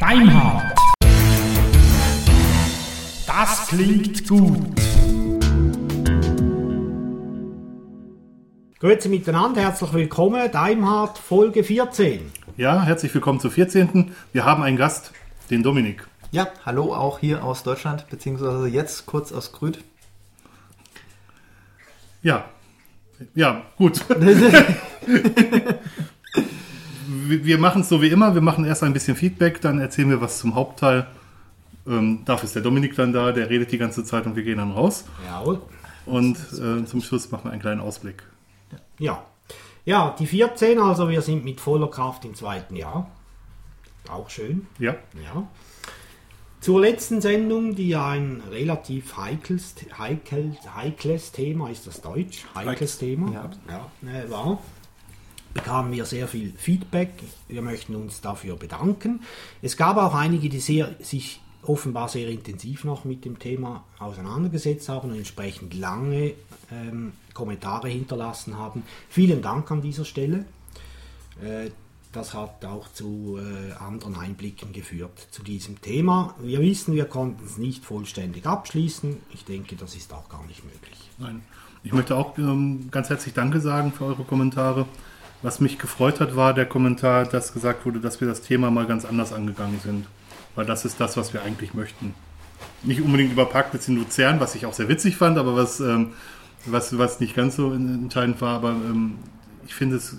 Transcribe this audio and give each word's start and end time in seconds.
Deimhardt. 0.00 0.78
Das 3.26 3.68
klingt 3.68 4.28
gut. 4.28 4.58
Grüezi 8.78 9.08
miteinander, 9.08 9.62
herzlich 9.62 9.92
willkommen. 9.92 10.50
Daimhardt, 10.50 11.18
Folge 11.18 11.62
14. 11.62 12.32
Ja, 12.56 12.82
herzlich 12.82 13.14
willkommen 13.14 13.38
zur 13.38 13.50
14. 13.50 14.12
Wir 14.32 14.44
haben 14.44 14.62
einen 14.62 14.76
Gast, 14.76 15.12
den 15.50 15.62
Dominik. 15.62 16.06
Ja, 16.30 16.48
hallo 16.64 16.94
auch 16.94 17.18
hier 17.18 17.44
aus 17.44 17.62
Deutschland, 17.62 18.08
beziehungsweise 18.08 18.66
jetzt 18.68 19.06
kurz 19.06 19.32
aus 19.32 19.52
Grüt. 19.52 19.84
Ja, 22.22 22.46
ja, 23.34 23.62
gut. 23.76 24.04
wir 27.06 27.58
machen 27.58 27.82
es 27.82 27.88
so 27.88 28.02
wie 28.02 28.08
immer. 28.08 28.34
Wir 28.34 28.40
machen 28.40 28.64
erst 28.64 28.82
ein 28.82 28.92
bisschen 28.92 29.16
Feedback, 29.16 29.60
dann 29.60 29.80
erzählen 29.80 30.10
wir 30.10 30.20
was 30.20 30.38
zum 30.38 30.54
Hauptteil. 30.54 31.06
Ähm, 31.86 32.22
dafür 32.24 32.44
ist 32.44 32.54
der 32.54 32.62
Dominik 32.62 32.94
dann 32.96 33.12
da, 33.12 33.32
der 33.32 33.50
redet 33.50 33.72
die 33.72 33.78
ganze 33.78 34.04
Zeit 34.04 34.26
und 34.26 34.36
wir 34.36 34.42
gehen 34.42 34.58
dann 34.58 34.72
raus. 34.72 35.04
Jawohl. 35.26 35.60
Und 36.06 36.36
äh, 36.52 36.84
zum 36.84 37.00
Schluss 37.00 37.30
machen 37.30 37.44
wir 37.44 37.52
einen 37.52 37.60
kleinen 37.60 37.80
Ausblick. 37.80 38.22
Ja. 38.98 39.24
Ja, 39.84 40.14
die 40.18 40.26
14, 40.26 40.78
also 40.78 41.08
wir 41.08 41.22
sind 41.22 41.44
mit 41.44 41.60
voller 41.60 41.90
Kraft 41.90 42.24
im 42.24 42.34
zweiten 42.34 42.76
Jahr. 42.76 43.10
Auch 44.08 44.30
schön. 44.30 44.66
Ja. 44.78 44.94
Ja. 45.14 45.48
Zur 46.62 46.80
letzten 46.80 47.20
Sendung, 47.20 47.74
die 47.74 47.88
ja 47.88 48.10
ein 48.10 48.40
relativ 48.52 49.16
heikles, 49.16 49.74
heikel, 49.98 50.56
heikles 50.76 51.32
Thema, 51.32 51.68
ist 51.70 51.88
das 51.88 52.00
Deutsch? 52.00 52.44
Heikles 52.54 52.98
Thema, 52.98 53.32
Ja. 53.32 53.50
ja 53.68 54.08
äh, 54.08 54.30
war, 54.30 54.62
bekamen 55.54 55.90
wir 55.90 56.04
sehr 56.04 56.28
viel 56.28 56.52
Feedback. 56.56 57.10
Wir 57.48 57.62
möchten 57.62 57.96
uns 57.96 58.20
dafür 58.20 58.54
bedanken. 58.54 59.22
Es 59.60 59.76
gab 59.76 59.96
auch 59.96 60.14
einige, 60.14 60.48
die 60.48 60.60
sehr, 60.60 60.94
sich 61.00 61.40
offenbar 61.62 62.08
sehr 62.08 62.28
intensiv 62.28 62.84
noch 62.84 63.04
mit 63.04 63.24
dem 63.24 63.40
Thema 63.40 63.82
auseinandergesetzt 63.98 64.88
haben 64.88 65.10
und 65.10 65.16
entsprechend 65.16 65.74
lange 65.74 66.34
ähm, 66.70 67.12
Kommentare 67.34 67.88
hinterlassen 67.88 68.56
haben. 68.56 68.84
Vielen 69.08 69.42
Dank 69.42 69.68
an 69.72 69.82
dieser 69.82 70.04
Stelle. 70.04 70.44
Äh, 71.42 71.70
das 72.12 72.34
hat 72.34 72.64
auch 72.64 72.92
zu 72.92 73.38
äh, 73.38 73.72
anderen 73.72 74.16
Einblicken 74.16 74.72
geführt 74.72 75.28
zu 75.30 75.42
diesem 75.42 75.80
Thema. 75.80 76.34
Wir 76.40 76.60
wissen, 76.60 76.94
wir 76.94 77.06
konnten 77.06 77.44
es 77.44 77.56
nicht 77.56 77.84
vollständig 77.84 78.46
abschließen. 78.46 79.16
Ich 79.32 79.44
denke, 79.44 79.76
das 79.76 79.94
ist 79.94 80.12
auch 80.12 80.28
gar 80.28 80.44
nicht 80.46 80.62
möglich. 80.64 81.10
Nein. 81.18 81.42
Ich 81.84 81.92
möchte 81.92 82.14
auch 82.14 82.38
ähm, 82.38 82.88
ganz 82.90 83.08
herzlich 83.08 83.34
Danke 83.34 83.60
sagen 83.60 83.92
für 83.92 84.04
eure 84.04 84.24
Kommentare. 84.24 84.86
Was 85.40 85.58
mich 85.58 85.78
gefreut 85.78 86.20
hat, 86.20 86.36
war 86.36 86.54
der 86.54 86.66
Kommentar, 86.66 87.24
dass 87.24 87.52
gesagt 87.52 87.84
wurde, 87.84 87.98
dass 87.98 88.20
wir 88.20 88.28
das 88.28 88.42
Thema 88.42 88.70
mal 88.70 88.86
ganz 88.86 89.04
anders 89.04 89.32
angegangen 89.32 89.80
sind. 89.82 90.06
Weil 90.54 90.66
das 90.66 90.84
ist 90.84 91.00
das, 91.00 91.16
was 91.16 91.32
wir 91.32 91.42
eigentlich 91.42 91.74
möchten. 91.74 92.14
Nicht 92.84 93.00
unbedingt 93.00 93.32
über 93.32 93.46
Parkplätze 93.46 93.90
in 93.90 93.98
Luzern, 93.98 94.38
was 94.38 94.54
ich 94.54 94.66
auch 94.66 94.74
sehr 94.74 94.88
witzig 94.88 95.16
fand, 95.16 95.38
aber 95.38 95.56
was, 95.56 95.80
ähm, 95.80 96.12
was, 96.66 96.96
was 96.98 97.18
nicht 97.18 97.34
ganz 97.34 97.56
so 97.56 97.72
entscheidend 97.72 98.40
war. 98.40 98.54
Aber 98.56 98.70
ähm, 98.70 99.18
ich 99.66 99.74
finde 99.74 99.96
es 99.96 100.18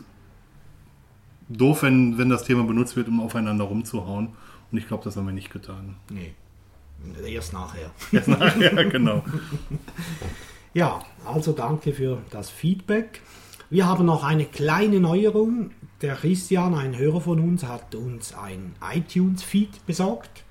doof, 1.49 1.83
wenn, 1.83 2.17
wenn 2.17 2.29
das 2.29 2.43
Thema 2.43 2.63
benutzt 2.63 2.95
wird, 2.95 3.07
um 3.07 3.19
aufeinander 3.19 3.65
rumzuhauen. 3.65 4.29
Und 4.71 4.77
ich 4.77 4.87
glaube, 4.87 5.03
das 5.03 5.15
haben 5.17 5.25
wir 5.25 5.33
nicht 5.33 5.51
getan. 5.51 5.95
Nee, 6.09 6.33
erst 7.27 7.53
nachher. 7.53 7.91
Erst 8.11 8.27
nachher, 8.27 8.85
genau. 8.89 9.23
Ja, 10.75 11.03
also 11.23 11.51
danke 11.51 11.93
für 11.93 12.23
das 12.31 12.49
Feedback. 12.49 13.21
Wir 13.69 13.85
haben 13.85 14.07
noch 14.07 14.23
eine 14.23 14.45
kleine 14.45 14.99
Neuerung. 14.99 15.69
Der 16.01 16.15
Christian, 16.15 16.73
ein 16.73 16.97
Hörer 16.97 17.21
von 17.21 17.39
uns, 17.39 17.63
hat 17.63 17.93
uns 17.93 18.33
ein 18.33 18.73
iTunes-Feed 18.81 19.85
besorgt. 19.85 20.43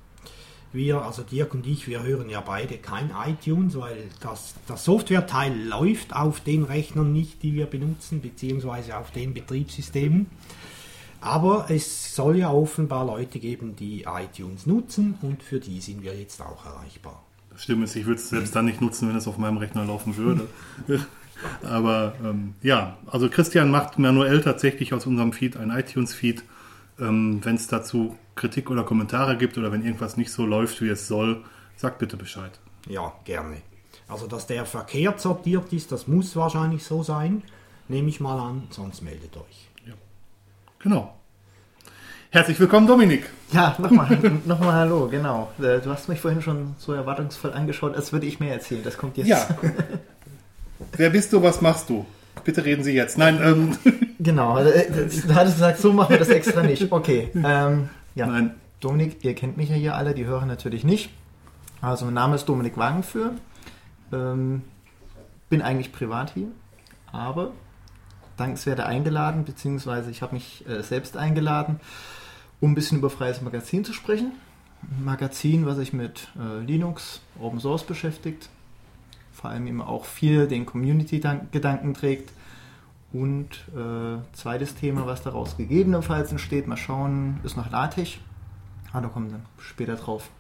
Wir, 0.73 1.03
also 1.03 1.23
Dirk 1.23 1.55
und 1.55 1.67
ich, 1.67 1.89
wir 1.89 2.05
hören 2.05 2.31
ja 2.31 2.41
beide 2.41 2.79
kein 2.79 3.11
iTunes, 3.27 3.77
weil 3.77 3.97
das, 4.21 4.55
das 4.69 4.85
Softwareteil 4.85 5.61
läuft 5.67 6.15
auf 6.15 6.41
den 6.41 6.63
Rechnern 6.63 7.13
nicht, 7.13 7.43
die 7.43 7.53
wir 7.55 7.67
benutzen, 7.67 8.23
beziehungsweise 8.23 8.97
auf 8.97 9.11
den 9.11 9.35
Betriebssystemen. 9.35 10.27
Aber 11.23 11.67
es 11.69 12.17
soll 12.17 12.39
ja 12.39 12.51
offenbar 12.51 13.07
Leute 13.07 13.39
geben, 13.39 13.77
die 13.77 14.03
iTunes 14.03 14.67
nutzen 14.67 15.15
und 15.23 15.43
für 15.43 15.61
die 15.61 15.81
sind 15.81 16.03
wir 16.03 16.19
jetzt 16.19 16.43
auch 16.43 16.67
erreichbar. 16.67 17.23
Stimmt 17.57 17.85
ist, 17.85 17.95
ich 17.95 18.07
würde 18.07 18.21
es 18.21 18.29
selbst 18.29 18.57
dann 18.57 18.65
nicht 18.65 18.81
nutzen, 18.81 19.09
wenn 19.09 19.15
es 19.15 19.29
auf 19.29 19.39
meinem 19.39 19.57
Rechner 19.59 19.85
laufen 19.85 20.17
würde. 20.17 20.49
Aber 21.63 22.15
ähm, 22.25 22.55
ja, 22.61 22.97
also 23.07 23.29
Christian 23.29 23.71
macht 23.71 24.01
manuell 24.01 24.41
tatsächlich 24.41 24.93
aus 24.95 25.07
unserem 25.07 25.33
Feed 25.33 25.57
ein 25.57 25.71
iTunes-Feed. 25.71 26.43
Ähm, 26.99 27.41
wenn 27.45 27.55
es 27.55 27.69
dazu 27.69 28.17
Kritik 28.35 28.69
oder 28.69 28.83
Kommentare 28.83 29.37
gibt 29.37 29.57
oder 29.59 29.71
wenn 29.71 29.85
irgendwas 29.85 30.17
nicht 30.17 30.33
so 30.33 30.45
läuft, 30.45 30.81
wie 30.83 30.89
es 30.89 31.07
soll, 31.07 31.45
sagt 31.77 31.99
bitte 31.99 32.17
Bescheid. 32.17 32.59
Ja, 32.89 33.13
gerne. 33.25 33.59
Also, 34.09 34.27
dass 34.27 34.49
der 34.49 34.67
verkehrt 34.67 35.21
sortiert 35.21 35.73
ist, 35.73 35.93
das 35.93 36.09
muss 36.09 36.35
wahrscheinlich 36.35 36.83
so 36.83 37.05
sein. 37.05 37.43
Nehme 37.87 38.09
ich 38.09 38.19
mal 38.19 38.39
an, 38.41 38.65
sonst 38.71 39.03
meldet 39.03 39.37
euch. 39.37 39.72
Genau. 40.83 41.15
Herzlich 42.31 42.59
willkommen, 42.59 42.87
Dominik. 42.87 43.29
Ja, 43.53 43.77
nochmal 43.79 44.19
noch 44.47 44.61
mal 44.61 44.73
hallo, 44.73 45.09
genau. 45.09 45.51
Äh, 45.59 45.81
Du 45.81 45.91
hast 45.91 46.09
mich 46.09 46.21
vorhin 46.21 46.41
schon 46.43 46.75
so 46.79 46.93
erwartungsvoll 46.93 47.53
angeschaut, 47.53 47.95
als 47.95 48.13
würde 48.13 48.27
ich 48.27 48.41
mehr 48.41 48.53
erzählen. 48.55 48.83
Das 48.83 48.97
kommt 48.97 49.17
jetzt. 49.19 49.29
Ja. 49.29 49.47
Wer 50.97 51.11
bist 51.11 51.33
du, 51.33 51.43
was 51.43 51.61
machst 51.61 51.89
du? 51.91 52.07
Bitte 52.45 52.65
reden 52.65 52.83
Sie 52.83 52.93
jetzt. 52.93 53.19
Nein, 53.19 53.39
ähm, 53.43 53.77
Genau, 54.19 54.59
äh, 54.59 54.91
das- 54.91 55.23
du 55.27 55.35
hattest 55.35 55.57
gesagt, 55.57 55.79
so 55.79 55.93
machen 55.93 56.11
wir 56.11 56.19
das 56.19 56.29
extra 56.29 56.63
nicht. 56.63 56.91
Okay. 56.91 57.31
Ähm, 57.35 57.89
ja. 58.15 58.27
Nein. 58.27 58.55
Dominik, 58.81 59.23
ihr 59.25 59.35
kennt 59.35 59.57
mich 59.57 59.69
ja 59.69 59.77
hier 59.77 59.95
alle, 59.95 60.15
die 60.15 60.25
hören 60.27 60.49
natürlich 60.49 60.83
nicht. 60.85 61.11
Also 61.81 62.05
mein 62.07 62.15
Name 62.15 62.35
ist 62.37 62.47
Dominik 62.47 62.77
Wagenführ. 62.77 63.33
Ähm, 64.13 64.63
bin 65.49 65.63
eigentlich 65.63 65.93
privat 65.93 66.33
hier, 66.35 66.49
aber 67.13 67.53
dankenswert 68.37 68.81
eingeladen, 68.81 69.45
beziehungsweise 69.45 70.11
ich 70.11 70.23
habe 70.23 70.35
mich 70.35 70.67
äh, 70.67 70.83
selbst 70.83 71.17
eingeladen, 71.17 71.81
um 72.61 72.73
ein 72.73 72.75
bisschen 72.75 72.99
über 72.99 73.11
freies 73.11 73.43
Magazin 73.43 73.85
zu 73.85 73.93
sprechen. 73.93 74.33
Ein 74.83 75.05
Magazin, 75.05 75.67
was 75.67 75.77
sich 75.77 75.93
mit 75.93 76.29
äh, 76.39 76.65
Linux, 76.65 77.21
Open 77.41 77.61
Source 77.61 77.85
beschäftigt, 77.85 78.49
vor 79.33 79.51
allem 79.51 79.67
eben 79.67 79.83
auch 79.83 80.05
viel 80.05 80.47
den 80.47 80.67
Community-Gedanken 80.67 81.95
trägt. 81.95 82.33
Und 83.13 83.49
äh, 83.77 84.19
zweites 84.33 84.75
Thema, 84.75 85.07
was 85.07 85.23
daraus 85.23 85.57
gegebenenfalls 85.57 86.31
entsteht, 86.31 86.67
mal 86.67 86.79
schauen, 86.79 87.41
ist 87.45 87.57
noch 87.57 87.71
LaTeX. 87.71 88.13
Ah, 88.93 89.01
da 89.01 89.09
kommen 89.09 89.27
wir 89.27 89.33
dann 89.33 89.47
später 89.59 89.97
drauf. 89.97 90.31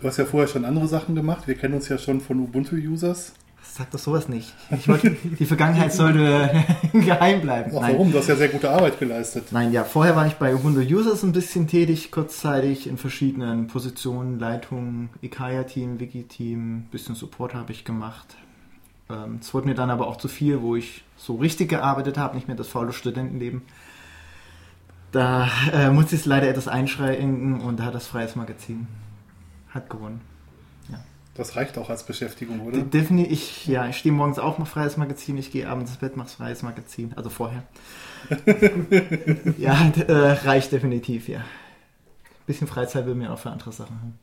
du 0.00 0.06
hast 0.06 0.16
ja 0.16 0.24
vorher 0.24 0.48
schon 0.48 0.64
andere 0.64 0.88
Sachen 0.88 1.14
gemacht. 1.14 1.46
Wir 1.46 1.56
kennen 1.56 1.74
uns 1.74 1.88
ja 1.88 1.98
schon 1.98 2.20
von 2.20 2.40
Ubuntu-Users. 2.40 3.34
Sag 3.62 3.90
doch 3.92 3.98
sowas 3.98 4.28
nicht. 4.28 4.52
Ich 4.70 4.88
wollte, 4.88 5.10
die 5.10 5.46
Vergangenheit 5.46 5.92
sollte 5.92 6.50
geheim 6.92 7.40
bleiben. 7.40 7.72
Ach, 7.76 7.80
Nein. 7.82 7.92
warum? 7.94 8.10
Du 8.12 8.18
hast 8.18 8.28
ja 8.28 8.36
sehr 8.36 8.48
gute 8.48 8.68
Arbeit 8.70 8.98
geleistet. 8.98 9.48
Nein, 9.52 9.72
ja, 9.72 9.84
vorher 9.84 10.16
war 10.16 10.26
ich 10.26 10.34
bei 10.34 10.54
Ubuntu 10.54 10.80
Users 10.80 11.22
ein 11.22 11.32
bisschen 11.32 11.66
tätig, 11.68 12.10
kurzzeitig 12.10 12.86
in 12.88 12.98
verschiedenen 12.98 13.68
Positionen, 13.68 14.38
Leitungen, 14.38 15.10
Ikaya-Team, 15.22 16.00
Wiki-Team, 16.00 16.86
bisschen 16.90 17.14
Support 17.14 17.54
habe 17.54 17.72
ich 17.72 17.84
gemacht. 17.84 18.36
Ähm, 19.08 19.38
Es 19.40 19.54
wurde 19.54 19.68
mir 19.68 19.74
dann 19.74 19.90
aber 19.90 20.08
auch 20.08 20.16
zu 20.16 20.28
viel, 20.28 20.60
wo 20.62 20.74
ich 20.76 21.04
so 21.16 21.36
richtig 21.36 21.68
gearbeitet 21.68 22.18
habe, 22.18 22.34
nicht 22.34 22.48
mehr 22.48 22.56
das 22.56 22.68
faule 22.68 22.92
Studentenleben. 22.92 23.62
Da 25.12 25.48
äh, 25.72 25.90
musste 25.90 26.14
ich 26.16 26.22
es 26.22 26.26
leider 26.26 26.48
etwas 26.48 26.68
einschränken 26.68 27.60
und 27.60 27.78
da 27.80 27.84
hat 27.84 27.94
das 27.94 28.06
Freies 28.06 28.36
Magazin 28.36 28.86
hat 29.70 29.88
gewonnen. 29.90 30.20
Das 31.34 31.56
reicht 31.56 31.78
auch 31.78 31.88
als 31.90 32.04
Beschäftigung, 32.04 32.60
oder? 32.60 32.78
De- 32.78 32.84
Definitiv, 33.00 33.32
ich, 33.32 33.66
ja, 33.66 33.88
ich 33.88 33.96
stehe 33.96 34.12
morgens 34.12 34.38
auf, 34.38 34.58
mache 34.58 34.70
freies 34.70 34.96
Magazin, 34.96 35.38
ich 35.38 35.50
gehe 35.52 35.68
abends 35.68 35.90
ins 35.92 36.00
Bett, 36.00 36.16
mache 36.16 36.28
freies 36.28 36.62
Magazin, 36.62 37.12
also 37.16 37.30
vorher. 37.30 37.62
ja, 39.58 39.90
äh, 40.06 40.12
reicht 40.12 40.72
definitiv, 40.72 41.28
ja. 41.28 41.42
Bisschen 42.46 42.66
Freizeit 42.66 43.06
will 43.06 43.14
mir 43.14 43.32
auch 43.32 43.38
für 43.38 43.50
andere 43.50 43.72
Sachen 43.72 43.96
haben. 44.00 44.18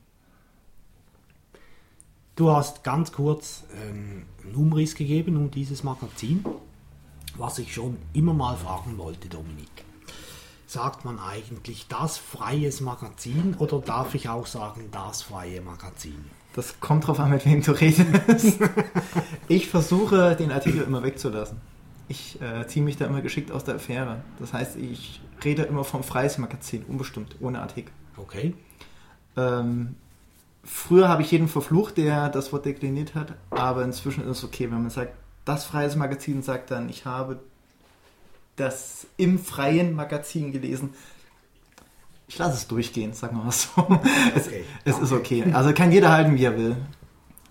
Du 2.35 2.51
hast 2.51 2.83
ganz 2.83 3.11
kurz 3.11 3.63
ähm, 3.73 4.25
einen 4.43 4.55
Umriss 4.55 4.93
gegeben 4.93 5.37
um 5.37 5.49
dieses 5.49 5.83
Magazin, 5.83 6.45
was 7.35 7.57
ich 7.57 7.73
schon 7.73 7.97
immer 8.13 8.33
mal 8.33 8.55
fragen 8.57 8.97
wollte, 8.97 9.27
Dominik. 9.29 9.69
Sagt 10.67 11.05
man 11.05 11.17
eigentlich 11.19 11.87
das 11.87 12.17
freies 12.17 12.81
Magazin 12.81 13.55
oder 13.57 13.79
darf 13.79 14.13
ich 14.13 14.27
auch 14.29 14.45
sagen 14.45 14.89
das 14.91 15.23
freie 15.23 15.61
Magazin? 15.61 16.25
Das 16.57 16.79
kommt 16.79 17.05
drauf 17.05 17.19
an, 17.19 17.29
mit 17.29 17.45
wem 17.45 17.61
du 17.61 17.71
redest. 17.71 18.59
ich 19.47 19.67
versuche, 19.67 20.35
den 20.35 20.51
Artikel 20.51 20.81
immer 20.81 21.03
wegzulassen. 21.03 21.57
Ich 22.07 22.41
äh, 22.41 22.65
ziehe 22.65 22.83
mich 22.83 22.97
da 22.97 23.05
immer 23.05 23.21
geschickt 23.21 23.51
aus 23.51 23.63
der 23.63 23.75
Affäre. 23.75 24.23
Das 24.39 24.53
heißt, 24.53 24.75
ich 24.75 25.21
rede 25.45 25.61
immer 25.61 25.83
vom 25.83 26.03
freies 26.03 26.39
Magazin, 26.39 26.83
unbestimmt, 26.87 27.35
ohne 27.41 27.61
Artikel. 27.61 27.91
Okay. 28.17 28.55
Ähm, 29.35 29.97
früher 30.63 31.09
habe 31.09 31.21
ich 31.21 31.29
jeden 31.29 31.47
verflucht, 31.47 31.97
der 31.97 32.29
das 32.29 32.51
Wort 32.51 32.65
dekliniert 32.65 33.13
hat, 33.13 33.35
aber 33.51 33.83
inzwischen 33.83 34.23
ist 34.23 34.39
es 34.39 34.43
okay, 34.43 34.63
wenn 34.71 34.81
man 34.81 34.89
sagt, 34.89 35.13
das 35.45 35.65
freies 35.65 35.95
Magazin 35.95 36.41
sagt 36.41 36.71
dann, 36.71 36.89
ich 36.89 37.05
habe 37.05 37.39
das 38.55 39.05
im 39.17 39.37
freien 39.37 39.93
Magazin 39.93 40.51
gelesen. 40.51 40.95
Ich 42.27 42.37
lasse 42.37 42.55
es 42.55 42.67
durchgehen, 42.67 43.13
sagen 43.13 43.37
wir 43.37 43.43
mal 43.45 43.51
so. 43.51 43.69
Es, 44.35 44.47
Okay. 44.47 44.63
es 44.85 44.99
ist 44.99 45.11
okay. 45.11 45.45
Also 45.53 45.73
kann 45.73 45.91
jeder 45.91 46.11
halten, 46.11 46.35
wie 46.35 46.43
er 46.43 46.57
will. 46.57 46.75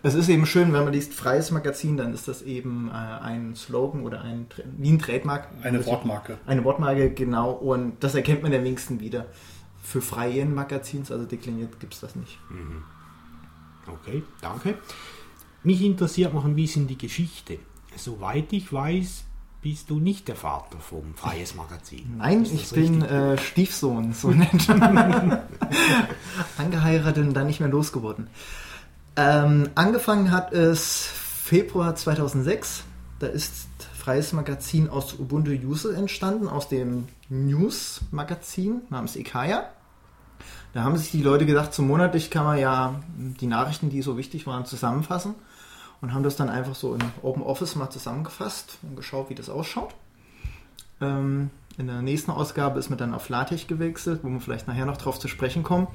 Es 0.03 0.15
ist 0.15 0.29
eben 0.29 0.47
schön, 0.47 0.73
wenn 0.73 0.85
man 0.85 0.93
liest 0.93 1.15
freies 1.15 1.51
Magazin, 1.51 1.97
dann 1.97 2.13
ist 2.13 2.29
das 2.29 2.43
eben 2.43 2.89
äh, 2.91 2.93
ein 2.93 3.57
Slogan 3.57 4.03
oder 4.03 4.21
ein 4.21 4.47
wie 4.79 4.91
ein 4.91 4.99
Trademark. 4.99 5.49
Eine 5.63 5.79
Also- 5.79 5.91
Wortmarke. 5.91 6.39
Eine 6.47 6.63
Wortmarke, 6.65 7.11
genau. 7.11 7.53
Und 7.53 7.95
das 8.05 8.15
erkennt 8.15 8.43
man 8.43 8.53
am 8.55 8.63
wenigsten 8.65 9.01
wieder. 9.01 9.27
Für 9.83 10.03
freien 10.03 10.55
Magazins, 10.55 11.11
also 11.11 11.25
dekliniert, 11.25 11.81
gibt 11.81 11.95
es 11.95 12.01
das 12.01 12.15
nicht. 12.17 12.39
Okay, 13.87 14.23
danke. 14.41 14.75
Mich 15.63 15.83
interessiert 15.83 16.35
noch 16.35 16.45
ein 16.45 16.55
bisschen 16.57 16.87
die 16.87 16.99
Geschichte. 16.99 17.59
Soweit 17.97 18.53
ich 18.53 18.73
weiß, 18.73 19.25
bist 19.63 19.91
du 19.91 19.99
nicht 19.99 20.29
der 20.29 20.37
Vater 20.37 20.79
vom 20.79 21.15
Freies 21.15 21.55
Magazin. 21.55 22.17
Nein, 22.19 22.45
ich 22.45 22.71
bin 22.71 23.03
äh, 23.03 23.37
Stiefsohn, 23.39 24.13
so 24.13 24.31
nennt 24.31 24.69
man. 24.69 25.43
Angeheiratet 26.59 27.27
und 27.27 27.35
dann 27.35 27.47
nicht 27.47 27.61
mehr 27.61 27.69
losgeworden. 27.69 28.29
Ähm, 29.17 29.71
angefangen 29.75 30.31
hat 30.31 30.53
es 30.53 31.07
Februar 31.07 31.97
2006. 31.97 32.85
Da 33.19 33.27
ist 33.27 33.67
freies 33.97 34.33
Magazin 34.33 34.89
aus 34.89 35.15
Ubuntu 35.19 35.51
User 35.51 35.97
entstanden, 35.97 36.49
aus 36.49 36.69
dem 36.69 37.09
News-Magazin 37.29 38.83
namens 38.91 39.17
Ikaya. 39.17 39.71
Da 40.75 40.85
haben 40.85 40.97
sich 40.97 41.11
die 41.11 41.23
Leute 41.23 41.47
gedacht, 41.47 41.73
so 41.73 41.83
monatlich 41.83 42.31
kann 42.31 42.45
man 42.45 42.59
ja 42.59 43.01
die 43.17 43.47
Nachrichten, 43.47 43.89
die 43.89 44.03
so 44.03 44.19
wichtig 44.19 44.47
waren, 44.47 44.67
zusammenfassen 44.67 45.35
und 46.01 46.15
haben 46.15 46.23
das 46.23 46.37
dann 46.37 46.49
einfach 46.49 46.75
so 46.75 46.95
in 46.95 47.01
Open 47.23 47.43
Office 47.43 47.75
mal 47.77 47.91
zusammengefasst 47.91 48.79
und 48.83 48.97
geschaut, 48.97 49.31
wie 49.31 49.35
das 49.35 49.49
ausschaut. 49.49 49.95
Ähm, 51.01 51.51
in 51.79 51.87
der 51.89 52.03
nächsten 52.03 52.31
Ausgabe 52.31 52.79
ist 52.79 52.91
mir 52.91 52.97
dann 52.97 53.15
auf 53.15 53.29
LaTeX 53.29 53.67
gewechselt, 53.67 54.21
wo 54.23 54.29
wir 54.29 54.41
vielleicht 54.41 54.67
nachher 54.67 54.87
noch 54.87 54.97
drauf 54.97 55.19
zu 55.19 55.29
sprechen 55.29 55.63
kommen. 55.63 55.89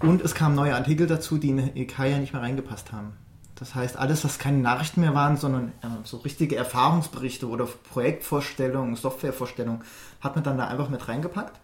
Und 0.00 0.22
es 0.22 0.34
kamen 0.34 0.54
neue 0.54 0.74
Artikel 0.74 1.06
dazu, 1.06 1.38
die 1.38 1.50
in 1.50 1.76
Ikaya 1.76 2.18
nicht 2.18 2.32
mehr 2.32 2.42
reingepasst 2.42 2.92
haben. 2.92 3.12
Das 3.54 3.74
heißt, 3.74 3.98
alles, 3.98 4.24
was 4.24 4.38
keine 4.38 4.58
Nachrichten 4.58 5.02
mehr 5.02 5.14
waren, 5.14 5.36
sondern 5.36 5.68
äh, 5.82 5.88
so 6.04 6.16
richtige 6.18 6.56
Erfahrungsberichte 6.56 7.46
oder 7.46 7.66
Projektvorstellungen, 7.66 8.96
Softwarevorstellungen, 8.96 9.82
hat 10.22 10.34
man 10.34 10.44
dann 10.44 10.56
da 10.56 10.68
einfach 10.68 10.88
mit 10.88 11.06
reingepackt. 11.08 11.60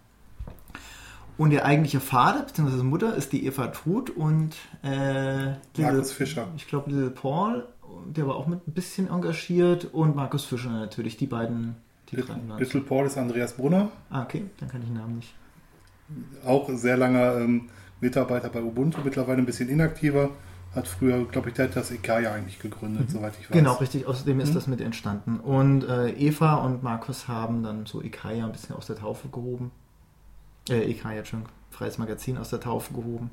Und 1.37 1.51
der 1.51 1.65
eigentliche 1.65 1.99
Vater 1.99 2.43
bzw. 2.43 2.83
Mutter 2.83 3.15
ist 3.15 3.31
die 3.31 3.45
Eva 3.45 3.67
Trud 3.67 4.09
und 4.09 4.55
äh, 4.83 5.51
Markus 5.77 6.11
Fischer. 6.11 6.47
ich 6.55 6.67
glaube, 6.67 6.89
Little 6.89 7.11
Paul, 7.11 7.67
der 8.07 8.27
war 8.27 8.35
auch 8.35 8.47
mit 8.47 8.67
ein 8.67 8.71
bisschen 8.73 9.07
engagiert 9.07 9.85
und 9.93 10.15
Markus 10.15 10.45
Fischer 10.45 10.71
natürlich, 10.71 11.15
die 11.17 11.27
beiden, 11.27 11.75
die 12.09 12.15
Little. 12.15 12.39
Little 12.57 12.81
Paul 12.81 13.05
ist 13.05 13.17
Andreas 13.17 13.53
Brunner, 13.53 13.89
Ah, 14.09 14.23
okay, 14.23 14.45
dann 14.59 14.69
kann 14.69 14.81
ich 14.81 14.87
den 14.87 14.97
Namen 14.97 15.15
nicht. 15.17 15.33
auch 16.45 16.69
sehr 16.73 16.97
langer 16.97 17.37
ähm, 17.37 17.69
Mitarbeiter 18.01 18.49
bei 18.49 18.61
Ubuntu, 18.63 18.99
mittlerweile 19.03 19.39
ein 19.39 19.45
bisschen 19.45 19.69
inaktiver. 19.69 20.31
Hat 20.75 20.87
früher, 20.87 21.23
glaube 21.25 21.49
ich, 21.49 21.55
der 21.55 21.65
hat 21.69 21.75
das 21.75 21.91
Ikaya 21.91 22.33
eigentlich 22.33 22.59
gegründet, 22.59 23.09
soweit 23.09 23.33
ich 23.39 23.49
weiß. 23.49 23.57
Genau, 23.57 23.73
richtig, 23.75 24.05
außerdem 24.05 24.39
ist 24.41 24.49
Mhm. 24.49 24.53
das 24.55 24.67
mit 24.67 24.81
entstanden. 24.81 25.39
Und 25.39 25.83
äh, 25.85 26.09
Eva 26.11 26.55
und 26.55 26.83
Markus 26.83 27.27
haben 27.27 27.63
dann 27.63 27.85
so 27.85 28.01
Ikaya 28.03 28.45
ein 28.45 28.51
bisschen 28.51 28.75
aus 28.75 28.85
der 28.87 28.95
Taufe 28.97 29.29
gehoben. 29.29 29.71
Äh, 30.69 30.89
Ikaya, 30.89 31.19
Entschuldigung, 31.19 31.51
freies 31.71 31.97
Magazin 31.97 32.37
aus 32.37 32.49
der 32.49 32.59
Taufe 32.59 32.93
gehoben. 32.93 33.31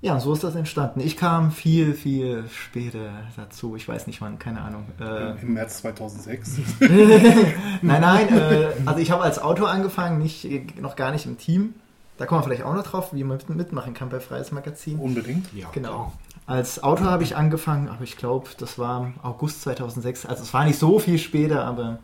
Ja, 0.00 0.12
und 0.14 0.20
so 0.20 0.34
ist 0.34 0.44
das 0.44 0.54
entstanden. 0.54 1.00
Ich 1.00 1.16
kam 1.16 1.50
viel, 1.50 1.94
viel 1.94 2.44
später 2.50 3.10
dazu. 3.36 3.74
Ich 3.74 3.88
weiß 3.88 4.06
nicht 4.06 4.20
wann, 4.20 4.38
keine 4.38 4.60
Ahnung. 4.60 4.84
Äh, 5.00 5.40
Im 5.40 5.54
März 5.54 5.78
2006. 5.78 6.58
Nein, 6.80 8.00
nein, 8.00 8.28
äh, 8.38 8.72
also 8.84 9.00
ich 9.00 9.10
habe 9.10 9.22
als 9.22 9.38
Autor 9.38 9.70
angefangen, 9.70 10.18
nicht, 10.18 10.46
noch 10.80 10.96
gar 10.96 11.10
nicht 11.10 11.24
im 11.24 11.38
Team. 11.38 11.74
Da 12.18 12.26
kommen 12.26 12.40
wir 12.40 12.44
vielleicht 12.44 12.62
auch 12.64 12.74
noch 12.74 12.82
drauf, 12.84 13.14
wie 13.14 13.24
man 13.24 13.38
mit- 13.38 13.48
mitmachen 13.48 13.94
kann 13.94 14.10
bei 14.10 14.20
Freies 14.20 14.52
Magazin. 14.52 14.98
Unbedingt. 14.98 15.52
Ja, 15.54 15.68
Genau. 15.72 16.12
Als 16.46 16.82
Autor 16.82 17.06
habe 17.06 17.22
ich 17.22 17.36
angefangen, 17.36 17.88
aber 17.88 18.02
ich 18.04 18.18
glaube, 18.18 18.50
das 18.58 18.78
war 18.78 19.14
August 19.22 19.62
2006. 19.62 20.26
Also 20.26 20.42
es 20.42 20.52
war 20.52 20.64
nicht 20.66 20.78
so 20.78 20.98
viel 20.98 21.16
später, 21.18 21.64
aber 21.64 22.00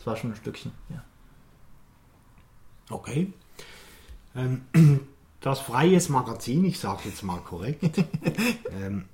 es 0.00 0.04
war 0.04 0.16
schon 0.16 0.32
ein 0.32 0.36
Stückchen. 0.36 0.72
Ja. 0.88 1.04
Okay. 2.90 3.32
Ähm, 4.36 4.62
das 5.40 5.60
Freies 5.60 6.08
Magazin, 6.08 6.64
ich 6.64 6.78
sage 6.78 7.02
jetzt 7.06 7.22
mal 7.22 7.38
korrekt. 7.38 7.82
ähm, 8.82 9.04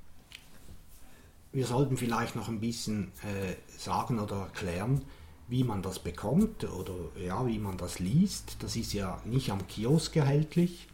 wir 1.52 1.66
sollten 1.66 1.96
vielleicht 1.96 2.34
noch 2.36 2.48
ein 2.48 2.60
bisschen 2.60 3.12
äh, 3.22 3.54
sagen 3.78 4.18
oder 4.18 4.36
erklären, 4.36 5.02
wie 5.48 5.64
man 5.64 5.82
das 5.82 5.98
bekommt 5.98 6.64
oder 6.64 6.94
ja, 7.22 7.46
wie 7.46 7.58
man 7.58 7.76
das 7.76 7.98
liest. 7.98 8.56
Das 8.60 8.74
ist 8.76 8.92
ja 8.94 9.20
nicht 9.24 9.50
am 9.50 9.66
Kiosk 9.66 10.16
erhältlich. 10.16 10.88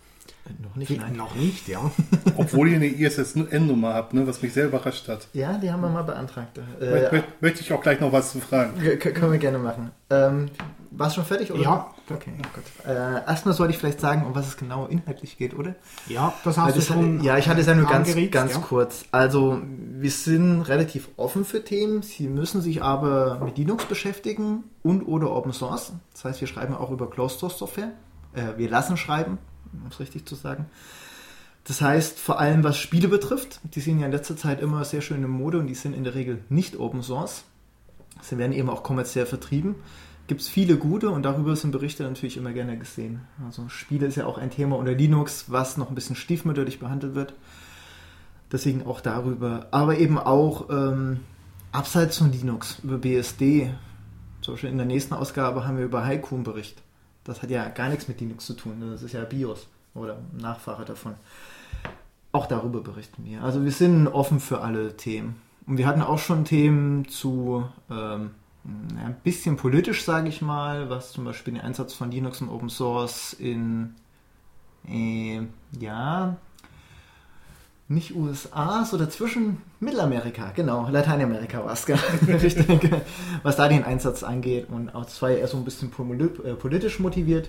Äh, 0.46 0.62
Noch 0.64 0.74
nicht, 0.74 0.90
nein. 0.98 1.14
Noch 1.14 1.34
nicht, 1.36 1.68
ja. 1.68 1.90
Obwohl 2.36 2.68
ihr 2.70 2.76
eine 2.76 2.86
ISSN-Nummer 2.88 3.94
habt, 3.94 4.14
ne, 4.14 4.26
was 4.26 4.42
mich 4.42 4.52
sehr 4.52 4.66
überrascht 4.66 5.06
hat. 5.08 5.28
Ja, 5.32 5.58
die 5.58 5.70
haben 5.70 5.80
wir 5.80 5.90
mal 5.90 6.02
beantragt. 6.02 6.58
Äh, 6.80 6.84
mö- 6.84 7.22
Möchte 7.40 7.60
ich 7.60 7.72
auch 7.72 7.80
gleich 7.82 8.00
noch 8.00 8.12
was 8.12 8.32
zu 8.32 8.40
fragen. 8.40 8.74
können 8.98 9.30
wir 9.32 9.38
gerne 9.38 9.58
machen. 9.58 9.92
Ähm, 10.10 10.50
warst 10.90 11.16
du 11.16 11.20
schon 11.20 11.26
fertig? 11.26 11.52
Oder? 11.52 11.62
Ja. 11.62 11.94
Okay, 12.10 12.32
gut. 12.54 12.64
Äh, 12.86 13.24
erstmal 13.26 13.54
sollte 13.54 13.72
ich 13.72 13.78
vielleicht 13.78 14.00
sagen, 14.00 14.24
um 14.24 14.34
was 14.34 14.46
es 14.46 14.56
genau 14.56 14.86
inhaltlich 14.86 15.36
geht, 15.36 15.54
oder? 15.54 15.74
Ja, 16.06 16.32
das 16.44 16.56
hast 16.56 16.76
du 16.76 16.80
schon. 16.80 17.22
ja, 17.22 17.36
ich 17.38 17.48
hatte 17.48 17.60
es 17.60 17.66
ja 17.66 17.74
nur 17.74 17.86
ganz, 17.86 18.14
ganz 18.30 18.54
ja. 18.54 18.58
kurz. 18.60 19.04
Also, 19.12 19.60
wir 19.64 20.10
sind 20.10 20.62
relativ 20.62 21.08
offen 21.16 21.44
für 21.44 21.64
Themen. 21.64 22.02
Sie 22.02 22.28
müssen 22.28 22.60
sich 22.60 22.82
aber 22.82 23.40
mit 23.44 23.58
Linux 23.58 23.84
beschäftigen 23.84 24.64
und 24.82 25.02
oder 25.02 25.30
Open 25.30 25.52
Source. 25.52 25.92
Das 26.12 26.24
heißt, 26.24 26.40
wir 26.40 26.48
schreiben 26.48 26.74
auch 26.74 26.90
über 26.90 27.10
Closed 27.10 27.38
Source 27.38 27.58
Software. 27.58 27.92
Äh, 28.34 28.56
wir 28.56 28.70
lassen 28.70 28.96
schreiben, 28.96 29.38
um 29.72 29.88
es 29.90 30.00
richtig 30.00 30.26
zu 30.26 30.34
sagen. 30.34 30.66
Das 31.64 31.82
heißt, 31.82 32.18
vor 32.18 32.40
allem 32.40 32.64
was 32.64 32.78
Spiele 32.78 33.08
betrifft, 33.08 33.60
die 33.62 33.80
sind 33.80 34.00
ja 34.00 34.06
in 34.06 34.12
letzter 34.12 34.36
Zeit 34.36 34.62
immer 34.62 34.84
sehr 34.86 35.02
schön 35.02 35.22
in 35.22 35.28
Mode 35.28 35.58
und 35.58 35.66
die 35.66 35.74
sind 35.74 35.94
in 35.94 36.02
der 36.02 36.14
Regel 36.14 36.42
nicht 36.48 36.78
Open 36.78 37.02
Source. 37.02 37.44
Sie 38.22 38.38
werden 38.38 38.52
eben 38.52 38.70
auch 38.70 38.82
kommerziell 38.82 39.26
vertrieben. 39.26 39.74
Gibt 40.28 40.42
es 40.42 40.48
viele 40.48 40.76
gute 40.76 41.08
und 41.08 41.22
darüber 41.22 41.56
sind 41.56 41.70
Berichte 41.70 42.02
natürlich 42.02 42.36
immer 42.36 42.52
gerne 42.52 42.78
gesehen. 42.78 43.22
Also 43.46 43.70
Spiele 43.70 44.06
ist 44.06 44.16
ja 44.16 44.26
auch 44.26 44.36
ein 44.36 44.50
Thema 44.50 44.76
unter 44.76 44.92
Linux, 44.92 45.46
was 45.48 45.78
noch 45.78 45.88
ein 45.88 45.94
bisschen 45.94 46.16
stiefmütterlich 46.16 46.78
behandelt 46.78 47.14
wird. 47.14 47.32
Deswegen 48.52 48.84
auch 48.84 49.00
darüber. 49.00 49.68
Aber 49.70 49.96
eben 49.96 50.18
auch 50.18 50.68
ähm, 50.68 51.20
abseits 51.72 52.18
von 52.18 52.30
Linux, 52.30 52.78
über 52.84 52.98
BSD. 52.98 53.72
Zum 54.42 54.54
Beispiel 54.54 54.68
in 54.68 54.76
der 54.76 54.86
nächsten 54.86 55.14
Ausgabe 55.14 55.66
haben 55.66 55.78
wir 55.78 55.86
über 55.86 56.04
Haiku 56.04 56.34
einen 56.34 56.44
Bericht. 56.44 56.82
Das 57.24 57.42
hat 57.42 57.48
ja 57.48 57.66
gar 57.70 57.88
nichts 57.88 58.06
mit 58.06 58.20
Linux 58.20 58.44
zu 58.44 58.52
tun. 58.52 58.82
Das 58.92 59.02
ist 59.02 59.12
ja 59.12 59.24
BIOS 59.24 59.66
oder 59.94 60.18
Nachfahre 60.38 60.84
davon. 60.84 61.14
Auch 62.32 62.44
darüber 62.44 62.82
berichten 62.82 63.24
wir. 63.24 63.42
Also 63.42 63.64
wir 63.64 63.72
sind 63.72 64.06
offen 64.08 64.40
für 64.40 64.60
alle 64.60 64.94
Themen. 64.94 65.36
Und 65.66 65.78
wir 65.78 65.86
hatten 65.86 66.02
auch 66.02 66.18
schon 66.18 66.44
Themen 66.44 67.08
zu 67.08 67.66
ähm, 67.90 68.32
ein 68.96 69.16
bisschen 69.24 69.56
politisch, 69.56 70.04
sage 70.04 70.28
ich 70.28 70.42
mal, 70.42 70.90
was 70.90 71.12
zum 71.12 71.24
Beispiel 71.24 71.54
den 71.54 71.62
Einsatz 71.62 71.94
von 71.94 72.10
Linux 72.10 72.40
und 72.40 72.48
Open 72.48 72.68
Source 72.68 73.32
in 73.32 73.94
äh, 74.86 75.40
ja 75.78 76.36
nicht 77.88 78.14
USA, 78.14 78.84
so 78.84 78.98
dazwischen 78.98 79.62
Mittelamerika, 79.80 80.52
genau, 80.54 80.88
Lateinamerika 80.90 81.64
war 81.64 81.72
es, 81.72 81.88
was 83.42 83.56
da 83.56 83.68
den 83.68 83.82
Einsatz 83.82 84.22
angeht 84.22 84.68
und 84.70 84.94
auch 84.94 85.06
ja 85.06 85.38
eher 85.38 85.48
so 85.48 85.56
ein 85.56 85.64
bisschen 85.64 85.90
äh, 85.90 86.54
politisch 86.54 86.98
motiviert. 86.98 87.48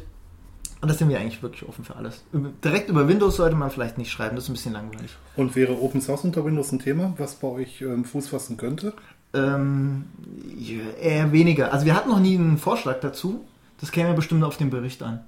Und 0.81 0.87
da 0.87 0.93
sind 0.95 1.09
wir 1.09 1.19
eigentlich 1.19 1.43
wirklich 1.43 1.67
offen 1.67 1.83
für 1.83 1.97
alles. 1.97 2.23
Direkt 2.63 2.89
über 2.89 3.05
Windows 3.05 3.35
sollte 3.35 3.57
man 3.57 3.69
vielleicht 3.69 3.97
nicht 3.97 4.11
schreiben, 4.11 4.37
das 4.37 4.45
ist 4.45 4.49
ein 4.49 4.53
bisschen 4.53 4.71
langweilig. 4.71 5.11
Und 5.35 5.53
wäre 5.57 5.73
Open 5.81 5.99
Source 5.99 6.23
unter 6.23 6.45
Windows 6.45 6.71
ein 6.71 6.79
Thema, 6.79 7.13
was 7.17 7.35
bei 7.35 7.49
euch 7.49 7.81
ähm, 7.81 8.05
Fuß 8.05 8.29
fassen 8.29 8.55
könnte? 8.55 8.93
Ähm, 9.33 10.05
ja, 10.57 10.83
eher 11.01 11.31
weniger. 11.31 11.71
Also 11.73 11.85
wir 11.85 11.95
hatten 11.95 12.09
noch 12.09 12.19
nie 12.19 12.37
einen 12.37 12.57
Vorschlag 12.57 12.99
dazu. 12.99 13.45
Das 13.79 13.91
käme 13.91 14.13
bestimmt 14.13 14.43
auf 14.43 14.57
den 14.57 14.69
Bericht 14.69 15.01
an. 15.03 15.21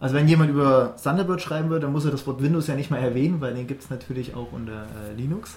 Also 0.00 0.16
wenn 0.16 0.28
jemand 0.28 0.50
über 0.50 0.96
Thunderbird 1.02 1.40
schreiben 1.40 1.70
würde, 1.70 1.82
dann 1.82 1.92
muss 1.92 2.04
er 2.04 2.10
das 2.10 2.26
Wort 2.26 2.42
Windows 2.42 2.66
ja 2.66 2.74
nicht 2.74 2.90
mal 2.90 2.98
erwähnen, 2.98 3.40
weil 3.40 3.54
den 3.54 3.66
gibt 3.66 3.84
es 3.84 3.90
natürlich 3.90 4.34
auch 4.34 4.52
unter 4.52 4.82
äh, 4.82 5.14
Linux. 5.16 5.56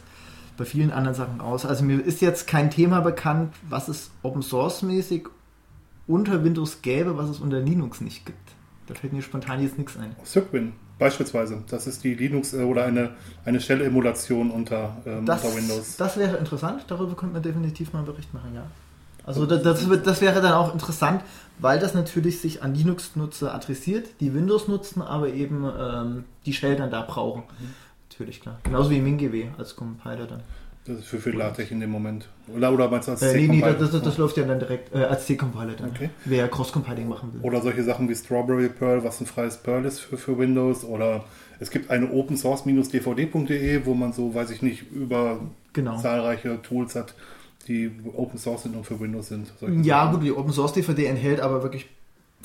Bei 0.57 0.65
vielen 0.65 0.91
anderen 0.91 1.15
Sachen 1.15 1.41
aus. 1.41 1.65
Also 1.65 1.83
mir 1.83 2.03
ist 2.03 2.21
jetzt 2.21 2.47
kein 2.47 2.71
Thema 2.71 3.01
bekannt, 3.01 3.53
was 3.69 3.87
es 3.87 4.11
Open 4.23 4.41
Source 4.41 4.81
mäßig 4.81 5.27
unter 6.07 6.43
Windows 6.43 6.81
gäbe, 6.81 7.17
was 7.17 7.29
es 7.29 7.39
unter 7.39 7.59
Linux 7.59 8.01
nicht 8.01 8.25
gibt. 8.25 8.37
Da 8.87 8.93
fällt 8.93 9.13
mir 9.13 9.21
spontan 9.21 9.61
jetzt 9.61 9.77
nichts 9.77 9.97
ein. 9.97 10.15
Cygwin 10.25 10.73
beispielsweise. 10.99 11.63
Das 11.69 11.87
ist 11.87 12.03
die 12.03 12.13
Linux- 12.13 12.53
äh, 12.53 12.63
oder 12.63 12.85
eine, 12.85 13.11
eine 13.45 13.59
Shell-Emulation 13.59 14.51
unter, 14.51 14.97
ähm, 15.05 15.25
Das, 15.25 15.43
unter 15.43 15.57
Windows. 15.57 15.97
das 15.97 16.17
wäre 16.17 16.37
interessant, 16.37 16.85
darüber 16.87 17.15
könnte 17.15 17.33
man 17.33 17.43
definitiv 17.43 17.93
mal 17.93 17.99
einen 17.99 18.07
Bericht 18.07 18.33
machen, 18.33 18.53
ja. 18.55 18.63
Also 19.25 19.45
das, 19.45 19.61
das, 19.61 20.21
wäre 20.21 20.41
dann 20.41 20.53
auch 20.53 20.71
interessant, 20.71 21.21
weil 21.59 21.79
das 21.79 21.93
natürlich 21.93 22.39
sich 22.39 22.63
an 22.63 22.73
Linux-Nutzer 22.73 23.53
adressiert, 23.53 24.07
die 24.21 24.33
Windows 24.33 24.69
nutzen, 24.69 25.01
aber 25.01 25.27
eben 25.27 25.69
ähm, 25.77 26.23
die 26.45 26.53
Shell 26.53 26.77
dann 26.77 26.91
da 26.91 27.01
brauchen. 27.01 27.43
Natürlich, 28.09 28.39
klar. 28.39 28.57
Genauso 28.63 28.89
wie 28.89 29.01
MinGW 29.01 29.49
als 29.57 29.75
Compiler 29.75 30.27
dann. 30.27 30.43
Das 30.87 30.99
ist 30.99 31.05
für, 31.05 31.19
für 31.19 31.31
LaTeX 31.31 31.71
in 31.71 31.79
dem 31.81 31.89
Moment. 31.91 32.27
Oder, 32.55 32.71
oder 32.71 32.89
meinst 32.89 33.07
du 33.07 33.11
als 33.11 33.21
Äh, 33.21 33.33
nee, 33.35 33.47
nee, 33.47 33.59
C-Compile? 33.59 33.73
das, 33.79 33.91
das, 33.91 34.01
das 34.03 34.17
läuft 34.17 34.37
ja 34.37 34.43
dann 34.45 34.59
direkt 34.59 34.95
äh, 34.95 34.99
als 34.99 35.25
C-Compiler 35.25 35.73
dann. 35.73 35.89
Okay. 35.89 36.09
Wer 36.25 36.47
Cross-Compiling 36.47 37.07
machen 37.09 37.33
will. 37.33 37.41
Oder 37.41 37.61
solche 37.61 37.83
Sachen 37.83 38.07
wie 38.09 38.15
Strawberry 38.15 38.69
Pearl, 38.69 39.03
was 39.03 39.19
ein 39.19 39.25
freies 39.25 39.57
Perl 39.57 39.85
ist 39.85 39.99
für, 39.99 40.17
für 40.17 40.37
Windows. 40.37 40.83
Oder 40.85 41.25
es 41.59 41.69
gibt 41.71 41.89
eine 41.91 42.09
Open 42.11 42.37
Source-dvd.de, 42.37 43.85
wo 43.85 43.93
man 43.93 44.13
so, 44.13 44.33
weiß 44.33 44.49
ich 44.51 44.61
nicht, 44.61 44.91
über 44.91 45.39
Genau. 45.73 45.97
zahlreiche 45.99 46.61
Tools 46.61 46.95
hat, 46.95 47.13
die 47.67 47.91
Open 48.15 48.39
Source 48.39 48.63
sind 48.63 48.75
und 48.75 48.85
für 48.85 48.99
Windows 48.99 49.27
sind. 49.27 49.51
Ja, 49.83 50.05
Sachen. 50.05 50.13
gut, 50.15 50.23
die 50.23 50.31
Open 50.31 50.53
Source 50.53 50.73
DVD 50.73 51.05
enthält 51.05 51.39
aber 51.39 51.61
wirklich 51.63 51.87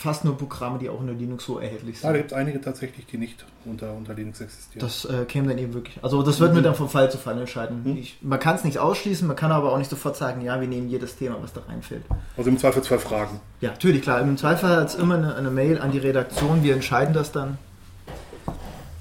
fast 0.02 0.25
nur 0.25 0.37
Programme, 0.37 0.78
die 0.78 0.88
auch 0.90 1.00
in 1.00 1.06
der 1.06 1.16
Linux 1.16 1.44
so 1.44 1.59
erhältlich 1.59 1.97
Ja, 2.02 2.09
da 2.09 2.09
sind. 2.09 2.16
gibt 2.18 2.32
es 2.32 2.37
einige 2.38 2.61
tatsächlich, 2.61 3.06
die 3.06 3.18
nicht 3.18 3.44
unter, 3.64 3.92
unter 3.94 4.14
Linux 4.14 4.40
existieren. 4.40 4.80
Das 4.80 5.04
äh, 5.04 5.25
käme 5.25 5.49
dann 5.49 5.59
eben 5.59 5.73
wirklich. 5.75 5.99
Also 6.02 6.23
das 6.23 6.40
wird 6.40 6.54
mir 6.54 6.62
dann 6.62 6.75
von 6.75 6.88
Fall 6.88 7.11
zu 7.11 7.18
Fall 7.18 7.38
entscheiden. 7.38 7.85
Ich, 7.99 8.18
man 8.21 8.38
kann 8.38 8.56
es 8.56 8.64
nicht 8.64 8.78
ausschließen, 8.78 9.26
man 9.26 9.37
kann 9.37 9.52
aber 9.52 9.73
auch 9.73 9.78
nicht 9.78 9.90
sofort 9.90 10.16
sagen, 10.16 10.42
ja, 10.42 10.61
wir 10.61 10.68
nehmen 10.68 10.88
jedes 10.88 11.16
Thema, 11.16 11.37
was 11.40 11.52
da 11.52 11.62
reinfällt. 11.68 12.02
also 12.37 12.50
im 12.50 12.59
Zweifelsfall 12.59 12.99
Fragen. 12.99 13.40
Ja, 13.61 13.71
natürlich, 13.71 14.02
klar. 14.02 14.21
Im 14.21 14.37
Zweifel 14.37 14.68
hat 14.68 14.88
es 14.88 14.94
immer 14.94 15.14
eine, 15.14 15.35
eine 15.37 15.50
Mail 15.50 15.78
an 15.80 15.92
die 15.92 15.99
Redaktion. 15.99 16.62
Wir 16.62 16.75
entscheiden 16.75 17.14
das 17.14 17.32
dann 17.32 17.59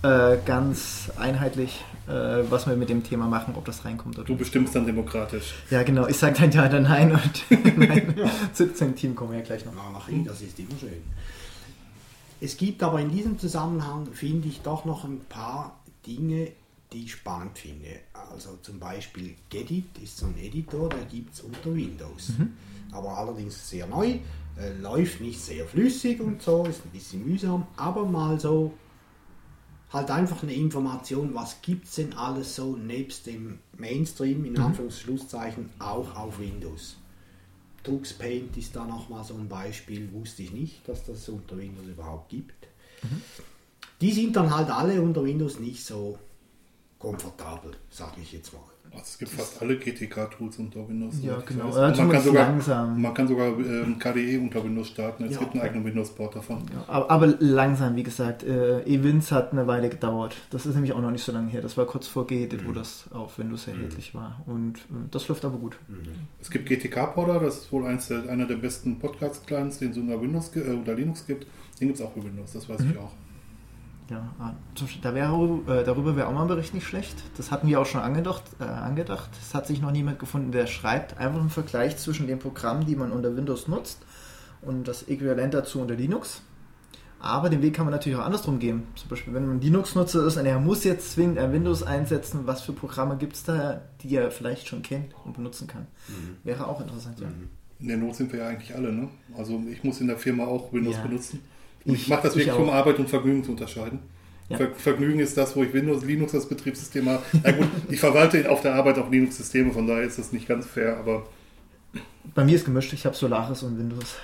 äh, 0.04 0.38
ganz 0.46 1.12
einheitlich, 1.20 1.84
äh, 2.08 2.12
was 2.50 2.68
wir 2.68 2.76
mit 2.76 2.90
dem 2.90 3.04
Thema 3.04 3.28
machen, 3.28 3.54
ob 3.56 3.66
das 3.66 3.86
reinkommt 3.86 4.18
oder 4.18 4.26
Du 4.26 4.34
nicht. 4.34 4.40
bestimmst 4.40 4.76
dann 4.76 4.86
demokratisch. 4.86 5.54
Ja, 5.70 5.84
genau. 5.84 6.08
Ich 6.08 6.18
sage 6.18 6.36
dann 6.40 6.52
ja 6.52 6.66
oder 6.68 6.80
nein 6.80 7.12
und 7.12 7.46
nein. 7.78 8.16
Zu, 8.54 8.74
zum 8.74 8.96
Team 8.96 9.16
kommen 9.16 9.32
wir 9.32 9.40
ja 9.40 9.46
gleich 9.46 9.66
noch. 9.66 9.74
Anarchie, 9.78 10.24
das 10.26 10.42
ist 10.42 10.58
immer 10.60 10.70
schön. 10.80 11.02
Es 12.40 12.58
gibt 12.58 12.82
aber 12.82 13.00
in 13.00 13.12
diesem 13.12 13.38
Zusammenhang, 13.38 14.08
finde 14.14 14.48
ich, 14.48 14.62
doch 14.62 14.84
noch 14.86 15.04
ein 15.04 15.20
paar 15.30 15.80
Dinge, 16.08 16.48
die 16.92 17.04
ich 17.06 17.12
spannend 17.14 17.58
finde. 17.58 17.88
Also 18.32 18.58
zum 18.64 18.80
Beispiel 18.80 19.36
Gedit 19.50 19.86
ist 20.02 20.18
so 20.18 20.26
ein 20.26 20.36
Editor, 20.40 20.90
der 20.90 21.06
gibt 21.06 21.34
es 21.36 21.42
unter 21.42 21.74
Windows. 21.76 22.34
Aber 22.92 23.16
allerdings 23.18 23.70
sehr 23.70 23.86
neu, 23.88 24.18
äh, 24.60 24.74
läuft 24.82 25.22
nicht 25.22 25.40
sehr 25.40 25.66
flüssig 25.66 26.20
und 26.20 26.42
so, 26.42 26.66
ist 26.66 26.84
ein 26.84 26.90
bisschen 26.90 27.26
mühsam, 27.26 27.66
aber 27.78 28.06
mal 28.06 28.40
so 28.40 28.74
halt 29.92 30.10
einfach 30.10 30.44
eine 30.44 30.54
Information, 30.54 31.34
was 31.34 31.62
gibt 31.62 31.88
es 31.88 31.96
denn 31.96 32.14
alles 32.14 32.56
so 32.56 32.76
nebst 32.76 33.28
dem 33.28 33.60
Mainstream, 33.78 34.46
in 34.46 34.58
Anführungszeichen, 34.58 35.70
auch 35.80 36.16
auf 36.16 36.40
Windows. 36.40 36.96
Drux 37.84 38.14
Paint 38.14 38.56
ist 38.58 38.76
da 38.76 38.86
nochmal 38.86 39.24
so 39.24 39.34
ein 39.34 39.50
Beispiel, 39.50 40.12
wusste 40.14 40.44
ich 40.44 40.52
nicht, 40.52 40.88
dass 40.88 41.06
das 41.06 41.28
unter 41.30 41.58
Windows 41.58 41.88
überhaupt 41.88 42.30
gibt. 42.30 42.68
Die 44.00 44.12
sind 44.12 44.36
dann 44.36 44.56
halt 44.56 44.70
alle 44.70 45.02
unter 45.02 45.24
Windows 45.24 45.60
nicht 45.60 45.84
so 45.84 46.18
komfortabel, 47.00 47.76
sage 47.90 48.22
ich 48.22 48.32
jetzt 48.32 48.54
mal. 48.54 48.71
Also 48.94 49.04
es 49.06 49.18
gibt 49.20 49.32
fast 49.32 49.62
alle 49.62 49.78
GTK-Tools 49.78 50.60
unter 50.60 50.86
Windows. 50.88 51.16
Ja, 51.24 51.38
ich 51.40 51.46
genau. 51.46 51.68
Und 51.68 51.76
man, 51.76 52.10
kann 52.12 52.22
sogar, 52.22 52.48
langsam. 52.50 53.02
man 53.02 53.14
kann 53.14 53.26
sogar 53.28 53.48
ähm, 53.48 53.98
KDE 53.98 54.38
unter 54.38 54.62
Windows 54.64 54.90
starten. 54.90 55.24
Es 55.24 55.34
Ja. 55.36 55.40
gibt 55.40 55.54
einen 55.54 55.62
eigenen 55.62 55.86
Windows-Port 55.86 56.36
davon. 56.36 56.58
Ja, 56.74 56.84
aber, 56.88 57.10
aber 57.10 57.28
langsam, 57.40 57.96
wie 57.96 58.04
gesagt, 58.04 58.44
äh, 58.44 58.82
Events 58.84 59.32
hat 59.32 59.54
eine 59.54 59.66
Weile 59.66 59.88
gedauert. 59.88 60.36
Das 60.50 60.66
ist 60.66 60.76
nämlich 60.76 60.92
auch 60.92 61.00
noch 61.02 61.12
nicht 61.12 61.24
so 61.24 61.32
lange 61.32 61.50
her. 61.50 61.62
Das 61.62 61.78
war 61.78 61.86
kurz 61.86 62.08
vor 62.08 62.28
Gedit, 62.28 62.68
wo 62.68 62.74
das 62.74 63.06
auf 63.14 63.40
Windows 63.40 63.66
erhältlich 63.68 64.14
war. 64.14 64.42
Und 64.46 64.80
äh, 64.80 65.08
das 65.10 65.28
läuft 65.30 65.46
aber 65.46 65.58
gut. 65.58 65.78
Es 66.42 66.52
gibt 66.52 66.68
GTK-Porter, 66.68 67.40
das 67.40 67.60
ist 67.60 67.72
wohl 67.72 67.86
eins 67.86 68.10
der, 68.10 68.28
einer 68.30 68.46
der 68.46 68.58
besten 68.58 69.00
Podcast-Clients, 69.00 69.80
den 69.80 69.92
es 69.92 69.98
unter, 69.98 70.22
Windows, 70.22 70.54
äh, 70.56 70.62
unter 70.70 70.96
Linux 70.96 71.26
gibt. 71.26 71.48
Den 71.80 71.88
gibt 71.88 72.00
es 72.00 72.06
auch 72.06 72.12
für 72.14 72.24
Windows, 72.24 72.52
das 72.54 72.68
weiß 72.68 72.82
ich 72.82 72.98
auch. 72.98 73.12
Ja, 74.12 74.30
ah, 74.40 74.54
da 75.02 75.16
wäre, 75.16 75.60
äh, 75.68 75.84
darüber 75.86 76.18
wäre 76.18 76.28
auch 76.28 76.34
mal 76.34 76.42
ein 76.42 76.48
Bericht 76.50 76.74
nicht 76.74 76.86
schlecht. 76.86 77.16
Das 77.38 77.50
hatten 77.50 77.68
wir 77.68 77.80
auch 77.80 77.86
schon 77.86 78.02
angedacht. 78.02 78.44
Äh, 78.60 78.66
angedacht. 78.66 79.30
Es 79.42 79.56
hat 79.56 79.68
sich 79.68 79.82
noch 79.82 79.92
niemand 79.92 80.20
gefunden, 80.20 80.52
der 80.52 80.68
schreibt 80.68 81.18
einfach 81.18 81.40
einen 81.40 81.50
Vergleich 81.50 81.98
zwischen 81.98 82.28
den 82.28 82.38
Programmen, 82.38 82.86
die 82.86 82.98
man 82.98 83.12
unter 83.12 83.36
Windows 83.38 83.70
nutzt 83.70 84.00
und 84.62 84.88
das 84.88 85.04
Äquivalent 85.04 85.54
dazu 85.54 85.80
unter 85.80 85.96
Linux. 85.96 86.42
Aber 87.22 87.50
den 87.50 87.62
Weg 87.62 87.76
kann 87.76 87.86
man 87.86 87.94
natürlich 87.94 88.18
auch 88.18 88.26
andersrum 88.26 88.60
gehen. 88.60 88.84
Zum 88.96 89.08
Beispiel, 89.10 89.34
wenn 89.34 89.48
man 89.48 89.62
Linux-Nutzer 89.62 90.26
ist 90.26 90.38
und 90.38 90.46
er 90.46 90.60
muss 90.60 90.84
jetzt 90.84 91.12
zwingend 91.12 91.38
ein 91.38 91.54
Windows 91.54 91.84
einsetzen, 91.84 92.48
was 92.48 92.64
für 92.64 92.74
Programme 92.74 93.16
gibt 93.16 93.36
es 93.36 93.44
da, 93.44 93.82
die 94.02 94.16
er 94.16 94.32
vielleicht 94.32 94.68
schon 94.68 94.82
kennt 94.82 95.14
und 95.24 95.34
benutzen 95.34 95.68
kann. 95.68 95.86
Wäre 96.44 96.68
auch 96.68 96.82
interessant, 96.82 97.20
ja. 97.20 97.28
In 97.80 97.88
der 97.88 97.98
Not 97.98 98.16
sind 98.16 98.32
wir 98.34 98.40
ja 98.40 98.48
eigentlich 98.48 98.76
alle. 98.76 98.92
Ne? 98.92 99.08
Also 99.38 99.62
ich 99.72 99.84
muss 99.84 100.02
in 100.02 100.08
der 100.08 100.18
Firma 100.18 100.46
auch 100.46 100.74
Windows 100.74 100.98
Ja. 100.98 101.04
benutzen. 101.04 101.42
Und 101.86 101.94
ich, 101.96 102.02
Ich- 102.04 102.08
mache 102.10 102.24
das 102.24 102.36
ich 102.36 102.46
wirklich, 102.46 102.62
um 102.62 102.70
Arbeit 102.70 103.00
und 103.00 103.10
Vergnügen 103.10 103.44
zu 103.44 103.52
unterscheiden. 103.52 104.00
Ja. 104.50 104.58
Ver 104.58 104.72
Vergnügen 104.76 105.20
ist 105.20 105.38
das, 105.38 105.56
wo 105.56 105.64
ich 105.64 105.72
Windows, 105.74 106.04
Linux 106.04 106.36
als 106.36 106.46
Betriebssystem 106.48 107.08
habe. 107.08 107.24
Na 107.44 107.52
gut, 107.52 107.68
ich 107.90 108.00
verwalte 108.00 108.50
auf 108.52 108.62
der 108.62 108.76
Arbeit 108.76 108.98
auch 109.00 109.10
Linux-Systeme, 109.10 109.72
von 109.72 109.88
daher 109.88 110.04
ist 110.04 110.20
das 110.20 110.32
nicht 110.34 110.48
ganz 110.48 110.66
fair, 110.66 110.98
aber 110.98 111.26
Bei 112.36 112.44
mir 112.44 112.56
ist 112.56 112.66
gemischt. 112.66 112.92
Ich 112.94 113.06
habe 113.06 113.16
Solaris 113.16 113.64
und 113.64 113.78
Windows. 113.80 114.16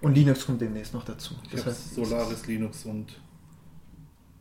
Und 0.00 0.14
Linux 0.14 0.46
kommt 0.46 0.60
demnächst 0.60 0.94
noch 0.94 1.04
dazu. 1.04 1.34
ich 1.44 1.50
Das 1.52 1.66
heißt, 1.66 1.94
Solaris, 1.94 2.46
Linux 2.46 2.84
und 2.84 3.18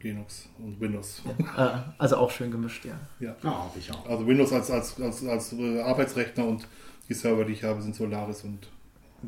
Linux 0.01 0.49
und 0.59 0.79
Windows. 0.81 1.21
äh, 1.57 1.67
also 1.97 2.17
auch 2.17 2.29
schön 2.29 2.51
gemischt, 2.51 2.83
ja. 2.85 2.93
Ja. 3.19 3.35
Ja, 3.41 3.49
habe 3.63 3.79
ich 3.79 3.89
auch. 3.91 4.05
Also 4.07 4.27
Windows 4.27 4.51
als, 4.51 4.69
als, 4.69 4.99
als, 5.01 5.25
als 5.25 5.53
äh, 5.53 5.81
Arbeitsrechner 5.81 6.45
und 6.45 6.67
die 7.09 7.13
Server, 7.13 7.45
die 7.45 7.53
ich 7.53 7.63
habe, 7.63 7.81
sind 7.81 7.95
Solaris 7.95 8.43
und 8.43 8.67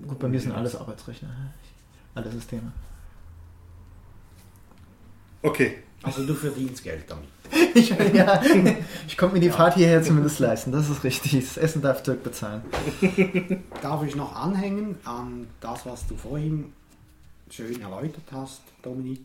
Gut, 0.08 0.20
bei 0.20 0.28
mir 0.28 0.40
sind 0.40 0.52
alles 0.52 0.76
Arbeitsrechner. 0.76 1.30
Alle 2.14 2.30
Systeme. 2.32 2.72
Okay. 5.46 5.76
Also 6.04 6.26
du 6.26 6.34
verdienst 6.34 6.84
Geld 6.84 7.06
damit. 7.08 7.26
Ich, 7.76 7.90
ja, 8.14 8.42
ich 9.08 9.18
konnte 9.18 9.36
mir 9.36 9.42
die 9.42 9.50
Fahrt 9.50 9.76
hierher 9.76 10.02
zumindest 10.02 10.40
leisten. 10.40 10.72
Das 10.72 10.90
ist 10.90 11.04
richtig. 11.04 11.34
Das 11.34 11.58
Essen 11.58 11.82
darf 11.82 12.02
Dirk 12.04 12.24
bezahlen. 12.24 12.62
Darf 13.82 14.04
ich 14.06 14.16
noch 14.16 14.34
anhängen 14.36 14.96
an 15.04 15.48
das, 15.60 15.86
was 15.86 16.08
du 16.08 16.16
vorhin 16.16 16.72
schön 17.50 17.82
erläutert 17.82 18.24
hast, 18.32 18.62
Dominik? 18.82 19.22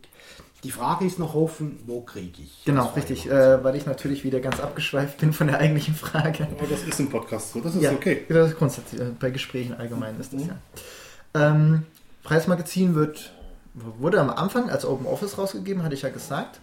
Die 0.65 0.71
Frage 0.71 1.07
ist 1.07 1.19
noch 1.19 1.35
offen, 1.35 1.79
wo 1.87 2.01
kriege 2.03 2.43
ich? 2.43 2.65
Genau, 2.65 2.87
richtig. 2.95 3.31
Äh, 3.31 3.63
weil 3.65 3.77
ich 3.77 3.87
natürlich 3.87 4.25
wieder 4.25 4.41
ganz 4.41 4.61
abgeschweift 4.61 5.19
bin 5.19 5.33
von 5.33 5.47
der 5.47 5.59
eigentlichen 5.59 5.95
Frage. 5.95 6.47
Aber 6.59 6.67
das 6.69 6.83
ist 6.83 7.01
im 7.01 7.09
Podcast 7.09 7.53
so, 7.53 7.61
das 7.61 7.75
ist 7.77 7.83
ja, 7.83 7.93
okay. 7.93 8.25
Das 8.29 8.51
ist 8.51 8.59
grundsätzlich. 8.59 9.01
äh, 9.01 9.13
Bei 9.19 9.31
Gesprächen 9.31 9.75
allgemein 9.75 10.19
ist 10.21 10.35
das 10.35 10.43
ja. 10.47 10.57
Ähm, 11.35 11.85
Preismagazin 12.25 12.95
wird, 12.95 13.33
wurde 13.75 14.21
am 14.21 14.31
Anfang 14.31 14.71
als 14.71 14.85
Open 14.85 15.07
Office 15.07 15.39
rausgegeben, 15.39 15.83
hatte 15.83 15.95
ich 15.95 16.03
ja 16.03 16.11
gesagt. 16.11 16.61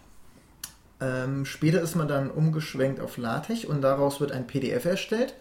Ähm, 0.99 1.45
später 1.45 1.81
ist 1.81 1.95
man 1.95 2.07
dann 2.07 2.31
umgeschwenkt 2.31 2.99
auf 2.99 3.17
LaTeX 3.17 3.65
und 3.65 3.81
daraus 3.81 4.19
wird 4.19 4.31
ein 4.31 4.47
PDF 4.47 4.85
erstellt. 4.85 5.35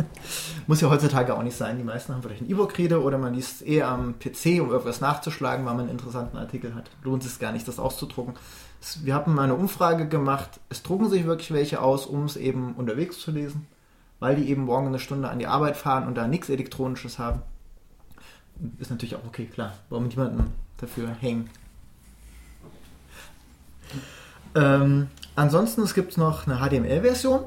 Muss 0.65 0.79
ja 0.79 0.89
heutzutage 0.89 1.36
auch 1.36 1.43
nicht 1.43 1.57
sein. 1.57 1.77
Die 1.77 1.83
meisten 1.83 2.13
haben 2.13 2.21
vielleicht 2.21 2.39
einen 2.41 2.50
E-Book-Reader 2.50 3.03
oder 3.03 3.17
man 3.17 3.33
liest 3.33 3.62
eher 3.62 3.89
am 3.89 4.17
PC, 4.17 4.62
um 4.62 4.69
irgendwas 4.71 5.01
nachzuschlagen, 5.01 5.65
weil 5.65 5.74
man 5.74 5.81
einen 5.81 5.89
interessanten 5.98 6.38
Artikel 6.38 6.75
hat. 6.75 6.89
Lohnt 7.03 7.25
es 7.25 7.39
gar 7.39 7.51
nicht, 7.51 7.67
das 7.67 7.77
auszudrucken. 7.77 8.36
Es- 8.81 9.03
Wir 9.03 9.13
haben 9.15 9.36
mal 9.36 9.43
eine 9.43 9.55
Umfrage 9.55 10.07
gemacht. 10.07 10.62
Es 10.69 10.81
drucken 10.81 11.10
sich 11.10 11.25
wirklich 11.25 11.51
welche 11.51 11.81
aus, 11.81 12.05
um 12.05 12.24
es 12.24 12.38
eben 12.38 12.74
unterwegs 12.75 13.19
zu 13.19 13.31
lesen, 13.31 13.67
weil 14.21 14.38
die 14.38 14.50
eben 14.50 14.63
morgen 14.63 14.88
eine 14.88 15.00
Stunde 15.00 15.27
an 15.29 15.39
die 15.39 15.48
Arbeit 15.48 15.75
fahren 15.75 16.07
und 16.07 16.15
da 16.15 16.25
nichts 16.25 16.48
Elektronisches 16.50 17.19
haben. 17.19 17.41
Ist 18.79 18.91
natürlich 18.91 19.15
auch 19.17 19.25
okay, 19.27 19.45
klar. 19.45 19.74
Warum 19.89 20.07
niemanden 20.07 20.53
dafür 20.77 21.10
hängen? 21.19 21.50
Ähm, 24.55 25.07
ansonsten 25.35 25.81
es 25.81 25.93
gibt 25.93 26.17
noch 26.17 26.47
eine 26.47 26.57
HTML-Version. 26.57 27.43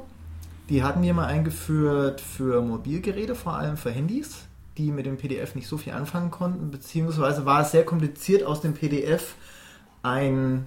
Die 0.69 0.83
hatten 0.83 1.03
wir 1.03 1.12
mal 1.12 1.26
eingeführt 1.26 2.21
für 2.21 2.62
Mobilgeräte, 2.62 3.35
vor 3.35 3.55
allem 3.55 3.76
für 3.76 3.91
Handys, 3.91 4.45
die 4.79 4.91
mit 4.91 5.05
dem 5.07 5.19
PDF 5.19 5.55
nicht 5.55 5.69
so 5.69 5.76
viel 5.76 5.93
anfangen 5.93 6.31
konnten, 6.31 6.71
beziehungsweise 6.71 7.45
war 7.45 7.61
es 7.61 7.71
sehr 7.71 7.85
kompliziert 7.85 8.45
aus 8.45 8.62
dem 8.62 8.73
PDF 8.73 9.35
ein 10.03 10.67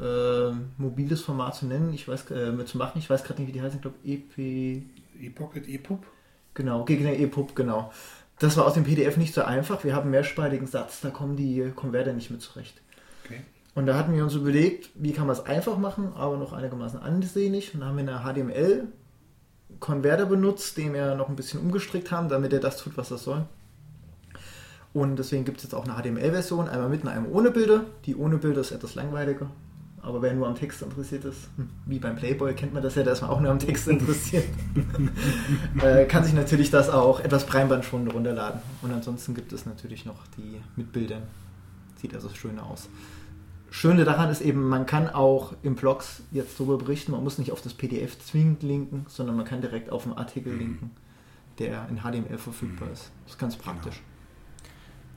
äh, 0.00 0.52
mobiles 0.76 1.22
Format 1.22 1.54
zu 1.56 1.66
nennen, 1.66 1.92
ich 1.92 2.06
weiß, 2.08 2.30
äh, 2.30 2.64
zu 2.64 2.78
machen. 2.78 2.98
Ich 2.98 3.10
weiß 3.10 3.24
gerade 3.24 3.40
nicht, 3.40 3.48
wie 3.48 3.52
die 3.52 3.62
heißen. 3.62 3.76
Ich 3.76 3.82
glaube, 3.82 3.96
EP. 4.04 4.82
ePocket, 5.20 5.68
ePub? 5.68 6.04
Genau, 6.54 6.84
Gegner 6.84 7.12
EPUB, 7.12 7.54
genau. 7.54 7.92
Das 8.38 8.56
war 8.56 8.66
aus 8.66 8.74
dem 8.74 8.84
PDF 8.84 9.16
nicht 9.16 9.34
so 9.34 9.42
einfach. 9.42 9.82
Wir 9.84 9.94
haben 9.94 10.02
einen 10.02 10.10
mehrspaltigen 10.12 10.66
Satz, 10.66 11.00
da 11.00 11.10
kommen 11.10 11.36
die 11.36 11.72
Konverter 11.74 12.12
nicht 12.12 12.30
mit 12.30 12.40
zurecht. 12.40 12.80
Und 13.78 13.86
da 13.86 13.96
hatten 13.96 14.12
wir 14.12 14.24
uns 14.24 14.34
überlegt, 14.34 14.90
wie 14.96 15.12
kann 15.12 15.28
man 15.28 15.36
es 15.36 15.46
einfach 15.46 15.78
machen, 15.78 16.12
aber 16.16 16.36
noch 16.36 16.52
einigermaßen 16.52 16.98
ansehnlich. 16.98 17.74
Und 17.74 17.80
da 17.80 17.86
haben 17.86 17.96
wir 17.96 18.02
eine 18.02 18.24
HTML-Konverter 18.24 20.26
benutzt, 20.26 20.76
den 20.76 20.94
wir 20.94 21.14
noch 21.14 21.28
ein 21.28 21.36
bisschen 21.36 21.60
umgestrickt 21.60 22.10
haben, 22.10 22.28
damit 22.28 22.52
er 22.52 22.58
das 22.58 22.78
tut, 22.78 22.96
was 22.96 23.12
er 23.12 23.18
soll. 23.18 23.46
Und 24.92 25.20
deswegen 25.20 25.44
gibt 25.44 25.58
es 25.58 25.62
jetzt 25.62 25.74
auch 25.74 25.86
eine 25.86 25.94
HTML-Version, 25.94 26.68
einmal 26.68 26.88
mit 26.88 27.04
und 27.04 27.08
einmal 27.08 27.30
ohne 27.30 27.52
Bilder. 27.52 27.84
Die 28.04 28.16
ohne 28.16 28.38
Bilder 28.38 28.62
ist 28.62 28.72
etwas 28.72 28.96
langweiliger. 28.96 29.48
Aber 30.02 30.22
wer 30.22 30.34
nur 30.34 30.48
am 30.48 30.56
Text 30.56 30.82
interessiert 30.82 31.24
ist, 31.24 31.48
hm, 31.54 31.70
wie 31.86 32.00
beim 32.00 32.16
Playboy 32.16 32.54
kennt 32.54 32.74
man 32.74 32.82
das 32.82 32.96
ja, 32.96 33.04
da 33.04 33.12
ist 33.12 33.20
man 33.20 33.30
auch 33.30 33.40
nur 33.40 33.52
am 33.52 33.60
Text 33.60 33.86
interessiert, 33.86 34.46
äh, 35.84 36.04
kann 36.06 36.24
sich 36.24 36.34
natürlich 36.34 36.72
das 36.72 36.90
auch 36.90 37.20
etwas 37.20 37.46
breitbandschonender 37.46 38.12
runterladen. 38.12 38.60
Und 38.82 38.90
ansonsten 38.90 39.36
gibt 39.36 39.52
es 39.52 39.66
natürlich 39.66 40.04
noch 40.04 40.26
die 40.36 40.60
mit 40.74 40.92
Bildern. 40.92 41.22
Sieht 42.00 42.12
also 42.12 42.28
schön 42.30 42.58
aus. 42.58 42.88
Schöne 43.70 44.04
daran 44.04 44.30
ist 44.30 44.40
eben, 44.40 44.68
man 44.68 44.86
kann 44.86 45.08
auch 45.08 45.52
im 45.62 45.74
Blogs 45.74 46.22
jetzt 46.30 46.58
darüber 46.58 46.78
berichten, 46.78 47.12
man 47.12 47.22
muss 47.22 47.36
nicht 47.38 47.52
auf 47.52 47.60
das 47.60 47.74
PDF 47.74 48.18
zwingend 48.18 48.62
linken, 48.62 49.04
sondern 49.08 49.36
man 49.36 49.44
kann 49.44 49.60
direkt 49.60 49.90
auf 49.90 50.06
einen 50.06 50.16
Artikel 50.16 50.54
linken, 50.54 50.92
der 51.58 51.86
in 51.90 51.98
HTML 51.98 52.38
verfügbar 52.38 52.90
ist. 52.90 53.10
Das 53.24 53.34
ist 53.34 53.38
ganz 53.38 53.56
praktisch. 53.56 54.00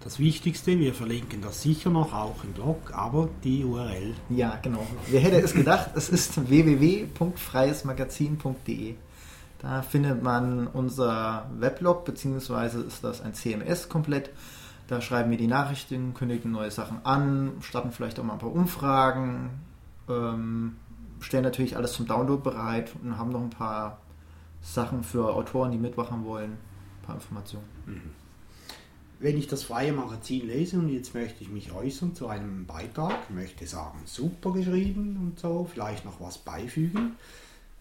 Das 0.04 0.20
Wichtigste, 0.20 0.80
wir 0.80 0.96
verlinken 0.96 1.42
das 1.42 1.62
sicher 1.62 1.92
noch 1.92 2.12
auch 2.12 2.44
im 2.44 2.54
Blog, 2.54 2.92
aber 2.92 3.30
die 3.44 3.64
URL. 3.64 4.16
Ja, 4.30 4.58
genau. 4.62 4.86
Wer 5.08 5.22
hätte 5.22 5.40
es 5.40 5.54
gedacht? 5.54 5.92
Es 5.96 6.10
ist 6.10 6.50
www.freiesmagazin.de. 6.50 8.96
Da 9.60 9.84
findet 9.84 10.24
man 10.24 10.66
unser 10.66 11.48
Weblog, 11.60 12.04
beziehungsweise 12.04 12.82
ist 12.82 13.04
das 13.04 13.22
ein 13.22 13.36
CMS 13.36 13.90
komplett. 13.90 14.32
Da 14.92 15.00
schreiben 15.00 15.32
wir 15.32 15.38
die 15.38 15.48
Nachrichten, 15.48 16.14
kündigen 16.14 16.52
neue 16.52 16.70
Sachen 16.70 17.06
an, 17.06 17.54
starten 17.62 17.94
vielleicht 17.94 18.20
auch 18.20 18.26
mal 18.26 18.34
ein 18.34 18.40
paar 18.40 18.52
Umfragen, 18.52 19.52
ähm, 20.10 20.76
stellen 21.22 21.46
natürlich 21.46 21.78
alles 21.78 21.94
zum 21.94 22.08
Download 22.08 22.44
bereit 22.44 22.92
und 23.02 23.18
haben 23.18 23.32
noch 23.32 23.40
ein 23.40 23.52
paar 23.52 24.02
Sachen 24.62 25.06
für 25.06 25.34
Autoren, 25.34 25.72
die 25.72 25.78
mitmachen 25.78 26.26
wollen, 26.26 26.52
ein 26.52 27.06
paar 27.06 27.16
Informationen. 27.16 27.64
Mhm 27.86 28.22
wenn 29.22 29.38
ich 29.38 29.46
das 29.48 29.62
freie 29.62 29.94
Magazin 29.94 30.48
lese 30.48 30.80
und 30.80 30.90
jetzt 30.90 31.14
möchte 31.14 31.44
ich 31.44 31.50
mich 31.52 31.72
äußern 31.72 32.16
zu 32.16 32.28
einem 32.28 32.66
Beitrag, 32.66 33.30
möchte 33.30 33.68
sagen, 33.68 34.00
super 34.06 34.52
geschrieben 34.52 35.16
und 35.22 35.40
so, 35.40 35.70
vielleicht 35.72 36.06
noch 36.06 36.20
was 36.20 36.40
beifügen, 36.40 37.18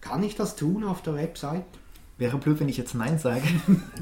kann 0.01 0.21
ich 0.21 0.35
das 0.35 0.55
tun 0.55 0.83
auf 0.83 1.01
der 1.01 1.15
Website? 1.15 1.65
Wäre 2.21 2.37
blöd, 2.37 2.59
wenn 2.59 2.69
ich 2.69 2.77
jetzt 2.77 2.93
Nein 2.93 3.17
sage. 3.17 3.41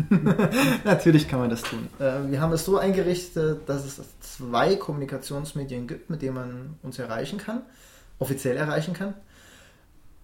Natürlich 0.84 1.30
kann 1.30 1.40
man 1.40 1.50
das 1.50 1.62
tun. 1.62 1.88
Äh, 2.00 2.30
wir 2.30 2.42
haben 2.42 2.52
es 2.52 2.66
so 2.66 2.78
eingerichtet, 2.78 3.62
dass 3.66 3.86
es 3.86 4.02
zwei 4.20 4.76
Kommunikationsmedien 4.76 5.88
gibt, 5.88 6.10
mit 6.10 6.22
denen 6.22 6.36
man 6.36 6.76
uns 6.84 7.00
erreichen 7.00 7.38
kann, 7.38 7.62
offiziell 8.20 8.58
erreichen 8.58 8.94
kann. 8.94 9.14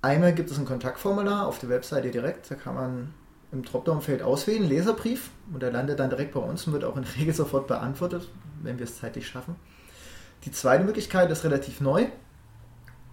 Einmal 0.01 0.35
gibt 0.35 0.51
es 0.51 0.59
ein 0.59 0.65
Kontaktformular 0.65 1.47
auf 1.47 1.59
der 1.59 1.69
Webseite 1.69 2.11
direkt, 2.11 2.51
da 2.51 2.55
kann 2.55 2.75
man 2.75 3.13
im 3.53 3.63
Dropdown-Feld 3.63 4.21
auswählen, 4.21 4.67
Leserbrief, 4.67 5.29
und 5.53 5.63
der 5.63 5.71
landet 5.71 5.99
dann 6.01 6.09
direkt 6.09 6.33
bei 6.33 6.41
uns 6.41 6.67
und 6.67 6.73
wird 6.73 6.83
auch 6.83 6.97
in 6.97 7.03
der 7.03 7.15
Regel 7.15 7.33
sofort 7.33 7.65
beantwortet, 7.65 8.27
wenn 8.61 8.77
wir 8.77 8.83
es 8.83 8.99
zeitlich 8.99 9.25
schaffen. 9.25 9.55
Die 10.43 10.51
zweite 10.51 10.83
Möglichkeit 10.83 11.31
ist 11.31 11.45
relativ 11.45 11.79
neu. 11.79 12.07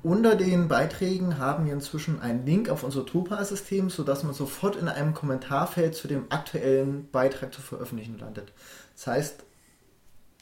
Unter 0.02 0.34
den 0.34 0.66
Beiträgen 0.66 1.38
haben 1.38 1.64
wir 1.66 1.72
inzwischen 1.72 2.20
einen 2.20 2.44
Link 2.44 2.68
auf 2.68 2.82
unser 2.82 3.04
Drupal-System, 3.04 3.88
sodass 3.88 4.24
man 4.24 4.34
sofort 4.34 4.74
in 4.74 4.88
einem 4.88 5.14
Kommentarfeld 5.14 5.94
zu 5.94 6.08
dem 6.08 6.24
aktuellen 6.28 7.08
Beitrag 7.12 7.54
zu 7.54 7.62
veröffentlichen 7.62 8.18
landet. 8.18 8.52
Das 8.96 9.06
heißt, 9.06 9.44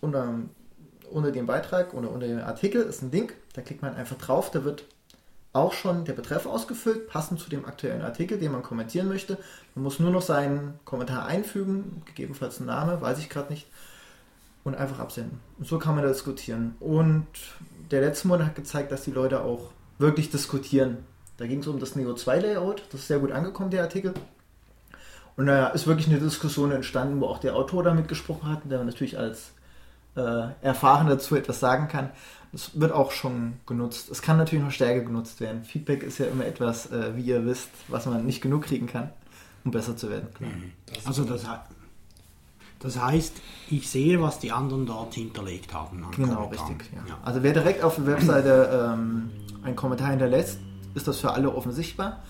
unter, 0.00 0.34
unter 1.10 1.30
dem 1.30 1.44
Beitrag 1.44 1.92
oder 1.92 2.10
unter 2.10 2.26
dem 2.26 2.38
Artikel 2.38 2.80
ist 2.80 3.02
ein 3.02 3.10
Link, 3.10 3.34
da 3.52 3.60
klickt 3.60 3.82
man 3.82 3.94
einfach 3.94 4.16
drauf, 4.16 4.50
da 4.50 4.64
wird 4.64 4.84
auch 5.52 5.74
schon 5.74 6.06
der 6.06 6.14
Betreff 6.14 6.46
ausgefüllt, 6.46 7.08
passend 7.08 7.38
zu 7.40 7.50
dem 7.50 7.66
aktuellen 7.66 8.02
Artikel, 8.02 8.38
den 8.38 8.52
man 8.52 8.62
kommentieren 8.62 9.08
möchte. 9.08 9.36
Man 9.74 9.84
muss 9.84 9.98
nur 9.98 10.10
noch 10.10 10.22
seinen 10.22 10.78
Kommentar 10.86 11.26
einfügen, 11.26 12.02
gegebenenfalls 12.06 12.58
einen 12.58 12.68
Name, 12.68 13.02
weiß 13.02 13.18
ich 13.18 13.28
gerade 13.28 13.52
nicht, 13.52 13.66
und 14.64 14.76
einfach 14.76 15.00
absenden. 15.00 15.40
Und 15.58 15.66
so 15.66 15.78
kann 15.78 15.96
man 15.96 16.04
da 16.04 16.10
diskutieren. 16.10 16.76
Und 16.80 17.26
der 17.90 18.00
letzte 18.00 18.28
Monat 18.28 18.48
hat 18.48 18.54
gezeigt, 18.54 18.92
dass 18.92 19.02
die 19.02 19.10
Leute 19.10 19.42
auch 19.42 19.70
wirklich 19.98 20.30
diskutieren. 20.30 20.98
Da 21.36 21.46
ging 21.46 21.60
es 21.60 21.66
um 21.66 21.78
das 21.78 21.96
Neo 21.96 22.14
2 22.14 22.38
Layout, 22.38 22.82
das 22.90 23.00
ist 23.02 23.08
sehr 23.08 23.18
gut 23.18 23.32
angekommen, 23.32 23.70
der 23.70 23.82
Artikel. 23.82 24.14
Und 25.36 25.46
da 25.46 25.68
ist 25.68 25.86
wirklich 25.86 26.08
eine 26.08 26.18
Diskussion 26.18 26.70
entstanden, 26.70 27.20
wo 27.20 27.26
auch 27.26 27.38
der 27.38 27.56
Autor 27.56 27.82
damit 27.82 28.08
gesprochen 28.08 28.48
hat, 28.48 28.60
der 28.70 28.84
natürlich 28.84 29.18
als 29.18 29.52
äh, 30.16 30.48
erfahren 30.60 31.06
dazu 31.06 31.36
etwas 31.36 31.60
sagen 31.60 31.88
kann. 31.88 32.10
Es 32.52 32.78
wird 32.78 32.92
auch 32.92 33.12
schon 33.12 33.54
genutzt. 33.64 34.10
Es 34.10 34.22
kann 34.22 34.36
natürlich 34.36 34.64
noch 34.64 34.72
stärker 34.72 35.04
genutzt 35.04 35.40
werden. 35.40 35.64
Feedback 35.64 36.02
ist 36.02 36.18
ja 36.18 36.26
immer 36.26 36.44
etwas, 36.44 36.90
äh, 36.90 37.16
wie 37.16 37.22
ihr 37.22 37.46
wisst, 37.46 37.70
was 37.88 38.06
man 38.06 38.26
nicht 38.26 38.40
genug 38.40 38.64
kriegen 38.64 38.86
kann, 38.86 39.10
um 39.64 39.70
besser 39.70 39.96
zu 39.96 40.10
werden. 40.10 40.28
Mhm. 40.40 40.72
Das 40.92 41.06
also 41.06 41.24
das, 41.24 41.44
das, 42.80 43.00
heißt, 43.00 43.34
ich 43.70 43.88
sehe, 43.88 44.20
was 44.20 44.38
die 44.38 44.52
anderen 44.52 44.86
dort 44.86 45.14
hinterlegt 45.14 45.72
haben. 45.72 46.04
genau, 46.16 46.46
richtig. 46.46 46.90
Ja. 46.92 47.08
Ja. 47.08 47.18
Also 47.22 47.42
wer 47.42 47.52
direkt 47.52 47.84
auf 47.84 47.96
der 47.96 48.06
Webseite 48.06 48.92
ähm, 48.92 49.30
einen 49.62 49.76
Kommentar 49.76 50.10
hinterlässt, 50.10 50.58
ist 50.94 51.06
das 51.06 51.18
für 51.18 51.32
alle 51.32 51.54
offen 51.54 51.72
sichtbar. 51.72 52.22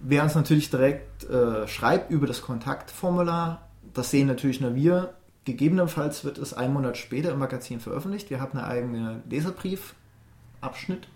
Wer 0.00 0.22
uns 0.22 0.34
natürlich 0.34 0.70
direkt 0.70 1.24
äh, 1.24 1.66
schreibt 1.66 2.10
über 2.10 2.26
das 2.26 2.42
Kontaktformular, 2.42 3.62
das 3.94 4.10
sehen 4.10 4.28
natürlich 4.28 4.60
nur 4.60 4.76
wir, 4.76 5.14
Gegebenenfalls 5.48 6.24
wird 6.24 6.36
es 6.36 6.52
einen 6.52 6.74
Monat 6.74 6.98
später 6.98 7.32
im 7.32 7.38
Magazin 7.38 7.80
veröffentlicht. 7.80 8.28
Wir 8.28 8.38
haben 8.38 8.58
einen 8.58 8.68
eigenen 8.68 9.22
Leserbriefabschnitt, 9.30 11.08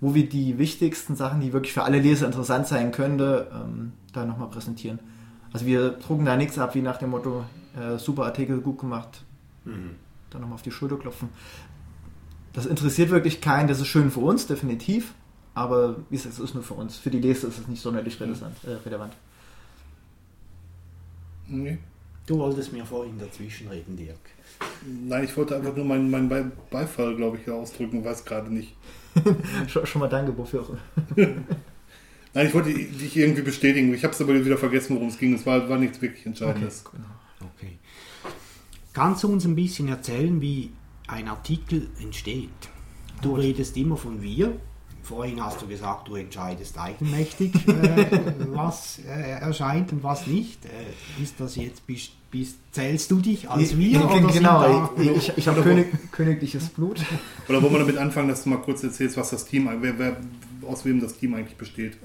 wo 0.00 0.14
wir 0.14 0.28
die 0.28 0.58
wichtigsten 0.58 1.16
Sachen, 1.16 1.40
die 1.40 1.52
wirklich 1.52 1.72
für 1.72 1.82
alle 1.82 1.98
Leser 1.98 2.26
interessant 2.26 2.68
sein 2.68 2.92
könnte, 2.92 3.50
ähm, 3.52 3.92
da 4.12 4.24
nochmal 4.24 4.48
präsentieren. 4.48 5.00
Also 5.52 5.66
wir 5.66 5.90
drucken 5.90 6.24
da 6.24 6.36
nichts 6.36 6.56
ab, 6.56 6.76
wie 6.76 6.82
nach 6.82 6.98
dem 6.98 7.10
Motto, 7.10 7.42
äh, 7.76 7.98
super 7.98 8.24
Artikel, 8.24 8.60
gut 8.60 8.78
gemacht, 8.78 9.24
mhm. 9.64 9.96
dann 10.30 10.40
nochmal 10.40 10.56
auf 10.56 10.62
die 10.62 10.70
Schulter 10.70 10.96
klopfen. 10.96 11.28
Das 12.52 12.66
interessiert 12.66 13.10
wirklich 13.10 13.40
keinen, 13.40 13.68
das 13.68 13.80
ist 13.80 13.88
schön 13.88 14.10
für 14.10 14.20
uns, 14.20 14.46
definitiv, 14.46 15.14
aber 15.54 15.96
wie 16.08 16.16
gesagt, 16.16 16.34
es 16.34 16.40
ist 16.40 16.54
nur 16.54 16.62
für 16.62 16.74
uns. 16.74 16.96
Für 16.96 17.10
die 17.10 17.20
Leser 17.20 17.48
ist 17.48 17.58
es 17.58 17.68
nicht 17.68 17.82
sonderlich 17.82 18.20
relevant. 18.20 18.56
Äh, 18.64 18.74
relevant. 18.88 19.12
Nee. 21.48 21.78
Du 22.26 22.38
wolltest 22.38 22.72
mir 22.72 22.86
vorhin 22.86 23.18
dazwischen 23.18 23.68
reden, 23.68 23.96
Dirk. 23.96 24.16
Nein, 24.86 25.24
ich 25.24 25.36
wollte 25.36 25.56
einfach 25.56 25.74
nur 25.76 25.84
meinen, 25.84 26.10
meinen 26.10 26.52
Beifall, 26.70 27.16
glaube 27.16 27.38
ich, 27.38 27.50
ausdrücken, 27.50 28.04
weiß 28.04 28.24
gerade 28.24 28.52
nicht. 28.52 28.74
schon, 29.68 29.86
schon, 29.86 30.00
mal 30.00 30.08
danke, 30.08 30.36
wofür 30.36 30.66
Nein, 31.16 32.46
ich 32.46 32.54
wollte 32.54 32.72
dich 32.72 33.16
irgendwie 33.16 33.42
bestätigen. 33.42 33.92
Ich 33.94 34.02
habe 34.04 34.14
es 34.14 34.20
aber 34.20 34.44
wieder 34.44 34.58
vergessen, 34.58 34.96
worum 34.96 35.08
es 35.08 35.18
ging. 35.18 35.34
Es 35.34 35.46
war, 35.46 35.68
war 35.68 35.78
nichts 35.78 36.00
wirklich 36.00 36.24
Entscheidendes. 36.26 36.84
Okay, 36.86 36.96
genau. 36.96 37.08
Kannst 38.94 39.24
du 39.24 39.28
uns 39.28 39.44
ein 39.44 39.56
bisschen 39.56 39.88
erzählen, 39.88 40.40
wie 40.40 40.70
ein 41.08 41.28
Artikel 41.28 41.88
entsteht? 42.00 42.48
Du 43.20 43.34
redest 43.34 43.76
immer 43.76 43.96
von 43.96 44.22
wir, 44.22 44.56
Vorhin 45.02 45.44
hast 45.44 45.60
du 45.60 45.66
gesagt, 45.66 46.08
du 46.08 46.14
entscheidest 46.14 46.78
eigenmächtig, 46.78 47.54
äh, 47.68 48.06
was 48.54 49.00
äh, 49.06 49.32
erscheint 49.32 49.92
und 49.92 50.02
was 50.02 50.26
nicht. 50.26 50.64
Äh, 50.64 51.22
ist 51.22 51.34
das 51.38 51.56
jetzt, 51.56 51.86
bist, 51.86 52.12
bist, 52.30 52.56
zählst 52.72 53.10
du 53.10 53.20
dich 53.20 53.50
als 53.50 53.76
wir? 53.76 54.00
Ja, 54.00 54.06
oder 54.06 54.32
genau, 54.32 54.90
ich, 54.96 55.30
ich 55.36 55.46
habe 55.46 55.60
König, 55.60 56.10
königliches 56.10 56.70
Blut. 56.70 57.02
Oder 57.46 57.60
wollen 57.60 57.74
wir 57.74 57.80
damit 57.80 57.98
anfangen, 57.98 58.28
dass 58.28 58.44
du 58.44 58.48
mal 58.48 58.62
kurz 58.62 58.82
erzählst, 58.82 59.18
was 59.18 59.28
das 59.28 59.44
Team, 59.44 59.68
wer, 59.80 59.98
wer, 59.98 60.16
aus 60.66 60.86
wem 60.86 61.00
das 61.00 61.18
Team 61.18 61.34
eigentlich 61.34 61.58
besteht? 61.58 61.98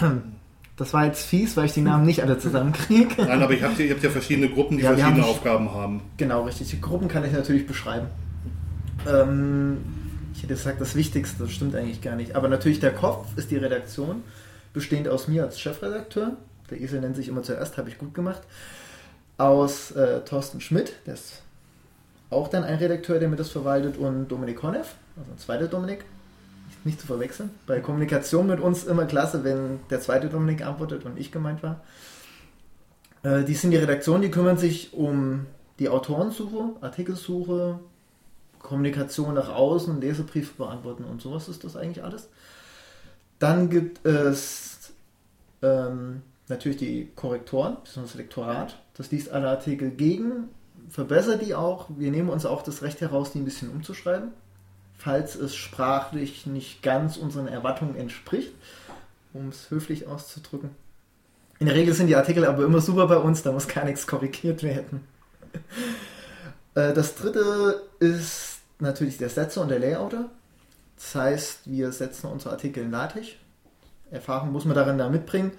Das 0.76 0.92
war 0.92 1.06
jetzt 1.06 1.24
fies, 1.24 1.56
weil 1.56 1.64
ich 1.64 1.72
die 1.72 1.80
Namen 1.80 2.04
nicht 2.04 2.22
alle 2.22 2.38
zusammenkriege. 2.38 3.22
Nein, 3.22 3.42
aber 3.42 3.54
ihr 3.54 3.62
habt, 3.62 3.78
ihr 3.78 3.90
habt 3.90 4.02
ja 4.02 4.10
verschiedene 4.10 4.50
Gruppen, 4.50 4.76
die 4.76 4.82
ja, 4.84 4.90
verschiedene 4.92 5.22
haben, 5.22 5.30
Aufgaben 5.30 5.72
haben. 5.72 6.02
Genau, 6.18 6.44
richtig. 6.44 6.68
Die 6.68 6.80
Gruppen 6.80 7.08
kann 7.08 7.24
ich 7.24 7.32
natürlich 7.32 7.66
beschreiben. 7.66 8.08
Ähm, 9.08 9.78
ich 10.34 10.42
hätte 10.42 10.52
gesagt, 10.52 10.80
das 10.80 10.94
Wichtigste, 10.94 11.42
das 11.42 11.52
stimmt 11.52 11.74
eigentlich 11.74 12.02
gar 12.02 12.14
nicht. 12.14 12.36
Aber 12.36 12.48
natürlich 12.48 12.78
der 12.78 12.92
Kopf 12.92 13.26
ist 13.36 13.50
die 13.50 13.56
Redaktion, 13.56 14.22
bestehend 14.74 15.08
aus 15.08 15.28
mir 15.28 15.44
als 15.44 15.58
Chefredakteur. 15.58 16.36
Der 16.70 16.80
Esel 16.80 17.00
nennt 17.00 17.16
sich 17.16 17.28
immer 17.28 17.42
zuerst, 17.42 17.78
habe 17.78 17.88
ich 17.88 17.96
gut 17.96 18.12
gemacht. 18.12 18.42
Aus 19.38 19.92
äh, 19.92 20.20
Thorsten 20.26 20.60
Schmidt, 20.60 20.92
der 21.06 21.14
ist 21.14 21.42
auch 22.28 22.48
dann 22.48 22.64
ein 22.64 22.76
Redakteur, 22.76 23.18
der 23.18 23.28
mir 23.28 23.36
das 23.36 23.50
verwaltet, 23.50 23.96
und 23.96 24.28
Dominik 24.28 24.62
Honeff, 24.62 24.94
also 25.16 25.30
ein 25.30 25.38
zweiter 25.38 25.68
Dominik, 25.68 26.04
nicht, 26.86 27.00
zu 27.00 27.06
verwechseln. 27.06 27.50
Bei 27.66 27.80
Kommunikation 27.80 28.46
mit 28.46 28.60
uns 28.60 28.84
immer 28.84 29.04
klasse, 29.04 29.44
wenn 29.44 29.80
der 29.90 30.00
zweite 30.00 30.28
Dominik 30.28 30.64
antwortet 30.64 31.04
und 31.04 31.18
ich 31.18 31.30
gemeint 31.32 31.62
war. 31.62 31.82
Äh, 33.22 33.44
die 33.44 33.54
sind 33.54 33.72
die 33.72 33.76
Redaktion, 33.76 34.22
die 34.22 34.30
kümmern 34.30 34.56
sich 34.56 34.94
um 34.94 35.46
die 35.78 35.88
Autorensuche, 35.88 36.70
Artikelsuche, 36.80 37.78
Kommunikation 38.60 39.34
nach 39.34 39.50
außen, 39.50 40.00
Leserbriefe 40.00 40.54
beantworten 40.56 41.04
und 41.04 41.20
sowas 41.20 41.48
ist 41.48 41.64
das 41.64 41.76
eigentlich 41.76 42.02
alles. 42.02 42.28
Dann 43.38 43.68
gibt 43.68 44.04
es 44.06 44.92
ähm, 45.62 46.22
natürlich 46.48 46.78
die 46.78 47.10
Korrektoren, 47.14 47.76
das 47.94 48.14
Lektorat. 48.14 48.78
Das 48.94 49.10
liest 49.10 49.30
alle 49.30 49.48
Artikel 49.48 49.90
gegen, 49.90 50.48
verbessert 50.88 51.42
die 51.42 51.54
auch. 51.54 51.88
Wir 51.96 52.10
nehmen 52.10 52.30
uns 52.30 52.46
auch 52.46 52.62
das 52.62 52.82
Recht 52.82 53.00
heraus, 53.00 53.32
die 53.32 53.40
ein 53.40 53.44
bisschen 53.44 53.70
umzuschreiben, 53.70 54.32
falls 55.06 55.36
es 55.36 55.54
sprachlich 55.54 56.46
nicht 56.46 56.82
ganz 56.82 57.16
unseren 57.16 57.46
Erwartungen 57.46 57.94
entspricht, 57.94 58.52
um 59.34 59.50
es 59.50 59.70
höflich 59.70 60.08
auszudrücken. 60.08 60.70
In 61.60 61.66
der 61.66 61.76
Regel 61.76 61.94
sind 61.94 62.08
die 62.08 62.16
Artikel 62.16 62.44
aber 62.44 62.64
immer 62.64 62.80
super 62.80 63.06
bei 63.06 63.16
uns, 63.16 63.44
da 63.44 63.52
muss 63.52 63.68
gar 63.68 63.84
nichts 63.84 64.06
korrigiert 64.06 64.62
werden. 64.62 65.06
Äh, 66.74 66.92
das 66.92 67.14
dritte 67.14 67.84
ist 68.00 68.58
natürlich 68.80 69.16
der 69.16 69.30
Setzer 69.30 69.62
und 69.62 69.70
der 69.70 69.78
Layouter. 69.78 70.28
Das 70.94 71.14
heißt, 71.14 71.60
wir 71.64 71.90
setzen 71.90 72.26
unsere 72.26 72.50
Artikel 72.50 72.86
in. 72.86 73.38
Erfahrung 74.10 74.52
muss 74.52 74.66
man 74.66 74.74
darin 74.74 74.98
da 74.98 75.08
mitbringen. 75.08 75.52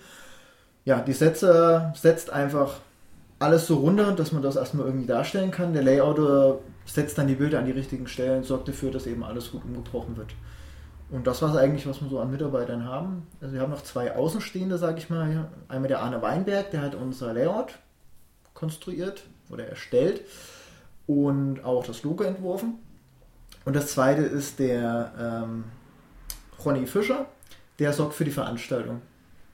Ja, 0.85 0.99
die 0.99 1.13
Setzer 1.13 1.91
setzt 1.97 2.29
einfach 2.29 2.81
alles 3.39 3.65
so 3.65 3.77
runter, 3.77 4.11
dass 4.11 4.31
man 4.31 4.43
das 4.43 4.57
erstmal 4.57 4.85
irgendwie 4.85 5.07
darstellen 5.07 5.49
kann. 5.49 5.73
Der 5.73 5.81
Layouter 5.81 6.59
setzt 6.87 7.17
dann 7.17 7.27
die 7.27 7.35
Bilder 7.35 7.59
an 7.59 7.65
die 7.65 7.71
richtigen 7.71 8.07
Stellen, 8.07 8.43
sorgt 8.43 8.67
dafür, 8.67 8.91
dass 8.91 9.05
eben 9.05 9.23
alles 9.23 9.51
gut 9.51 9.63
umgebrochen 9.65 10.17
wird. 10.17 10.29
Und 11.09 11.25
das 11.25 11.41
war 11.41 11.51
es 11.51 11.57
eigentlich, 11.57 11.87
was 11.87 12.01
wir 12.01 12.09
so 12.09 12.19
an 12.19 12.31
Mitarbeitern 12.31 12.85
haben. 12.85 13.27
Also 13.39 13.53
wir 13.53 13.61
haben 13.61 13.71
noch 13.71 13.83
zwei 13.83 14.15
Außenstehende, 14.15 14.77
sage 14.77 14.97
ich 14.97 15.09
mal. 15.09 15.49
Einmal 15.69 15.87
der 15.87 16.01
Arne 16.01 16.21
Weinberg, 16.21 16.71
der 16.71 16.81
hat 16.81 16.95
unser 16.95 17.33
Layout 17.33 17.75
konstruiert 18.53 19.23
oder 19.49 19.67
erstellt 19.67 20.21
und 21.05 21.63
auch 21.63 21.85
das 21.85 22.03
Logo 22.03 22.23
entworfen. 22.23 22.75
Und 23.63 23.75
das 23.75 23.91
zweite 23.91 24.21
ist 24.21 24.59
der 24.59 25.11
ähm, 25.19 25.65
Ronny 26.63 26.87
Fischer, 26.87 27.27
der 27.79 27.93
sorgt 27.93 28.13
für 28.13 28.25
die 28.25 28.31
Veranstaltung. 28.31 29.01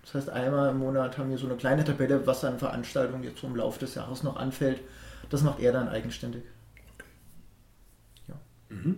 Das 0.04 0.16
heißt, 0.16 0.30
einmal 0.30 0.72
im 0.72 0.80
Monat 0.80 1.18
haben 1.18 1.30
wir 1.30 1.38
so 1.38 1.48
eine 1.48 1.56
kleine 1.56 1.84
Tabelle, 1.84 2.26
was 2.26 2.44
an 2.44 2.60
Veranstaltungen 2.60 3.24
jetzt 3.24 3.40
so 3.40 3.48
im 3.48 3.56
Laufe 3.56 3.80
des 3.80 3.96
Jahres 3.96 4.24
noch 4.24 4.38
anfällt. 4.38 4.82
Das 5.30 5.44
macht 5.44 5.60
er 5.60 5.72
dann 5.72 5.88
eigenständig. 5.88 6.44
Ja, 8.74 8.90
mhm. 8.90 8.98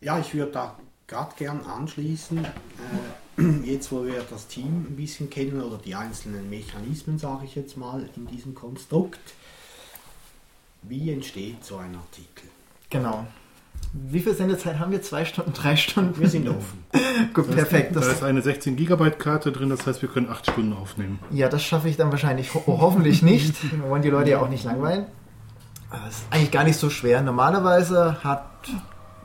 ja 0.00 0.18
ich 0.18 0.34
würde 0.34 0.52
da 0.52 0.76
gerade 1.06 1.34
gern 1.36 1.60
anschließen. 1.62 2.44
Äh, 2.44 3.42
jetzt, 3.64 3.90
wo 3.90 4.04
wir 4.04 4.24
das 4.30 4.46
Team 4.46 4.86
ein 4.88 4.96
bisschen 4.96 5.30
kennen 5.30 5.60
oder 5.62 5.78
die 5.78 5.94
einzelnen 5.94 6.48
Mechanismen, 6.50 7.18
sage 7.18 7.44
ich 7.44 7.54
jetzt 7.54 7.76
mal, 7.76 8.08
in 8.16 8.26
diesem 8.26 8.54
Konstrukt. 8.54 9.34
Wie 10.82 11.10
entsteht 11.10 11.64
so 11.64 11.76
ein 11.76 11.94
Artikel? 11.96 12.48
Genau. 12.90 13.26
Wie 13.92 14.20
viel 14.20 14.34
Sendezeit 14.34 14.78
haben 14.78 14.92
wir? 14.92 15.02
Zwei 15.02 15.24
Stunden, 15.24 15.52
drei 15.52 15.76
Stunden? 15.76 16.20
Wir 16.20 16.28
sind 16.28 16.48
offen. 16.48 16.84
Gut, 17.34 17.50
perfekt. 17.50 17.96
Da 17.96 18.00
ist 18.00 18.22
eine 18.22 18.42
16 18.42 18.76
Gigabyte 18.76 19.18
Karte 19.18 19.50
drin, 19.50 19.70
das 19.70 19.86
heißt, 19.86 20.02
wir 20.02 20.08
können 20.08 20.28
acht 20.28 20.50
Stunden 20.50 20.72
aufnehmen. 20.74 21.18
Ja, 21.30 21.48
das 21.48 21.62
schaffe 21.62 21.88
ich 21.88 21.96
dann 21.96 22.10
wahrscheinlich 22.10 22.54
ho 22.54 22.62
hoffentlich 22.66 23.22
nicht. 23.22 23.54
Wir 23.72 23.82
wollen 23.88 24.02
die 24.02 24.10
Leute 24.10 24.30
ja 24.30 24.40
auch 24.40 24.48
nicht 24.48 24.64
langweilen. 24.64 25.06
Das 25.90 26.00
ist 26.08 26.26
eigentlich 26.30 26.50
gar 26.50 26.64
nicht 26.64 26.78
so 26.78 26.90
schwer. 26.90 27.22
Normalerweise 27.22 28.22
hat 28.22 28.44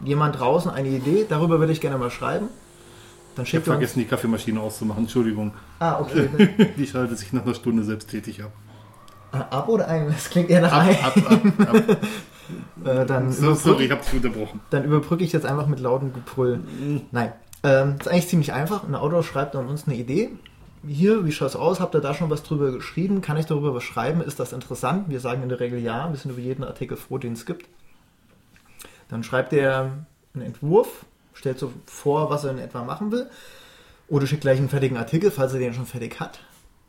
jemand 0.04 0.39
draußen 0.39 0.71
eine 0.71 0.89
Idee, 0.89 1.26
darüber 1.28 1.60
würde 1.60 1.73
ich 1.73 1.82
gerne 1.82 1.97
mal 1.97 2.10
schreiben. 2.10 2.47
Dann 3.36 3.45
ich 3.45 3.56
habe 3.56 3.65
vergessen, 3.65 3.99
die 3.99 4.06
Kaffeemaschine 4.06 4.60
auszumachen, 4.60 5.04
Entschuldigung. 5.04 5.54
Ah, 5.80 5.99
okay. 5.99 6.30
die 6.78 6.86
schaltet 6.86 7.17
sich 7.17 7.34
nach 7.34 7.43
einer 7.43 7.56
Stunde 7.56 7.84
selbst 7.84 8.10
tätig 8.10 8.43
ab. 8.43 8.52
Ab 9.32 9.67
oder 9.67 9.88
ein? 9.88 10.08
Das 10.10 10.30
klingt 10.30 10.52
eher 10.52 10.62
nach 10.62 10.71
ab, 10.71 10.82
ein. 10.84 11.04
Ab, 11.04 11.17
ab, 11.17 11.84
ab. 11.89 11.97
äh, 12.86 13.06
dann 13.06 13.32
so, 13.32 13.56
sorry, 13.56 13.86
ich 13.86 13.91
habe 13.91 14.04
dich 14.04 14.13
unterbrochen. 14.13 14.60
Dann 14.69 14.84
überbrücke 14.84 15.23
ich 15.23 15.32
jetzt 15.32 15.45
einfach 15.47 15.65
mit 15.65 15.80
lautem 15.80 16.13
Gebrüll. 16.13 16.58
Mhm. 16.58 17.02
Nein, 17.12 17.34
ähm, 17.63 17.95
ist 17.99 18.08
eigentlich 18.08 18.28
ziemlich 18.28 18.54
einfach. 18.54 18.84
Ein 18.84 18.93
Autor 18.93 19.23
schreibt 19.23 19.56
an 19.56 19.67
uns 19.67 19.88
eine 19.88 19.95
Idee. 19.95 20.30
Hier, 20.86 21.26
wie 21.26 21.32
schaut 21.32 21.50
es 21.50 21.56
aus? 21.56 21.80
Habt 21.80 21.96
ihr 21.96 22.02
da 22.02 22.13
schon 22.13 22.30
was 22.30 22.43
drüber 22.43 22.72
geschrieben? 22.72 23.22
Kann 23.22 23.38
ich 23.38 23.46
darüber 23.46 23.74
was 23.74 23.84
schreiben? 23.84 24.22
Ist 24.22 24.39
das 24.39 24.52
interessant? 24.52 25.10
Wir 25.10 25.22
sagen 25.22 25.41
in 25.41 25.50
der 25.50 25.62
Regel 25.62 25.80
ja. 25.80 26.10
Wir 26.10 26.17
sind 26.17 26.32
über 26.32 26.41
jeden 26.41 26.65
Artikel 26.65 26.98
froh, 26.98 27.17
den 27.17 27.34
es 27.34 27.46
gibt. 27.46 27.69
Dann 29.08 29.24
schreibt 29.24 29.54
er 29.54 30.06
einen 30.34 30.43
Entwurf, 30.43 31.06
stellt 31.34 31.58
so 31.58 31.72
vor, 31.86 32.30
was 32.30 32.43
er 32.43 32.52
in 32.52 32.60
etwa 32.60 32.84
machen 32.84 33.12
will. 33.13 33.30
Oder 34.10 34.28
schickt 34.28 34.41
gleich 34.41 34.58
einen 34.58 34.67
fertigen 34.67 34.98
Artikel, 34.98 35.32
falls 35.32 35.54
er 35.54 35.60
den 35.60 35.74
schon 35.74 35.86
fertig 35.86 36.19
hat. 36.19 36.39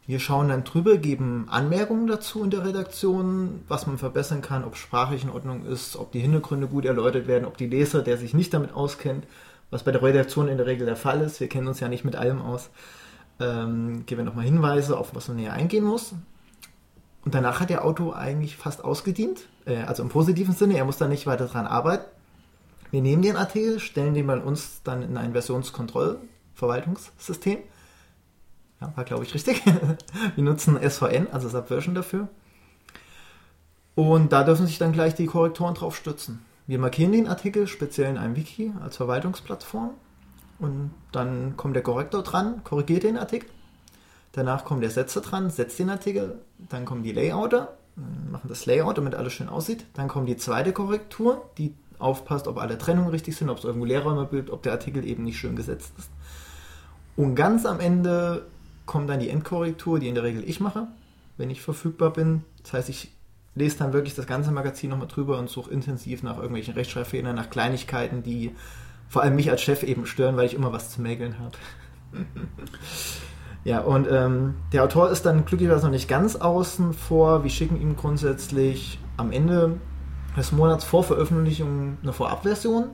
Wir 0.07 0.19
schauen 0.19 0.49
dann 0.49 0.65
drüber, 0.65 0.99
geben 0.99 1.47
Anmerkungen 1.49 2.09
dazu 2.09 2.43
in 2.43 2.51
der 2.51 2.67
Redaktion, 2.67 3.63
was 3.69 3.87
man 3.87 3.97
verbessern 3.97 4.43
kann, 4.43 4.65
ob 4.65 4.77
sprachlich 4.77 5.23
in 5.23 5.31
Ordnung 5.31 5.65
ist, 5.67 5.97
ob 5.97 6.11
die 6.11 6.21
Hintergründe 6.21 6.67
gut 6.67 6.85
erläutert 6.85 7.27
werden, 7.27 7.47
ob 7.47 7.57
die 7.57 7.69
Leser, 7.69 8.03
der 8.03 8.19
sich 8.19 8.35
nicht 8.35 8.53
damit 8.53 8.75
auskennt, 8.75 9.25
was 9.71 9.85
bei 9.85 9.93
der 9.93 10.03
Redaktion 10.03 10.49
in 10.49 10.59
der 10.59 10.67
Regel 10.67 10.85
der 10.85 10.97
Fall 10.97 11.23
ist, 11.23 11.41
wir 11.41 11.49
kennen 11.49 11.69
uns 11.69 11.81
ja 11.81 11.89
nicht 11.89 12.05
mit 12.05 12.17
allem 12.17 12.43
aus, 12.43 12.69
ähm, 13.41 14.07
geben 14.07 14.21
wir 14.21 14.25
nochmal 14.25 14.45
Hinweise, 14.45 14.97
auf 14.97 15.13
was 15.15 15.27
man 15.29 15.39
näher 15.39 15.53
eingehen 15.53 15.85
muss. 15.85 16.15
Und 17.25 17.35
danach 17.35 17.61
hat 17.61 17.71
der 17.71 17.85
Auto 17.85 18.13
eigentlich 18.13 18.57
fast 18.57 18.85
ausgedient, 18.85 19.49
äh, 19.67 19.83
also 19.83 20.03
im 20.03 20.09
positiven 20.09 20.55
Sinne, 20.55 20.77
er 20.77 20.85
muss 20.85 20.99
da 20.99 21.09
nicht 21.09 21.27
weiter 21.27 21.47
dran 21.47 21.67
arbeiten. 21.67 22.05
Wir 22.91 23.03
nehmen 23.03 23.23
den 23.23 23.37
Artikel, 23.37 23.81
stellen 23.81 24.15
den 24.15 24.27
bei 24.27 24.39
uns 24.39 24.83
dann 24.85 25.03
in 25.03 25.17
ein 25.17 25.33
Versionskontrollverwaltungssystem 25.33 27.59
ja, 28.81 28.93
war 28.97 29.05
glaube 29.05 29.25
ich 29.25 29.35
richtig. 29.35 29.63
Wir 30.35 30.45
nutzen 30.45 30.79
SVN, 30.79 31.29
also 31.33 31.49
Subversion 31.49 31.95
dafür. 31.95 32.29
Und 33.95 34.33
da 34.33 34.45
dürfen 34.45 34.67
sich 34.67 34.79
dann 34.79 34.93
gleich 34.93 35.15
die 35.15 35.27
Korrektoren 35.27 35.75
drauf 35.75 35.97
stützen. 35.97 36.45
Wir 36.67 36.79
markieren 36.79 37.13
den 37.13 37.29
Artikel 37.29 37.67
speziell 37.67 38.11
in 38.11 38.19
einem 38.19 38.37
Wiki 38.37 38.73
als 38.83 38.97
Verwaltungsplattform 38.97 39.91
und 40.59 40.91
dann 41.13 41.57
kommt 41.57 41.77
der 41.77 41.83
Korrektor 41.83 42.23
dran, 42.23 42.63
korrigiert 42.65 43.03
den 43.03 43.17
Artikel. 43.17 43.49
Danach 44.33 44.65
kommt 44.65 44.83
der 44.83 44.91
Setzer 44.91 45.21
dran, 45.21 45.51
setzt 45.51 45.79
den 45.79 45.91
Artikel. 45.91 46.41
Dann 46.69 46.85
kommen 46.85 47.03
die 47.03 47.13
Layouter, 47.13 47.77
machen 48.31 48.49
das 48.49 48.67
Layout, 48.67 48.99
damit 48.99 49.15
alles 49.15 49.33
schön 49.33 49.49
aussieht. 49.49 49.87
Dann 49.95 50.09
kommt 50.09 50.29
die 50.29 50.37
zweite 50.37 50.73
Korrektur, 50.73 51.49
die 51.59 51.75
aufpasst, 51.99 52.49
ob 52.49 52.59
alle 52.59 52.77
Trennungen 52.77 53.11
richtig 53.11 53.37
sind, 53.37 53.49
ob 53.49 53.59
es 53.59 53.65
irgendwo 53.65 53.85
Leerräume 53.85 54.27
gibt, 54.27 54.51
ob 54.51 54.63
der 54.63 54.73
Artikel 54.73 55.05
eben 55.05 55.23
nicht 55.23 55.39
schön 55.39 55.55
gesetzt 55.55 55.93
ist. 55.99 56.11
Und 57.17 57.37
ganz 57.37 57.65
am 57.65 57.79
Ende 57.79 58.47
kommt 58.87 59.09
dann 59.09 59.21
die 59.21 59.31
Endkorrektur, 59.31 60.01
die 60.01 60.09
in 60.09 60.15
der 60.15 60.25
Regel 60.25 60.43
ich 60.49 60.61
mache, 60.61 60.89
wenn 61.37 61.51
ich 61.51 61.63
verfügbar 61.63 62.13
bin. 62.13 62.43
Das 62.63 62.73
heißt, 62.73 62.89
ich 62.89 63.13
lese 63.55 63.79
dann 63.79 63.93
wirklich 63.93 64.15
das 64.15 64.27
ganze 64.27 64.51
Magazin 64.51 64.91
nochmal 64.91 65.07
drüber 65.07 65.39
und 65.39 65.49
suche 65.49 65.71
intensiv 65.71 66.23
nach 66.23 66.37
irgendwelchen 66.37 66.75
Rechtschreibfehlern, 66.75 67.37
nach 67.37 67.51
Kleinigkeiten, 67.51 68.23
die 68.25 68.55
vor 69.15 69.23
allem 69.23 69.37
mich 69.37 69.49
als 69.49 69.63
Chef 69.63 69.85
eben 69.85 70.07
stören, 70.07 70.37
weil 70.37 70.47
ich 70.47 70.55
immer 70.55 70.73
was 70.73 70.91
zu 70.91 71.01
mäkeln 71.01 71.37
habe. 71.39 71.57
ja, 73.65 73.79
und 73.79 74.09
ähm, 74.11 74.55
der 74.73 74.83
Autor 74.83 75.09
ist 75.09 75.25
dann 75.25 75.45
glücklicherweise 75.45 75.85
noch 75.85 75.93
nicht 75.93 76.09
ganz 76.09 76.35
außen 76.35 76.93
vor. 76.95 77.45
Wir 77.45 77.51
schicken 77.51 77.81
ihm 77.81 77.95
grundsätzlich 77.95 78.99
am 79.17 79.31
Ende 79.31 79.79
des 80.37 80.51
Monats 80.51 80.83
vor 80.83 81.05
Veröffentlichung 81.05 81.97
eine 82.03 82.13
Vorabversion, 82.13 82.87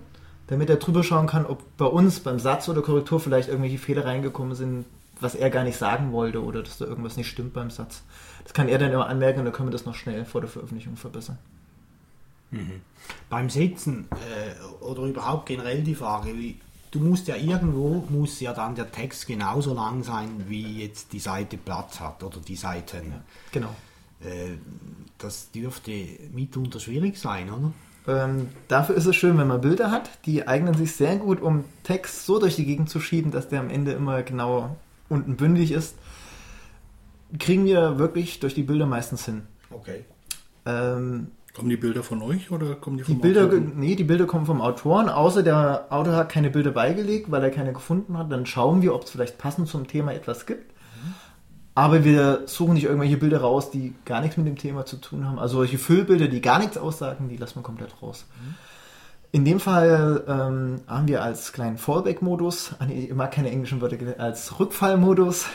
damit 0.49 0.69
er 0.69 0.77
drüber 0.77 1.03
schauen 1.03 1.27
kann, 1.27 1.47
ob 1.47 1.63
bei 1.79 1.87
uns 1.87 2.21
beim 2.21 2.39
Satz 2.39 2.69
oder 2.69 2.83
Korrektur 2.83 3.19
vielleicht 3.19 3.49
irgendwelche 3.49 3.79
Fehler 3.79 4.05
reingekommen 4.05 4.55
sind, 4.55 4.85
was 5.23 5.35
er 5.35 5.49
gar 5.49 5.65
nicht 5.65 5.79
sagen 5.79 6.13
wollte 6.13 6.45
oder 6.45 6.63
dass 6.63 6.77
da 6.77 6.85
irgendwas 6.85 7.17
nicht 7.17 7.29
stimmt 7.29 7.55
beim 7.55 7.71
Satz. 7.71 8.03
Das 8.45 8.53
kann 8.53 8.69
er 8.69 8.77
dann 8.77 8.93
immer 8.93 9.09
anmerken 9.09 9.39
und 9.39 9.47
dann 9.47 9.55
können 9.55 9.69
wir 9.69 9.73
das 9.73 9.87
noch 9.87 9.95
schnell 9.95 10.27
vor 10.27 10.43
der 10.43 10.51
Veröffentlichung 10.51 10.97
verbessern. 10.97 11.39
Mhm. 12.51 12.81
Beim 13.29 13.51
Sitzen 13.51 14.09
äh, 14.11 14.85
oder 14.85 15.03
überhaupt 15.03 15.47
generell 15.47 15.83
die 15.83 15.95
Frage, 15.95 16.35
wie, 16.35 16.61
du 16.91 17.01
musst 17.01 17.29
ja 17.29 17.37
irgendwo, 17.37 18.05
muss 18.09 18.41
ja 18.41 18.53
dann 18.53 18.75
der 18.75 18.91
Text 18.91 19.27
genauso 19.27 19.75
lang 19.75 20.03
sein, 20.03 20.45
wie 20.49 20.83
jetzt 20.83 21.13
die 21.13 21.21
Seite 21.21 21.57
Platz 21.57 22.01
hat 22.01 22.23
oder 22.23 22.39
die 22.39 22.57
Seiten. 22.57 23.11
Ja, 23.11 23.23
genau. 23.53 23.75
Äh, 24.21 24.59
das 25.19 25.51
dürfte 25.51 25.93
mitunter 26.33 26.81
schwierig 26.81 27.19
sein, 27.19 27.51
oder? 27.51 27.73
Ähm, 28.09 28.49
dafür 28.69 28.95
ist 28.95 29.07
es 29.07 29.17
schön, 29.17 29.39
wenn 29.39 29.47
man 29.47 29.61
Bilder 29.61 29.91
hat. 29.91 30.11
Die 30.27 30.49
eignen 30.49 30.75
sich 30.75 30.97
sehr 30.97 31.17
gut, 31.17 31.41
um 31.41 31.65
Text 31.83 32.27
so 32.27 32.39
durch 32.39 32.57
die 32.57 32.65
Gegend 32.65 32.89
zu 32.89 33.01
schieben, 33.01 33.31
dass 33.31 33.49
der 33.49 33.61
am 33.61 33.71
Ende 33.71 33.93
immer 33.93 34.23
genau 34.23 34.77
unten 35.09 35.37
bündig 35.37 35.73
ist, 35.73 35.97
kriegen 37.39 37.65
wir 37.65 37.99
wirklich 37.99 38.41
durch 38.41 38.55
die 38.55 38.63
Bilder 38.63 38.87
meistens 38.87 39.25
hin. 39.25 39.43
Okay. 39.71 40.05
Ähm, 40.67 41.29
kommen 41.55 41.69
die 41.69 41.77
Bilder 41.77 42.03
von 42.03 42.23
euch 42.23 42.51
oder 42.51 42.75
kommen 42.75 42.99
die 42.99 43.05
vom 43.05 43.15
die 43.15 43.21
Bilder, 43.21 43.45
Autoren? 43.47 43.73
Nee, 43.77 43.97
die 43.97 44.05
Bilder 44.05 44.27
kommen 44.27 44.47
vom 44.47 44.61
Autoren, 44.61 45.09
außer 45.09 45.43
der 45.43 45.87
Autor 45.91 46.15
hat 46.15 46.29
keine 46.31 46.51
Bilder 46.51 46.71
beigelegt, 46.71 47.31
weil 47.31 47.43
er 47.43 47.51
keine 47.51 47.73
gefunden 47.73 48.17
hat. 48.17 48.31
Dann 48.31 48.47
schauen 48.47 48.83
wir, 48.83 48.95
ob 48.95 49.05
es 49.05 49.11
vielleicht 49.11 49.39
passend 49.39 49.69
zum 49.69 49.87
Thema 49.87 50.13
etwas 50.13 50.47
gibt. 50.47 50.71
Aber 51.75 52.05
wir 52.05 52.43
suchen 52.47 52.75
nicht 52.75 52.85
irgendwelche 52.85 53.17
Bilder 53.17 53.41
raus, 53.41 53.71
die 53.71 53.95
gar 54.05 54.21
nichts 54.21 54.37
mit 54.37 54.47
dem 54.47 54.57
Thema 54.57 54.85
zu 54.85 54.97
tun 54.97 55.27
haben. 55.27 55.39
Also 55.39 55.59
solche 55.59 55.79
Füllbilder, 55.79 56.29
die 56.29 56.41
gar 56.41 56.59
nichts 56.59 56.77
aussagen, 56.77 57.29
die 57.29 57.37
lassen 57.37 57.61
wir 57.61 57.63
komplett 57.63 58.03
raus. 58.03 58.27
Mhm. 58.45 58.55
In 59.33 59.45
dem 59.45 59.61
Fall 59.61 60.25
ähm, 60.27 60.81
haben 60.89 61.07
wir 61.07 61.23
als 61.23 61.53
kleinen 61.53 61.79
Fallback-Modus, 61.79 62.75
ah, 62.81 62.87
ich 62.87 63.15
mag 63.15 63.31
keine 63.31 63.51
englischen 63.51 63.81
Wörter, 63.81 63.97
als 64.19 64.59
Rückfallmodus, 64.59 65.47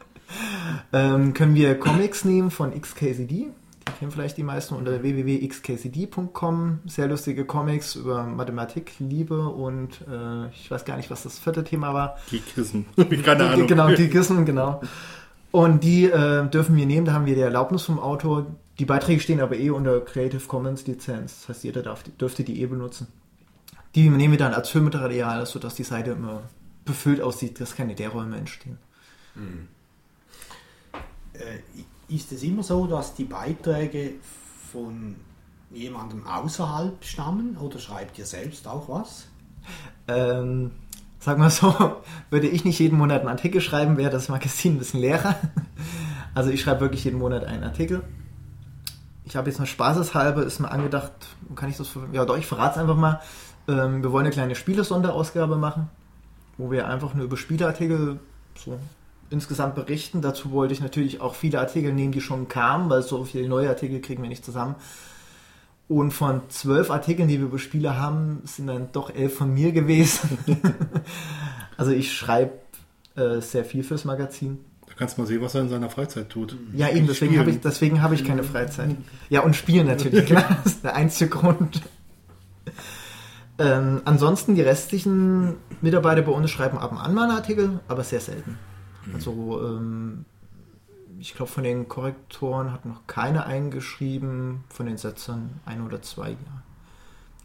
ähm, 0.92 1.34
können 1.34 1.54
wir 1.54 1.78
Comics 1.78 2.24
nehmen 2.24 2.50
von 2.50 2.72
XKCD. 2.72 3.48
Die 3.86 3.92
kennen 3.98 4.10
vielleicht 4.10 4.36
die 4.36 4.42
meisten 4.42 4.74
unter 4.74 5.02
www.xkcd.com. 5.02 6.80
Sehr 6.86 7.08
lustige 7.08 7.44
Comics 7.44 7.96
über 7.96 8.24
Mathematik, 8.24 8.92
Liebe 8.98 9.48
und 9.48 10.00
äh, 10.10 10.48
ich 10.48 10.70
weiß 10.70 10.84
gar 10.84 10.96
nicht, 10.96 11.10
was 11.10 11.22
das 11.22 11.38
vierte 11.38 11.64
Thema 11.64 11.94
war. 11.94 12.18
Geekism. 12.30 12.82
Keine 13.24 13.50
Ahnung. 13.50 13.66
Genau, 13.66 13.88
Geekism, 13.88 14.44
genau. 14.44 14.80
Und 15.50 15.84
die 15.84 16.06
äh, 16.06 16.48
dürfen 16.48 16.76
wir 16.76 16.86
nehmen, 16.86 17.06
da 17.06 17.12
haben 17.12 17.26
wir 17.26 17.34
die 17.34 17.40
Erlaubnis 17.40 17.82
vom 17.82 18.00
Autor, 18.00 18.46
die 18.78 18.84
Beiträge 18.84 19.20
stehen 19.20 19.40
aber 19.40 19.56
eh 19.56 19.70
unter 19.70 20.00
Creative 20.00 20.42
Commons 20.46 20.86
Lizenz. 20.86 21.40
Das 21.40 21.48
heißt, 21.48 21.64
jeder 21.64 21.82
darf, 21.82 22.02
dürfte 22.02 22.42
die 22.42 22.60
eh 22.60 22.66
benutzen. 22.66 23.06
Die 23.94 24.08
nehmen 24.08 24.32
wir 24.32 24.38
dann 24.38 24.54
als 24.54 24.68
Filmmaterial, 24.70 25.46
sodass 25.46 25.76
die 25.76 25.84
Seite 25.84 26.12
immer 26.12 26.42
befüllt 26.84 27.20
aussieht, 27.20 27.60
dass 27.60 27.76
keine 27.76 27.94
Leerräume 27.94 28.36
entstehen. 28.36 28.78
Mhm. 29.36 29.68
Äh, 31.34 31.58
ist 32.14 32.32
es 32.32 32.42
immer 32.42 32.62
so, 32.62 32.86
dass 32.86 33.14
die 33.14 33.24
Beiträge 33.24 34.14
von 34.72 35.16
jemandem 35.70 36.26
außerhalb 36.26 37.04
stammen 37.04 37.56
oder 37.56 37.78
schreibt 37.78 38.18
ihr 38.18 38.26
selbst 38.26 38.68
auch 38.68 38.88
was? 38.88 39.26
Ähm, 40.06 40.70
sag 41.18 41.38
mal 41.38 41.50
so, 41.50 41.74
würde 42.30 42.48
ich 42.48 42.64
nicht 42.64 42.78
jeden 42.78 42.98
Monat 42.98 43.20
einen 43.20 43.30
Artikel 43.30 43.60
schreiben, 43.60 43.96
wäre 43.96 44.10
das 44.10 44.28
Magazin 44.28 44.74
ein 44.74 44.78
bisschen 44.78 45.00
leerer. 45.00 45.36
Also 46.36 46.50
ich 46.50 46.62
schreibe 46.62 46.80
wirklich 46.80 47.04
jeden 47.04 47.20
Monat 47.20 47.44
einen 47.44 47.62
Artikel. 47.62 48.02
Ich 49.24 49.36
habe 49.36 49.48
jetzt 49.48 49.60
noch 49.60 49.68
spaßeshalber, 49.68 50.42
ist 50.42 50.58
mir 50.58 50.68
angedacht, 50.68 51.12
kann 51.54 51.70
ich 51.70 51.76
das, 51.76 51.90
ja 52.10 52.24
doch, 52.24 52.36
ich 52.36 52.46
verrate 52.46 52.72
es 52.72 52.78
einfach 52.78 52.96
mal. 52.96 53.20
Ähm, 53.68 54.02
wir 54.02 54.10
wollen 54.10 54.26
eine 54.26 54.32
kleine 54.34 54.56
Spielesonderausgabe 54.56 55.56
machen, 55.56 55.90
wo 56.58 56.72
wir 56.72 56.88
einfach 56.88 57.14
nur 57.14 57.26
über 57.26 57.36
Spieleartikel 57.36 58.18
so 58.56 58.80
insgesamt 59.30 59.74
berichten. 59.74 60.20
Dazu 60.20 60.52
wollte 60.52 60.74
ich 60.74 60.80
natürlich 60.80 61.20
auch 61.20 61.34
viele 61.34 61.60
Artikel 61.60 61.92
nehmen, 61.92 62.12
die 62.12 62.20
schon 62.20 62.48
kamen, 62.48 62.90
weil 62.90 63.02
so 63.02 63.24
viele 63.24 63.48
neue 63.48 63.68
Artikel 63.68 64.00
kriegen 64.00 64.22
wir 64.22 64.28
nicht 64.28 64.44
zusammen. 64.44 64.76
Und 65.86 66.12
von 66.12 66.42
zwölf 66.48 66.90
Artikeln, 66.90 67.28
die 67.28 67.38
wir 67.38 67.46
über 67.46 67.58
Spiele 67.58 67.98
haben, 67.98 68.40
sind 68.44 68.68
dann 68.68 68.88
doch 68.92 69.14
elf 69.14 69.34
von 69.34 69.52
mir 69.52 69.72
gewesen. 69.72 70.38
also 71.76 71.92
ich 71.92 72.12
schreibe 72.12 72.52
äh, 73.16 73.40
sehr 73.40 73.64
viel 73.64 73.84
fürs 73.84 74.04
Magazin. 74.04 74.64
Da 74.86 74.94
kannst 74.96 75.16
du 75.16 75.22
mal 75.22 75.26
sehen, 75.26 75.42
was 75.42 75.54
er 75.54 75.62
in 75.62 75.68
seiner 75.68 75.90
Freizeit 75.90 76.30
tut. 76.30 76.56
Ja, 76.72 76.88
eben, 76.88 77.06
deswegen 77.06 77.38
habe 77.38 77.50
ich, 77.50 77.60
deswegen 77.60 78.02
hab 78.02 78.12
ich 78.12 78.24
keine 78.24 78.44
Freizeit. 78.44 78.96
Ja, 79.28 79.42
und 79.42 79.54
spielen 79.56 79.86
natürlich, 79.86 80.24
klar. 80.26 80.58
Das 80.64 80.74
ist 80.74 80.84
der 80.84 80.94
einzige 80.94 81.30
Grund. 81.30 81.82
Ähm, 83.58 84.02
ansonsten, 84.04 84.54
die 84.54 84.62
restlichen 84.62 85.54
Mitarbeiter 85.80 86.22
bei 86.22 86.32
uns 86.32 86.50
schreiben 86.50 86.78
ab 86.78 86.92
und 86.92 86.98
an 86.98 87.14
mal 87.14 87.24
einen 87.24 87.32
Artikel, 87.32 87.80
aber 87.88 88.04
sehr 88.04 88.20
selten. 88.20 88.58
Also, 89.12 89.60
ähm, 89.62 90.24
ich 91.20 91.34
glaube, 91.34 91.50
von 91.50 91.64
den 91.64 91.88
Korrektoren 91.88 92.72
hat 92.72 92.86
noch 92.86 93.06
keiner 93.06 93.46
eingeschrieben, 93.46 94.64
von 94.68 94.86
den 94.86 94.96
Setzern 94.96 95.60
ein 95.64 95.84
oder 95.84 96.02
zwei, 96.02 96.30
ja. 96.30 96.62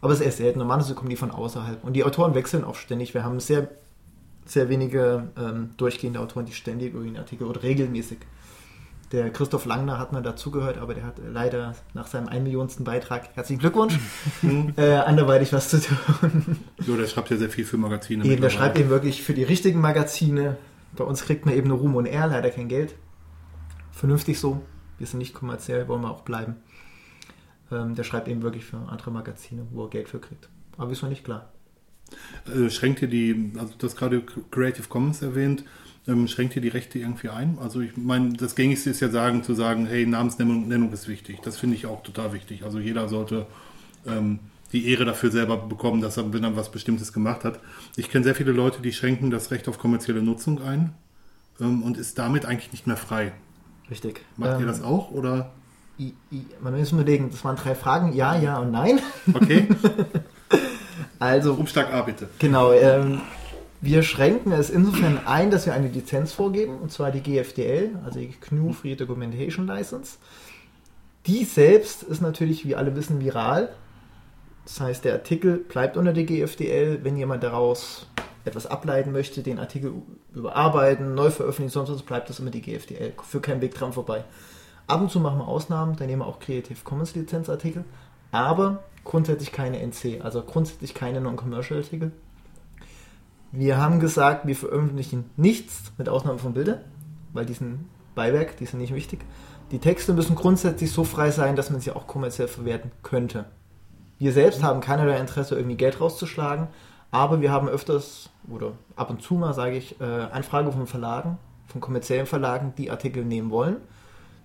Aber 0.00 0.12
es 0.12 0.20
ist 0.20 0.26
eher 0.26 0.32
selten. 0.32 0.58
Normalerweise 0.60 0.94
kommen 0.94 1.10
die 1.10 1.16
von 1.16 1.30
außerhalb. 1.30 1.84
Und 1.84 1.92
die 1.92 2.04
Autoren 2.04 2.34
wechseln 2.34 2.64
auch 2.64 2.74
ständig. 2.74 3.12
Wir 3.12 3.22
haben 3.22 3.38
sehr, 3.38 3.68
sehr 4.46 4.68
wenige 4.68 5.28
ähm, 5.38 5.70
durchgehende 5.76 6.20
Autoren, 6.20 6.46
die 6.46 6.52
ständig 6.52 6.88
irgendwie 6.94 7.08
einen 7.08 7.18
Artikel 7.18 7.46
oder 7.46 7.62
regelmäßig. 7.62 8.18
Der 9.12 9.30
Christoph 9.30 9.64
Langner 9.64 9.98
hat 9.98 10.12
mal 10.12 10.22
dazugehört, 10.22 10.78
aber 10.78 10.94
der 10.94 11.04
hat 11.04 11.16
leider 11.18 11.74
nach 11.94 12.06
seinem 12.06 12.28
1 12.28 12.44
Millionsten 12.44 12.84
Beitrag, 12.84 13.30
herzlichen 13.34 13.60
Glückwunsch, 13.60 13.98
äh, 14.76 14.94
anderweitig 14.94 15.52
was 15.52 15.68
zu 15.68 15.80
tun. 15.80 16.60
So, 16.78 16.96
der 16.96 17.08
schreibt 17.08 17.28
ja 17.30 17.36
sehr 17.36 17.50
viel 17.50 17.64
für 17.64 17.76
Magazine. 17.76 18.24
Eben, 18.24 18.40
der 18.40 18.50
schreibt 18.50 18.78
eben 18.78 18.88
wirklich 18.88 19.22
für 19.22 19.34
die 19.34 19.42
richtigen 19.42 19.80
Magazine. 19.80 20.56
Bei 20.96 21.04
uns 21.04 21.22
kriegt 21.22 21.46
man 21.46 21.54
eben 21.54 21.68
nur 21.68 21.78
Ruhm 21.78 21.96
und 21.96 22.06
Ehr, 22.06 22.26
leider 22.26 22.50
kein 22.50 22.68
Geld. 22.68 22.94
Vernünftig 23.92 24.38
so. 24.38 24.62
Wir 24.98 25.06
sind 25.06 25.18
nicht 25.18 25.34
kommerziell, 25.34 25.88
wollen 25.88 26.02
wir 26.02 26.10
auch 26.10 26.22
bleiben. 26.22 26.56
Ähm, 27.70 27.94
der 27.94 28.04
schreibt 28.04 28.28
eben 28.28 28.42
wirklich 28.42 28.64
für 28.64 28.76
andere 28.76 29.10
Magazine, 29.10 29.66
wo 29.70 29.84
er 29.84 29.90
Geld 29.90 30.08
für 30.08 30.20
kriegt. 30.20 30.48
Aber 30.76 30.90
ist 30.90 31.02
noch 31.02 31.08
nicht 31.08 31.24
klar. 31.24 31.52
Äh, 32.46 32.70
schränkt 32.70 33.02
ihr 33.02 33.08
die, 33.08 33.52
also 33.58 33.74
du 33.78 33.86
hast 33.86 33.96
gerade 33.96 34.22
Creative 34.50 34.88
Commons 34.88 35.22
erwähnt, 35.22 35.64
ähm, 36.08 36.26
schränkt 36.28 36.56
ihr 36.56 36.62
die 36.62 36.68
Rechte 36.68 36.98
irgendwie 36.98 37.28
ein? 37.28 37.58
Also 37.60 37.80
ich 37.80 37.96
meine, 37.96 38.32
das 38.32 38.54
gängigste 38.54 38.90
ist 38.90 39.00
ja 39.00 39.10
sagen, 39.10 39.42
zu 39.42 39.54
sagen, 39.54 39.86
hey, 39.86 40.06
Namensnennung 40.06 40.66
Nennung 40.66 40.92
ist 40.92 41.08
wichtig. 41.08 41.40
Das 41.42 41.58
finde 41.58 41.76
ich 41.76 41.86
auch 41.86 42.02
total 42.02 42.32
wichtig. 42.32 42.64
Also 42.64 42.78
jeder 42.78 43.08
sollte 43.08 43.46
ähm, 44.06 44.40
die 44.72 44.88
Ehre 44.90 45.04
dafür 45.04 45.30
selber 45.30 45.56
bekommen, 45.56 46.00
dass 46.00 46.16
er, 46.16 46.32
wenn 46.32 46.44
er 46.44 46.56
was 46.56 46.70
Bestimmtes 46.70 47.12
gemacht 47.12 47.44
hat. 47.44 47.58
Ich 47.96 48.10
kenne 48.10 48.24
sehr 48.24 48.34
viele 48.34 48.52
Leute, 48.52 48.82
die 48.82 48.92
schränken 48.92 49.30
das 49.30 49.50
Recht 49.50 49.68
auf 49.68 49.78
kommerzielle 49.78 50.22
Nutzung 50.22 50.62
ein 50.62 50.94
ähm, 51.60 51.82
und 51.82 51.96
ist 51.96 52.18
damit 52.18 52.44
eigentlich 52.46 52.72
nicht 52.72 52.86
mehr 52.86 52.96
frei. 52.96 53.32
Richtig. 53.90 54.24
Macht 54.36 54.52
ihr 54.52 54.60
Ähm, 54.60 54.66
das 54.66 54.82
auch 54.82 55.10
oder? 55.10 55.52
I, 55.98 56.14
I, 56.32 56.46
man 56.62 56.78
muss 56.78 56.92
überlegen, 56.92 57.30
das 57.30 57.44
waren 57.44 57.56
drei 57.56 57.74
Fragen, 57.74 58.12
ja, 58.14 58.38
ja 58.38 58.58
und 58.58 58.70
nein. 58.70 59.00
Okay, 59.34 59.68
Also, 61.18 61.54
Umschlag 61.54 61.92
A 61.92 62.02
bitte. 62.02 62.28
genau, 62.38 62.72
ähm, 62.72 63.20
wir 63.82 64.02
schränken 64.02 64.52
es 64.52 64.70
insofern 64.70 65.18
ein, 65.26 65.50
dass 65.50 65.66
wir 65.66 65.74
eine 65.74 65.88
Lizenz 65.88 66.32
vorgeben, 66.32 66.78
und 66.78 66.90
zwar 66.92 67.10
die 67.10 67.20
GFDL, 67.20 67.98
also 68.04 68.18
die 68.20 68.28
GNU 68.40 68.72
Free 68.72 68.94
Documentation 68.94 69.66
License. 69.66 70.16
Die 71.26 71.44
selbst 71.44 72.02
ist 72.02 72.22
natürlich, 72.22 72.66
wie 72.66 72.74
alle 72.76 72.96
wissen, 72.96 73.20
viral. 73.20 73.70
Das 74.70 74.80
heißt, 74.80 75.04
der 75.04 75.14
Artikel 75.14 75.56
bleibt 75.56 75.96
unter 75.96 76.12
der 76.12 76.22
GFDL. 76.22 77.00
Wenn 77.02 77.16
jemand 77.16 77.42
daraus 77.42 78.06
etwas 78.44 78.66
ableiten 78.66 79.10
möchte, 79.10 79.42
den 79.42 79.58
Artikel 79.58 79.92
überarbeiten, 80.32 81.16
neu 81.16 81.30
veröffentlichen, 81.30 81.72
sonst 81.72 81.90
was, 81.90 82.02
bleibt 82.02 82.30
das 82.30 82.38
immer 82.38 82.52
die 82.52 82.62
GFDL. 82.62 83.12
Für 83.20 83.40
keinen 83.40 83.62
Weg 83.62 83.74
dran 83.74 83.92
vorbei. 83.92 84.22
Ab 84.86 85.00
und 85.00 85.10
zu 85.10 85.18
machen 85.18 85.38
wir 85.38 85.48
Ausnahmen, 85.48 85.96
da 85.96 86.06
nehmen 86.06 86.22
wir 86.22 86.26
auch 86.26 86.38
Creative 86.38 86.78
Commons 86.84 87.16
Lizenzartikel, 87.16 87.84
aber 88.30 88.84
grundsätzlich 89.04 89.50
keine 89.50 89.80
NC, 89.80 90.20
also 90.22 90.42
grundsätzlich 90.42 90.94
keine 90.94 91.20
Non-Commercial 91.20 91.80
Artikel. 91.80 92.12
Wir 93.50 93.76
haben 93.76 93.98
gesagt, 93.98 94.46
wir 94.46 94.56
veröffentlichen 94.56 95.30
nichts 95.36 95.92
mit 95.98 96.08
Ausnahme 96.08 96.38
von 96.38 96.54
Bildern, 96.54 96.78
weil 97.32 97.44
die 97.44 97.54
sind 97.54 97.88
Beiwerk, 98.14 98.56
die 98.56 98.66
sind 98.66 98.78
nicht 98.78 98.94
wichtig. 98.94 99.20
Die 99.72 99.80
Texte 99.80 100.12
müssen 100.12 100.36
grundsätzlich 100.36 100.92
so 100.92 101.02
frei 101.02 101.32
sein, 101.32 101.56
dass 101.56 101.70
man 101.70 101.80
sie 101.80 101.90
auch 101.90 102.06
kommerziell 102.06 102.48
verwerten 102.48 102.92
könnte. 103.02 103.46
Wir 104.20 104.32
selbst 104.32 104.62
haben 104.62 104.80
keinerlei 104.82 105.18
Interesse, 105.18 105.56
irgendwie 105.56 105.76
Geld 105.76 105.98
rauszuschlagen, 105.98 106.68
aber 107.10 107.40
wir 107.40 107.50
haben 107.50 107.68
öfters 107.68 108.28
oder 108.50 108.72
ab 108.94 109.08
und 109.08 109.22
zu 109.22 109.34
mal, 109.34 109.54
sage 109.54 109.76
ich, 109.78 109.98
äh, 109.98 110.04
Anfrage 110.04 110.70
von 110.70 110.86
Verlagen, 110.86 111.38
von 111.66 111.80
kommerziellen 111.80 112.26
Verlagen, 112.26 112.74
die 112.76 112.90
Artikel 112.90 113.24
nehmen 113.24 113.50
wollen. 113.50 113.78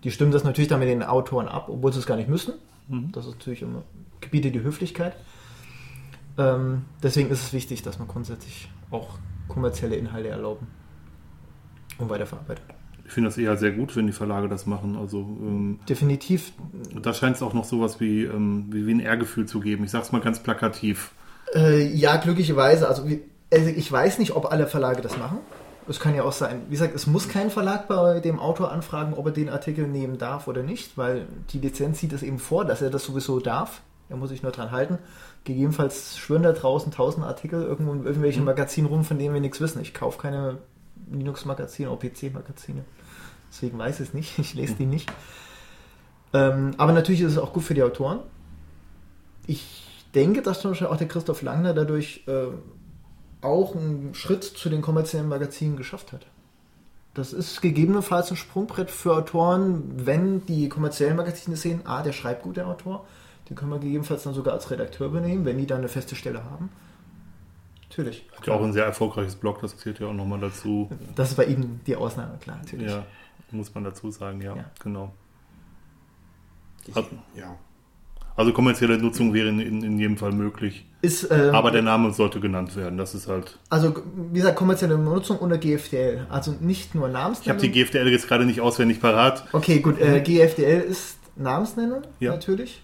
Die 0.06 0.12
stimmen 0.12 0.32
das 0.32 0.46
natürlich 0.46 0.70
dann 0.70 0.80
mit 0.80 0.88
den 0.88 1.04
Autoren 1.04 1.50
ab, 1.50 1.68
obwohl 1.68 1.92
sie 1.92 2.00
es 2.00 2.06
gar 2.06 2.16
nicht 2.16 2.30
müssen. 2.30 2.54
Das 3.12 3.26
ist 3.26 3.34
natürlich 3.34 3.64
immer 3.64 3.84
Gebiete 4.22 4.50
die 4.50 4.62
Höflichkeit. 4.62 5.18
Ähm, 6.38 6.86
deswegen 7.04 7.30
ist 7.30 7.44
es 7.44 7.54
wichtig, 7.54 7.82
dass 7.82 8.00
man 8.00 8.08
grundsätzlich 8.08 8.70
auch 8.92 9.18
kommerzielle 9.50 9.98
Inhalte 9.98 10.30
erlauben 10.30 10.68
und 11.98 12.10
weiterverarbeitet. 12.10 12.75
Ich 13.06 13.12
finde 13.12 13.30
das 13.30 13.38
eher 13.38 13.56
sehr 13.56 13.72
gut, 13.72 13.96
wenn 13.96 14.08
die 14.08 14.13
Verlage 14.13 14.50
das 14.50 14.65
machen. 14.65 14.98
Also 14.98 15.20
ähm, 15.20 15.80
Definitiv. 15.88 16.54
da 17.02 17.13
scheint 17.13 17.36
es 17.36 17.44
auch 17.44 17.54
noch 17.54 17.65
sowas 17.65 18.00
wie, 18.00 18.24
ähm, 18.24 18.65
wie, 18.70 18.88
wie 18.88 18.94
ein 18.94 19.00
Ehrgefühl 19.00 19.46
zu 19.46 19.60
geben. 19.60 19.84
Ich 19.84 19.91
sag's 19.91 20.12
mal 20.12 20.22
ganz 20.22 20.39
plakativ. 20.39 21.12
Äh, 21.54 21.88
ja, 21.94 22.18
glücklicherweise. 22.18 22.88
Also, 22.88 23.04
also 23.54 23.70
ich 23.70 23.91
weiß 23.91 24.18
nicht, 24.18 24.36
ob 24.36 24.52
alle 24.52 24.65
Verlage 24.65 25.02
das 25.02 25.18
machen. 25.18 25.38
Es 25.88 26.00
kann 26.00 26.15
ja 26.15 26.24
auch 26.24 26.32
sein, 26.32 26.63
wie 26.68 26.72
gesagt, 26.72 26.96
es 26.96 27.06
muss 27.06 27.30
kein 27.30 27.52
Verlag 27.52 27.88
bei 27.88 28.20
dem 28.20 28.39
Autor 28.39 28.72
anfragen, 28.72 29.13
ob 29.13 29.28
er 29.28 29.32
den 29.32 29.50
Artikel 29.50 29.88
nehmen 29.88 30.18
darf 30.18 30.48
oder 30.48 30.63
nicht, 30.63 30.98
weil 30.98 31.28
die 31.52 31.60
Lizenz 31.60 32.00
sieht 32.00 32.12
es 32.12 32.24
eben 32.24 32.39
vor, 32.39 32.65
dass 32.65 32.82
er 32.82 32.89
das 32.89 33.04
sowieso 33.04 33.39
darf. 33.39 33.82
Er 34.10 34.18
muss 34.18 34.30
sich 34.30 34.41
nur 34.41 34.52
dran 34.52 34.72
halten. 34.72 34.98
Gegebenenfalls 35.44 36.18
schwören 36.18 36.41
da 36.41 36.54
draußen 36.54 36.91
tausend 36.91 37.24
Artikel 37.24 37.62
irgendwo 37.62 37.94
in 37.94 38.04
irgendwelchen 38.04 38.44
Magazinen 38.44 38.88
rum, 38.88 39.04
von 39.04 39.20
denen 39.20 39.36
wir 39.36 39.41
nichts 39.41 39.62
wissen. 39.62 39.80
Ich 39.82 39.94
kaufe 39.94 40.20
keine 40.20 40.58
Linux-Magazine 41.12 41.89
oder 41.89 42.10
PC-Magazine. 42.10 42.84
Deswegen 43.52 43.78
weiß 43.78 44.00
ich 44.00 44.10
es 44.10 44.13
nicht. 44.13 44.38
Ich 44.39 44.54
lese 44.54 44.76
die 44.76 44.86
nicht. 44.86 45.12
Ähm, 46.34 46.74
aber 46.78 46.91
natürlich 46.91 47.22
ist 47.22 47.34
es 47.34 47.38
auch 47.38 47.54
gut 47.54 47.63
für 47.63 47.74
die 47.74 47.84
Autoren. 47.84 48.20
Ich 49.48 49.86
denke, 50.13 50.41
dass 50.41 50.62
zum 50.62 50.72
Beispiel 50.72 50.88
auch 50.88 50.98
der 50.98 51.08
Christoph 51.08 51.41
Langner 51.41 51.74
dadurch 51.74 52.24
äh, 52.28 52.48
auch 53.41 53.76
einen 53.76 54.15
Schritt 54.15 54.44
zu 54.44 54.70
den 54.70 54.82
kommerziellen 54.82 55.30
Magazinen 55.30 55.78
geschafft 55.78 56.12
hat. 56.12 56.26
Das 57.13 57.32
ist 57.32 57.62
gegebenenfalls 57.62 58.30
ein 58.32 58.38
Sprungbrett 58.38 58.91
für 58.91 59.15
Autoren, 59.15 60.06
wenn 60.06 60.46
die 60.46 60.68
kommerziellen 60.68 61.15
Magazine 61.15 61.56
sehen, 61.56 61.82
ah, 61.86 62.04
der 62.04 62.12
schreibt 62.12 62.44
gut, 62.44 62.58
der 62.58 62.68
Autor, 62.68 63.06
den 63.50 63.56
können 63.56 63.72
wir 63.72 63.80
gegebenenfalls 63.80 64.24
dann 64.24 64.34
sogar 64.34 64.54
als 64.54 64.70
Redakteur 64.70 65.08
übernehmen, 65.08 65.46
wenn 65.46 65.58
die 65.58 65.65
dann 65.65 65.78
eine 65.78 65.88
feste 65.88 66.15
Stelle 66.15 66.44
haben. 66.44 66.70
Natürlich. 67.98 68.26
Hat 68.36 68.46
ja 68.48 68.54
auch 68.54 68.62
ein 68.64 68.74
sehr 68.74 68.86
erfolgreiches 68.86 69.36
Blog, 69.36 69.62
das 69.62 69.78
zählt 69.78 70.00
ja 70.00 70.08
auch 70.08 70.14
nochmal 70.14 70.40
dazu. 70.40 70.90
Das 71.16 71.30
ist 71.32 71.36
bei 71.38 71.46
Ihnen 71.46 71.80
die 71.88 71.96
Ausnahme, 71.96 72.38
klar, 72.42 72.58
natürlich. 72.58 72.92
Ja, 72.92 73.06
muss 73.52 73.74
man 73.74 73.86
dazu 73.86 74.12
sagen, 74.12 74.42
ja, 74.42 74.56
Ja. 74.56 74.66
genau. 74.84 75.14
Ich, 76.88 76.96
Hat- 76.96 77.06
ja. 77.36 77.56
Also 78.38 78.52
kommerzielle 78.52 78.98
Nutzung 78.98 79.34
wäre 79.34 79.48
in, 79.48 79.60
in, 79.62 79.82
in 79.82 79.98
jedem 79.98 80.18
Fall 80.18 80.34
möglich. 80.34 80.86
Ist, 81.02 81.32
ähm, 81.32 81.56
Aber 81.56 81.72
der 81.72 81.82
Name 81.84 82.12
sollte 82.12 82.42
genannt 82.42 82.76
werden. 82.76 82.98
Das 82.98 83.16
ist 83.16 83.30
halt. 83.30 83.58
also, 83.70 83.96
wie 84.32 84.40
gesagt, 84.40 84.58
kommerzielle 84.58 84.98
Nutzung 84.98 85.38
unter 85.38 85.58
GFDL. 85.58 86.28
Also 86.30 86.52
nicht 86.60 86.96
nur 86.96 87.08
Ich 87.08 87.14
Namensnennung. 87.14 87.58
habe 87.62 87.66
die 87.66 87.72
GFDL 87.72 88.10
jetzt 88.10 88.28
gerade 88.28 88.46
nicht 88.46 88.60
auswendig 88.60 89.00
parat. 89.00 89.46
Okay, 89.54 89.80
gut. 89.80 90.02
Äh, 90.02 90.20
GFDL 90.20 90.82
ist 90.82 91.18
Namensnennung, 91.38 92.02
Ja. 92.20 92.32
natürlich. 92.34 92.84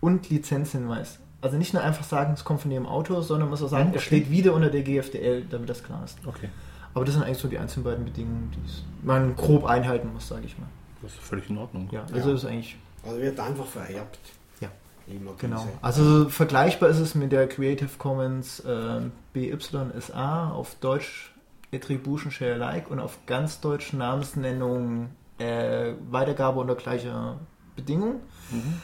Und 0.00 0.28
Lizenzhinweis. 0.30 1.20
Also 1.42 1.56
nicht 1.58 1.74
nur 1.74 1.82
einfach 1.82 2.04
sagen, 2.04 2.32
es 2.32 2.44
kommt 2.44 2.62
von 2.62 2.70
Ihrem 2.70 2.86
Autor, 2.86 3.22
sondern 3.22 3.48
man 3.48 3.50
muss 3.50 3.62
auch 3.62 3.68
sagen, 3.68 3.88
Mhm, 3.90 3.94
es 3.96 3.96
okay. 3.96 4.06
steht 4.06 4.30
wieder 4.30 4.54
unter 4.54 4.70
der 4.70 4.82
GFDL, 4.82 5.44
damit 5.50 5.68
das 5.68 5.82
klar 5.82 6.02
ist. 6.04 6.18
Okay. 6.26 6.48
Aber 6.94 7.04
das 7.04 7.14
sind 7.14 7.24
eigentlich 7.24 7.38
so 7.38 7.48
die 7.48 7.58
einzelnen 7.58 7.84
beiden 7.84 8.04
Bedingungen, 8.04 8.50
die 8.54 9.06
man 9.06 9.34
grob 9.36 9.64
einhalten 9.64 10.12
muss, 10.12 10.28
sage 10.28 10.42
ich 10.46 10.56
mal. 10.58 10.68
Das 11.02 11.12
ist 11.12 11.20
völlig 11.20 11.50
in 11.50 11.58
Ordnung. 11.58 11.88
Ja, 11.90 12.04
also 12.12 12.28
Ja. 12.30 12.34
ist 12.36 12.44
eigentlich, 12.44 12.76
Also 13.04 13.20
wird 13.20 13.38
einfach 13.40 13.66
vererbt. 13.66 14.18
Ja. 14.60 14.68
Immer 15.08 15.32
genau. 15.38 15.66
Also 15.82 16.28
vergleichbar 16.28 16.88
ist 16.90 16.98
es 17.00 17.14
mit 17.16 17.32
der 17.32 17.48
Creative 17.48 17.90
Commons 17.98 18.62
ähm, 18.66 19.10
BYSA 19.32 20.50
auf 20.50 20.76
Deutsch 20.76 21.32
Attribution 21.74 22.30
Share 22.30 22.62
Alike 22.64 22.88
und 22.90 23.00
auf 23.00 23.18
ganz 23.26 23.60
Deutsch 23.60 23.92
Namensnennung 23.94 25.08
äh, 25.38 25.94
Weitergabe 26.10 26.60
unter 26.60 26.74
gleicher 26.76 27.38
Bedingung. 27.74 28.20
Mhm. 28.50 28.74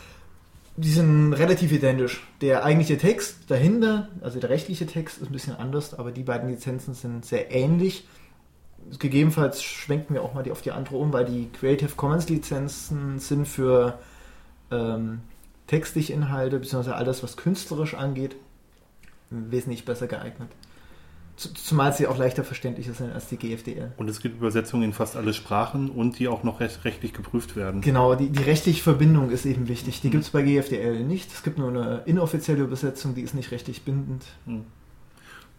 Die 0.81 0.93
sind 0.93 1.33
relativ 1.33 1.73
identisch. 1.73 2.25
Der 2.41 2.65
eigentliche 2.65 2.99
Text 2.99 3.39
dahinter, 3.49 4.11
also 4.21 4.39
der 4.39 4.49
rechtliche 4.49 4.87
Text, 4.87 5.19
ist 5.19 5.29
ein 5.29 5.33
bisschen 5.33 5.57
anders, 5.57 5.93
aber 5.93 6.13
die 6.13 6.23
beiden 6.23 6.49
Lizenzen 6.49 6.95
sind 6.95 7.27
sehr 7.27 7.51
ähnlich. 7.51 8.07
Gegebenenfalls 8.97 9.61
schwenken 9.61 10.15
wir 10.15 10.23
auch 10.23 10.35
mal 10.35 10.45
die 10.45 10.53
auf 10.53 10.63
die 10.63 10.71
andere 10.71 10.97
um, 10.97 11.13
weil 11.13 11.25
die 11.25 11.51
Creative 11.51 11.91
Commons 11.97 12.29
Lizenzen 12.29 13.19
sind 13.19 13.49
für 13.49 13.99
ähm, 14.71 15.23
textliche 15.67 16.13
Inhalte, 16.13 16.61
beziehungsweise 16.61 16.95
alles, 16.95 17.25
was 17.25 17.37
künstlerisch 17.37 17.95
angeht, 17.95 18.37
wesentlich 19.31 19.85
besser 19.85 20.07
geeignet. 20.07 20.49
Zumal 21.39 21.93
sie 21.93 22.09
auch 22.09 22.19
leichter 22.19 22.43
verständlicher 22.43 22.95
sind 22.95 23.13
als 23.13 23.29
die 23.29 23.37
GFDL. 23.37 23.93
Und 23.97 24.11
es 24.11 24.21
gibt 24.21 24.39
Übersetzungen 24.39 24.83
in 24.83 24.93
fast 24.93 25.17
alle 25.17 25.33
Sprachen 25.33 25.89
und 25.89 26.19
die 26.19 26.27
auch 26.27 26.43
noch 26.43 26.59
recht, 26.59 26.85
rechtlich 26.85 27.13
geprüft 27.13 27.55
werden. 27.55 27.81
Genau, 27.81 28.17
die, 28.17 28.29
die 28.29 28.43
rechtliche 28.43 28.83
Verbindung 28.83 29.31
ist 29.31 29.47
eben 29.47 29.69
wichtig. 29.69 30.01
Die 30.01 30.09
mhm. 30.09 30.13
gibt 30.13 30.25
es 30.25 30.31
bei 30.31 30.43
GFDL 30.43 31.05
nicht. 31.05 31.33
Es 31.33 31.45
gibt 31.45 31.59
nur 31.59 31.69
eine 31.69 32.03
inoffizielle 32.07 32.65
Übersetzung, 32.65 33.15
die 33.15 33.23
ist 33.23 33.35
nicht 33.35 33.53
rechtlich 33.53 33.83
bindend. 33.83 34.25
Mhm. 34.47 34.65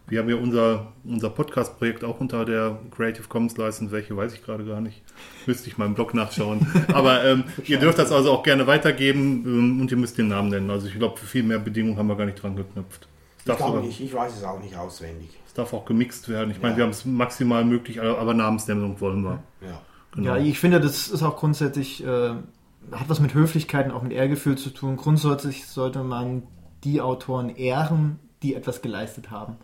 Wir 0.10 0.20
haben 0.20 0.30
ja 0.30 0.36
unser, 0.36 0.92
unser 1.06 1.30
Podcast-Projekt 1.30 2.04
auch 2.04 2.20
unter 2.20 2.44
der 2.44 2.80
Creative 2.92 3.28
Commons 3.30 3.56
License. 3.56 3.92
Welche 3.94 4.18
weiß 4.18 4.34
ich 4.34 4.44
gerade 4.44 4.66
gar 4.66 4.82
nicht. 4.82 5.02
Müsste 5.46 5.70
ich 5.70 5.78
im 5.78 5.94
Blog 5.94 6.14
nachschauen. 6.14 6.68
Aber 6.94 7.24
ähm, 7.24 7.46
ihr 7.66 7.80
dürft 7.80 8.00
das 8.00 8.12
also 8.12 8.32
auch 8.34 8.44
gerne 8.44 8.68
weitergeben 8.68 9.46
ähm, 9.46 9.82
und 9.82 9.92
ihr 9.92 9.98
müsst 9.98 10.18
den 10.18 10.28
Namen 10.28 10.50
nennen. 10.50 10.72
Also 10.72 10.88
ich 10.88 10.96
glaube, 10.96 11.18
für 11.18 11.28
viel 11.28 11.44
mehr 11.44 11.60
Bedingungen 11.60 11.98
haben 11.98 12.08
wir 12.08 12.18
gar 12.18 12.26
nicht 12.26 12.42
dran 12.42 12.56
geknüpft. 12.56 13.08
Ich 13.46 13.56
glaube 13.56 13.80
nicht, 13.80 14.02
ich 14.02 14.14
weiß 14.14 14.36
es 14.36 14.44
auch 14.44 14.60
nicht 14.60 14.76
auswendig. 14.76 15.30
Darf 15.60 15.74
auch 15.74 15.84
gemixt 15.84 16.30
werden. 16.30 16.52
Ich 16.52 16.62
meine, 16.62 16.78
wir 16.78 16.84
haben 16.84 16.92
es 16.92 17.04
maximal 17.04 17.66
möglich, 17.66 18.02
aber 18.02 18.34
Namensnennung 18.34 19.02
wollen 19.02 19.24
wir. 19.24 19.44
Ja, 19.62 19.82
genau. 20.14 20.36
ja 20.36 20.42
ich 20.42 20.58
finde, 20.58 20.80
das 20.80 21.10
ist 21.10 21.22
auch 21.22 21.36
grundsätzlich, 21.36 22.02
äh, 22.02 22.30
hat 22.30 23.10
was 23.10 23.20
mit 23.20 23.34
Höflichkeit 23.34 23.88
und 23.88 23.92
auch 23.92 24.02
mit 24.02 24.14
Ehrgefühl 24.14 24.58
zu 24.58 24.70
tun. 24.70 24.96
Grundsätzlich 24.96 25.68
sollte 25.68 26.02
man 26.04 26.44
die 26.86 27.02
Autoren 27.02 27.50
ehren, 27.50 28.20
die 28.42 28.56
etwas 28.56 28.82
geleistet 28.82 29.32
haben. 29.32 29.58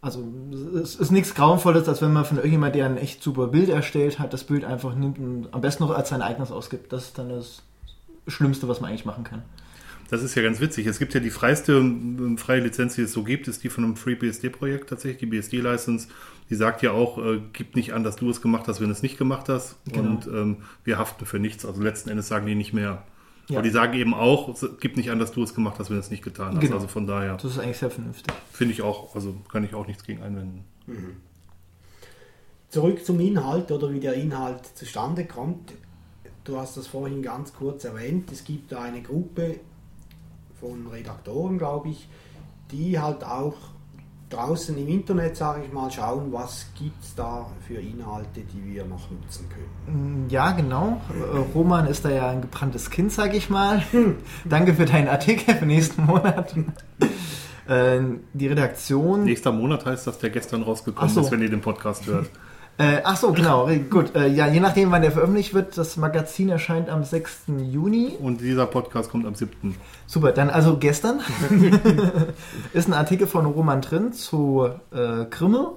Also 0.00 0.24
es 0.82 0.96
ist 0.96 1.10
nichts 1.10 1.34
Grauenvolles, 1.34 1.86
als 1.86 2.00
wenn 2.00 2.14
man 2.14 2.24
von 2.24 2.38
irgendjemand, 2.38 2.74
der 2.74 2.86
ein 2.86 2.96
echt 2.96 3.22
super 3.22 3.48
Bild 3.48 3.68
erstellt 3.68 4.18
hat, 4.18 4.32
das 4.32 4.44
Bild 4.44 4.64
einfach 4.64 4.94
nimmt 4.94 5.18
und 5.18 5.52
am 5.52 5.60
besten 5.60 5.84
noch 5.84 5.90
als 5.90 6.08
sein 6.08 6.22
eigenes 6.22 6.50
ausgibt. 6.50 6.90
Das 6.90 7.04
ist 7.04 7.18
dann 7.18 7.28
das 7.28 7.62
Schlimmste, 8.26 8.66
was 8.66 8.80
man 8.80 8.88
eigentlich 8.88 9.04
machen 9.04 9.24
kann. 9.24 9.42
Das 10.10 10.24
ist 10.24 10.34
ja 10.34 10.42
ganz 10.42 10.60
witzig. 10.60 10.86
Es 10.86 10.98
gibt 10.98 11.14
ja 11.14 11.20
die 11.20 11.30
freiste 11.30 11.74
ähm, 11.74 12.36
freie 12.36 12.60
Lizenz, 12.60 12.96
die 12.96 13.02
es 13.02 13.12
so 13.12 13.22
gibt, 13.22 13.46
ist 13.46 13.62
die 13.62 13.68
von 13.68 13.84
einem 13.84 13.96
FreeBSD-Projekt 13.96 14.90
tatsächlich, 14.90 15.18
die 15.18 15.26
BSD-License. 15.26 16.08
Die 16.50 16.56
sagt 16.56 16.82
ja 16.82 16.90
auch, 16.90 17.18
äh, 17.18 17.40
gib 17.52 17.76
nicht 17.76 17.92
an, 17.92 18.02
dass 18.02 18.16
du 18.16 18.28
es 18.28 18.42
gemacht 18.42 18.66
hast, 18.66 18.80
wenn 18.80 18.88
du 18.88 18.92
es 18.92 19.02
nicht 19.02 19.18
gemacht 19.18 19.48
hast. 19.48 19.76
Genau. 19.86 20.10
Und 20.10 20.26
ähm, 20.26 20.56
wir 20.82 20.98
haften 20.98 21.26
für 21.26 21.38
nichts. 21.38 21.64
Also 21.64 21.80
letzten 21.80 22.10
Endes 22.10 22.26
sagen 22.26 22.44
die 22.46 22.56
nicht 22.56 22.72
mehr. 22.72 23.04
Ja. 23.48 23.58
Aber 23.58 23.62
die 23.62 23.70
sagen 23.70 23.94
eben 23.94 24.12
auch, 24.12 24.56
gib 24.80 24.96
nicht 24.96 25.12
an, 25.12 25.20
dass 25.20 25.30
du 25.30 25.44
es 25.44 25.54
gemacht 25.54 25.78
hast, 25.78 25.90
wenn 25.90 25.96
du 25.96 26.00
es 26.00 26.10
nicht 26.10 26.24
getan 26.24 26.56
hast. 26.56 26.60
Genau. 26.60 26.74
Also 26.74 26.88
von 26.88 27.06
daher. 27.06 27.36
Das 27.36 27.44
ist 27.44 27.58
eigentlich 27.60 27.78
sehr 27.78 27.90
vernünftig. 27.90 28.34
Finde 28.52 28.74
ich 28.74 28.82
auch. 28.82 29.14
Also 29.14 29.36
kann 29.50 29.62
ich 29.62 29.74
auch 29.74 29.86
nichts 29.86 30.02
gegen 30.02 30.22
einwenden. 30.22 30.64
Mhm. 30.88 31.16
Zurück 32.68 33.04
zum 33.04 33.20
Inhalt 33.20 33.70
oder 33.70 33.92
wie 33.92 34.00
der 34.00 34.14
Inhalt 34.14 34.66
zustande 34.74 35.24
kommt. 35.24 35.72
Du 36.42 36.56
hast 36.56 36.76
das 36.76 36.88
vorhin 36.88 37.22
ganz 37.22 37.52
kurz 37.52 37.84
erwähnt. 37.84 38.32
Es 38.32 38.42
gibt 38.42 38.72
da 38.72 38.82
eine 38.82 39.02
Gruppe, 39.02 39.60
von 40.60 40.86
Redaktoren, 40.86 41.58
glaube 41.58 41.88
ich, 41.88 42.08
die 42.70 42.98
halt 42.98 43.24
auch 43.24 43.54
draußen 44.30 44.78
im 44.78 44.88
Internet, 44.88 45.36
sage 45.36 45.64
ich 45.66 45.72
mal, 45.72 45.90
schauen, 45.90 46.32
was 46.32 46.66
gibt 46.78 47.02
es 47.02 47.14
da 47.14 47.46
für 47.66 47.74
Inhalte, 47.74 48.40
die 48.40 48.72
wir 48.72 48.84
noch 48.84 49.10
nutzen 49.10 49.48
können. 49.48 50.26
Mm, 50.26 50.30
ja, 50.30 50.52
genau. 50.52 51.00
Äh, 51.10 51.38
Roman 51.54 51.86
ist 51.86 52.04
da 52.04 52.10
ja 52.10 52.30
ein 52.30 52.40
gebranntes 52.40 52.90
Kind, 52.90 53.12
sage 53.12 53.36
ich 53.36 53.50
mal. 53.50 53.82
Danke 54.44 54.74
für 54.74 54.84
deinen 54.84 55.08
Artikel 55.08 55.54
für 55.56 55.66
nächsten 55.66 56.06
Monat. 56.06 56.54
Äh, 57.68 58.00
die 58.32 58.46
Redaktion. 58.46 59.24
Nächster 59.24 59.52
Monat 59.52 59.84
heißt, 59.84 60.06
dass 60.06 60.18
der 60.18 60.30
gestern 60.30 60.62
rausgekommen 60.62 61.12
so. 61.12 61.20
ist, 61.22 61.30
wenn 61.32 61.42
ihr 61.42 61.50
den 61.50 61.60
Podcast 61.60 62.06
hört. 62.06 62.30
Äh, 62.78 63.02
ach 63.04 63.16
so, 63.16 63.32
genau, 63.32 63.68
gut. 63.90 64.14
Äh, 64.14 64.28
ja, 64.28 64.46
je 64.46 64.60
nachdem, 64.60 64.90
wann 64.90 65.02
der 65.02 65.12
veröffentlicht 65.12 65.52
wird, 65.52 65.76
das 65.76 65.98
Magazin 65.98 66.48
erscheint 66.48 66.88
am 66.88 67.04
6. 67.04 67.42
Juni. 67.70 68.16
Und 68.18 68.40
dieser 68.40 68.66
Podcast 68.66 69.10
kommt 69.10 69.26
am 69.26 69.34
7. 69.34 69.76
Super, 70.06 70.32
dann 70.32 70.48
also 70.48 70.78
gestern 70.78 71.20
ist 72.72 72.88
ein 72.88 72.94
Artikel 72.94 73.26
von 73.26 73.44
Roman 73.44 73.82
drin 73.82 74.12
zu 74.14 74.70
äh, 74.92 75.26
Krimmel. 75.26 75.72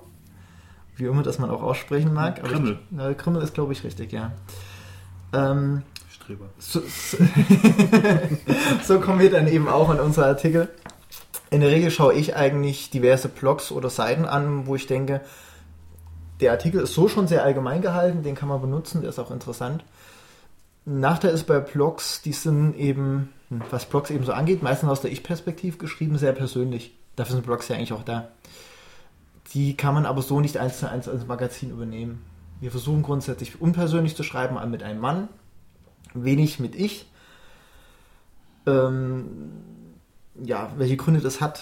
Wie 0.96 1.06
immer 1.06 1.24
das 1.24 1.40
man 1.40 1.50
auch 1.50 1.62
aussprechen 1.62 2.14
mag. 2.14 2.42
Krimmel. 2.42 2.80
Ich, 2.92 3.00
äh, 3.00 3.14
Krimmel 3.16 3.42
ist, 3.42 3.54
glaube 3.54 3.74
ich, 3.74 3.84
richtig, 3.84 4.12
ja. 4.12 4.32
Ähm, 5.34 5.82
Streber. 6.10 6.46
So, 6.58 6.80
so, 6.88 7.18
so 8.84 9.00
kommen 9.02 9.20
wir 9.20 9.30
dann 9.30 9.48
eben 9.48 9.68
auch 9.68 9.92
in 9.92 10.00
unsere 10.00 10.28
Artikel. 10.28 10.70
In 11.50 11.62
der 11.62 11.70
Regel 11.70 11.92
schaue 11.92 12.14
ich 12.14 12.36
eigentlich 12.36 12.92
diverse 12.92 13.28
Blogs 13.28 13.72
oder 13.72 13.90
Seiten 13.90 14.26
an, 14.26 14.68
wo 14.68 14.76
ich 14.76 14.88
denke, 14.88 15.22
der 16.44 16.52
Artikel 16.52 16.82
ist 16.82 16.94
so 16.94 17.08
schon 17.08 17.28
sehr 17.28 17.44
allgemein 17.44 17.82
gehalten, 17.82 18.22
den 18.22 18.36
kann 18.36 18.50
man 18.50 18.60
benutzen, 18.60 19.00
der 19.00 19.10
ist 19.10 19.20
auch 19.20 19.32
interessant. 19.32 19.84
Nachteil 20.84 21.34
ist 21.34 21.46
bei 21.46 21.60
Blogs, 21.60 22.22
die 22.22 22.34
sind 22.34 22.76
eben, 22.76 23.30
was 23.70 23.86
Blogs 23.86 24.10
eben 24.10 24.26
so 24.26 24.34
angeht, 24.34 24.62
meistens 24.62 24.90
aus 24.90 25.00
der 25.00 25.14
Ich-Perspektive 25.14 25.78
geschrieben, 25.78 26.18
sehr 26.18 26.34
persönlich. 26.34 26.94
Dafür 27.16 27.36
sind 27.36 27.46
Blogs 27.46 27.70
ja 27.70 27.78
eigentlich 27.78 27.94
auch 27.94 28.04
da. 28.04 28.28
Die 29.54 29.78
kann 29.78 29.94
man 29.94 30.06
aber 30.06 30.22
so 30.22 30.42
nicht 30.42 30.58
eins 30.58 30.80
zu 30.80 30.90
eins 30.90 31.08
als 31.08 31.26
Magazin 31.26 31.70
übernehmen. 31.70 32.22
Wir 32.60 32.72
versuchen 32.72 33.04
grundsätzlich 33.04 33.62
unpersönlich 33.62 34.18
zu 34.18 34.24
schreiben, 34.24 34.58
mit 34.70 34.84
einem 34.84 35.00
Mann, 35.00 35.30
wenig 36.14 36.60
mit 36.60 36.76
Ich. 36.76 37.10
Ähm, 38.68 39.52
ja, 40.36 40.72
welche 40.78 40.98
Gründe 40.98 41.22
das 41.22 41.42
hat, 41.42 41.62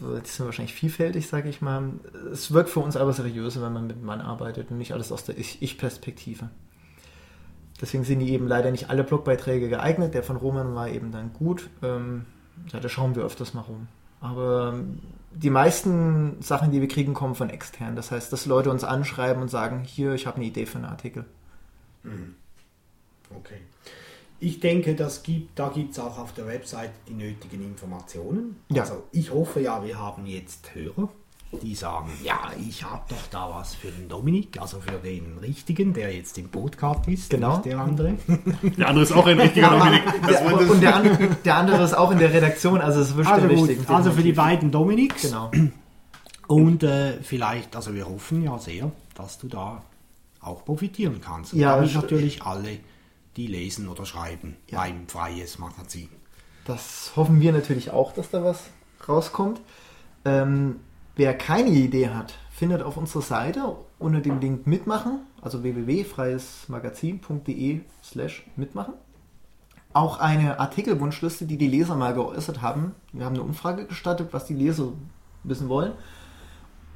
die 0.00 0.28
sind 0.28 0.46
wahrscheinlich 0.46 0.74
vielfältig, 0.74 1.28
sage 1.28 1.48
ich 1.48 1.60
mal. 1.60 1.90
Es 2.32 2.52
wirkt 2.52 2.70
für 2.70 2.80
uns 2.80 2.96
aber 2.96 3.12
seriöser, 3.12 3.62
wenn 3.62 3.72
man 3.72 3.86
mit 3.86 4.02
Mann 4.02 4.20
arbeitet 4.20 4.70
und 4.70 4.78
nicht 4.78 4.92
alles 4.92 5.12
aus 5.12 5.24
der 5.24 5.38
Ich-Perspektive. 5.38 6.50
Deswegen 7.80 8.04
sind 8.04 8.20
die 8.20 8.32
eben 8.32 8.48
leider 8.48 8.70
nicht 8.70 8.90
alle 8.90 9.04
Blogbeiträge 9.04 9.68
geeignet. 9.68 10.14
Der 10.14 10.22
von 10.22 10.36
Roman 10.36 10.74
war 10.74 10.88
eben 10.88 11.12
dann 11.12 11.32
gut. 11.32 11.70
Ähm, 11.82 12.26
ja, 12.72 12.80
da 12.80 12.88
schauen 12.88 13.14
wir 13.14 13.22
öfters 13.22 13.54
mal 13.54 13.60
rum. 13.60 13.86
Aber 14.20 14.72
ähm, 14.74 14.98
die 15.32 15.50
meisten 15.50 16.42
Sachen, 16.42 16.72
die 16.72 16.80
wir 16.80 16.88
kriegen, 16.88 17.14
kommen 17.14 17.36
von 17.36 17.50
extern. 17.50 17.94
Das 17.94 18.10
heißt, 18.10 18.32
dass 18.32 18.46
Leute 18.46 18.70
uns 18.70 18.82
anschreiben 18.82 19.42
und 19.42 19.48
sagen, 19.48 19.84
hier, 19.84 20.14
ich 20.14 20.26
habe 20.26 20.38
eine 20.38 20.46
Idee 20.46 20.66
für 20.66 20.78
einen 20.78 20.86
Artikel. 20.86 21.24
Mhm. 22.02 22.34
Okay. 23.36 23.60
Ich 24.40 24.60
denke, 24.60 24.94
das 24.94 25.22
gibt, 25.22 25.58
da 25.58 25.68
gibt 25.68 25.92
es 25.92 25.98
auch 25.98 26.18
auf 26.18 26.32
der 26.32 26.46
Website 26.46 26.90
die 27.08 27.14
nötigen 27.14 27.64
Informationen. 27.64 28.56
Ja. 28.68 28.82
Also 28.82 29.04
ich 29.10 29.32
hoffe 29.32 29.60
ja, 29.60 29.84
wir 29.84 29.98
haben 29.98 30.26
jetzt 30.26 30.74
Hörer, 30.74 31.08
die 31.62 31.74
sagen, 31.74 32.10
ja, 32.22 32.52
ich 32.68 32.84
habe 32.84 33.02
doch 33.08 33.26
da 33.30 33.50
was 33.50 33.74
für 33.74 33.88
den 33.88 34.08
Dominik, 34.08 34.60
also 34.60 34.80
für 34.80 34.98
den 34.98 35.38
Richtigen, 35.38 35.92
der 35.92 36.14
jetzt 36.14 36.36
im 36.38 36.50
Podcast 36.50 37.08
ist, 37.08 37.30
genau. 37.30 37.58
der 37.58 37.80
andere. 37.80 38.14
Der 38.76 38.88
andere 38.88 39.04
ist 39.04 39.12
auch 39.12 39.26
ein 39.26 39.40
richtiger 39.40 39.70
Dominik. 39.70 40.02
Der, 40.28 40.70
und 40.70 40.80
der 40.80 40.94
andere, 40.94 41.36
der 41.44 41.56
andere, 41.56 41.82
ist 41.82 41.94
auch 41.94 42.10
in 42.10 42.18
der 42.18 42.32
Redaktion, 42.32 42.80
also 42.80 43.00
es 43.00 43.16
wird 43.16 43.26
also 43.26 43.48
gut, 43.48 43.70
Also 43.88 44.12
für 44.12 44.22
die 44.22 44.32
beiden 44.32 44.70
Dominiks. 44.70 45.22
Genau. 45.22 45.50
Und 46.46 46.82
äh, 46.82 47.20
vielleicht, 47.22 47.74
also 47.74 47.94
wir 47.94 48.08
hoffen 48.08 48.42
ja 48.42 48.58
sehr, 48.58 48.92
dass 49.14 49.38
du 49.38 49.48
da 49.48 49.82
auch 50.40 50.64
profitieren 50.64 51.20
kannst. 51.20 51.52
Und 51.54 51.60
ja, 51.60 51.70
habe 51.70 51.86
ich 51.86 51.94
natürlich 51.94 52.42
alle 52.42 52.78
die 53.38 53.46
lesen 53.46 53.88
oder 53.88 54.04
schreiben 54.04 54.56
ja. 54.68 54.80
beim 54.80 55.08
Freies 55.08 55.58
Magazin. 55.58 56.10
Das 56.66 57.12
hoffen 57.16 57.40
wir 57.40 57.52
natürlich 57.52 57.92
auch, 57.92 58.12
dass 58.12 58.28
da 58.30 58.44
was 58.44 58.64
rauskommt. 59.08 59.62
Ähm, 60.24 60.80
wer 61.16 61.38
keine 61.38 61.70
Idee 61.70 62.08
hat, 62.10 62.34
findet 62.50 62.82
auf 62.82 62.96
unserer 62.96 63.22
Seite 63.22 63.76
unter 63.98 64.20
dem 64.20 64.40
Link 64.40 64.66
mitmachen, 64.66 65.20
also 65.40 65.62
www.freiesmagazin.de 65.62 67.80
slash 68.02 68.44
mitmachen. 68.56 68.94
Auch 69.92 70.18
eine 70.18 70.58
Artikelwunschliste, 70.60 71.46
die 71.46 71.56
die 71.56 71.68
Leser 71.68 71.94
mal 71.94 72.12
geäußert 72.12 72.60
haben. 72.60 72.96
Wir 73.12 73.24
haben 73.24 73.36
eine 73.36 73.44
Umfrage 73.44 73.86
gestartet, 73.86 74.30
was 74.32 74.46
die 74.46 74.54
Leser 74.54 74.88
wissen 75.44 75.68
wollen. 75.68 75.92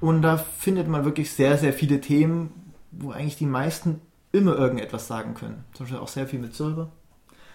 Und 0.01 0.22
da 0.22 0.36
findet 0.36 0.88
man 0.88 1.05
wirklich 1.05 1.30
sehr, 1.30 1.57
sehr 1.57 1.72
viele 1.72 2.01
Themen, 2.01 2.72
wo 2.90 3.12
eigentlich 3.12 3.36
die 3.36 3.47
meisten 3.47 4.01
immer 4.33 4.57
irgendetwas 4.57 5.07
sagen 5.07 5.35
können. 5.35 5.64
Zum 5.74 5.85
Beispiel 5.85 6.01
auch 6.01 6.09
sehr 6.09 6.26
viel 6.26 6.41
mit 6.41 6.55
Silber. 6.55 6.91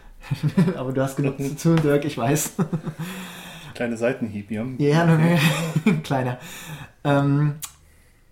Aber 0.77 0.91
du 0.91 1.01
hast 1.01 1.15
genug 1.15 1.37
zu 1.37 1.55
tun, 1.55 1.75
Dirk, 1.81 2.05
ich 2.05 2.17
weiß. 2.17 2.53
Kleine 3.73 3.97
Seitenhieb, 3.97 4.49
ja. 4.49 4.65
Ja, 4.77 5.05
ne, 5.05 5.39
kleiner. 6.03 6.39
Ähm, 7.03 7.55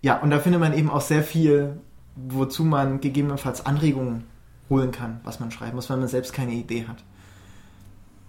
ja, 0.01 0.19
und 0.19 0.29
da 0.29 0.39
findet 0.39 0.61
man 0.61 0.73
eben 0.73 0.89
auch 0.89 1.01
sehr 1.01 1.23
viel, 1.23 1.79
wozu 2.15 2.63
man 2.63 3.01
gegebenenfalls 3.01 3.65
Anregungen 3.65 4.23
holen 4.69 4.91
kann, 4.91 5.19
was 5.23 5.39
man 5.39 5.51
schreiben 5.51 5.75
muss, 5.75 5.89
wenn 5.89 5.99
man 5.99 6.07
selbst 6.07 6.33
keine 6.33 6.53
Idee 6.53 6.85
hat. 6.87 7.03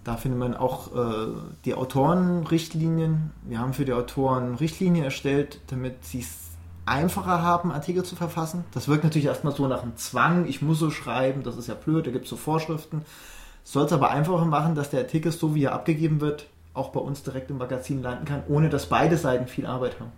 Da 0.04 0.16
findet 0.16 0.38
man 0.38 0.54
auch 0.54 0.94
äh, 0.94 1.32
die 1.64 1.74
Autorenrichtlinien. 1.74 3.32
Wir 3.42 3.58
haben 3.58 3.72
für 3.72 3.84
die 3.84 3.92
Autoren 3.92 4.54
Richtlinien 4.54 5.04
erstellt, 5.04 5.60
damit 5.66 6.04
sie 6.04 6.20
es 6.20 6.45
einfacher 6.86 7.42
haben, 7.42 7.72
Artikel 7.72 8.04
zu 8.04 8.16
verfassen. 8.16 8.64
Das 8.72 8.88
wirkt 8.88 9.04
natürlich 9.04 9.26
erstmal 9.26 9.54
so 9.54 9.66
nach 9.66 9.82
einem 9.82 9.96
Zwang, 9.96 10.46
ich 10.46 10.62
muss 10.62 10.78
so 10.78 10.90
schreiben, 10.90 11.42
das 11.42 11.56
ist 11.56 11.66
ja 11.66 11.74
blöd, 11.74 12.06
da 12.06 12.10
gibt 12.10 12.24
es 12.24 12.30
so 12.30 12.36
Vorschriften. 12.36 13.02
Soll 13.64 13.84
es 13.84 13.92
aber 13.92 14.10
einfacher 14.10 14.44
machen, 14.44 14.76
dass 14.76 14.90
der 14.90 15.00
Artikel, 15.00 15.32
so 15.32 15.54
wie 15.54 15.64
er 15.64 15.72
abgegeben 15.72 16.20
wird, 16.20 16.46
auch 16.72 16.90
bei 16.90 17.00
uns 17.00 17.22
direkt 17.22 17.50
im 17.50 17.58
Magazin 17.58 18.02
landen 18.02 18.24
kann, 18.24 18.44
ohne 18.48 18.68
dass 18.68 18.86
beide 18.86 19.16
Seiten 19.16 19.48
viel 19.48 19.66
Arbeit 19.66 19.98
haben. 19.98 20.12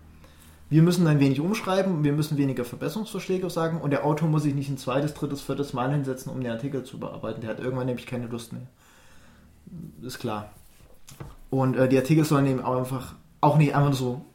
Wir 0.71 0.83
müssen 0.83 1.07
ein 1.07 1.19
wenig 1.19 1.41
umschreiben, 1.41 2.05
wir 2.05 2.13
müssen 2.13 2.37
weniger 2.37 2.67
Verbesserungsvorschläge 2.67 3.49
sagen 3.49 3.81
und 3.81 3.91
der 3.91 4.05
Autor 4.05 4.29
muss 4.29 4.43
sich 4.43 4.55
nicht 4.55 4.69
ein 4.69 4.77
zweites, 4.77 5.15
drittes, 5.15 5.41
viertes 5.41 5.73
Mal 5.73 5.91
hinsetzen, 5.91 6.31
um 6.31 6.43
den 6.43 6.53
Artikel 6.53 6.85
zu 6.85 6.99
bearbeiten. 7.01 7.41
Der 7.41 7.51
hat 7.51 7.61
irgendwann 7.61 7.87
nämlich 7.87 8.07
keine 8.07 8.27
Lust 8.27 8.53
mehr. 8.53 8.67
Ist 10.03 10.19
klar. 10.19 10.51
Und 11.49 11.75
äh, 11.75 11.89
die 11.89 11.97
Artikel 11.97 12.25
sollen 12.25 12.47
eben 12.47 12.61
auch 12.61 12.77
einfach 12.77 13.15
auch 13.41 13.57
nicht 13.57 13.75
einfach 13.75 13.95
so, 13.95 14.27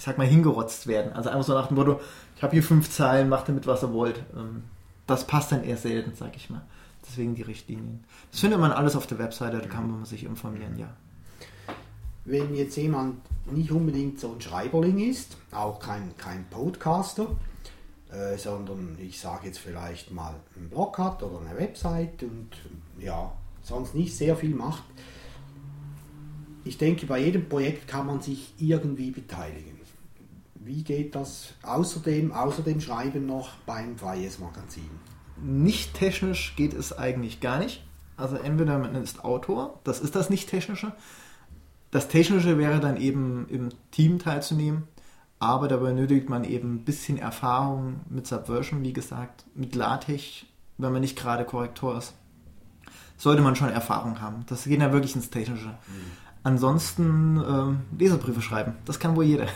ich 0.00 0.04
sag 0.04 0.18
mal, 0.18 0.26
hingerotzt 0.26 0.88
werden. 0.88 1.12
Also 1.12 1.30
einfach 1.30 1.44
so 1.44 1.54
nach 1.54 1.68
dem 1.68 1.76
Motto, 1.76 2.00
ich 2.34 2.42
habe 2.42 2.54
hier 2.54 2.62
fünf 2.62 2.90
Zeilen, 2.90 3.28
macht 3.28 3.48
damit, 3.48 3.68
was 3.68 3.84
ihr 3.84 3.92
wollt. 3.92 4.24
Ähm, 4.34 4.64
das 5.06 5.26
passt 5.26 5.52
dann 5.52 5.62
eher 5.62 5.76
selten, 5.76 6.14
sag 6.16 6.34
ich 6.34 6.50
mal. 6.50 6.62
Deswegen 7.06 7.36
die 7.36 7.42
Richtlinien. 7.42 8.02
Das 8.32 8.40
findet 8.40 8.58
man 8.58 8.72
alles 8.72 8.96
auf 8.96 9.06
der 9.06 9.18
Webseite, 9.18 9.58
da 9.58 9.68
kann 9.68 9.90
man 9.90 10.04
sich 10.04 10.24
informieren, 10.24 10.78
ja 10.78 10.88
wenn 12.24 12.54
jetzt 12.54 12.76
jemand 12.76 13.20
nicht 13.50 13.70
unbedingt 13.70 14.20
so 14.20 14.32
ein 14.32 14.40
Schreiberling 14.40 14.98
ist, 14.98 15.36
auch 15.50 15.80
kein, 15.80 16.16
kein 16.16 16.44
Podcaster, 16.48 17.36
äh, 18.10 18.36
sondern 18.36 18.96
ich 19.00 19.18
sage 19.18 19.46
jetzt 19.46 19.58
vielleicht 19.58 20.10
mal 20.10 20.34
einen 20.56 20.68
Blog 20.68 20.98
hat 20.98 21.22
oder 21.22 21.40
eine 21.40 21.58
Website 21.58 22.22
und 22.22 22.50
ja, 22.98 23.32
sonst 23.62 23.94
nicht 23.94 24.16
sehr 24.16 24.36
viel 24.36 24.54
macht. 24.54 24.84
Ich 26.64 26.76
denke, 26.76 27.06
bei 27.06 27.20
jedem 27.20 27.48
Projekt 27.48 27.88
kann 27.88 28.06
man 28.06 28.20
sich 28.20 28.52
irgendwie 28.58 29.10
beteiligen. 29.10 29.79
Wie 30.62 30.84
geht 30.84 31.14
das 31.14 31.54
außerdem, 31.62 32.32
außer 32.32 32.62
dem 32.62 32.82
Schreiben 32.82 33.24
noch 33.24 33.54
beim 33.66 33.96
Freies 33.96 34.38
Magazin? 34.38 34.90
Nicht 35.42 35.94
technisch 35.94 36.54
geht 36.54 36.74
es 36.74 36.96
eigentlich 36.96 37.40
gar 37.40 37.58
nicht. 37.58 37.82
Also 38.18 38.36
entweder 38.36 38.78
man 38.78 38.94
ist 38.94 39.24
Autor, 39.24 39.80
das 39.84 40.00
ist 40.00 40.14
das 40.14 40.28
nicht 40.28 40.50
technische, 40.50 40.92
das 41.90 42.08
Technische 42.08 42.58
wäre 42.58 42.78
dann 42.78 42.98
eben 42.98 43.48
im 43.48 43.70
Team 43.90 44.18
teilzunehmen, 44.18 44.82
aber 45.38 45.66
da 45.66 45.78
benötigt 45.78 46.28
man 46.28 46.44
eben 46.44 46.74
ein 46.74 46.84
bisschen 46.84 47.16
Erfahrung 47.16 48.00
mit 48.10 48.26
Subversion, 48.26 48.82
wie 48.82 48.92
gesagt, 48.92 49.46
mit 49.54 49.74
LaTeX, 49.74 50.44
wenn 50.76 50.92
man 50.92 51.00
nicht 51.00 51.18
gerade 51.18 51.44
Korrektor 51.46 51.96
ist. 51.96 52.12
Sollte 53.16 53.40
man 53.42 53.56
schon 53.56 53.70
Erfahrung 53.70 54.20
haben. 54.20 54.44
Das 54.46 54.64
geht 54.64 54.80
ja 54.80 54.92
wirklich 54.92 55.16
ins 55.16 55.30
Technische. 55.30 55.68
Mhm. 55.68 56.10
Ansonsten 56.42 57.38
äh, 57.38 57.98
Leserbriefe 57.98 58.42
schreiben, 58.42 58.74
das 58.84 58.98
kann 58.98 59.16
wohl 59.16 59.24
jeder. 59.24 59.46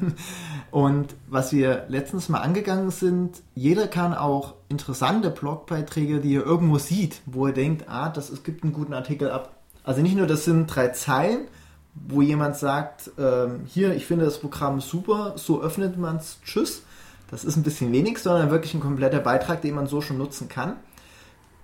Und 0.70 1.14
was 1.28 1.52
wir 1.52 1.84
letztens 1.88 2.28
mal 2.28 2.40
angegangen 2.40 2.90
sind, 2.90 3.42
jeder 3.54 3.86
kann 3.86 4.12
auch 4.12 4.54
interessante 4.68 5.30
Blogbeiträge, 5.30 6.20
die 6.20 6.34
er 6.34 6.44
irgendwo 6.44 6.78
sieht, 6.78 7.20
wo 7.26 7.46
er 7.46 7.52
denkt, 7.52 7.88
ah, 7.88 8.08
das, 8.08 8.28
es 8.28 8.42
gibt 8.42 8.64
einen 8.64 8.72
guten 8.72 8.92
Artikel 8.92 9.30
ab. 9.30 9.54
Also 9.84 10.02
nicht 10.02 10.16
nur, 10.16 10.26
das 10.26 10.44
sind 10.44 10.66
drei 10.66 10.88
Zeilen, 10.88 11.46
wo 11.94 12.22
jemand 12.22 12.56
sagt, 12.56 13.12
ähm, 13.18 13.60
hier, 13.66 13.94
ich 13.94 14.06
finde 14.06 14.24
das 14.24 14.40
Programm 14.40 14.80
super, 14.80 15.34
so 15.36 15.62
öffnet 15.62 15.96
man 15.96 16.16
es, 16.16 16.38
tschüss. 16.44 16.82
Das 17.30 17.44
ist 17.44 17.56
ein 17.56 17.62
bisschen 17.62 17.92
wenig, 17.92 18.18
sondern 18.18 18.50
wirklich 18.50 18.74
ein 18.74 18.80
kompletter 18.80 19.20
Beitrag, 19.20 19.62
den 19.62 19.74
man 19.74 19.86
so 19.86 20.00
schon 20.00 20.18
nutzen 20.18 20.48
kann. 20.48 20.76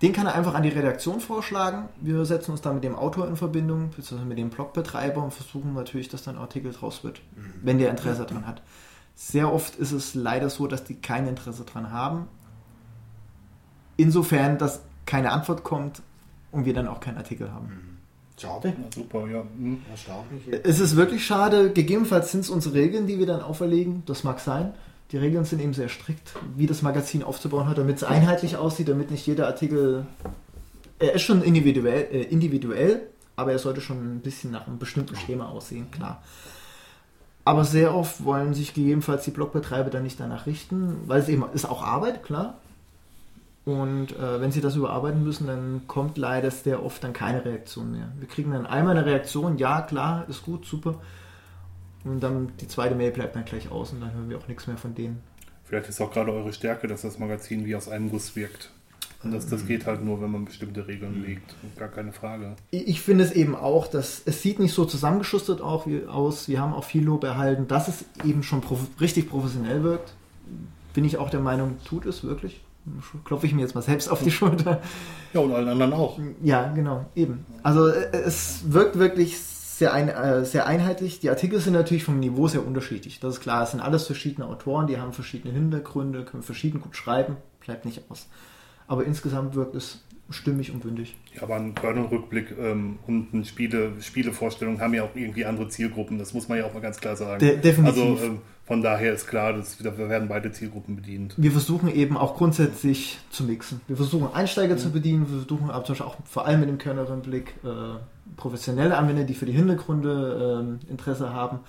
Den 0.02 0.14
kann 0.14 0.26
er 0.26 0.34
einfach 0.34 0.54
an 0.54 0.62
die 0.62 0.70
Redaktion 0.70 1.20
vorschlagen. 1.20 1.88
Wir 2.00 2.24
setzen 2.24 2.52
uns 2.52 2.62
dann 2.62 2.74
mit 2.74 2.84
dem 2.84 2.94
Autor 2.94 3.28
in 3.28 3.36
Verbindung, 3.36 3.90
beziehungsweise 3.90 4.24
mit 4.24 4.38
dem 4.38 4.48
Blogbetreiber 4.48 5.22
und 5.22 5.32
versuchen 5.32 5.74
natürlich, 5.74 6.08
dass 6.08 6.22
dann 6.22 6.36
ein 6.36 6.40
Artikel 6.40 6.72
draus 6.72 7.04
wird, 7.04 7.20
mhm. 7.36 7.54
wenn 7.62 7.78
der 7.78 7.90
Interesse 7.90 8.24
daran 8.24 8.46
hat. 8.46 8.62
Sehr 9.14 9.52
oft 9.52 9.76
ist 9.76 9.92
es 9.92 10.14
leider 10.14 10.48
so, 10.48 10.66
dass 10.66 10.84
die 10.84 10.94
kein 10.94 11.26
Interesse 11.26 11.64
daran 11.64 11.92
haben. 11.92 12.28
Insofern, 13.98 14.56
dass 14.56 14.80
keine 15.04 15.32
Antwort 15.32 15.64
kommt 15.64 16.00
und 16.50 16.64
wir 16.64 16.72
dann 16.72 16.88
auch 16.88 17.00
keinen 17.00 17.18
Artikel 17.18 17.52
haben. 17.52 17.66
Mhm. 17.66 17.90
Schade. 18.40 18.72
Na 18.78 18.86
super, 18.94 19.26
ja. 19.28 19.42
Hm. 19.42 19.82
Es 20.62 20.80
ist 20.80 20.96
wirklich 20.96 21.26
schade. 21.26 21.72
Gegebenenfalls 21.72 22.32
sind 22.32 22.40
es 22.40 22.48
unsere 22.48 22.74
Regeln, 22.74 23.06
die 23.06 23.18
wir 23.18 23.26
dann 23.26 23.42
auferlegen. 23.42 24.02
Das 24.06 24.24
mag 24.24 24.40
sein. 24.40 24.72
Die 25.12 25.16
Regeln 25.16 25.44
sind 25.44 25.60
eben 25.60 25.74
sehr 25.74 25.88
strikt, 25.88 26.34
wie 26.56 26.66
das 26.66 26.82
Magazin 26.82 27.22
aufzubauen 27.22 27.68
hat, 27.68 27.78
damit 27.78 27.96
es 27.96 28.04
einheitlich 28.04 28.56
aussieht, 28.56 28.88
damit 28.88 29.10
nicht 29.10 29.26
jeder 29.26 29.46
Artikel. 29.46 30.06
Er 30.98 31.14
ist 31.14 31.22
schon 31.22 31.42
individuell, 31.42 32.08
äh, 32.12 32.22
individuell, 32.22 33.08
aber 33.34 33.52
er 33.52 33.58
sollte 33.58 33.80
schon 33.80 34.16
ein 34.16 34.20
bisschen 34.20 34.52
nach 34.52 34.66
einem 34.66 34.78
bestimmten 34.78 35.16
Schema 35.16 35.48
aussehen, 35.48 35.90
klar. 35.90 36.22
Aber 37.44 37.64
sehr 37.64 37.94
oft 37.94 38.24
wollen 38.24 38.54
sich 38.54 38.74
gegebenenfalls 38.74 39.24
die 39.24 39.30
Blogbetreiber 39.30 39.90
dann 39.90 40.02
nicht 40.04 40.20
danach 40.20 40.46
richten, 40.46 40.98
weil 41.06 41.20
es 41.20 41.28
eben 41.28 41.44
ist 41.54 41.68
auch 41.68 41.82
Arbeit, 41.82 42.22
klar. 42.22 42.58
Und 43.64 44.16
äh, 44.16 44.40
wenn 44.40 44.52
sie 44.52 44.60
das 44.60 44.76
überarbeiten 44.76 45.24
müssen, 45.24 45.46
dann 45.46 45.82
kommt 45.86 46.18
leider 46.18 46.50
sehr 46.50 46.84
oft 46.84 47.02
dann 47.02 47.12
keine 47.12 47.44
Reaktion 47.44 47.92
mehr. 47.92 48.08
Wir 48.18 48.28
kriegen 48.28 48.52
dann 48.52 48.66
einmal 48.66 48.96
eine 48.96 49.06
Reaktion, 49.06 49.58
ja, 49.58 49.82
klar, 49.82 50.26
ist 50.28 50.44
gut, 50.44 50.64
super. 50.64 50.96
Und 52.04 52.20
dann 52.20 52.52
die 52.60 52.68
zweite 52.68 52.94
Mail 52.94 53.10
bleibt 53.10 53.36
dann 53.36 53.44
gleich 53.44 53.70
aus 53.70 53.92
und 53.92 54.00
dann 54.00 54.12
hören 54.12 54.30
wir 54.30 54.38
auch 54.38 54.48
nichts 54.48 54.66
mehr 54.66 54.76
von 54.76 54.94
denen. 54.94 55.20
Vielleicht 55.64 55.88
ist 55.88 56.00
auch 56.00 56.12
gerade 56.12 56.32
eure 56.32 56.52
Stärke, 56.52 56.88
dass 56.88 57.02
das 57.02 57.18
Magazin 57.18 57.64
wie 57.64 57.76
aus 57.76 57.88
einem 57.88 58.10
Guss 58.10 58.34
wirkt. 58.36 58.70
Und 59.22 59.32
das, 59.32 59.46
das 59.46 59.66
geht 59.66 59.84
halt 59.84 60.02
nur, 60.02 60.22
wenn 60.22 60.30
man 60.30 60.46
bestimmte 60.46 60.88
Regeln 60.88 61.22
legt. 61.22 61.54
Gar 61.76 61.88
keine 61.88 62.10
Frage. 62.10 62.56
Ich 62.70 63.02
finde 63.02 63.22
es 63.24 63.32
eben 63.32 63.54
auch, 63.54 63.86
dass 63.86 64.22
es 64.24 64.40
sieht 64.40 64.58
nicht 64.58 64.72
so 64.72 64.86
zusammengeschustert 64.86 65.60
auch 65.60 65.86
wie, 65.86 66.06
aus. 66.06 66.48
Wir 66.48 66.60
haben 66.60 66.72
auch 66.72 66.84
viel 66.84 67.04
Lob 67.04 67.24
erhalten, 67.24 67.68
dass 67.68 67.88
es 67.88 68.04
eben 68.24 68.42
schon 68.42 68.62
prof 68.62 68.80
richtig 68.98 69.28
professionell 69.28 69.82
wirkt. 69.82 70.14
Bin 70.94 71.04
ich 71.04 71.18
auch 71.18 71.28
der 71.28 71.40
Meinung, 71.40 71.76
tut 71.84 72.06
es 72.06 72.24
wirklich 72.24 72.62
klopfe 73.24 73.46
ich 73.46 73.54
mir 73.54 73.62
jetzt 73.62 73.74
mal 73.74 73.82
selbst 73.82 74.08
auf 74.08 74.22
die 74.22 74.30
Schulter. 74.30 74.80
Ja, 75.32 75.40
und 75.40 75.52
allen 75.52 75.68
anderen 75.68 75.92
auch. 75.92 76.18
Ja, 76.42 76.72
genau, 76.72 77.06
eben. 77.14 77.44
Also 77.62 77.88
äh, 77.88 78.16
es 78.16 78.72
wirkt 78.72 78.98
wirklich 78.98 79.36
sehr, 79.80 79.94
ein, 79.94 80.10
äh, 80.10 80.44
sehr 80.44 80.66
einheitlich. 80.66 81.20
Die 81.20 81.30
Artikel 81.30 81.58
sind 81.58 81.72
natürlich 81.72 82.04
vom 82.04 82.20
Niveau 82.20 82.46
sehr 82.48 82.64
unterschiedlich. 82.64 83.18
Das 83.18 83.36
ist 83.36 83.40
klar, 83.40 83.62
es 83.62 83.70
sind 83.70 83.80
alles 83.80 84.04
verschiedene 84.04 84.46
Autoren, 84.46 84.86
die 84.86 84.98
haben 84.98 85.14
verschiedene 85.14 85.54
Hintergründe, 85.54 86.22
können 86.26 86.42
verschieden 86.42 86.82
gut 86.82 86.96
schreiben, 86.96 87.38
bleibt 87.60 87.86
nicht 87.86 88.02
aus. 88.10 88.28
Aber 88.86 89.06
insgesamt 89.06 89.54
wirkt 89.54 89.74
es 89.74 90.04
stimmig 90.28 90.70
und 90.70 90.80
bündig. 90.80 91.16
Ja, 91.34 91.44
aber 91.44 91.56
ein 91.56 91.74
Kernel-Rückblick 91.74 92.54
ähm, 92.58 92.98
und 93.06 93.32
eine 93.32 93.46
Spiele, 93.46 93.92
Spielevorstellung 94.00 94.82
haben 94.82 94.92
ja 94.92 95.02
auch 95.02 95.14
irgendwie 95.14 95.46
andere 95.46 95.68
Zielgruppen. 95.68 96.18
Das 96.18 96.34
muss 96.34 96.46
man 96.46 96.58
ja 96.58 96.66
auch 96.66 96.74
mal 96.74 96.80
ganz 96.80 97.00
klar 97.00 97.16
sagen. 97.16 97.38
De 97.40 97.56
definitiv. 97.56 98.02
Also 98.02 98.22
ähm, 98.22 98.38
von 98.66 98.82
daher 98.82 99.14
ist 99.14 99.26
klar, 99.26 99.54
dass 99.54 99.82
wir 99.82 99.96
werden 100.10 100.28
beide 100.28 100.52
Zielgruppen 100.52 100.94
bedient. 100.94 101.34
Wir 101.38 101.52
versuchen 101.52 101.88
eben 101.88 102.18
auch 102.18 102.36
grundsätzlich 102.36 103.18
zu 103.30 103.44
mixen. 103.44 103.80
Wir 103.88 103.96
versuchen 103.96 104.28
Einsteiger 104.34 104.74
ja. 104.74 104.76
zu 104.76 104.92
bedienen, 104.92 105.22
wir 105.22 105.38
versuchen 105.38 105.70
aber 105.70 105.84
zum 105.84 105.94
Beispiel 105.94 106.06
auch 106.06 106.16
vor 106.26 106.46
allem 106.46 106.60
mit 106.60 106.68
dem 106.68 106.76
Kernel-Rückblick 106.76 107.54
äh, 107.64 107.68
professionelle 108.40 108.96
Anwender, 108.96 109.24
die 109.24 109.34
für 109.34 109.46
die 109.46 109.52
Hintergründe 109.52 110.78
äh, 110.88 110.90
Interesse 110.90 111.32
haben, 111.32 111.60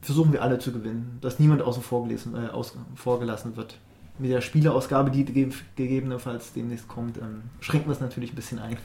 versuchen 0.00 0.32
wir 0.32 0.42
alle 0.42 0.58
zu 0.58 0.72
gewinnen, 0.72 1.18
dass 1.20 1.38
niemand 1.38 1.62
außen 1.62 1.82
vor, 1.82 2.08
äh, 2.08 2.48
aus, 2.52 2.76
vorgelassen 2.94 3.56
wird 3.56 3.78
mit 4.18 4.30
der 4.30 4.40
Spieleausgabe, 4.40 5.10
die 5.10 5.24
gegebenenfalls 5.24 6.52
demnächst 6.52 6.88
kommt, 6.88 7.18
ähm, 7.18 7.42
schränken 7.60 7.88
wir 7.88 7.92
es 7.92 8.00
natürlich 8.00 8.32
ein 8.32 8.36
bisschen 8.36 8.58
ein. 8.58 8.76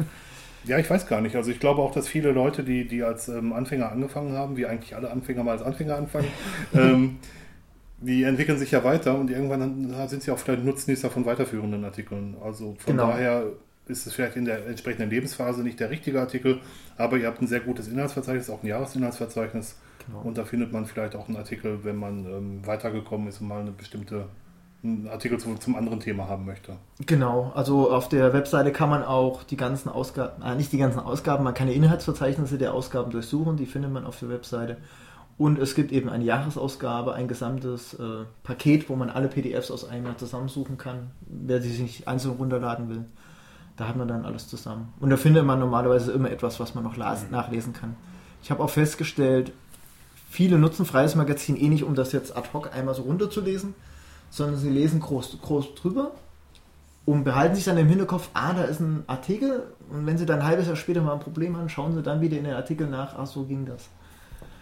Ja, 0.65 0.77
ich 0.77 0.89
weiß 0.89 1.07
gar 1.07 1.21
nicht. 1.21 1.35
Also 1.35 1.51
ich 1.51 1.59
glaube 1.59 1.81
auch, 1.81 1.91
dass 1.91 2.07
viele 2.07 2.31
Leute, 2.31 2.63
die, 2.63 2.87
die 2.87 3.01
als 3.01 3.29
ähm, 3.29 3.53
Anfänger 3.53 3.91
angefangen 3.91 4.33
haben, 4.33 4.57
wie 4.57 4.65
eigentlich 4.65 4.95
alle 4.95 5.09
Anfänger 5.09 5.43
mal 5.43 5.51
als 5.51 5.61
Anfänger 5.61 5.95
anfangen, 5.95 6.27
ähm, 6.73 7.17
die 7.99 8.23
entwickeln 8.23 8.57
sich 8.57 8.71
ja 8.71 8.83
weiter 8.83 9.17
und 9.17 9.29
irgendwann 9.29 10.07
sind 10.07 10.23
sie 10.23 10.31
auch 10.31 10.37
vielleicht 10.37 10.63
Nutznießer 10.63 11.09
von 11.09 11.25
weiterführenden 11.25 11.85
Artikeln. 11.85 12.35
Also 12.43 12.75
von 12.77 12.97
genau. 12.97 13.07
daher 13.07 13.45
ist 13.87 14.07
es 14.07 14.13
vielleicht 14.13 14.35
in 14.35 14.45
der 14.45 14.67
entsprechenden 14.67 15.09
Lebensphase 15.09 15.63
nicht 15.63 15.79
der 15.79 15.89
richtige 15.89 16.19
Artikel, 16.19 16.61
aber 16.97 17.17
ihr 17.17 17.27
habt 17.27 17.41
ein 17.41 17.47
sehr 17.47 17.59
gutes 17.59 17.87
Inhaltsverzeichnis, 17.87 18.49
auch 18.49 18.63
ein 18.63 18.67
Jahresinhaltsverzeichnis. 18.67 19.75
Genau. 20.05 20.21
Und 20.21 20.37
da 20.37 20.45
findet 20.45 20.71
man 20.71 20.85
vielleicht 20.85 21.15
auch 21.15 21.27
einen 21.27 21.37
Artikel, 21.37 21.83
wenn 21.83 21.95
man 21.95 22.25
ähm, 22.25 22.65
weitergekommen 22.65 23.27
ist 23.27 23.41
und 23.41 23.47
mal 23.47 23.61
eine 23.61 23.71
bestimmte 23.71 24.25
einen 24.83 25.07
Artikel 25.07 25.39
zu, 25.39 25.53
zum 25.55 25.75
anderen 25.75 25.99
Thema 25.99 26.27
haben 26.27 26.45
möchte. 26.45 26.77
Genau, 27.05 27.51
also 27.53 27.91
auf 27.91 28.09
der 28.09 28.33
Webseite 28.33 28.71
kann 28.71 28.89
man 28.89 29.03
auch 29.03 29.43
die 29.43 29.57
ganzen 29.57 29.89
Ausgaben, 29.89 30.41
äh, 30.41 30.55
nicht 30.55 30.71
die 30.71 30.77
ganzen 30.77 30.99
Ausgaben, 30.99 31.43
man 31.43 31.53
kann 31.53 31.67
die 31.67 31.75
Inhaltsverzeichnisse 31.75 32.57
der 32.57 32.73
Ausgaben 32.73 33.11
durchsuchen, 33.11 33.57
die 33.57 33.65
findet 33.65 33.91
man 33.91 34.05
auf 34.05 34.19
der 34.19 34.29
Webseite. 34.29 34.77
Und 35.37 35.59
es 35.59 35.75
gibt 35.75 35.91
eben 35.91 36.09
eine 36.09 36.23
Jahresausgabe, 36.23 37.13
ein 37.13 37.27
gesamtes 37.27 37.93
äh, 37.95 38.25
Paket, 38.43 38.89
wo 38.89 38.95
man 38.95 39.09
alle 39.09 39.27
PDFs 39.27 39.71
aus 39.71 39.87
einem 39.87 40.05
Jahr 40.05 40.17
zusammensuchen 40.17 40.77
kann, 40.77 41.11
wer 41.21 41.61
sie 41.61 41.69
sich 41.69 41.81
nicht 41.81 42.07
einzeln 42.07 42.35
runterladen 42.35 42.89
will. 42.89 43.05
Da 43.81 43.87
hat 43.87 43.95
man 43.95 44.07
dann 44.07 44.25
alles 44.25 44.47
zusammen. 44.47 44.93
Und 44.99 45.09
da 45.09 45.17
findet 45.17 45.43
man 45.43 45.57
normalerweise 45.57 46.11
immer 46.11 46.29
etwas, 46.29 46.59
was 46.59 46.75
man 46.75 46.83
noch 46.83 46.97
mhm. 46.97 47.31
nachlesen 47.31 47.73
kann. 47.73 47.95
Ich 48.43 48.51
habe 48.51 48.61
auch 48.61 48.69
festgestellt, 48.69 49.53
viele 50.29 50.59
nutzen 50.59 50.85
freies 50.85 51.15
Magazin 51.15 51.57
eh 51.57 51.67
nicht, 51.67 51.83
um 51.83 51.95
das 51.95 52.11
jetzt 52.11 52.37
ad 52.37 52.49
hoc 52.53 52.75
einmal 52.75 52.93
so 52.93 53.01
runterzulesen, 53.01 53.73
sondern 54.29 54.57
sie 54.57 54.69
lesen 54.69 54.99
groß, 54.99 55.39
groß 55.41 55.73
drüber 55.73 56.11
und 57.07 57.23
behalten 57.23 57.55
sich 57.55 57.65
dann 57.65 57.79
im 57.79 57.87
Hinterkopf, 57.87 58.29
ah, 58.35 58.53
da 58.53 58.65
ist 58.65 58.81
ein 58.81 59.03
Artikel 59.07 59.63
und 59.89 60.05
wenn 60.05 60.19
sie 60.19 60.27
dann 60.27 60.41
ein 60.41 60.45
halbes 60.45 60.67
Jahr 60.67 60.75
später 60.75 61.01
mal 61.01 61.13
ein 61.13 61.19
Problem 61.19 61.57
haben, 61.57 61.67
schauen 61.67 61.95
sie 61.95 62.03
dann 62.03 62.21
wieder 62.21 62.37
in 62.37 62.43
den 62.43 62.53
Artikel 62.53 62.85
nach, 62.85 63.15
ach, 63.17 63.25
so 63.25 63.45
ging 63.45 63.65
das. 63.65 63.89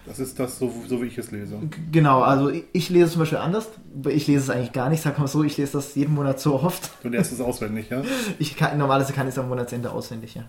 Das 0.09 0.19
ist 0.19 0.37
das, 0.39 0.59
so, 0.59 0.73
so 0.87 1.01
wie 1.01 1.05
ich 1.05 1.17
es 1.17 1.31
lese. 1.31 1.55
Genau, 1.91 2.21
also 2.21 2.49
ich, 2.49 2.65
ich 2.73 2.89
lese 2.89 3.05
es 3.05 3.11
zum 3.13 3.19
Beispiel 3.21 3.37
anders. 3.37 3.69
Ich 4.09 4.27
lese 4.27 4.43
es 4.43 4.49
eigentlich 4.49 4.73
gar 4.73 4.89
nicht, 4.89 5.01
sag 5.01 5.17
mal 5.19 5.27
so, 5.27 5.43
ich 5.43 5.55
lese 5.57 5.73
das 5.73 5.95
jeden 5.95 6.13
Monat 6.13 6.39
so 6.39 6.55
oft. 6.59 6.91
Du 7.03 7.09
lernst 7.09 7.31
es 7.31 7.39
auswendig, 7.39 7.89
ja? 7.89 8.01
Ich 8.39 8.55
kann, 8.57 8.77
normalerweise 8.77 9.13
kann 9.13 9.27
ich 9.27 9.33
es 9.33 9.39
am 9.39 9.47
Monatsende 9.47 9.91
auswendig, 9.91 10.35
ja. 10.35 10.43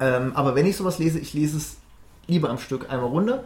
Ähm, 0.00 0.32
aber 0.34 0.54
wenn 0.54 0.66
ich 0.66 0.76
sowas 0.76 0.98
lese, 0.98 1.18
ich 1.18 1.34
lese 1.34 1.56
es 1.56 1.78
lieber 2.26 2.50
am 2.50 2.58
Stück 2.58 2.90
einmal 2.90 3.08
runter 3.08 3.44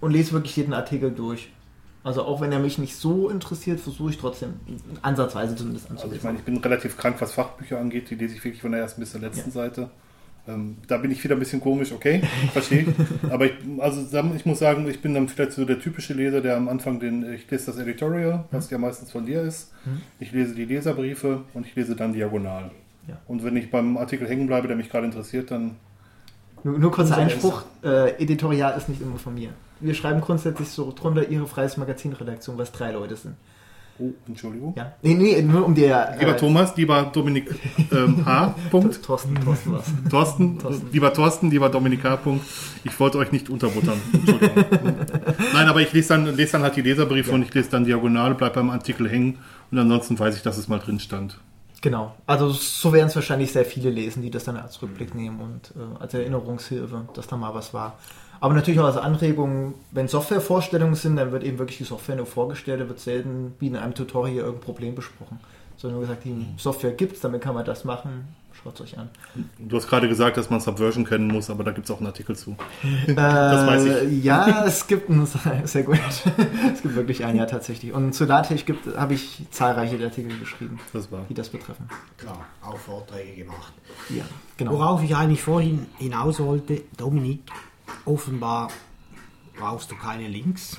und 0.00 0.10
lese 0.10 0.32
wirklich 0.32 0.56
jeden 0.56 0.72
Artikel 0.74 1.12
durch. 1.12 1.50
Also 2.04 2.24
auch 2.24 2.40
wenn 2.40 2.50
er 2.50 2.58
mich 2.58 2.78
nicht 2.78 2.96
so 2.96 3.28
interessiert, 3.28 3.78
versuche 3.78 4.10
ich 4.10 4.18
trotzdem 4.18 4.54
ansatzweise 5.02 5.54
zumindest 5.54 5.84
Also 5.84 5.94
anzulesen. 6.02 6.18
ich 6.18 6.24
meine, 6.24 6.38
ich 6.38 6.44
bin 6.44 6.56
relativ 6.56 6.96
krank, 6.96 7.16
was 7.20 7.32
Fachbücher 7.32 7.78
angeht. 7.78 8.10
Die 8.10 8.16
lese 8.16 8.34
ich 8.34 8.42
wirklich 8.44 8.60
von 8.62 8.72
der 8.72 8.80
ersten 8.80 9.00
bis 9.00 9.12
zur 9.12 9.20
letzten 9.20 9.50
Ja. 9.50 9.54
Seite. 9.54 9.90
Ähm, 10.48 10.78
da 10.88 10.96
bin 10.96 11.12
ich 11.12 11.22
wieder 11.22 11.36
ein 11.36 11.38
bisschen 11.38 11.60
komisch, 11.60 11.92
okay, 11.92 12.20
verstehe 12.52 12.80
ich. 12.82 12.88
Aber 13.30 13.46
ich, 13.46 13.52
also 13.78 14.04
ich 14.34 14.44
muss 14.44 14.58
sagen, 14.58 14.88
ich 14.88 15.00
bin 15.00 15.14
dann 15.14 15.28
vielleicht 15.28 15.52
so 15.52 15.64
der 15.64 15.78
typische 15.78 16.14
Leser, 16.14 16.40
der 16.40 16.56
am 16.56 16.68
Anfang 16.68 16.98
den, 16.98 17.32
ich 17.32 17.48
lese 17.48 17.66
das 17.66 17.78
Editorial, 17.78 18.44
was 18.50 18.68
ja 18.70 18.78
meistens 18.78 19.12
von 19.12 19.24
dir 19.24 19.42
ist. 19.42 19.72
Ich 20.18 20.32
lese 20.32 20.54
die 20.54 20.64
Leserbriefe 20.64 21.42
und 21.54 21.66
ich 21.66 21.74
lese 21.76 21.94
dann 21.94 22.12
diagonal. 22.12 22.72
Ja. 23.06 23.18
Und 23.28 23.44
wenn 23.44 23.56
ich 23.56 23.70
beim 23.70 23.96
Artikel 23.96 24.28
hängen 24.28 24.46
bleibe, 24.46 24.66
der 24.66 24.76
mich 24.76 24.90
gerade 24.90 25.06
interessiert, 25.06 25.50
dann 25.50 25.76
Nur, 26.64 26.78
nur 26.78 26.90
kurzer 26.90 27.18
Einspruch, 27.18 27.62
äh, 27.84 28.10
Editorial 28.20 28.76
ist 28.76 28.88
nicht 28.88 29.00
immer 29.00 29.18
von 29.18 29.34
mir. 29.34 29.50
Wir 29.80 29.94
schreiben 29.94 30.20
grundsätzlich 30.20 30.68
so 30.68 30.92
drunter 30.92 31.28
Ihre 31.28 31.46
freies 31.46 31.76
Magazinredaktion, 31.76 32.58
was 32.58 32.70
drei 32.70 32.92
Leute 32.92 33.16
sind. 33.16 33.34
Oh, 34.02 34.12
Entschuldigung. 34.26 34.74
Ja. 34.76 34.92
Nee, 35.02 35.14
nee, 35.14 35.42
nur 35.42 35.64
um 35.64 35.74
dir. 35.74 36.16
Lieber 36.18 36.34
äh, 36.34 36.36
Thomas, 36.36 36.76
lieber 36.76 37.10
Dominik 37.12 37.54
ähm, 37.92 38.26
H. 38.26 38.54
Punkt. 38.70 39.00
Thorsten, 39.02 39.34
Thorsten 39.36 39.72
was. 39.72 39.84
Thorsten, 40.10 40.58
Thorsten. 40.58 40.88
lieber 40.90 41.12
Thorsten, 41.12 41.50
lieber 41.50 41.68
Dominik 41.68 42.02
H. 42.02 42.16
Punkt. 42.16 42.44
Ich 42.82 42.98
wollte 42.98 43.18
euch 43.18 43.30
nicht 43.30 43.48
unterbuttern. 43.48 44.00
Entschuldigung. 44.12 44.64
Nein, 45.52 45.68
aber 45.68 45.80
ich 45.82 45.92
lese 45.92 46.08
dann, 46.08 46.34
lese 46.34 46.52
dann 46.52 46.62
halt 46.62 46.74
die 46.74 46.82
Leserbriefe 46.82 47.30
und 47.30 47.42
ich 47.42 47.54
lese 47.54 47.70
dann 47.70 47.84
diagonal, 47.84 48.34
bleib 48.34 48.54
beim 48.54 48.70
Artikel 48.70 49.08
hängen 49.08 49.38
und 49.70 49.78
ansonsten 49.78 50.18
weiß 50.18 50.36
ich, 50.36 50.42
dass 50.42 50.58
es 50.58 50.66
mal 50.66 50.80
drin 50.80 50.98
stand. 50.98 51.38
Genau. 51.80 52.16
Also 52.26 52.48
so 52.50 52.92
werden 52.92 53.08
es 53.08 53.14
wahrscheinlich 53.14 53.52
sehr 53.52 53.64
viele 53.64 53.90
lesen, 53.90 54.22
die 54.22 54.30
das 54.30 54.44
dann 54.44 54.56
als 54.56 54.82
Rückblick 54.82 55.14
nehmen 55.14 55.40
und 55.40 55.72
äh, 55.76 56.00
als 56.00 56.14
Erinnerungshilfe, 56.14 57.08
dass 57.14 57.28
da 57.28 57.36
mal 57.36 57.54
was 57.54 57.72
war. 57.72 57.98
Aber 58.42 58.54
natürlich 58.54 58.80
auch 58.80 58.86
als 58.86 58.96
Anregung, 58.96 59.74
wenn 59.92 60.08
Softwarevorstellungen 60.08 60.96
sind, 60.96 61.14
dann 61.14 61.30
wird 61.30 61.44
eben 61.44 61.58
wirklich 61.60 61.78
die 61.78 61.84
Software 61.84 62.16
nur 62.16 62.26
vorgestellt, 62.26 62.80
da 62.80 62.88
wird 62.88 62.98
selten 62.98 63.54
wie 63.60 63.68
in 63.68 63.76
einem 63.76 63.94
Tutorial 63.94 64.38
irgendein 64.38 64.60
Problem 64.60 64.94
besprochen. 64.96 65.38
Sondern 65.76 66.00
nur 66.00 66.08
gesagt, 66.08 66.24
die 66.24 66.44
Software 66.56 66.90
gibt 66.90 67.14
es, 67.14 67.20
damit 67.20 67.40
kann 67.40 67.54
man 67.54 67.64
das 67.64 67.84
machen, 67.84 68.34
schaut 68.52 68.74
es 68.74 68.80
euch 68.80 68.98
an. 68.98 69.10
Du 69.60 69.76
hast 69.76 69.86
gerade 69.88 70.08
gesagt, 70.08 70.36
dass 70.36 70.50
man 70.50 70.58
Subversion 70.60 71.04
kennen 71.04 71.28
muss, 71.28 71.50
aber 71.50 71.62
da 71.62 71.70
gibt 71.70 71.84
es 71.86 71.90
auch 71.92 71.98
einen 71.98 72.08
Artikel 72.08 72.34
zu. 72.34 72.56
das 73.06 73.66
weiß 73.66 73.84
ich. 74.08 74.24
Ja, 74.24 74.64
es 74.66 74.88
gibt 74.88 75.08
einen, 75.08 75.24
sehr 75.64 75.84
gut. 75.84 76.00
es 76.74 76.82
gibt 76.82 76.96
wirklich 76.96 77.24
ein 77.24 77.36
Jahr 77.36 77.46
tatsächlich. 77.46 77.92
Und 77.92 78.12
zu 78.12 78.24
LaTeX 78.24 78.64
gibt- 78.64 78.96
habe 78.96 79.14
ich 79.14 79.42
zahlreiche 79.52 80.02
Artikel 80.04 80.36
geschrieben, 80.38 80.80
Das 80.92 81.12
war. 81.12 81.24
die 81.28 81.34
das 81.34 81.48
betreffen. 81.48 81.88
Klar, 82.18 82.44
auch 82.60 82.76
Vorträge 82.76 83.44
gemacht. 83.44 83.72
Ja, 84.08 84.24
genau. 84.56 84.72
Worauf 84.72 85.02
ich 85.04 85.14
eigentlich 85.14 85.42
vorhin 85.42 85.86
hinaus 85.98 86.40
wollte, 86.40 86.82
Dominik, 86.96 87.40
offenbar 88.04 88.70
brauchst 89.58 89.90
du 89.90 89.96
keine 89.96 90.28
Links, 90.28 90.76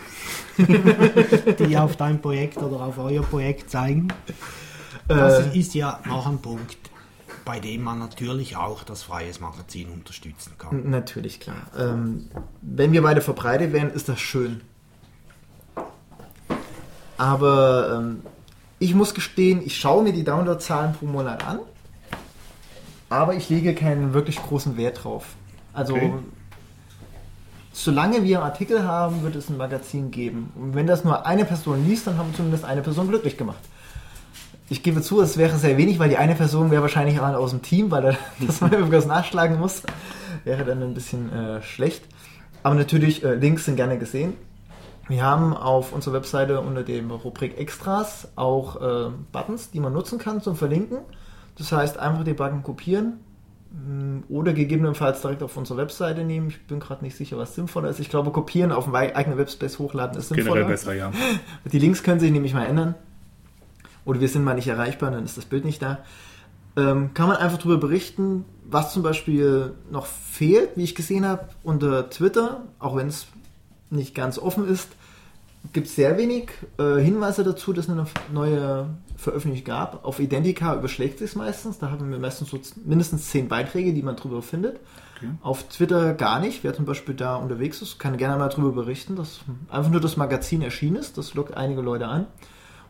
die 0.57 1.77
auf 1.77 1.95
dein 1.95 2.21
Projekt 2.21 2.57
oder 2.57 2.81
auf 2.81 2.97
euer 2.97 3.21
Projekt 3.23 3.69
zeigen. 3.69 4.07
Das 5.07 5.47
Äh, 5.47 5.59
ist 5.59 5.73
ja 5.73 5.99
noch 6.05 6.25
ein 6.27 6.39
Punkt, 6.39 6.77
bei 7.45 7.59
dem 7.59 7.83
man 7.83 7.99
natürlich 7.99 8.55
auch 8.57 8.83
das 8.83 9.03
Freies 9.03 9.39
Magazin 9.39 9.89
unterstützen 9.89 10.53
kann. 10.57 10.89
Natürlich, 10.89 11.39
klar. 11.39 11.57
Ähm, 11.77 12.29
wenn 12.61 12.91
wir 12.93 13.01
beide 13.03 13.21
verbreitet 13.21 13.73
werden, 13.73 13.91
ist 13.91 14.09
das 14.09 14.19
schön. 14.19 14.61
Aber 17.17 17.99
ähm, 17.99 18.21
ich 18.79 18.93
muss 18.95 19.13
gestehen, 19.13 19.61
ich 19.63 19.77
schaue 19.77 20.03
mir 20.03 20.13
die 20.13 20.23
Downloadzahlen 20.23 20.93
pro 20.93 21.05
Monat 21.05 21.45
an, 21.45 21.59
aber 23.09 23.35
ich 23.35 23.49
lege 23.49 23.75
keinen 23.75 24.13
wirklich 24.13 24.37
großen 24.37 24.77
Wert 24.77 25.03
drauf. 25.03 25.25
Also, 25.73 25.93
Okay. 25.95 26.13
Solange 27.73 28.23
wir 28.23 28.43
Artikel 28.43 28.83
haben, 28.83 29.23
wird 29.23 29.35
es 29.35 29.49
ein 29.49 29.57
Magazin 29.57 30.11
geben. 30.11 30.53
Und 30.55 30.75
wenn 30.75 30.87
das 30.87 31.03
nur 31.03 31.25
eine 31.25 31.43
Person 31.43 31.85
liest, 31.85 32.07
dann 32.07 32.17
haben 32.17 32.29
wir 32.29 32.37
zumindest 32.37 32.63
eine 32.63 32.81
Person 32.81 33.09
glücklich 33.09 33.35
gemacht. 33.35 33.59
Ich 34.69 34.83
gebe 34.83 35.01
zu, 35.01 35.21
es 35.21 35.37
wäre 35.37 35.57
sehr 35.57 35.77
wenig, 35.77 35.99
weil 35.99 36.09
die 36.09 36.17
eine 36.17 36.35
Person 36.35 36.71
wäre 36.71 36.83
wahrscheinlich 36.83 37.19
auch 37.19 37.33
aus 37.33 37.49
dem 37.49 37.61
Team, 37.61 37.91
weil 37.91 38.05
er 38.05 38.17
das 38.39 38.61
mal 38.61 38.71
irgendwas 38.71 39.07
nachschlagen 39.07 39.59
muss. 39.59 39.81
Wäre 40.45 40.63
dann 40.63 40.81
ein 40.81 40.93
bisschen 40.93 41.33
äh, 41.33 41.61
schlecht. 41.61 42.03
Aber 42.61 42.75
natürlich, 42.75 43.23
äh, 43.23 43.35
Links 43.35 43.65
sind 43.65 43.75
gerne 43.75 43.97
gesehen. 43.97 44.33
Wir 45.09 45.23
haben 45.23 45.53
auf 45.53 45.91
unserer 45.91 46.13
Webseite 46.13 46.61
unter 46.61 46.83
dem 46.83 47.11
Rubrik 47.11 47.57
Extras 47.57 48.29
auch 48.35 48.77
äh, 48.77 49.09
Buttons, 49.33 49.71
die 49.71 49.81
man 49.81 49.91
nutzen 49.91 50.17
kann 50.17 50.41
zum 50.41 50.55
Verlinken. 50.55 50.99
Das 51.57 51.71
heißt, 51.71 51.97
einfach 51.97 52.23
den 52.23 52.35
Button 52.35 52.63
kopieren 52.63 53.19
oder 54.29 54.53
gegebenenfalls 54.53 55.21
direkt 55.21 55.41
auf 55.41 55.57
unsere 55.57 55.79
Webseite 55.79 56.23
nehmen. 56.23 56.49
Ich 56.49 56.61
bin 56.67 56.79
gerade 56.79 57.03
nicht 57.03 57.15
sicher, 57.15 57.37
was 57.37 57.55
sinnvoller 57.55 57.89
ist. 57.89 57.99
Ich 57.99 58.09
glaube, 58.09 58.31
kopieren 58.31 58.71
auf 58.71 58.85
dem 58.85 58.93
eigenen 58.93 59.37
Webspace 59.37 59.79
hochladen 59.79 60.17
ist 60.17 60.29
sinnvoller. 60.29 60.61
Generell 60.61 60.71
besser, 60.71 60.93
ja. 60.93 61.11
Die 61.71 61.79
Links 61.79 62.03
können 62.03 62.19
sich 62.19 62.31
nämlich 62.31 62.53
mal 62.53 62.65
ändern. 62.65 62.95
Oder 64.05 64.19
wir 64.19 64.27
sind 64.27 64.43
mal 64.43 64.53
nicht 64.53 64.67
erreichbar, 64.67 65.11
dann 65.11 65.25
ist 65.25 65.37
das 65.37 65.45
Bild 65.45 65.65
nicht 65.65 65.81
da. 65.81 65.99
Ähm, 66.75 67.13
kann 67.13 67.27
man 67.27 67.37
einfach 67.37 67.57
darüber 67.57 67.77
berichten, 67.77 68.45
was 68.65 68.93
zum 68.93 69.01
Beispiel 69.01 69.73
noch 69.91 70.05
fehlt, 70.05 70.71
wie 70.75 70.83
ich 70.83 70.95
gesehen 70.95 71.25
habe, 71.25 71.47
unter 71.63 72.09
Twitter, 72.09 72.63
auch 72.79 72.95
wenn 72.95 73.07
es 73.07 73.27
nicht 73.89 74.13
ganz 74.13 74.37
offen 74.37 74.67
ist, 74.67 74.89
gibt 75.71 75.87
es 75.87 75.95
sehr 75.95 76.17
wenig 76.17 76.49
äh, 76.77 76.99
Hinweise 76.99 77.43
dazu, 77.43 77.73
dass 77.73 77.89
eine 77.89 78.05
neue 78.33 78.87
Veröffentlichung 79.23 79.65
gab. 79.65 80.05
Auf 80.05 80.19
Identica 80.19 80.75
überschlägt 80.75 81.19
sich 81.19 81.35
meistens. 81.35 81.79
Da 81.79 81.89
haben 81.89 82.11
wir 82.11 82.19
meistens 82.19 82.49
so 82.49 82.59
mindestens 82.85 83.29
zehn 83.29 83.47
Beiträge, 83.47 83.93
die 83.93 84.03
man 84.03 84.15
drüber 84.15 84.41
findet. 84.41 84.79
Okay. 85.17 85.29
Auf 85.41 85.63
Twitter 85.69 86.13
gar 86.13 86.39
nicht. 86.39 86.63
Wer 86.63 86.73
zum 86.73 86.85
Beispiel 86.85 87.15
da 87.15 87.35
unterwegs 87.35 87.81
ist, 87.81 87.99
kann 87.99 88.17
gerne 88.17 88.37
mal 88.37 88.49
drüber 88.49 88.71
berichten, 88.71 89.15
dass 89.15 89.41
einfach 89.69 89.91
nur 89.91 90.01
das 90.01 90.17
Magazin 90.17 90.61
erschienen 90.61 90.97
ist. 90.97 91.17
Das 91.17 91.33
lockt 91.33 91.55
einige 91.55 91.81
Leute 91.81 92.07
an. 92.07 92.27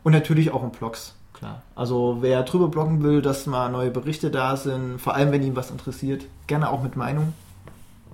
Und 0.02 0.12
natürlich 0.12 0.50
auch 0.50 0.62
in 0.62 0.70
Blogs, 0.70 1.14
klar. 1.32 1.62
Also 1.74 2.18
wer 2.20 2.42
drüber 2.42 2.68
bloggen 2.68 3.02
will, 3.02 3.22
dass 3.22 3.46
mal 3.46 3.70
neue 3.70 3.90
Berichte 3.90 4.30
da 4.30 4.56
sind, 4.56 5.00
vor 5.00 5.14
allem 5.14 5.32
wenn 5.32 5.42
ihn 5.42 5.56
was 5.56 5.70
interessiert, 5.70 6.26
gerne 6.46 6.68
auch 6.68 6.82
mit 6.82 6.96
Meinung, 6.96 7.32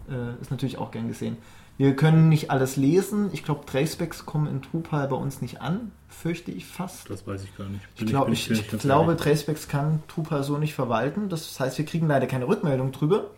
äh, 0.09 0.41
ist 0.41 0.53
natürlich 0.53 0.79
auch 0.79 0.93
gern 0.93 1.09
gesehen. 1.09 1.37
Wir 1.81 1.97
können 1.97 2.29
nicht 2.29 2.51
alles 2.51 2.77
lesen. 2.77 3.31
Ich 3.33 3.43
glaube, 3.43 3.65
Tracebacks 3.65 4.27
kommen 4.27 4.47
in 4.49 4.61
Drupal 4.61 5.09
bei 5.09 5.17
uns 5.17 5.41
nicht 5.41 5.63
an, 5.63 5.93
fürchte 6.11 6.51
ich 6.51 6.67
fast. 6.67 7.09
Das 7.09 7.27
weiß 7.27 7.43
ich 7.43 7.57
gar 7.57 7.71
nicht. 7.71 7.83
Ich, 7.97 8.05
glaub, 8.05 8.29
ich, 8.29 8.51
ich 8.51 8.71
ganz 8.71 8.83
glaube. 8.83 9.17
Tracebacks 9.17 9.67
kann 9.67 10.03
Drupal 10.07 10.45
so 10.45 10.59
nicht 10.59 10.75
verwalten. 10.75 11.31
Das 11.31 11.59
heißt, 11.59 11.79
wir 11.79 11.87
kriegen 11.87 12.07
leider 12.07 12.27
keine 12.27 12.47
Rückmeldung 12.47 12.93
drüber. 12.93 13.31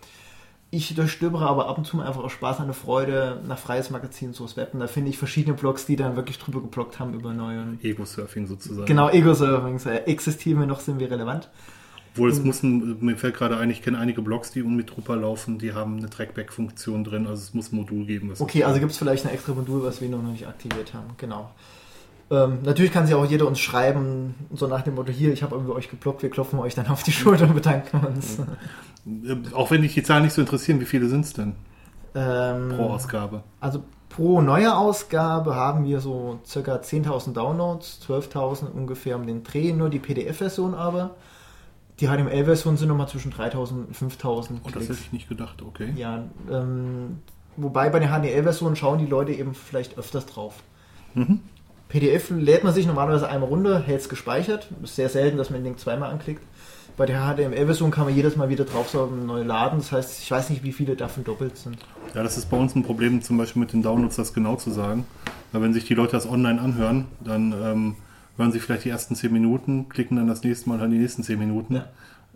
Ich 0.72 0.92
durchstöbere 0.92 1.46
aber 1.46 1.68
ab 1.68 1.78
und 1.78 1.84
zu 1.84 1.96
mal 1.96 2.08
einfach 2.08 2.24
aus 2.24 2.32
Spaß 2.32 2.58
eine 2.58 2.74
Freude 2.74 3.40
nach 3.46 3.58
freies 3.58 3.90
Magazin 3.90 4.32
so 4.32 4.44
Web. 4.56 4.74
Und 4.74 4.80
da 4.80 4.88
finde 4.88 5.10
ich 5.10 5.18
verschiedene 5.18 5.54
Blogs, 5.54 5.86
die 5.86 5.94
dann 5.94 6.16
wirklich 6.16 6.40
drüber 6.40 6.60
geblockt 6.62 6.98
haben 6.98 7.14
über 7.14 7.32
neue. 7.32 7.78
Ego-Surfing 7.80 8.48
sozusagen. 8.48 8.86
Genau, 8.86 9.08
Ego-Surfings. 9.08 9.86
Äh, 9.86 9.98
existieren 10.06 10.58
wir 10.58 10.66
noch, 10.66 10.80
sind 10.80 10.98
wir 10.98 11.08
relevant. 11.08 11.48
Obwohl 12.12 12.30
es 12.30 12.42
muss, 12.44 12.62
ein, 12.62 12.98
mir 13.00 13.16
fällt 13.16 13.36
gerade 13.36 13.56
ein, 13.56 13.70
ich 13.70 13.82
kenne 13.82 13.98
einige 13.98 14.20
Blogs, 14.20 14.50
die 14.50 14.62
mit 14.62 14.90
Drupal 14.94 15.20
laufen, 15.20 15.58
die 15.58 15.72
haben 15.72 15.96
eine 15.96 16.10
Trackback-Funktion 16.10 17.04
drin, 17.04 17.26
also 17.26 17.42
es 17.42 17.54
muss 17.54 17.72
ein 17.72 17.76
Modul 17.76 18.04
geben. 18.04 18.30
Was 18.30 18.40
Okay, 18.40 18.64
also 18.64 18.80
gibt 18.80 18.92
es 18.92 18.98
vielleicht 18.98 19.24
ein 19.24 19.32
extra 19.32 19.54
Modul, 19.54 19.82
was 19.82 20.00
wir 20.02 20.08
noch 20.10 20.22
nicht 20.22 20.46
aktiviert 20.46 20.92
haben. 20.92 21.08
Genau. 21.16 21.50
Ähm, 22.30 22.58
natürlich 22.62 22.92
kann 22.92 23.06
sich 23.06 23.14
auch 23.14 23.24
jeder 23.24 23.46
uns 23.46 23.60
schreiben, 23.60 24.34
so 24.52 24.66
nach 24.66 24.82
dem 24.82 24.94
Motto, 24.94 25.10
hier, 25.10 25.32
ich 25.32 25.42
habe 25.42 25.54
irgendwie 25.54 25.72
euch 25.72 25.88
geblockt, 25.90 26.22
wir 26.22 26.30
klopfen 26.30 26.58
euch 26.58 26.74
dann 26.74 26.86
auf 26.88 27.02
die 27.02 27.12
Schulter 27.12 27.44
und 27.44 27.54
bedanken 27.54 28.06
uns. 28.06 28.38
Äh, 29.06 29.36
Auch 29.54 29.70
wenn 29.70 29.82
dich 29.82 29.94
die 29.94 30.02
Zahlen 30.02 30.24
nicht 30.24 30.34
so 30.34 30.40
interessieren, 30.40 30.80
wie 30.80 30.84
viele 30.84 31.08
sind 31.08 31.24
es 31.24 31.32
denn 31.32 31.54
Ähm, 32.14 32.72
pro 32.76 32.90
Ausgabe? 32.90 33.42
Also 33.58 33.82
pro 34.08 34.42
neue 34.42 34.76
Ausgabe 34.76 35.56
haben 35.56 35.84
wir 35.84 36.00
so 36.00 36.40
circa 36.46 36.76
10.000 36.76 37.32
Downloads, 37.32 38.00
12.000 38.06 38.70
ungefähr 38.70 39.16
um 39.16 39.26
den 39.26 39.42
Dreh, 39.42 39.72
nur 39.72 39.88
die 39.90 39.98
PDF-Version 39.98 40.74
aber. 40.74 41.16
Die 42.02 42.08
HTML-Version 42.08 42.76
sind 42.76 42.88
nochmal 42.88 43.06
zwischen 43.06 43.32
3.000 43.32 43.70
und 43.70 43.96
5.000 43.96 44.56
Oh, 44.64 44.70
das 44.74 44.88
hätte 44.88 44.94
ich 44.94 45.12
nicht 45.12 45.28
gedacht, 45.28 45.62
okay. 45.62 45.92
Ja, 45.94 46.24
ähm, 46.50 47.20
wobei 47.56 47.90
bei 47.90 48.00
der 48.00 48.08
HTML-Version 48.08 48.74
schauen 48.74 48.98
die 48.98 49.06
Leute 49.06 49.30
eben 49.30 49.54
vielleicht 49.54 49.96
öfters 49.96 50.26
drauf. 50.26 50.64
Mhm. 51.14 51.38
PDF 51.88 52.30
lädt 52.30 52.64
man 52.64 52.74
sich 52.74 52.88
normalerweise 52.88 53.28
einmal 53.28 53.48
runter, 53.48 53.78
hält 53.78 54.00
es 54.00 54.08
gespeichert. 54.08 54.68
Ist 54.82 54.96
sehr 54.96 55.10
selten, 55.10 55.36
dass 55.36 55.50
man 55.50 55.60
den 55.60 55.64
Link 55.66 55.78
zweimal 55.78 56.10
anklickt. 56.10 56.42
Bei 56.96 57.06
der 57.06 57.20
HTML-Version 57.20 57.92
kann 57.92 58.06
man 58.06 58.16
jedes 58.16 58.34
Mal 58.34 58.48
wieder 58.48 58.64
draufsaugen 58.64 59.20
und 59.20 59.26
neu 59.26 59.44
laden. 59.44 59.78
Das 59.78 59.92
heißt, 59.92 60.24
ich 60.24 60.28
weiß 60.28 60.50
nicht, 60.50 60.64
wie 60.64 60.72
viele 60.72 60.96
davon 60.96 61.22
doppelt 61.22 61.56
sind. 61.56 61.76
Ja, 62.16 62.24
das 62.24 62.36
ist 62.36 62.50
bei 62.50 62.56
uns 62.56 62.74
ein 62.74 62.82
Problem, 62.82 63.22
zum 63.22 63.38
Beispiel 63.38 63.60
mit 63.60 63.72
den 63.72 63.82
Downloads, 63.82 64.16
das 64.16 64.34
genau 64.34 64.56
zu 64.56 64.72
sagen. 64.72 65.06
Weil 65.52 65.62
wenn 65.62 65.72
sich 65.72 65.84
die 65.84 65.94
Leute 65.94 66.12
das 66.12 66.28
online 66.28 66.60
anhören, 66.60 67.06
dann 67.20 67.52
ähm, 67.52 67.96
hören 68.36 68.52
sie 68.52 68.60
vielleicht 68.60 68.84
die 68.84 68.90
ersten 68.90 69.14
10 69.14 69.32
Minuten, 69.32 69.88
klicken 69.88 70.16
dann 70.16 70.26
das 70.26 70.42
nächste 70.42 70.68
Mal 70.68 70.78
dann 70.78 70.90
die 70.90 70.98
nächsten 70.98 71.22
10 71.22 71.38
Minuten. 71.38 71.76
Ja. 71.76 71.86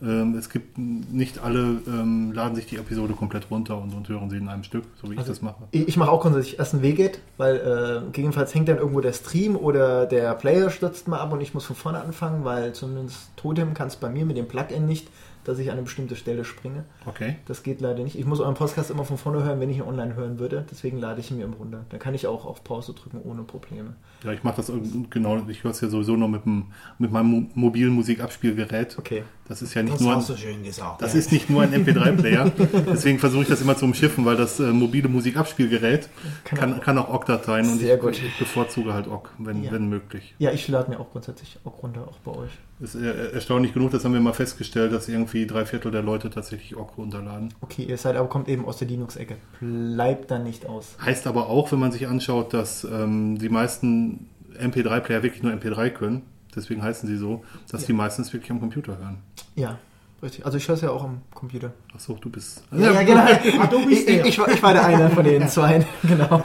Ähm, 0.02 0.34
es 0.36 0.50
gibt 0.50 0.76
nicht 0.76 1.38
alle, 1.38 1.80
ähm, 1.86 2.32
laden 2.32 2.54
sich 2.54 2.66
die 2.66 2.76
Episode 2.76 3.14
komplett 3.14 3.50
runter 3.50 3.80
und, 3.80 3.94
und 3.94 4.06
hören 4.10 4.28
sie 4.28 4.36
in 4.36 4.48
einem 4.48 4.62
Stück, 4.62 4.84
so 5.00 5.10
wie 5.10 5.16
Also 5.16 5.32
ich 5.32 5.38
das 5.38 5.42
mache. 5.42 5.64
Ich 5.70 5.88
ich 5.88 5.96
mache 5.96 6.10
auch 6.10 6.20
grundsätzlich 6.20 6.58
erst 6.58 6.74
ein 6.74 6.82
Wget, 6.82 7.20
weil 7.38 7.56
äh, 7.56 8.06
gegebenenfalls 8.06 8.54
hängt 8.54 8.68
dann 8.68 8.76
irgendwo 8.76 9.00
der 9.00 9.14
Stream 9.14 9.56
oder 9.56 10.04
der 10.04 10.34
Player 10.34 10.68
stürzt 10.68 11.08
mal 11.08 11.18
ab 11.18 11.32
und 11.32 11.40
ich 11.40 11.54
muss 11.54 11.64
von 11.64 11.76
vorne 11.76 12.00
anfangen, 12.00 12.44
weil 12.44 12.74
zumindest 12.74 13.34
Totem 13.36 13.72
kann 13.72 13.88
es 13.88 13.96
bei 13.96 14.10
mir 14.10 14.26
mit 14.26 14.36
dem 14.36 14.48
Plugin 14.48 14.84
nicht 14.84 15.08
dass 15.48 15.58
ich 15.58 15.68
an 15.68 15.74
eine 15.74 15.82
bestimmte 15.82 16.16
Stelle 16.16 16.44
springe. 16.44 16.84
Okay. 17.06 17.36
Das 17.46 17.62
geht 17.62 17.80
leider 17.80 18.02
nicht. 18.02 18.18
Ich 18.18 18.24
muss 18.26 18.40
euren 18.40 18.54
Podcast 18.54 18.90
immer 18.90 19.04
von 19.04 19.18
vorne 19.18 19.44
hören, 19.44 19.60
wenn 19.60 19.70
ich 19.70 19.76
ihn 19.76 19.82
online 19.82 20.14
hören 20.16 20.38
würde. 20.38 20.64
Deswegen 20.70 20.98
lade 20.98 21.20
ich 21.20 21.30
ihn 21.30 21.36
mir 21.38 21.44
im 21.44 21.52
runter. 21.52 21.84
Dann 21.90 22.00
kann 22.00 22.14
ich 22.14 22.26
auch 22.26 22.44
auf 22.46 22.64
Pause 22.64 22.92
drücken 22.94 23.20
ohne 23.22 23.42
Probleme. 23.42 23.94
Ja, 24.24 24.32
ich 24.32 24.42
mache 24.42 24.56
das 24.56 24.72
genau, 25.10 25.42
ich 25.48 25.62
höre 25.62 25.70
es 25.70 25.80
ja 25.80 25.88
sowieso 25.88 26.16
nur 26.16 26.28
mit, 26.28 26.44
dem, 26.46 26.66
mit 26.98 27.12
meinem 27.12 27.26
mo- 27.30 27.46
mobilen 27.54 27.92
Musikabspielgerät. 27.92 28.98
Okay. 28.98 29.22
Das 29.48 29.62
ist 29.62 29.74
ja 29.74 29.82
nicht 29.82 29.94
Das 29.94 30.00
nur 30.00 30.10
ein, 30.12 30.16
hast 30.18 30.30
du 30.30 30.36
schön 30.36 30.64
gesagt. 30.64 31.00
das 31.02 31.12
ja. 31.12 31.20
ist 31.20 31.30
nicht 31.30 31.48
nur 31.48 31.62
ein 31.62 31.72
MP3-Player. 31.72 32.50
Deswegen 32.90 33.18
versuche 33.20 33.42
ich 33.42 33.48
das 33.48 33.60
immer 33.60 33.76
zu 33.76 33.84
umschiffen, 33.84 34.24
weil 34.24 34.36
das 34.36 34.58
äh, 34.58 34.72
mobile 34.72 35.08
Musikabspielgerät 35.08 36.08
Kann 36.44 36.58
kann, 36.58 36.74
auch- 36.74 36.80
kann 36.80 36.98
auch 36.98 37.14
OGG-Dateien 37.14 37.70
und 37.70 37.78
Sehr 37.78 37.94
ich, 37.96 38.00
gut. 38.00 38.20
ich 38.20 38.38
bevorzuge 38.38 38.92
halt 38.92 39.06
OGG, 39.06 39.28
wenn, 39.38 39.62
Ja. 39.62 39.70
wenn 39.70 39.88
möglich. 39.88 40.34
Ja, 40.38 40.50
ich 40.50 40.66
lade 40.66 40.90
mir 40.90 40.98
auch 40.98 41.10
grundsätzlich 41.12 41.58
auch 41.64 41.82
runter, 41.82 42.08
auch 42.08 42.18
bei 42.18 42.32
euch. 42.32 42.50
Ist 42.78 42.94
erstaunlich 42.94 43.72
genug, 43.72 43.90
das 43.92 44.04
haben 44.04 44.12
wir 44.12 44.20
mal 44.20 44.34
festgestellt, 44.34 44.92
dass 44.92 45.08
irgendwie 45.08 45.46
drei 45.46 45.64
Viertel 45.64 45.90
der 45.90 46.02
Leute 46.02 46.28
tatsächlich 46.28 46.76
OGG 46.76 46.96
runterladen. 46.98 47.54
Okay, 47.62 47.84
ihr 47.84 47.96
seid 47.96 48.16
aber 48.16 48.28
kommt 48.28 48.48
eben 48.48 48.66
aus 48.66 48.76
der 48.76 48.86
Linux-Ecke. 48.88 49.36
Bleibt 49.60 50.30
dann 50.30 50.42
nicht 50.44 50.66
aus. 50.66 50.94
Heißt 51.00 51.26
aber 51.26 51.48
auch, 51.48 51.72
wenn 51.72 51.78
man 51.78 51.90
sich 51.92 52.06
anschaut, 52.06 52.52
dass 52.52 52.84
ähm, 52.84 53.38
die 53.38 53.48
meisten 53.48 54.28
MP3-Player 54.60 55.22
wirklich 55.22 55.42
nur 55.42 55.52
MP3 55.52 55.88
können, 55.90 56.22
deswegen 56.54 56.82
heißen 56.82 57.08
sie 57.08 57.16
so, 57.16 57.44
dass 57.70 57.82
Ja. 57.82 57.86
die 57.86 57.92
meisten 57.94 58.20
es 58.22 58.32
wirklich 58.34 58.50
am 58.50 58.60
Computer 58.60 58.98
hören. 58.98 59.18
Ja, 59.54 59.78
richtig. 60.26 60.44
Also 60.44 60.58
ich 60.58 60.68
höre 60.68 60.74
es 60.74 60.80
ja 60.82 60.90
auch 60.90 61.02
am 61.04 61.22
Computer. 61.32 61.72
Achso, 61.94 62.18
du 62.20 62.28
bist. 62.28 62.62
Ja, 62.70 63.02
genau. 63.02 63.22
Ah, 63.60 63.66
du 63.66 63.86
bist 63.86 64.08
ich, 64.08 64.24
ich, 64.24 64.38
war, 64.38 64.48
ich 64.48 64.62
war 64.62 64.72
der 64.74 64.84
eine 64.84 65.08
von 65.10 65.24
den 65.24 65.48
zwei. 65.48 65.86
Genau. 66.02 66.42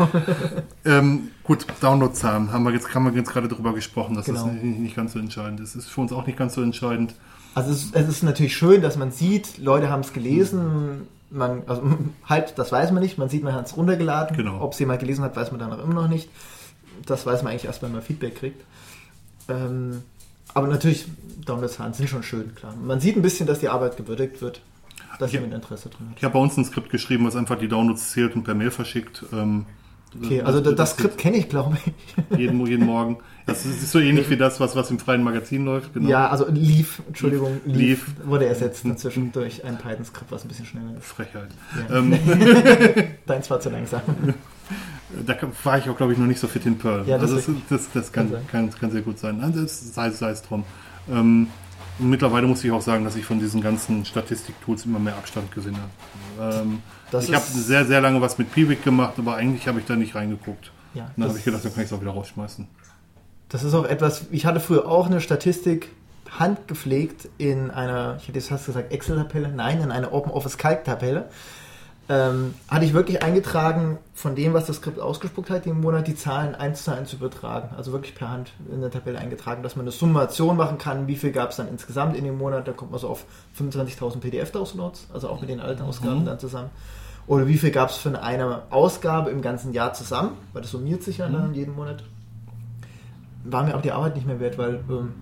Ähm, 0.86 1.30
gut, 1.44 1.66
Downloadzahlen 1.82 2.52
haben 2.54 2.64
wir 2.64 2.72
jetzt, 2.72 2.94
haben 2.96 3.06
wir 3.06 3.14
jetzt 3.14 3.32
gerade 3.32 3.48
drüber 3.48 3.74
gesprochen, 3.74 4.16
dass 4.16 4.26
Genau. 4.26 4.46
das 4.46 4.54
nicht, 4.54 4.80
nicht 4.80 4.96
ganz 4.96 5.14
so 5.14 5.20
entscheidend 5.20 5.60
ist. 5.60 5.76
Ist 5.76 5.90
für 5.90 6.02
uns 6.02 6.14
auch 6.14 6.26
nicht 6.26 6.38
ganz 6.38 6.54
so 6.54 6.62
entscheidend. 6.62 7.16
Also 7.56 7.72
es, 7.72 7.92
es 7.92 8.08
ist 8.08 8.24
natürlich 8.24 8.56
schön, 8.56 8.82
dass 8.82 8.96
man 8.98 9.12
sieht, 9.12 9.58
Leute 9.58 9.90
haben 9.90 10.02
es 10.02 10.14
gelesen. 10.14 11.08
Man, 11.30 11.64
also 11.68 11.84
halt, 12.30 12.58
das 12.58 12.72
weiß 12.72 12.92
man 12.92 13.04
nicht. 13.04 13.18
Man 13.18 13.28
sieht, 13.30 13.44
man 13.44 13.54
hat 13.54 13.68
es 13.68 13.76
runtergeladen. 13.76 14.38
Genau. 14.38 14.62
Ob 14.62 14.74
es 14.74 14.80
jemand 14.80 15.00
gelesen 15.00 15.24
hat, 15.24 15.36
weiß 15.36 15.52
man 15.52 15.60
dann 15.60 15.74
auch 15.74 15.84
immer 15.84 15.94
noch 15.96 16.08
nicht. 16.08 16.30
Das 17.06 17.26
weiß 17.26 17.44
man 17.44 17.52
eigentlich 17.52 17.66
erst, 17.66 17.82
wenn 17.82 17.92
man 17.92 18.02
Feedback 18.02 18.36
kriegt. 18.36 18.64
Ähm, 19.50 20.04
aber 20.54 20.68
natürlich, 20.68 21.06
Downloadzahlen 21.46 21.94
sind 21.94 22.10
schon 22.10 22.24
schön, 22.24 22.54
klar. 22.56 22.76
Man 22.76 23.00
sieht 23.00 23.16
ein 23.16 23.22
bisschen, 23.22 23.48
dass 23.48 23.60
die 23.60 23.70
Arbeit 23.70 23.98
gewürdigt 23.98 24.42
wird, 24.42 24.62
dass 25.20 25.32
jemand 25.32 25.54
Interesse 25.54 25.90
drin 25.90 26.10
hat. 26.10 26.18
Ich 26.18 26.24
habe 26.24 26.34
bei 26.34 26.40
uns 26.40 26.58
ein 26.58 26.66
Skript 26.66 26.90
geschrieben, 26.90 27.26
was 27.26 27.36
einfach 27.36 27.58
die 27.58 27.68
Downloads 27.68 28.12
zählt 28.12 28.36
und 28.36 28.44
per 28.44 28.54
Mail 28.54 28.72
verschickt. 28.72 29.24
Ähm, 29.34 29.66
Okay, 30.24 30.42
also 30.42 30.60
das, 30.60 30.76
das 30.76 30.92
Skript 30.92 31.18
kenne 31.18 31.38
ich, 31.38 31.48
glaube 31.48 31.78
ich. 31.86 32.38
Jeden, 32.38 32.66
jeden 32.66 32.86
Morgen. 32.86 33.20
Das 33.46 33.66
ist, 33.66 33.92
so 33.92 34.00
ähnlich 34.00 34.30
wie 34.30 34.36
das, 34.38 34.60
was, 34.60 34.76
was 34.76 34.92
im 34.92 35.00
freien 35.00 35.24
Magazin 35.24 35.64
läuft. 35.64 35.94
Genau. 35.94 36.10
Ja, 36.10 36.28
also 36.28 36.48
Leaf, 36.50 37.02
Entschuldigung, 37.08 37.62
Leaf, 37.66 37.78
Leaf. 37.78 38.06
wurde 38.26 38.46
ersetzt 38.46 38.84
inzwischen 38.84 39.32
durch 39.32 39.64
ein 39.64 39.78
Python-Skript, 39.78 40.32
was 40.32 40.44
ein 40.44 40.50
bisschen 40.50 40.66
schneller 40.66 40.98
ist. 40.98 41.06
Frechheit. 41.06 41.50
Ja. 41.90 41.98
Ähm, 41.98 42.18
Deins 43.26 43.50
war 43.50 43.60
zu 43.62 43.70
langsam. 43.70 44.02
da 45.26 45.36
war 45.64 45.78
ich 45.78 45.90
auch, 45.90 45.98
glaube 45.98 46.14
ich, 46.14 46.20
noch 46.20 46.28
nicht 46.28 46.40
so 46.40 46.48
fit 46.48 46.66
in 46.66 46.78
Perl. 46.78 47.08
Ja, 47.08 47.18
das 47.18 47.32
also 47.32 47.54
das, 47.70 47.84
das, 47.84 47.92
das 47.94 48.12
kann, 48.12 48.32
Kann 48.52 48.70
kann, 48.72 48.92
sehr 48.92 49.02
gut 49.02 49.20
sein. 49.20 49.40
Das 49.56 49.94
sei, 49.94 50.10
sei 50.12 50.32
es 50.32 50.42
drum. 50.42 50.64
Ähm, 51.10 51.48
mittlerweile 52.00 52.48
muss 52.48 52.64
ich 52.64 52.72
auch 52.72 52.82
sagen, 52.82 53.04
dass 53.04 53.16
ich 53.16 53.26
von 53.26 53.40
diesen 53.40 53.62
ganzen 53.62 54.06
Statistik-Tools 54.06 54.86
immer 54.86 55.00
mehr 55.00 55.16
Abstand 55.16 55.52
gewinne. 55.52 55.80
Ähm, 56.40 56.82
Das 57.12 57.28
ich 57.28 57.36
habe 57.36 57.46
sehr, 57.46 57.86
sehr 57.86 58.02
lange 58.02 58.22
was 58.22 58.38
mit 58.38 58.54
Piwik 58.54 58.84
gemacht, 58.84 59.14
aber 59.18 59.36
eigentlich 59.36 59.68
habe 59.68 59.80
ich 59.80 59.86
da 59.86 59.96
nicht 59.96 60.16
reingeguckt. 60.16 60.72
Ja, 60.94 61.06
Und 61.06 61.12
dann 61.18 61.30
habe 61.30 61.38
ich 61.40 61.46
gedacht, 61.46 61.64
dann 61.64 61.74
kann 61.74 61.84
ich 61.84 61.90
es 61.90 61.94
auch 61.98 62.02
wieder 62.02 62.12
rausschmeißen. 62.12 62.68
Das 63.50 63.64
ist 63.64 63.74
auch 63.74 63.86
etwas, 63.86 64.26
ich 64.32 64.46
hatte 64.46 64.60
früher 64.60 64.88
auch 64.88 65.08
eine 65.08 65.20
Statistik 65.22 65.90
handgepflegt 66.40 67.28
in 67.38 67.70
einer, 67.72 68.18
ich 68.20 68.28
hätte 68.28 68.40
jetzt 68.40 68.48
fast 68.48 68.66
gesagt 68.66 68.92
Excel-Tabelle, 68.94 69.50
nein, 69.50 69.82
in 69.82 69.92
einer 69.92 70.14
OpenOffice-Calc-Tabelle. 70.14 71.30
Ähm, 72.12 72.56
hatte 72.68 72.84
ich 72.84 72.94
wirklich 72.94 73.24
eingetragen, 73.24 73.98
von 74.14 74.36
dem, 74.36 74.54
was 74.54 74.66
das 74.66 74.78
Skript 74.78 75.00
ausgespuckt 75.00 75.50
hat, 75.50 75.66
im 75.66 75.80
Monat 75.80 76.08
die 76.08 76.16
Zahlen 76.16 76.56
eins 76.56 76.84
zu 76.84 76.92
eins 76.92 77.14
übertragen. 77.14 77.70
Also 77.78 77.94
wirklich 77.94 78.16
per 78.16 78.30
Hand 78.30 78.52
in 78.70 78.82
der 78.82 78.92
Tabelle 78.92 79.18
eingetragen, 79.18 79.64
dass 79.64 79.78
man 79.78 79.84
eine 79.84 79.92
Summation 79.92 80.58
machen 80.58 80.78
kann, 80.78 81.08
wie 81.08 81.16
viel 81.16 81.32
gab 81.32 81.52
es 81.52 81.56
dann 81.56 81.70
insgesamt 81.70 82.18
in 82.18 82.26
dem 82.26 82.38
Monat. 82.38 82.68
Da 82.68 82.74
kommt 82.74 82.92
man 82.92 83.00
so 83.00 83.08
auf 83.08 83.24
25.000 83.58 84.20
PDF-Downloads, 84.20 85.08
also 85.14 85.30
auch 85.30 85.40
mit 85.40 85.50
den 85.50 85.62
alten 85.62 85.84
Ausgaben 85.84 86.26
dann 86.26 86.38
zusammen. 86.38 86.70
Oder 87.28 87.48
wie 87.48 87.58
viel 87.58 87.72
gab 87.72 87.92
es 87.92 87.96
für 87.96 88.22
eine 88.22 88.64
Ausgabe 88.72 89.30
im 89.30 89.42
ganzen 89.42 89.72
Jahr 89.72 89.94
zusammen, 89.94 90.32
weil 90.52 90.64
das 90.64 90.72
summiert 90.72 91.04
sich 91.04 91.20
ja 91.20 91.30
dann 91.30 91.54
jeden 91.54 91.76
Monat 91.76 92.04
war 93.44 93.64
mir 93.64 93.74
aber 93.74 93.82
die 93.82 93.92
Arbeit 93.92 94.16
nicht 94.16 94.28
mehr 94.28 94.40
wert, 94.40 94.58
weil 94.58 94.84
ähm, 94.90 95.14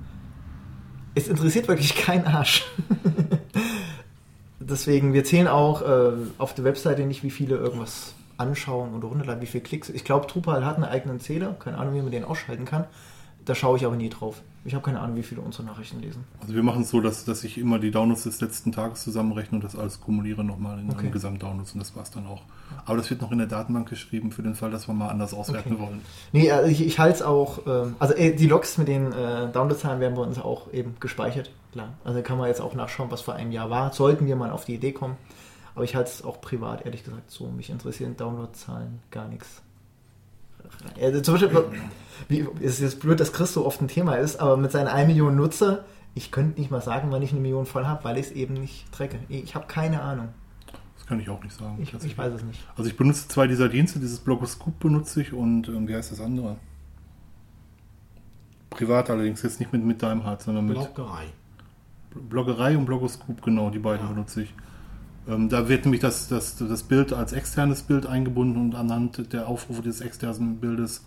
es 1.15 1.27
interessiert 1.27 1.67
wirklich 1.67 1.95
keinen 1.95 2.25
Arsch. 2.25 2.65
Deswegen, 4.69 5.13
wir 5.13 5.23
zählen 5.23 5.47
auch 5.47 5.81
äh, 5.81 6.11
auf 6.37 6.53
der 6.53 6.63
Webseite 6.65 7.03
nicht, 7.05 7.23
wie 7.23 7.31
viele 7.31 7.55
irgendwas 7.57 8.13
anschauen 8.37 8.93
oder 8.95 9.07
runterladen, 9.07 9.41
wie 9.41 9.47
viele 9.47 9.63
Klicks. 9.63 9.89
Ich 9.89 10.03
glaube, 10.05 10.27
Drupal 10.27 10.65
hat 10.65 10.75
einen 10.75 10.85
eigenen 10.85 11.19
Zähler, 11.19 11.55
keine 11.59 11.77
Ahnung, 11.77 11.95
wie 11.95 12.01
man 12.01 12.11
den 12.11 12.23
ausschalten 12.23 12.65
kann. 12.65 12.85
Da 13.45 13.55
schaue 13.55 13.77
ich 13.77 13.85
aber 13.85 13.95
nie 13.95 14.09
drauf. 14.09 14.41
Ich 14.65 14.75
habe 14.75 14.83
keine 14.83 14.99
Ahnung, 14.99 15.15
wie 15.15 15.23
viele 15.23 15.41
unsere 15.41 15.63
Nachrichten 15.63 16.01
lesen. 16.01 16.25
Also 16.41 16.53
wir 16.53 16.61
machen 16.61 16.81
es 16.83 16.89
so, 16.89 16.99
dass, 17.01 17.23
dass 17.25 17.43
ich 17.43 17.57
immer 17.57 17.79
die 17.79 17.91
Downloads 17.91 18.23
des 18.23 18.41
letzten 18.41 18.71
Tages 18.71 19.01
zusammenrechne 19.03 19.55
und 19.57 19.63
das 19.63 19.75
alles 19.75 20.01
kumuliere 20.01 20.43
nochmal 20.43 20.79
in 20.79 20.89
Okay. 20.89 20.99
einem 20.99 21.11
Gesamtdownloads 21.11 21.73
und 21.73 21.79
das 21.79 21.95
war's 21.95 22.11
dann 22.11 22.27
auch. 22.27 22.41
Aber 22.85 22.97
das 22.97 23.09
wird 23.09 23.21
noch 23.21 23.31
in 23.31 23.37
der 23.39 23.47
Datenbank 23.47 23.89
geschrieben 23.89 24.31
für 24.31 24.43
den 24.43 24.55
Fall, 24.55 24.69
dass 24.69 24.87
wir 24.87 24.93
mal 24.93 25.07
anders 25.09 25.33
auswerten 25.33 25.73
Okay. 25.73 25.81
wollen. 25.81 26.01
Nee, 26.33 26.51
also 26.51 26.69
ich, 26.69 26.85
ich 26.85 26.99
halte 26.99 27.15
es 27.15 27.21
auch, 27.21 27.59
ähm, 27.65 27.95
also 27.99 28.13
äh, 28.13 28.35
die 28.35 28.47
Logs 28.47 28.77
mit 28.77 28.89
den 28.89 29.11
äh, 29.13 29.49
Downloadzahlen 29.51 29.99
werden 30.01 30.15
bei 30.15 30.21
uns 30.23 30.37
auch 30.37 30.71
eben 30.73 30.95
gespeichert, 30.99 31.49
klar. 31.71 31.93
Also 32.03 32.21
kann 32.21 32.37
man 32.37 32.47
jetzt 32.47 32.61
auch 32.61 32.73
nachschauen, 32.73 33.11
was 33.11 33.21
vor 33.21 33.35
einem 33.35 33.51
Jahr 33.51 33.69
war, 33.69 33.93
sollten 33.93 34.25
wir 34.25 34.35
mal 34.35 34.51
auf 34.51 34.65
die 34.65 34.75
Idee 34.75 34.91
kommen. 34.91 35.17
Aber 35.75 35.83
ich 35.83 35.95
halte 35.95 36.09
es 36.09 36.23
auch 36.23 36.41
privat, 36.41 36.85
ehrlich 36.85 37.03
gesagt, 37.03 37.31
so. 37.31 37.47
Mich 37.47 37.69
interessieren 37.69 38.17
Downloadzahlen 38.17 38.99
gar 39.11 39.27
nichts. 39.27 39.61
Also 40.99 41.21
zum 41.21 41.35
Beispiel, 41.35 41.63
wie, 42.27 42.47
es 42.59 42.73
ist 42.73 42.81
jetzt 42.81 42.99
blöd, 42.99 43.19
dass 43.19 43.33
Chris 43.33 43.53
so 43.53 43.65
oft 43.65 43.81
ein 43.81 43.87
Thema 43.87 44.15
ist, 44.15 44.39
aber 44.39 44.57
mit 44.57 44.71
seinen 44.71 44.87
1 44.87 45.07
Million 45.07 45.35
Nutzer, 45.35 45.85
ich 46.15 46.31
könnte 46.31 46.59
nicht 46.59 46.71
mal 46.71 46.81
sagen, 46.81 47.11
wann 47.11 47.21
ich 47.21 47.31
eine 47.31 47.39
Million 47.39 47.65
voll 47.65 47.85
habe, 47.85 48.03
weil 48.03 48.17
ich 48.17 48.27
es 48.27 48.31
eben 48.31 48.55
nicht 48.55 48.91
trecke. 48.91 49.19
Ich 49.29 49.55
habe 49.55 49.67
keine 49.67 50.01
Ahnung. 50.01 50.29
Das 50.97 51.05
kann 51.05 51.19
ich 51.19 51.29
auch 51.29 51.41
nicht 51.43 51.55
sagen. 51.55 51.77
Ich, 51.81 51.93
ich 51.93 52.17
weiß 52.17 52.33
es 52.33 52.43
nicht. 52.43 52.59
Also 52.75 52.89
ich 52.89 52.97
benutze 52.97 53.27
zwei 53.27 53.47
dieser 53.47 53.69
Dienste, 53.69 53.99
dieses 53.99 54.19
Blogoscoop 54.19 54.79
benutze 54.79 55.21
ich 55.21 55.33
und 55.33 55.67
ähm, 55.69 55.87
wie 55.87 55.95
heißt 55.95 56.11
das 56.11 56.19
andere? 56.19 56.57
Privat 58.69 59.09
allerdings, 59.09 59.41
jetzt 59.41 59.59
nicht 59.59 59.73
mit, 59.73 59.83
mit 59.83 60.03
deinem 60.03 60.23
Hart, 60.23 60.43
sondern 60.43 60.65
mit 60.65 60.75
Blockerei. 60.75 61.25
Bloggerei 62.13 62.77
und 62.77 62.85
Blogoscoop, 62.85 63.41
genau, 63.41 63.69
die 63.69 63.79
beiden 63.79 64.05
Ja. 64.05 64.11
benutze 64.13 64.43
ich. 64.43 64.53
Ähm, 65.27 65.49
da 65.49 65.67
wird 65.69 65.85
nämlich 65.85 66.01
das, 66.01 66.27
das, 66.27 66.57
das 66.57 66.83
Bild 66.83 67.13
als 67.13 67.33
externes 67.33 67.83
Bild 67.83 68.05
eingebunden 68.05 68.59
und 68.59 68.75
anhand 68.75 69.31
der 69.33 69.47
Aufrufe 69.47 69.81
des 69.81 70.01
externen 70.01 70.57
Bildes 70.57 71.05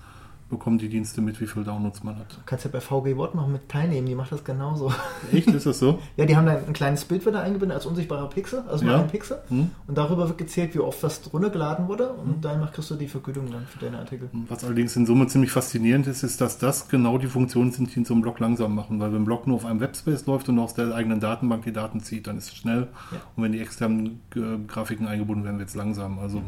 bekommen 0.53 0.79
die 0.79 0.89
Dienste 0.89 1.21
mit, 1.21 1.41
wie 1.41 1.47
viel 1.49 1.65
Downloads 1.65 2.05
man 2.05 2.17
hat. 2.19 2.31
Du 2.33 2.37
kannst 2.47 2.65
ja 2.65 2.71
bei 2.71 2.81
VG 2.81 3.17
Wort 3.17 3.35
noch 3.35 3.49
mit 3.49 3.69
teilnehmen, 3.69 4.07
die 4.07 4.15
macht 4.15 4.31
das 4.31 4.45
genauso. 4.45 4.93
Echt, 5.33 5.49
ist 5.49 5.67
das 5.67 5.81
so? 5.81 5.99
Ja, 6.17 6.25
die 6.27 6.37
haben 6.37 6.47
dann 6.47 6.59
ein 6.67 6.73
kleines 6.73 7.05
Bild 7.05 7.27
wieder 7.27 7.43
eingeblendet 7.43 7.77
als 7.77 7.87
unsichtbarer 7.87 8.29
Pixel, 8.29 8.63
also 8.69 8.85
Ja. 8.85 9.01
ein 9.01 9.09
Pixel. 9.09 9.39
Hm? 9.49 9.71
Und 9.89 9.99
darüber 9.99 10.29
wird 10.29 10.39
gezählt, 10.39 10.75
wie 10.75 10.79
oft 10.79 11.03
das 11.03 11.21
runtergeladen 11.33 11.89
wurde. 11.89 12.11
Und 12.13 12.45
dann 12.45 12.71
kriegst 12.71 12.91
du 12.91 12.95
die 12.95 13.09
Vergütung 13.09 13.51
dann 13.51 13.67
für 13.67 13.79
deine 13.81 13.99
Artikel. 13.99 14.29
Was 14.49 14.63
allerdings 14.65 14.95
in 14.95 15.07
Summe 15.07 15.27
ziemlich 15.27 15.51
faszinierend 15.51 16.07
ist, 16.07 16.23
ist, 16.23 16.41
dass 16.41 16.59
das 16.59 16.89
genau 16.89 17.19
die 17.19 17.27
Funktionen 17.27 17.73
sind, 17.73 17.93
die 17.95 17.99
in 17.99 18.05
so 18.05 18.15
einem 18.15 18.23
Blog 18.23 18.39
langsam 18.39 18.75
machen. 18.75 19.01
Weil 19.01 19.13
wenn 19.13 19.23
ein 19.23 19.25
Blog 19.25 19.47
nur 19.47 19.57
auf 19.57 19.65
einem 19.65 19.81
Webspace 19.81 20.27
läuft 20.27 20.49
und 20.49 20.59
aus 20.59 20.75
der 20.75 20.95
eigenen 20.95 21.19
Datenbank 21.19 21.65
die 21.65 21.73
Daten 21.73 22.01
zieht, 22.01 22.27
dann 22.27 22.37
ist 22.39 22.49
es 22.51 22.55
schnell. 22.57 22.89
Ja. 23.11 23.19
Und 23.35 23.43
wenn 23.43 23.53
die 23.53 23.61
externen 23.61 24.21
äh, 24.37 24.41
Grafiken 24.69 25.07
eingebunden 25.07 25.45
werden, 25.45 25.59
wird 25.59 25.69
es 25.71 25.75
langsam. 25.75 26.19
Also 26.19 26.43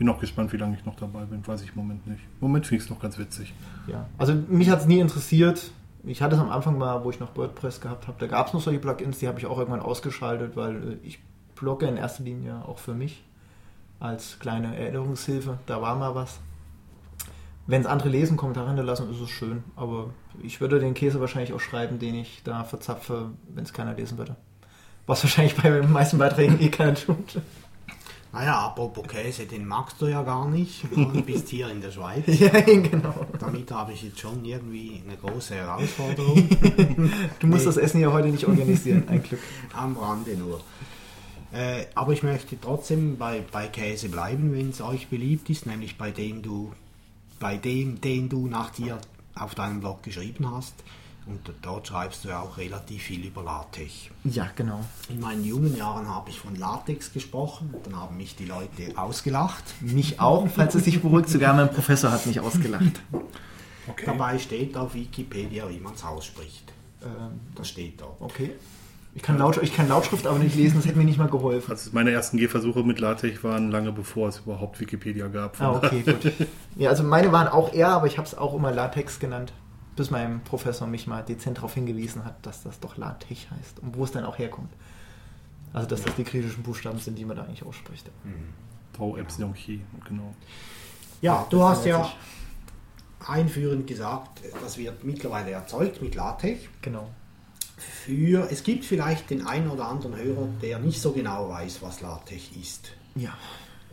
bin 0.00 0.08
auch 0.08 0.18
gespannt, 0.18 0.50
wie 0.54 0.56
lange 0.56 0.74
ich 0.76 0.86
noch 0.86 0.96
dabei 0.96 1.26
bin. 1.26 1.46
Weiß 1.46 1.60
ich 1.60 1.68
im 1.68 1.74
Moment 1.76 2.06
nicht. 2.06 2.22
Im 2.22 2.48
Moment 2.48 2.66
finde 2.66 2.78
ich 2.78 2.84
es 2.84 2.90
noch 2.90 3.00
ganz 3.00 3.18
witzig. 3.18 3.52
Ja. 3.86 4.06
Also 4.16 4.32
mich 4.48 4.70
hat 4.70 4.80
es 4.80 4.86
nie 4.86 4.98
interessiert. 4.98 5.72
Ich 6.04 6.22
hatte 6.22 6.36
es 6.36 6.40
am 6.40 6.48
Anfang 6.48 6.78
mal, 6.78 7.04
wo 7.04 7.10
ich 7.10 7.20
noch 7.20 7.36
WordPress 7.36 7.82
gehabt 7.82 8.08
habe, 8.08 8.16
da 8.18 8.26
gab 8.26 8.46
es 8.46 8.54
noch 8.54 8.62
solche 8.62 8.78
Plugins, 8.78 9.18
die 9.18 9.28
habe 9.28 9.38
ich 9.38 9.44
auch 9.44 9.58
irgendwann 9.58 9.80
ausgeschaltet, 9.80 10.56
weil 10.56 10.76
äh, 10.76 10.96
ich 11.02 11.18
blogge 11.54 11.86
in 11.86 11.98
erster 11.98 12.22
Linie 12.22 12.64
auch 12.66 12.78
für 12.78 12.94
mich 12.94 13.22
als 13.98 14.38
kleine 14.38 14.74
Erinnerungshilfe. 14.74 15.58
Da 15.66 15.82
war 15.82 15.94
mal 15.96 16.14
was. 16.14 16.40
Wenn 17.66 17.82
es 17.82 17.86
andere 17.86 18.08
lesen, 18.08 18.38
Kommentare 18.38 18.68
hinterlassen, 18.68 19.10
ist 19.10 19.20
es 19.20 19.28
schön. 19.28 19.64
Aber 19.76 20.14
ich 20.42 20.62
würde 20.62 20.80
den 20.80 20.94
Käse 20.94 21.20
wahrscheinlich 21.20 21.52
auch 21.52 21.60
schreiben, 21.60 21.98
den 21.98 22.14
ich 22.14 22.40
da 22.42 22.64
verzapfe, 22.64 23.32
wenn 23.54 23.64
es 23.64 23.74
keiner 23.74 23.92
lesen 23.92 24.16
würde. 24.16 24.34
Was 25.06 25.22
wahrscheinlich 25.22 25.56
bei 25.56 25.68
den 25.68 25.92
meisten 25.92 26.16
Beiträgen 26.16 26.58
eh 26.58 26.70
keiner 26.70 26.94
tut. 26.94 27.42
Naja, 28.32 28.66
apropos 28.66 29.06
Käse, 29.08 29.46
den 29.46 29.66
magst 29.66 30.00
du 30.00 30.06
ja 30.06 30.22
gar 30.22 30.48
nicht. 30.48 30.84
Du 30.94 31.22
bist 31.22 31.48
hier 31.48 31.68
in 31.68 31.80
der 31.80 31.90
Schweiz. 31.90 32.24
ja, 32.26 32.48
genau. 32.60 33.26
Damit 33.38 33.70
habe 33.72 33.92
ich 33.92 34.02
jetzt 34.04 34.20
schon 34.20 34.44
irgendwie 34.44 35.02
eine 35.06 35.16
große 35.16 35.54
Herausforderung. 35.56 36.48
Du 37.40 37.46
musst 37.48 37.60
Nee. 37.62 37.66
das 37.66 37.76
Essen 37.76 37.98
hier 37.98 38.12
heute 38.12 38.28
nicht 38.28 38.46
organisieren, 38.46 39.04
ein 39.08 39.22
Glück. 39.22 39.40
Am 39.74 39.96
Rande 39.96 40.36
nur. 40.36 40.60
Äh, 41.52 41.86
aber 41.96 42.12
ich 42.12 42.22
möchte 42.22 42.60
trotzdem 42.60 43.16
bei, 43.18 43.42
bei 43.50 43.66
Käse 43.66 44.08
bleiben, 44.08 44.52
wenn 44.52 44.70
es 44.70 44.80
euch 44.80 45.08
beliebt 45.08 45.50
ist, 45.50 45.66
nämlich 45.66 45.98
bei 45.98 46.12
dem 46.12 46.42
du, 46.42 46.72
bei 47.40 47.56
dem, 47.56 48.00
den 48.00 48.28
du 48.28 48.46
nach 48.46 48.70
dir 48.70 48.98
auf 49.34 49.56
deinem 49.56 49.80
Blog 49.80 50.04
geschrieben 50.04 50.48
hast. 50.54 50.74
Und 51.26 51.40
dort 51.62 51.86
schreibst 51.86 52.24
du 52.24 52.28
ja 52.30 52.40
auch 52.40 52.56
relativ 52.56 53.02
viel 53.02 53.24
über 53.24 53.42
LaTeX. 53.42 53.92
Ja, 54.24 54.48
genau. 54.56 54.80
In 55.08 55.20
meinen 55.20 55.44
jungen 55.44 55.76
Jahren 55.76 56.08
habe 56.08 56.30
ich 56.30 56.40
von 56.40 56.56
Latex 56.56 57.12
gesprochen. 57.12 57.72
Dann 57.84 57.94
haben 57.96 58.16
mich 58.16 58.34
die 58.34 58.46
Leute 58.46 58.96
ausgelacht. 58.96 59.62
Mich 59.80 60.18
auch, 60.20 60.48
falls 60.48 60.74
es 60.74 60.84
sich 60.84 61.00
beruhigt. 61.00 61.28
Sogar 61.28 61.54
mein 61.54 61.70
Professor 61.72 62.10
hat 62.10 62.26
mich 62.26 62.40
ausgelacht. 62.40 63.00
Okay. 63.88 64.06
Dabei 64.06 64.38
steht 64.38 64.76
auf 64.76 64.94
Wikipedia, 64.94 65.68
wie 65.68 65.78
man 65.78 65.94
es 65.94 66.02
ausspricht. 66.04 66.72
Ähm, 67.02 67.40
Das 67.54 67.68
steht 67.68 68.00
dort. 68.00 68.20
okay. 68.20 68.52
Ich 69.12 69.22
kann, 69.22 69.38
Laut, 69.38 69.60
ich 69.60 69.74
kann 69.74 69.88
Lautschrift 69.88 70.24
aber 70.24 70.38
nicht 70.38 70.54
lesen, 70.54 70.76
das 70.76 70.86
hätte 70.86 70.96
mir 70.96 71.04
nicht 71.04 71.18
mal 71.18 71.28
geholfen. 71.28 71.68
Also 71.68 71.90
meine 71.92 72.12
ersten 72.12 72.36
Gehversuche 72.36 72.84
mit 72.84 73.00
LaTeX 73.00 73.42
waren 73.42 73.72
lange 73.72 73.90
bevor 73.90 74.28
es 74.28 74.38
überhaupt 74.38 74.78
Wikipedia 74.78 75.26
gab. 75.26 75.60
Ah, 75.60 75.72
okay, 75.72 76.02
gut. 76.02 76.32
Ja, 76.76 76.90
also 76.90 77.02
meine 77.02 77.32
waren 77.32 77.48
auch 77.48 77.72
eher, 77.72 77.88
aber 77.88 78.06
ich 78.06 78.18
habe 78.18 78.28
es 78.28 78.38
auch 78.38 78.54
immer 78.54 78.70
Latex 78.70 79.18
genannt, 79.18 79.52
bis 79.96 80.10
mein 80.10 80.42
Professor 80.44 80.86
mich 80.86 81.06
mal 81.06 81.22
dezent 81.22 81.58
darauf 81.58 81.74
hingewiesen 81.74 82.24
hat, 82.24 82.44
dass 82.46 82.62
das 82.62 82.80
doch 82.80 82.96
Latex 82.96 83.50
heißt 83.50 83.80
und 83.80 83.96
wo 83.96 84.04
es 84.04 84.12
dann 84.12 84.24
auch 84.24 84.38
herkommt. 84.38 84.72
Also, 85.72 85.88
dass 85.88 86.02
das 86.02 86.14
die 86.16 86.24
griechischen 86.24 86.62
Buchstaben 86.62 86.98
sind, 86.98 87.16
die 87.16 87.24
man 87.24 87.36
da 87.36 87.44
eigentlich 87.44 87.64
ausspricht. 87.64 88.10
Tau 88.92 89.16
Epsilon 89.16 89.54
Chi, 89.54 89.80
genau. 90.08 90.34
Ja, 91.22 91.46
du 91.48 91.62
hast 91.62 91.84
ja 91.86 92.12
einführend 93.26 93.86
gesagt, 93.86 94.40
das 94.62 94.78
wird 94.78 95.04
mittlerweile 95.04 95.50
erzeugt 95.52 96.02
mit 96.02 96.14
LaTeX. 96.14 96.62
Genau. 96.82 97.10
Für, 97.76 98.50
es 98.50 98.62
gibt 98.62 98.84
vielleicht 98.84 99.30
den 99.30 99.46
einen 99.46 99.70
oder 99.70 99.86
anderen 99.86 100.16
Hörer, 100.16 100.48
der 100.60 100.78
nicht 100.78 101.00
so 101.00 101.12
genau 101.12 101.48
weiß, 101.48 101.82
was 101.82 102.00
LaTeX 102.00 102.50
ist. 102.60 102.92
Ja. 103.14 103.36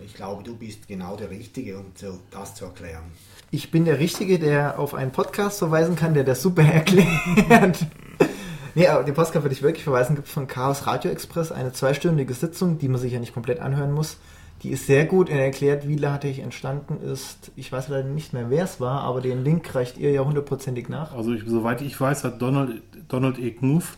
Ich 0.04 0.14
glaube, 0.14 0.44
du 0.44 0.56
bist 0.56 0.88
genau 0.88 1.16
der 1.16 1.30
Richtige, 1.30 1.78
um 1.78 1.92
so 1.96 2.20
das 2.32 2.56
zu 2.56 2.66
erklären. 2.66 3.12
Ich 3.50 3.72
bin 3.72 3.86
der 3.86 4.00
Richtige, 4.00 4.40
der 4.40 4.78
auf 4.78 4.94
einen 4.94 5.12
Podcast 5.12 5.60
verweisen 5.60 5.96
kann, 5.96 6.14
der 6.14 6.24
das 6.24 6.42
super 6.42 6.64
erklärt. 6.74 7.86
nee, 8.76 8.88
aber 8.88 9.04
den 9.04 9.14
Podcast 9.14 9.44
würde 9.44 9.54
ich 9.54 9.62
wirklich 9.64 9.84
verweisen. 9.84 10.16
Gibt 10.16 10.28
von 10.28 10.48
Chaos 10.48 10.86
Radio 10.86 11.12
Express 11.12 11.52
eine 11.52 11.72
zweistündige 11.72 12.34
Sitzung, 12.34 12.78
die 12.78 12.90
man 12.90 13.00
sich 13.00 13.14
ja 13.14 13.20
nicht 13.20 13.34
komplett 13.34 13.60
anhören 13.60 13.92
muss. 13.92 14.18
Die 14.64 14.72
ist 14.72 14.88
sehr 14.88 15.06
gut 15.06 15.30
und 15.30 15.38
erklärt, 15.38 15.88
wie 15.88 15.96
LaTeX 15.96 16.40
entstanden 16.40 16.98
ist. 17.02 17.52
Ich 17.56 17.72
weiß 17.72 17.90
leider 17.90 18.08
nicht 18.10 18.34
mehr, 18.34 18.50
wer 18.50 18.64
es 18.64 18.82
war, 18.82 19.02
aber 19.02 19.22
den 19.22 19.44
Link 19.44 19.74
reicht 19.76 19.98
ihr 19.98 20.12
ja 20.12 20.26
hundertprozentig 20.26 20.90
nach. 20.90 21.14
Also 21.14 21.34
ich, 21.34 21.44
soweit 21.46 21.82
ich 21.82 22.00
weiß, 22.00 22.24
hat 22.24 22.42
Donald, 22.42 22.82
Donald 23.08 23.38
E. 23.40 23.52
Knuth 23.52 23.98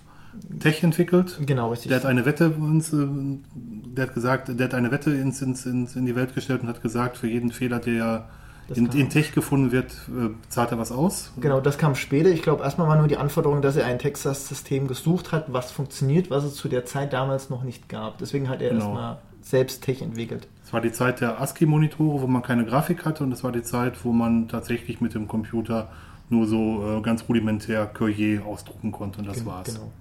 Tech 0.59 0.83
entwickelt. 0.83 1.39
Genau, 1.45 1.71
richtig. 1.71 1.89
Der 1.89 1.99
hat 1.99 2.05
eine 2.05 2.25
Wette 2.25 2.51
uns, 2.51 2.93
äh, 2.93 3.07
der 3.55 4.07
hat 4.07 4.13
gesagt, 4.13 4.49
der 4.49 4.65
hat 4.67 4.73
eine 4.73 4.91
Wette 4.91 5.11
ins, 5.11 5.41
ins, 5.41 5.65
ins, 5.65 5.95
in 5.95 6.05
die 6.05 6.15
Welt 6.15 6.35
gestellt 6.35 6.61
und 6.61 6.67
hat 6.67 6.81
gesagt, 6.81 7.17
für 7.17 7.27
jeden 7.27 7.51
Fehler, 7.51 7.79
der 7.79 7.95
Das 7.95 8.38
in, 8.77 8.87
in 8.91 9.09
Tech 9.09 9.31
gefunden 9.33 9.71
wird, 9.71 9.91
äh, 10.09 10.29
zahlt 10.49 10.71
er 10.71 10.77
was 10.79 10.91
aus. 10.91 11.31
Genau, 11.39 11.59
das 11.61 11.77
kam 11.77 11.95
später. 11.95 12.29
Ich 12.29 12.41
glaube, 12.41 12.63
erstmal 12.63 12.87
war 12.87 12.97
nur 12.97 13.07
die 13.07 13.17
Anforderung, 13.17 13.61
dass 13.61 13.75
er 13.75 13.85
ein 13.85 13.99
Texas-System 13.99 14.87
gesucht 14.87 15.31
hat, 15.31 15.45
was 15.53 15.71
funktioniert, 15.71 16.29
was 16.29 16.43
es 16.43 16.55
zu 16.55 16.67
der 16.69 16.85
Zeit 16.85 17.13
damals 17.13 17.49
noch 17.49 17.63
nicht 17.63 17.89
gab. 17.89 18.17
Deswegen 18.19 18.49
hat 18.49 18.61
er 18.61 18.69
Genau. 18.69 18.85
erstmal 18.85 19.17
selbst 19.41 19.83
Tech 19.83 20.01
entwickelt. 20.01 20.47
Es 20.65 20.73
war 20.73 20.81
die 20.81 20.91
Zeit 20.91 21.21
der 21.21 21.41
ASCII-Monitore, 21.41 22.21
wo 22.21 22.27
man 22.27 22.41
keine 22.43 22.65
Grafik 22.65 23.05
hatte 23.05 23.23
und 23.23 23.31
es 23.31 23.43
war 23.43 23.51
die 23.51 23.63
Zeit, 23.63 24.03
wo 24.05 24.11
man 24.11 24.47
tatsächlich 24.47 25.01
mit 25.01 25.13
dem 25.15 25.27
Computer 25.27 25.89
nur 26.29 26.45
so 26.45 26.97
äh, 26.97 27.01
ganz 27.01 27.23
rudimentär 27.27 27.87
Courier 27.87 28.45
ausdrucken 28.45 28.91
konnte 28.91 29.19
und 29.19 29.27
das 29.27 29.37
Gen- 29.37 29.45
war's. 29.47 29.73
Genau. 29.73 29.91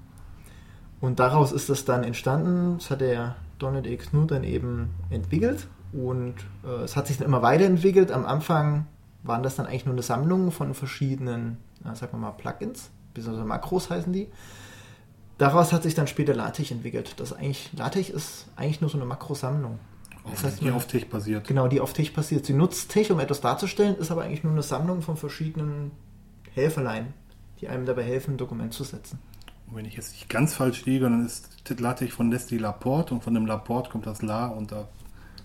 Und 1.00 1.20
daraus 1.20 1.52
ist 1.52 1.70
das 1.70 1.84
dann 1.84 2.02
entstanden. 2.04 2.74
Das 2.78 2.90
hat 2.90 3.00
der 3.00 3.36
Donald 3.58 3.86
E. 3.86 3.96
Knuth 3.96 4.30
dann 4.32 4.44
eben 4.44 4.90
entwickelt. 5.10 5.66
Und 5.92 6.34
äh, 6.64 6.82
es 6.84 6.96
hat 6.96 7.06
sich 7.06 7.16
dann 7.16 7.26
immer 7.26 7.42
weiterentwickelt. 7.42 8.12
Am 8.12 8.26
Anfang 8.26 8.86
waren 9.22 9.42
das 9.42 9.56
dann 9.56 9.66
eigentlich 9.66 9.86
nur 9.86 9.94
eine 9.94 10.02
Sammlung 10.02 10.50
von 10.50 10.74
verschiedenen, 10.74 11.58
na, 11.82 11.94
sagen 11.94 12.12
wir 12.12 12.18
mal, 12.18 12.32
Plugins, 12.32 12.90
beziehungsweise 13.14 13.46
Makros 13.46 13.90
heißen 13.90 14.12
die. 14.12 14.28
Daraus 15.38 15.72
hat 15.72 15.84
sich 15.84 15.94
dann 15.94 16.08
später 16.08 16.34
LaTeX 16.34 16.72
entwickelt. 16.72 17.14
Das 17.18 17.30
ist 17.30 17.36
eigentlich, 17.36 17.70
LaTeX 17.76 18.10
ist 18.10 18.46
eigentlich 18.56 18.80
nur 18.80 18.90
so 18.90 18.98
eine 18.98 19.06
Makrosammlung. 19.06 19.78
Auf, 20.24 20.32
Das 20.32 20.44
heißt, 20.44 20.60
die 20.60 20.70
auf 20.70 20.86
Tech 20.86 21.08
basiert. 21.08 21.46
Genau, 21.46 21.68
die 21.68 21.80
auf 21.80 21.92
Tech 21.92 22.12
passiert. 22.12 22.44
Sie 22.44 22.54
nutzt 22.54 22.90
Tech, 22.90 23.10
um 23.12 23.20
etwas 23.20 23.40
darzustellen, 23.40 23.96
ist 23.96 24.10
aber 24.10 24.24
eigentlich 24.24 24.42
nur 24.42 24.52
eine 24.52 24.62
Sammlung 24.62 25.00
von 25.00 25.16
verschiedenen 25.16 25.92
Helferlein, 26.54 27.14
die 27.60 27.68
einem 27.68 27.86
dabei 27.86 28.02
helfen, 28.02 28.34
ein 28.34 28.36
Dokument 28.36 28.74
zu 28.74 28.82
setzen. 28.82 29.20
Und 29.68 29.76
wenn 29.76 29.84
ich 29.84 29.94
jetzt 29.94 30.12
nicht 30.12 30.28
ganz 30.28 30.54
falsch 30.54 30.84
liege, 30.86 31.04
dann 31.04 31.24
ist 31.24 31.48
LaTeX 31.68 32.14
von 32.14 32.30
Leslie 32.30 32.58
Laporte 32.58 33.14
und 33.14 33.22
von 33.22 33.34
dem 33.34 33.46
Laporte 33.46 33.90
kommt 33.90 34.06
das 34.06 34.22
La 34.22 34.48
und 34.48 34.72
da 34.72 34.88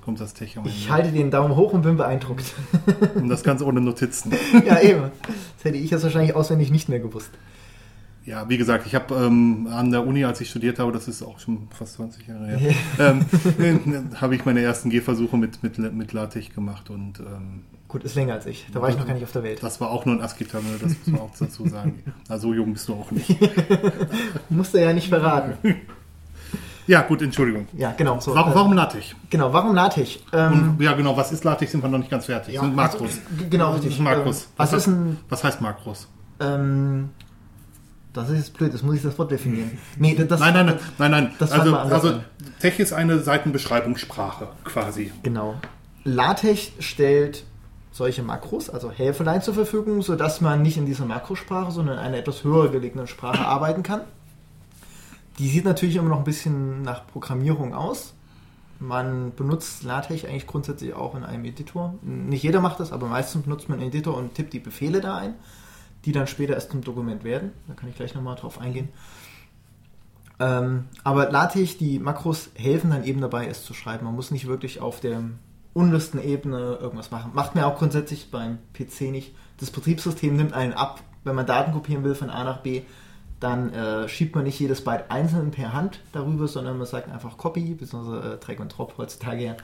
kommt 0.04 0.20
das 0.20 0.34
Tech 0.34 0.58
am 0.58 0.66
Ich 0.66 0.90
halte 0.90 1.12
den 1.12 1.32
Daumen 1.32 1.56
hoch 1.56 1.74
und 1.74 1.84
bin 1.84 1.96
beeindruckt. 1.96 2.54
Und 3.16 3.30
das 3.30 3.44
Ganze 3.44 3.66
ohne 3.66 3.80
Notizen. 3.80 4.34
ja, 4.66 4.80
eben. 4.82 5.12
Das 5.58 5.64
hätte 5.64 5.78
ich 5.78 5.92
jetzt 5.92 6.04
wahrscheinlich 6.04 6.36
auswendig 6.36 6.72
nicht 6.72 6.90
mehr 6.90 7.00
gewusst. 7.00 7.32
Ja, 8.26 8.48
wie 8.48 8.58
gesagt, 8.58 8.86
ich 8.86 8.96
habe 8.96 9.16
ähm, 9.16 9.68
an 9.72 9.92
der 9.92 10.06
Uni, 10.06 10.24
als 10.24 10.40
ich 10.42 10.50
studiert 10.50 10.80
habe, 10.80 10.92
das 10.92 11.08
ist 11.08 11.24
auch 11.24 11.40
schon 11.40 11.68
fast 11.78 11.96
20 11.96 12.28
Jahre 12.28 12.48
her, 12.48 12.74
ähm, 13.00 13.26
habe 14.16 14.36
ich 14.36 14.46
meine 14.46 14.62
ersten 14.62 14.90
Gehversuche 14.90 15.38
mit, 15.38 15.62
mit, 15.62 15.78
mit 15.78 16.14
LaTeX 16.14 16.54
gemacht 16.54 16.90
und 16.90 17.20
ähm, 17.20 17.64
Gut, 17.90 18.04
ist 18.04 18.16
länger 18.16 18.34
als 18.34 18.46
ich. 18.46 18.66
Da 18.74 18.82
war 18.82 18.90
ich 18.90 18.98
noch 18.98 19.06
gar 19.06 19.14
nicht 19.14 19.24
auf 19.24 19.32
der 19.34 19.44
Welt. 19.44 19.62
das 19.62 19.80
war 19.80 19.92
auch 19.92 20.06
nur 20.06 20.16
ein 20.16 20.22
ASCII-Terminal, 20.22 20.80
das 20.80 20.98
muss 21.00 21.08
man 21.08 21.22
auch 21.22 21.32
dazu 21.38 21.68
sagen. 21.68 22.02
Na, 22.28 22.40
so 22.40 22.54
jung 22.54 22.74
bist 22.74 22.88
du 22.88 22.94
auch 22.94 23.12
nicht. 23.12 23.38
Musste 24.50 24.80
ja 24.80 24.94
nicht 24.94 25.10
verraten. 25.10 25.54
Ja, 26.88 27.02
gut, 27.02 27.22
Entschuldigung. 27.22 27.68
Ja, 27.78 27.94
genau. 27.96 28.20
So, 28.20 28.36
Warum, 28.36 28.52
äh, 28.52 28.56
warum 28.56 28.74
LaTeX? 28.74 29.16
Genau, 29.30 29.54
warum 29.54 29.74
LaTeX? 29.76 30.20
Ähm, 30.34 30.76
ja, 30.80 30.94
genau, 30.94 31.16
was 31.16 31.32
ist 31.32 31.44
LaTeX? 31.44 31.72
Sind 31.72 31.82
wir 31.84 31.90
noch 31.90 31.98
nicht 32.00 32.10
ganz 32.12 32.26
fertig. 32.26 32.56
Ja, 32.56 32.62
sind 32.62 32.76
Makros. 32.76 33.12
g- 33.38 33.46
genau, 33.50 33.74
richtig. 33.74 34.00
Makros? 34.00 34.44
Ähm, 34.44 34.48
was 34.58 34.74
ist 34.74 34.88
ein 34.88 35.18
Was 35.30 35.44
heißt 35.44 35.62
Makros? 35.62 36.08
Ähm, 36.40 37.10
das 38.14 38.30
ist 38.30 38.38
jetzt 38.38 38.54
blöd, 38.54 38.74
das 38.74 38.84
muss 38.84 38.96
ich 38.96 39.02
das 39.02 39.18
Wort 39.18 39.32
definieren. 39.32 39.72
Nee, 39.98 40.14
das, 40.16 40.40
Nein, 40.40 40.54
nein, 40.54 40.80
nein, 40.98 41.12
nein. 41.12 41.32
Das 41.40 41.52
also, 41.52 41.76
also. 41.76 42.20
Tech 42.60 42.80
ist 42.80 42.94
eine 42.94 43.20
Seitenbeschreibungssprache 43.20 44.48
quasi. 44.66 45.12
Genau. 45.24 45.56
LaTeX 46.04 46.72
stellt 46.80 47.44
solche 47.92 48.24
Makros, 48.24 48.70
also 48.70 48.92
Helferlein 48.92 49.42
zur 49.42 49.54
Verfügung, 49.54 50.02
sodass 50.02 50.42
man 50.42 50.62
nicht 50.62 50.78
in 50.78 50.86
dieser 50.86 51.06
Makrosprache, 51.06 51.72
sondern 51.72 51.98
in 51.98 52.04
einer 52.04 52.18
etwas 52.18 52.44
höher 52.44 52.70
gelegenen 52.70 53.08
Sprache 53.08 53.46
arbeiten 53.46 53.84
kann. 53.84 54.02
Die 55.40 55.50
sieht 55.50 55.66
natürlich 55.66 55.96
immer 55.96 56.10
noch 56.10 56.20
ein 56.20 56.24
bisschen 56.24 56.82
nach 56.84 57.08
Programmierung 57.08 57.74
aus. 57.74 58.14
Man 58.80 59.34
benutzt 59.36 59.84
LaTeX 59.84 60.26
eigentlich 60.26 60.48
grundsätzlich 60.48 60.94
auch 60.94 61.16
in 61.16 61.24
einem 61.24 61.46
Editor. 61.46 61.96
Nicht 62.02 62.44
jeder 62.44 62.60
macht 62.60 62.80
das, 62.80 62.92
aber 62.92 63.08
meistens 63.08 63.44
benutzt 63.44 63.70
man 63.70 63.80
einen 63.80 63.90
Editor 63.90 64.16
und 64.16 64.36
tippt 64.36 64.54
die 64.54 64.60
Befehle 64.60 65.00
da 65.02 65.18
ein, 65.18 65.36
die 66.06 66.12
dann 66.12 66.28
später 66.28 66.54
erst 66.54 66.72
zum 66.72 66.82
Dokument 66.82 67.24
werden. 67.24 67.52
Da 67.68 67.74
kann 67.74 67.90
ich 67.90 67.96
gleich 67.96 68.14
nochmal 68.14 68.36
drauf 68.36 68.60
eingehen. 68.60 68.90
Ähm, 70.40 70.86
aber 71.04 71.32
LaTeX, 71.32 71.78
die 71.78 72.00
Makros 72.00 72.50
helfen 72.56 72.90
dann 72.90 73.04
eben 73.04 73.22
dabei, 73.22 73.48
es 73.48 73.64
zu 73.64 73.74
schreiben. 73.74 74.06
Man 74.06 74.16
muss 74.16 74.32
nicht 74.32 74.48
wirklich 74.48 74.82
auf 74.82 75.00
der 75.00 75.24
untersten 75.74 76.22
Ebene 76.22 76.78
irgendwas 76.80 77.12
machen. 77.12 77.32
Macht 77.34 77.56
mir 77.56 77.66
auch 77.66 77.78
grundsätzlich 77.78 78.30
beim 78.30 78.60
PC 78.74 79.12
nicht. 79.12 79.34
Das 79.60 79.72
Betriebssystem 79.72 80.36
nimmt 80.36 80.54
einen 80.54 80.74
ab. 80.74 81.02
Wenn 81.24 81.36
man 81.36 81.46
Daten 81.46 81.72
kopieren 81.72 82.04
will 82.04 82.16
von 82.16 82.30
A 82.30 82.44
nach 82.44 82.60
B, 82.60 82.82
dann 83.44 83.74
äh, 83.74 84.08
schiebt 84.08 84.36
man 84.36 84.46
nicht 84.46 84.60
jedes 84.60 84.84
Byte 84.84 85.12
einzeln 85.12 85.52
per 85.52 85.74
Hand 85.74 86.00
darüber, 86.14 86.48
sondern 86.48 86.78
man 86.78 86.88
sagt 86.88 87.12
einfach 87.12 87.38
Copy, 87.38 87.76
beziehungsweise 87.76 88.36
äh, 88.36 88.38
Drag 88.38 88.60
und 88.60 88.70
Drop 88.70 88.98
heutzutage. 88.98 89.58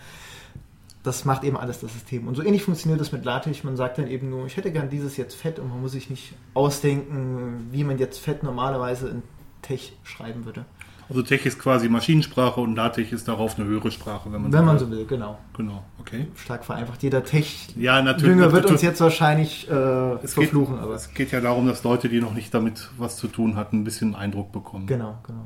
Das 1.02 1.24
macht 1.24 1.46
eben 1.46 1.56
alles 1.56 1.80
das 1.80 1.94
System. 1.94 2.28
Und 2.28 2.36
so 2.36 2.44
ähnlich 2.44 2.64
funktioniert 2.64 3.00
das 3.00 3.14
mit 3.14 3.24
LaTeX. 3.24 3.64
Man 3.64 3.78
sagt 3.78 3.98
dann 3.98 4.08
eben 4.08 4.30
nur, 4.30 4.46
ich 4.46 4.58
hätte 4.58 4.72
gern 4.72 4.90
dieses 4.90 5.16
jetzt 5.16 5.34
fett 5.36 5.58
und 5.58 5.70
man 5.70 5.82
muss 5.82 5.94
sich 5.94 6.10
nicht 6.10 6.34
ausdenken, 6.54 7.70
wie 7.72 7.86
man 7.86 7.98
jetzt 7.98 8.20
fett 8.20 8.44
normalerweise 8.44 9.08
in 9.08 9.24
Tech 9.62 9.94
schreiben 10.04 10.44
würde. 10.44 10.66
Also 11.10 11.24
Tech 11.24 11.44
ist 11.46 11.58
quasi 11.58 11.90
Maschinensprache 11.90 12.62
und 12.62 12.76
LaTeX 12.76 13.12
ist 13.12 13.28
darauf 13.28 13.58
eine 13.58 13.68
höhere 13.68 13.90
Sprache, 13.90 14.32
wenn 14.32 14.44
man 14.44 14.54
Wenn 14.54 14.64
man 14.66 14.80
will. 14.80 14.86
so 14.86 14.92
will, 14.92 15.06
genau. 15.06 15.40
Genau, 15.58 15.84
okay. 16.00 16.28
Stark 16.36 16.64
vereinfacht. 16.64 17.02
Jeder 17.02 17.24
Tech-Jünger 17.24 17.84
Ja, 17.84 18.02
natürlich. 18.04 18.52
wird 18.52 18.66
uns 18.68 18.82
jetzt 18.84 19.02
wahrscheinlich 19.02 19.68
äh, 19.70 19.74
es 19.74 20.36
geht, 20.36 20.46
verfluchen. 20.50 20.78
aber 20.78 20.94
es 20.94 21.12
geht 21.14 21.32
ja 21.32 21.42
darum, 21.42 21.66
dass 21.66 21.84
Leute, 21.84 22.10
die 22.10 22.22
noch 22.22 22.34
nicht 22.36 22.54
damit 22.54 22.90
was 22.98 23.18
zu 23.18 23.28
tun 23.28 23.56
hatten, 23.56 23.80
ein 23.82 23.84
bisschen 23.84 24.14
Eindruck 24.16 24.52
bekommen. 24.52 24.86
Genau, 24.86 25.18
genau. 25.26 25.46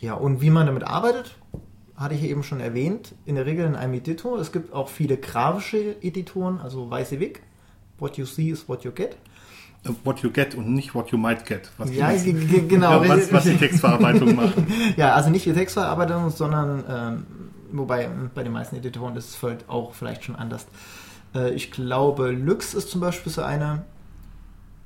Ja, 0.00 0.14
und 0.14 0.40
wie 0.40 0.50
man 0.50 0.66
damit 0.66 0.84
arbeitet, 0.84 1.36
hatte 1.96 2.16
ich 2.16 2.24
eben 2.24 2.42
schon 2.42 2.58
erwähnt, 2.58 3.14
in 3.24 3.36
der 3.36 3.46
Regel 3.46 3.64
in 3.66 3.76
einem 3.76 3.94
Editor. 3.94 4.38
Es 4.40 4.50
gibt 4.50 4.72
auch 4.72 4.88
viele 4.88 5.16
grafische 5.16 5.94
Editoren, 6.02 6.58
also 6.60 6.90
WYSIWYG. 6.90 7.40
What 8.00 8.16
you 8.16 8.26
see 8.26 8.50
is 8.50 8.68
what 8.68 8.82
you 8.82 8.90
get. 8.90 9.16
What 10.02 10.20
you 10.20 10.30
get 10.30 10.54
und 10.54 10.72
nicht 10.74 10.94
what 10.94 11.10
you 11.10 11.18
might 11.18 11.44
get. 11.44 11.70
Was 11.76 11.92
Ja, 11.94 12.10
ge- 12.12 12.32
ge- 12.32 12.66
genau. 12.66 13.02
ja, 13.02 13.08
was, 13.08 13.32
was 13.32 13.44
die 13.44 13.56
Textverarbeitung 13.56 14.34
macht. 14.36 14.54
Ja, 14.96 15.12
also 15.14 15.28
nicht 15.30 15.44
die 15.44 15.52
Textverarbeitung, 15.52 16.30
sondern 16.30 16.84
ähm, 16.88 17.26
wobei 17.72 18.04
ähm, 18.04 18.30
bei 18.34 18.42
den 18.42 18.52
meisten 18.52 18.76
Editoren 18.76 19.14
ist 19.16 19.28
es 19.30 19.42
halt 19.42 19.68
auch 19.68 19.92
vielleicht 19.94 20.24
schon 20.24 20.36
anders. 20.36 20.66
Äh, 21.34 21.52
ich 21.52 21.70
glaube, 21.70 22.30
Lux 22.30 22.72
ist 22.72 22.90
zum 22.90 23.00
Beispiel 23.02 23.30
so 23.30 23.42
einer 23.42 23.84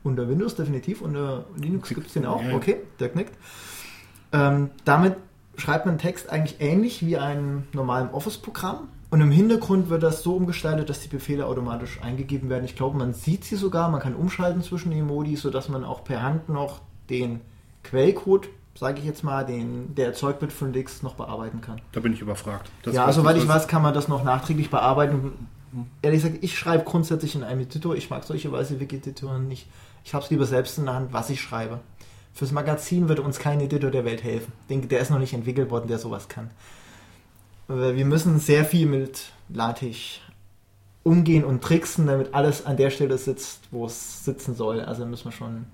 unter 0.02 0.28
Windows 0.28 0.56
definitiv, 0.56 1.00
unter 1.00 1.44
Linux 1.56 1.88
gibt 1.90 2.06
es 2.08 2.12
den 2.14 2.26
auch. 2.26 2.42
Ja. 2.42 2.54
Okay, 2.54 2.76
der 2.98 3.10
knickt. 3.10 3.34
Ähm, 4.32 4.70
damit 4.84 5.16
schreibt 5.56 5.86
man 5.86 5.98
Text 5.98 6.30
eigentlich 6.30 6.60
ähnlich 6.60 7.04
wie 7.04 7.16
einem 7.18 7.64
normalen 7.72 8.08
Office-Programm. 8.10 8.88
Und 9.10 9.22
im 9.22 9.30
Hintergrund 9.30 9.88
wird 9.88 10.02
das 10.02 10.22
so 10.22 10.36
umgestaltet, 10.36 10.90
dass 10.90 11.00
die 11.00 11.08
Befehle 11.08 11.46
automatisch 11.46 12.00
eingegeben 12.02 12.50
werden. 12.50 12.64
Ich 12.64 12.76
glaube, 12.76 12.98
man 12.98 13.14
sieht 13.14 13.44
sie 13.44 13.56
sogar, 13.56 13.88
man 13.90 14.00
kann 14.00 14.14
umschalten 14.14 14.62
zwischen 14.62 14.90
den 14.90 15.06
Modi, 15.06 15.36
sodass 15.36 15.68
man 15.68 15.84
auch 15.84 16.04
per 16.04 16.22
Hand 16.22 16.50
noch 16.50 16.80
den 17.08 17.40
Quellcode, 17.84 18.48
sage 18.74 18.98
ich 18.98 19.06
jetzt 19.06 19.24
mal, 19.24 19.46
den, 19.46 19.94
der 19.94 20.06
erzeugt 20.06 20.42
wird 20.42 20.52
von 20.52 20.74
Lix, 20.74 21.02
noch 21.02 21.14
bearbeiten 21.14 21.62
kann. 21.62 21.80
Da 21.92 22.00
bin 22.00 22.12
ich 22.12 22.20
überfragt. 22.20 22.70
Das 22.82 22.94
ja, 22.94 23.10
soweit 23.10 23.38
ich 23.38 23.48
weiß, 23.48 23.66
kann 23.66 23.80
man 23.80 23.94
das 23.94 24.08
noch 24.08 24.24
nachträglich 24.24 24.68
bearbeiten. 24.68 25.32
Ehrlich 26.02 26.22
gesagt, 26.22 26.44
ich 26.44 26.58
schreibe 26.58 26.84
grundsätzlich 26.84 27.34
in 27.34 27.44
einem 27.44 27.62
Editor. 27.62 27.94
Ich 27.96 28.10
mag 28.10 28.24
solche 28.24 28.52
weiße 28.52 28.78
Wiki-Editoren 28.78 29.48
nicht. 29.48 29.68
Ich 30.04 30.12
habe 30.12 30.22
es 30.22 30.30
lieber 30.30 30.44
selbst 30.44 30.76
in 30.78 30.84
der 30.84 30.94
Hand, 30.94 31.14
was 31.14 31.30
ich 31.30 31.40
schreibe. 31.40 31.80
Fürs 32.34 32.52
Magazin 32.52 33.08
wird 33.08 33.20
uns 33.20 33.38
kein 33.38 33.60
Editor 33.60 33.90
der 33.90 34.04
Welt 34.04 34.22
helfen. 34.22 34.52
Der 34.68 35.00
ist 35.00 35.10
noch 35.10 35.18
nicht 35.18 35.32
entwickelt 35.32 35.70
worden, 35.70 35.88
der 35.88 35.98
sowas 35.98 36.28
kann. 36.28 36.50
Wir 37.68 38.06
müssen 38.06 38.38
sehr 38.38 38.64
viel 38.64 38.86
mit 38.86 39.32
LaTeX 39.50 40.20
umgehen 41.02 41.44
und 41.44 41.62
tricksen, 41.62 42.06
damit 42.06 42.34
alles 42.34 42.64
an 42.64 42.76
der 42.76 42.90
Stelle 42.90 43.18
sitzt, 43.18 43.68
wo 43.70 43.86
es 43.86 44.24
sitzen 44.24 44.54
soll. 44.54 44.80
Also 44.80 45.04
müssen 45.04 45.26
wir 45.26 45.32
schon 45.32 45.66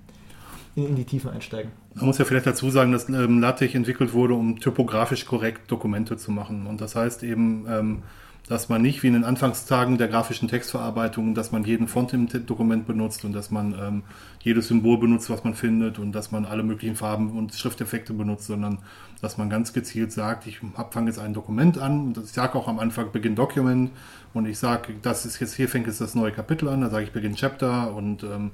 in, 0.75 0.89
in 0.89 0.97
die 0.97 1.05
Tiefen 1.05 1.31
einsteigen. 1.31 1.71
Man 1.95 2.07
muss 2.07 2.19
ja 2.19 2.25
vielleicht 2.25 2.47
dazu 2.47 2.71
sagen, 2.71 2.91
dass 2.91 3.09
ähm, 3.09 3.41
LaTeX 3.41 3.75
entwickelt 3.75 4.13
wurde, 4.13 4.35
um 4.35 4.59
typografisch 4.59 5.25
korrekt 5.25 5.71
Dokumente 5.71 6.17
zu 6.17 6.33
machen. 6.33 6.67
Und 6.67 6.81
das 6.81 6.97
heißt 6.97 7.23
eben, 7.23 7.67
ähm, 7.69 8.03
dass 8.49 8.69
man 8.69 8.83
nicht 8.83 9.03
wie 9.03 9.07
in 9.07 9.15
den 9.15 9.25
Anfangstagen 9.25 9.97
der 9.97 10.09
grafischen 10.09 10.49
Textverarbeitung, 10.49 11.35
dass 11.35 11.51
man 11.51 11.65
jeden 11.65 11.89
Font 11.89 12.13
im 12.13 12.29
Dokument 12.47 12.87
benutzt 12.87 13.25
und 13.25 13.33
dass 13.33 13.51
man 13.51 13.75
ähm, 13.81 14.03
jedes 14.43 14.69
Symbol 14.69 14.99
benutzt, 14.99 15.31
was 15.31 15.45
man 15.45 15.55
findet 15.55 15.99
und 15.99 16.13
dass 16.13 16.31
man 16.31 16.45
alle 16.45 16.63
möglichen 16.63 16.97
Farben 16.97 17.39
und 17.39 17.55
Schrifteffekte 17.55 18.13
benutzt, 18.13 18.47
sondern 18.47 18.81
dass 19.23 19.39
man 19.39 19.49
ganz 19.49 19.73
gezielt 19.73 20.13
sagt, 20.13 20.47
ich 20.47 20.61
fange 20.91 21.07
jetzt 21.09 21.19
ein 21.19 21.33
Dokument 21.33 21.79
an. 21.79 22.09
Und 22.09 22.19
ich 22.19 22.33
sage 22.33 22.59
auch 22.59 22.69
am 22.69 22.79
Anfang 22.79 23.13
Begin 23.13 23.35
Document. 23.35 23.91
Und 24.35 24.47
ich 24.47 24.59
sage, 24.59 24.95
das 25.01 25.25
ist 25.25 25.41
jetzt 25.41 25.55
hier 25.55 25.69
fängt 25.69 25.87
jetzt 25.87 26.03
das 26.03 26.15
neue 26.15 26.33
Kapitel 26.33 26.69
an, 26.69 26.83
da 26.83 26.91
sage 26.91 27.05
ich 27.05 27.13
Begin 27.13 27.37
Chapter. 27.37 27.95
Und 27.95 28.23
ähm, 28.25 28.51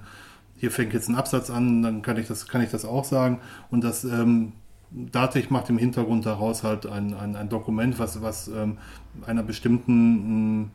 hier 0.57 0.71
fängt 0.71 0.93
jetzt 0.93 1.09
ein 1.09 1.17
Absatz 1.17 1.51
an, 1.51 1.83
dann 1.83 2.03
kann 2.03 2.17
ich 2.17 2.29
das, 2.29 2.47
kann 2.47 2.61
ich 2.63 2.71
das 2.71 2.85
auch 2.85 3.05
sagen. 3.05 3.41
Und 3.71 3.83
das 3.83 4.05
ähm, 4.05 4.53
Datech 4.91 5.51
macht 5.51 5.71
im 5.71 5.79
Hintergrund 5.79 6.27
daraus 6.27 6.65
halt 6.65 6.87
ein, 6.87 7.15
ein, 7.15 7.37
ein 7.37 7.49
Dokument, 7.49 7.99
was, 7.99 8.23
was 8.23 8.49
ähm, 8.49 8.79
einer 9.25 9.43
bestimmten, 9.43 10.71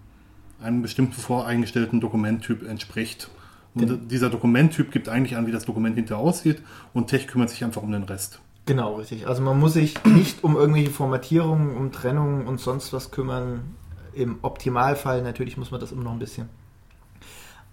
einem 0.61 0.81
bestimmten 0.81 1.13
voreingestellten 1.13 1.99
Dokumenttyp 1.99 2.67
entspricht. 2.67 3.29
Und 3.73 3.87
genau. 3.87 3.95
dieser 3.95 4.29
Dokumenttyp 4.29 4.91
gibt 4.91 5.09
eigentlich 5.09 5.35
an, 5.35 5.47
wie 5.47 5.51
das 5.51 5.65
Dokument 5.65 5.95
hinterher 5.95 6.23
aussieht 6.23 6.61
und 6.93 7.07
Tech 7.07 7.27
kümmert 7.27 7.49
sich 7.49 7.63
einfach 7.63 7.83
um 7.83 7.91
den 7.91 8.03
Rest. 8.03 8.39
Genau, 8.65 8.95
richtig. 8.95 9.27
Also 9.27 9.41
man 9.41 9.59
muss 9.59 9.73
sich 9.73 10.03
nicht 10.05 10.43
um 10.43 10.55
irgendwelche 10.55 10.91
Formatierungen, 10.91 11.75
um 11.75 11.91
Trennungen 11.91 12.47
und 12.47 12.59
sonst 12.59 12.93
was 12.93 13.11
kümmern. 13.11 13.75
Im 14.13 14.39
Optimalfall 14.41 15.21
natürlich 15.21 15.57
muss 15.57 15.71
man 15.71 15.81
das 15.81 15.91
immer 15.91 16.03
noch 16.03 16.13
ein 16.13 16.19
bisschen. 16.19 16.47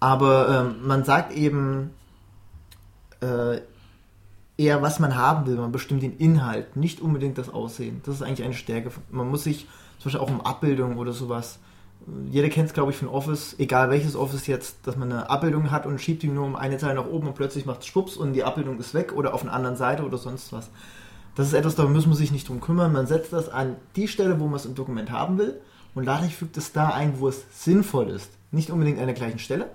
Aber 0.01 0.49
ähm, 0.49 0.85
man 0.85 1.05
sagt 1.05 1.31
eben, 1.31 1.91
äh, 3.21 3.61
eher, 4.57 4.81
was 4.81 4.99
man 4.99 5.15
haben 5.15 5.45
will. 5.45 5.55
Man 5.55 5.71
bestimmt 5.71 6.03
den 6.03 6.17
Inhalt, 6.17 6.75
nicht 6.75 7.01
unbedingt 7.01 7.37
das 7.37 7.49
Aussehen. 7.49 8.01
Das 8.05 8.15
ist 8.15 8.21
eigentlich 8.21 8.43
eine 8.43 8.53
Stärke. 8.53 8.91
Man 9.11 9.29
muss 9.29 9.43
sich 9.43 9.67
zum 9.99 10.05
Beispiel 10.05 10.19
auch 10.21 10.29
um 10.29 10.41
Abbildung 10.41 10.97
oder 10.97 11.13
sowas. 11.13 11.59
Jeder 12.29 12.49
kennt 12.49 12.67
es, 12.67 12.73
glaube 12.73 12.91
ich, 12.91 12.97
von 12.97 13.07
Office, 13.07 13.55
egal 13.59 13.89
welches 13.89 14.15
Office 14.15 14.47
jetzt, 14.47 14.85
dass 14.85 14.97
man 14.97 15.11
eine 15.11 15.29
Abbildung 15.29 15.71
hat 15.71 15.85
und 15.85 16.01
schiebt 16.01 16.21
die 16.21 16.27
nur 16.27 16.45
um 16.45 16.57
eine 16.57 16.77
Zeile 16.77 16.95
nach 16.95 17.07
oben 17.07 17.27
und 17.27 17.35
plötzlich 17.35 17.65
macht 17.65 17.79
es 17.81 17.87
Schwupps 17.87 18.17
und 18.17 18.33
die 18.33 18.43
Abbildung 18.43 18.77
ist 18.77 18.93
weg 18.93 19.13
oder 19.13 19.33
auf 19.33 19.43
einer 19.43 19.53
anderen 19.53 19.77
Seite 19.77 20.03
oder 20.03 20.17
sonst 20.17 20.51
was. 20.51 20.69
Das 21.35 21.47
ist 21.47 21.53
etwas, 21.53 21.75
da 21.75 21.85
muss 21.85 22.05
man 22.05 22.15
sich 22.15 22.31
nicht 22.31 22.49
drum 22.49 22.59
kümmern. 22.59 22.91
Man 22.91 23.07
setzt 23.07 23.31
das 23.31 23.47
an 23.47 23.77
die 23.95 24.09
Stelle, 24.09 24.39
wo 24.39 24.45
man 24.47 24.55
es 24.55 24.65
im 24.65 24.75
Dokument 24.75 25.11
haben 25.11 25.37
will 25.37 25.61
und 25.95 26.05
dadurch 26.05 26.35
fügt 26.35 26.57
es 26.57 26.73
da 26.73 26.89
ein, 26.89 27.19
wo 27.19 27.29
es 27.29 27.45
sinnvoll 27.51 28.09
ist. 28.09 28.31
Nicht 28.51 28.69
unbedingt 28.69 28.99
an 28.99 29.05
der 29.05 29.15
gleichen 29.15 29.39
Stelle, 29.39 29.69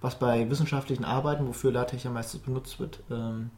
was 0.00 0.18
bei 0.18 0.48
wissenschaftlichen 0.48 1.04
Arbeiten, 1.04 1.46
wofür 1.46 1.72
LaTeX 1.72 2.04
ja 2.04 2.10
meistens 2.10 2.40
benutzt 2.40 2.80
wird, 2.80 3.02
ähm, 3.10 3.50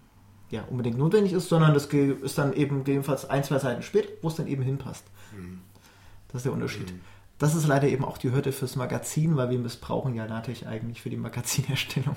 ja, 0.51 0.64
unbedingt 0.70 0.99
notwendig 0.99 1.32
ist, 1.32 1.49
sondern 1.49 1.74
das 1.74 1.86
ist 1.86 2.38
dann 2.38 2.53
eben 2.53 2.78
gegebenenfalls 2.78 3.28
ein, 3.28 3.44
zwei 3.44 3.59
Seiten 3.59 3.82
später, 3.82 4.09
wo 4.22 4.28
es 4.28 4.36
dann 4.36 4.46
eben 4.46 4.62
hinpasst. 4.62 5.05
Mhm. 5.36 5.61
Das 6.28 6.40
ist 6.40 6.44
der 6.46 6.53
Unterschied. 6.53 6.92
Mhm. 6.92 7.01
Das 7.38 7.55
ist 7.55 7.66
leider 7.66 7.88
eben 7.88 8.05
auch 8.05 8.18
die 8.18 8.32
Hürde 8.32 8.53
fürs 8.53 8.76
Magazin, 8.76 9.36
weil 9.36 9.51
wir 9.51 9.59
missbrauchen 9.59 10.14
ja 10.14 10.24
LaTeX 10.24 10.64
eigentlich 10.64 11.03
für 11.03 11.11
die 11.11 11.16
Magazinerstellung. 11.16 12.16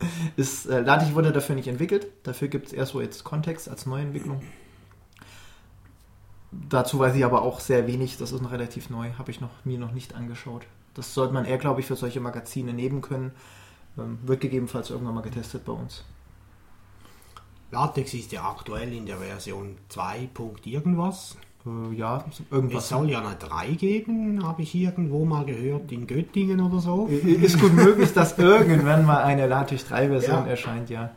ist, 0.36 0.66
äh, 0.66 0.80
LaTeX 0.80 1.14
wurde 1.14 1.32
dafür 1.32 1.54
nicht 1.54 1.68
entwickelt. 1.68 2.06
Dafür 2.22 2.48
gibt 2.48 2.68
es 2.68 2.72
erst 2.72 2.92
so 2.92 3.00
jetzt 3.00 3.24
Kontext 3.24 3.68
als 3.68 3.86
Neuentwicklung. 3.86 4.40
Dazu 6.50 6.98
weiß 6.98 7.14
ich 7.14 7.24
aber 7.24 7.42
auch 7.42 7.60
sehr 7.60 7.86
wenig. 7.86 8.16
Das 8.16 8.32
ist 8.32 8.40
noch 8.40 8.52
relativ 8.52 8.88
neu. 8.88 9.10
Habe 9.18 9.30
ich 9.30 9.40
noch, 9.40 9.50
mir 9.64 9.78
noch 9.78 9.92
nicht 9.92 10.14
angeschaut. 10.14 10.66
Das 10.94 11.12
sollte 11.12 11.34
man 11.34 11.44
eher, 11.44 11.58
glaube 11.58 11.80
ich, 11.80 11.86
für 11.86 11.96
solche 11.96 12.20
Magazine 12.20 12.72
nehmen 12.72 13.02
können. 13.02 13.32
Ähm, 13.98 14.18
wird 14.22 14.40
gegebenenfalls 14.40 14.90
irgendwann 14.90 15.14
mal 15.14 15.20
getestet 15.20 15.64
bei 15.66 15.72
uns. 15.72 16.04
LaTeX 17.70 18.14
ist 18.14 18.32
ja 18.32 18.44
aktuell 18.44 18.92
in 18.92 19.06
der 19.06 19.16
Version 19.18 19.76
2. 19.88 20.30
irgendwas. 20.64 21.36
Äh, 21.66 21.94
ja, 21.94 22.24
irgendwas. 22.50 22.84
Es 22.84 22.88
soll 22.88 23.10
ja 23.10 23.20
eine 23.20 23.36
3 23.36 23.68
geben, 23.72 24.46
habe 24.46 24.62
ich 24.62 24.74
irgendwo 24.74 25.24
mal 25.24 25.44
gehört, 25.44 25.92
in 25.92 26.06
Göttingen 26.06 26.60
oder 26.60 26.80
so. 26.80 27.06
Ist 27.06 27.60
gut 27.60 27.74
möglich, 27.74 28.12
dass 28.14 28.38
irgendwann 28.38 29.04
mal 29.04 29.22
eine 29.22 29.46
LaTeX 29.46 29.86
3 29.86 30.08
Version 30.08 30.44
ja. 30.44 30.46
erscheint, 30.46 30.90
ja. 30.90 31.10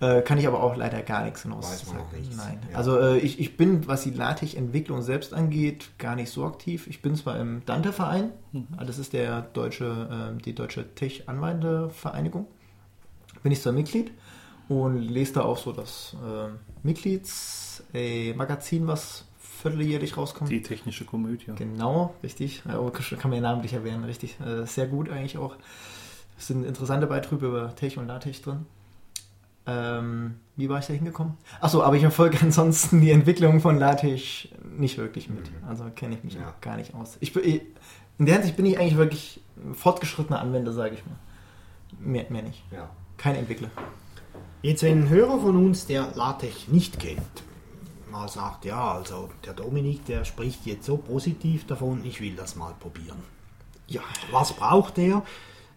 Äh, 0.00 0.22
kann 0.22 0.38
ich 0.38 0.46
aber 0.46 0.62
auch 0.62 0.76
leider 0.76 1.02
gar 1.02 1.24
nichts 1.24 1.42
hinaus 1.42 1.80
sagen. 1.80 1.98
Nein. 2.36 2.60
Ja. 2.70 2.78
Also 2.78 3.00
äh, 3.00 3.18
ich, 3.18 3.40
ich 3.40 3.56
bin, 3.56 3.88
was 3.88 4.04
die 4.04 4.10
LaTeX-Entwicklung 4.10 5.02
selbst 5.02 5.34
angeht, 5.34 5.90
gar 5.98 6.14
nicht 6.14 6.30
so 6.30 6.44
aktiv. 6.44 6.86
Ich 6.86 7.02
bin 7.02 7.16
zwar 7.16 7.40
im 7.40 7.64
Dante-Verein, 7.66 8.30
mhm. 8.52 8.68
das 8.86 8.98
ist 8.98 9.12
der 9.12 9.42
deutsche, 9.42 10.34
äh, 10.36 10.42
die 10.42 10.54
deutsche 10.54 10.94
Tech-Anwendervereinigung, 10.94 12.46
bin 13.42 13.50
ich 13.50 13.60
zwar 13.60 13.72
Mitglied, 13.72 14.12
und 14.68 15.00
lese 15.00 15.34
da 15.34 15.42
auch 15.42 15.58
so 15.58 15.72
das 15.72 16.16
äh, 16.24 16.48
Mitgliedsmagazin, 16.82 18.86
was 18.86 19.24
vierteljährlich 19.38 20.16
rauskommt. 20.16 20.50
Die 20.50 20.62
technische 20.62 21.04
Komödie. 21.04 21.52
Genau, 21.56 22.14
richtig. 22.22 22.62
Oh, 22.66 22.90
kann 22.90 23.30
man 23.30 23.34
ja 23.34 23.40
namentlich 23.40 23.72
erwähnen, 23.72 24.04
richtig. 24.04 24.38
Äh, 24.40 24.66
sehr 24.66 24.86
gut 24.86 25.10
eigentlich 25.10 25.38
auch. 25.38 25.56
Es 26.38 26.46
sind 26.46 26.64
interessante 26.64 27.06
Beiträge 27.06 27.46
über 27.46 27.74
Tech 27.74 27.98
und 27.98 28.06
LaTeX 28.06 28.42
drin. 28.42 28.66
Ähm, 29.66 30.36
wie 30.56 30.68
war 30.68 30.78
ich 30.78 30.86
da 30.86 30.94
hingekommen? 30.94 31.34
Achso, 31.60 31.82
aber 31.82 31.96
ich 31.96 32.02
verfolge 32.02 32.38
ansonsten 32.42 33.00
die 33.00 33.10
Entwicklung 33.10 33.60
von 33.60 33.78
LaTeX 33.78 34.48
nicht 34.76 34.96
wirklich 34.96 35.28
mit. 35.28 35.50
Mhm. 35.50 35.68
Also 35.68 35.84
kenne 35.94 36.14
ich 36.14 36.24
mich 36.24 36.34
ja. 36.34 36.54
gar 36.60 36.76
nicht 36.76 36.94
aus. 36.94 37.16
Ich, 37.20 37.34
in 37.36 38.26
der 38.26 38.36
Hinsicht 38.36 38.56
bin 38.56 38.66
ich 38.66 38.78
eigentlich 38.78 38.96
wirklich 38.96 39.40
fortgeschrittener 39.74 40.40
Anwender, 40.40 40.72
sage 40.72 40.94
ich 40.94 41.04
mal. 41.04 41.16
Mehr, 41.98 42.26
mehr 42.30 42.42
nicht. 42.42 42.62
Ja. 42.70 42.88
Kein 43.16 43.34
Entwickler. 43.34 43.70
Jetzt, 44.60 44.82
wenn 44.82 45.04
ein 45.04 45.08
Hörer 45.08 45.38
von 45.38 45.56
uns, 45.56 45.86
der 45.86 46.10
LaTeX 46.16 46.66
nicht 46.66 46.98
kennt, 46.98 47.44
mal 48.10 48.28
sagt, 48.28 48.64
ja, 48.64 48.94
also 48.94 49.28
der 49.44 49.54
Dominik, 49.54 50.04
der 50.06 50.24
spricht 50.24 50.66
jetzt 50.66 50.84
so 50.84 50.96
positiv 50.96 51.64
davon, 51.66 52.04
ich 52.04 52.20
will 52.20 52.34
das 52.34 52.56
mal 52.56 52.74
probieren. 52.80 53.22
Ja, 53.86 54.00
was 54.32 54.52
braucht 54.52 54.98
er? 54.98 55.22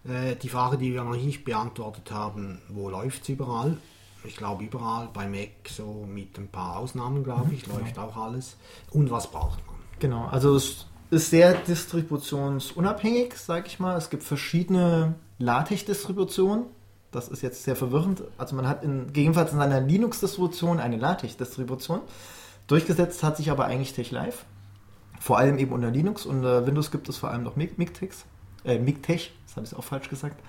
Äh, 0.04 0.34
die 0.34 0.48
Frage, 0.48 0.78
die 0.78 0.92
wir 0.92 1.04
noch 1.04 1.14
nicht 1.14 1.44
beantwortet 1.44 2.10
haben, 2.10 2.60
wo 2.70 2.90
läuft 2.90 3.22
es 3.22 3.28
überall? 3.28 3.76
Ich 4.24 4.36
glaube 4.36 4.64
überall, 4.64 5.08
bei 5.12 5.28
Mac 5.28 5.68
so 5.68 6.04
mit 6.08 6.36
ein 6.36 6.48
paar 6.48 6.78
Ausnahmen, 6.78 7.22
glaube 7.22 7.54
ich, 7.54 7.68
mhm, 7.68 7.74
läuft 7.74 7.94
genau. 7.94 8.08
auch 8.08 8.16
alles. 8.16 8.56
Und 8.90 9.12
was 9.12 9.30
braucht 9.30 9.64
man? 9.66 9.76
Genau, 10.00 10.26
also 10.26 10.56
es 10.56 10.86
ist 11.10 11.30
sehr 11.30 11.54
distributionsunabhängig, 11.54 13.34
sage 13.36 13.68
ich 13.68 13.78
mal. 13.78 13.96
Es 13.96 14.10
gibt 14.10 14.24
verschiedene 14.24 15.14
LaTeX-Distributionen 15.38 16.64
das 17.12 17.28
ist 17.28 17.42
jetzt 17.42 17.62
sehr 17.62 17.76
verwirrend. 17.76 18.24
Also 18.38 18.56
man 18.56 18.66
hat 18.66 18.82
in, 18.82 19.06
gegebenenfalls 19.08 19.52
in 19.52 19.58
seiner 19.58 19.80
Linux-Distribution 19.80 20.80
eine 20.80 20.96
LaTeX-Distribution. 20.96 22.00
Durchgesetzt 22.66 23.22
hat 23.22 23.36
sich 23.36 23.50
aber 23.50 23.66
eigentlich 23.66 23.92
TechLive. 23.92 24.38
Vor 25.20 25.38
allem 25.38 25.58
eben 25.58 25.72
unter 25.72 25.90
Linux. 25.90 26.26
Unter 26.26 26.66
Windows 26.66 26.90
gibt 26.90 27.08
es 27.08 27.18
vor 27.18 27.30
allem 27.30 27.44
noch 27.44 27.54
MiGTex. 27.54 28.24
Äh, 28.64 28.78
MiGTech, 28.78 29.32
das 29.46 29.56
habe 29.56 29.66
ich 29.66 29.76
auch 29.76 29.84
falsch 29.84 30.08
gesagt. 30.08 30.42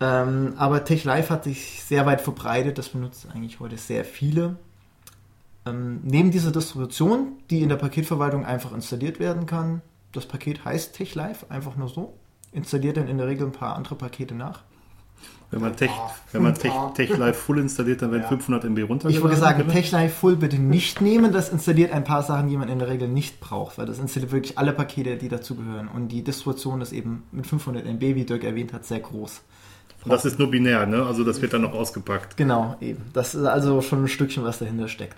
Ähm, 0.00 0.54
aber 0.56 0.84
TechLive 0.84 1.30
hat 1.30 1.44
sich 1.44 1.82
sehr 1.84 2.04
weit 2.04 2.20
verbreitet. 2.20 2.76
Das 2.76 2.88
benutzen 2.88 3.30
eigentlich 3.32 3.60
heute 3.60 3.78
sehr 3.78 4.04
viele. 4.04 4.56
Ähm, 5.66 6.00
neben 6.02 6.32
dieser 6.32 6.50
Distribution, 6.50 7.38
die 7.48 7.62
in 7.62 7.68
der 7.68 7.76
Paketverwaltung 7.76 8.44
einfach 8.44 8.72
installiert 8.72 9.20
werden 9.20 9.46
kann, 9.46 9.82
das 10.12 10.26
Paket 10.26 10.64
heißt 10.64 10.94
TechLive, 10.94 11.48
einfach 11.48 11.76
nur 11.76 11.88
so. 11.88 12.12
Installiert 12.52 12.96
dann 12.96 13.08
in 13.08 13.18
der 13.18 13.28
Regel 13.28 13.46
ein 13.46 13.52
paar 13.52 13.76
andere 13.76 13.94
Pakete 13.94 14.34
nach. 14.34 14.62
Wenn 15.54 15.62
man, 15.62 15.76
Tech, 15.76 15.90
wenn 16.32 16.42
man 16.42 16.54
Tech, 16.56 16.72
Tech 16.96 17.16
Live 17.16 17.38
Full 17.38 17.60
installiert, 17.60 18.02
dann 18.02 18.10
werden 18.10 18.22
ja. 18.22 18.28
500 18.28 18.64
MB 18.64 18.78
runtergeladen. 18.88 19.10
Ich 19.16 19.22
würde 19.22 19.36
sagen, 19.36 19.68
Tech 19.68 19.92
Live 19.92 20.12
Full 20.14 20.34
bitte 20.34 20.58
nicht 20.58 21.00
nehmen. 21.00 21.32
Das 21.32 21.48
installiert 21.48 21.92
ein 21.92 22.02
paar 22.02 22.24
Sachen, 22.24 22.48
die 22.48 22.56
man 22.56 22.68
in 22.68 22.80
der 22.80 22.88
Regel 22.88 23.06
nicht 23.06 23.38
braucht, 23.38 23.78
weil 23.78 23.86
das 23.86 24.00
installiert 24.00 24.32
wirklich 24.32 24.58
alle 24.58 24.72
Pakete, 24.72 25.16
die 25.16 25.28
dazugehören. 25.28 25.86
Und 25.86 26.08
die 26.08 26.24
Distribution 26.24 26.80
ist 26.80 26.92
eben 26.92 27.22
mit 27.30 27.46
500 27.46 27.86
MB, 27.86 28.00
wie 28.00 28.24
Dirk 28.24 28.42
erwähnt 28.42 28.72
hat, 28.72 28.84
sehr 28.84 28.98
groß. 28.98 29.42
Und 30.04 30.10
das 30.10 30.24
ist 30.24 30.40
nur 30.40 30.50
binär, 30.50 30.86
ne? 30.86 31.06
Also 31.06 31.22
das 31.22 31.40
wird 31.40 31.52
dann 31.52 31.62
noch 31.62 31.72
ausgepackt. 31.72 32.36
Genau, 32.36 32.76
eben. 32.80 33.04
Das 33.12 33.36
ist 33.36 33.44
also 33.44 33.80
schon 33.80 34.02
ein 34.02 34.08
Stückchen, 34.08 34.42
was 34.42 34.58
dahinter 34.58 34.88
steckt. 34.88 35.16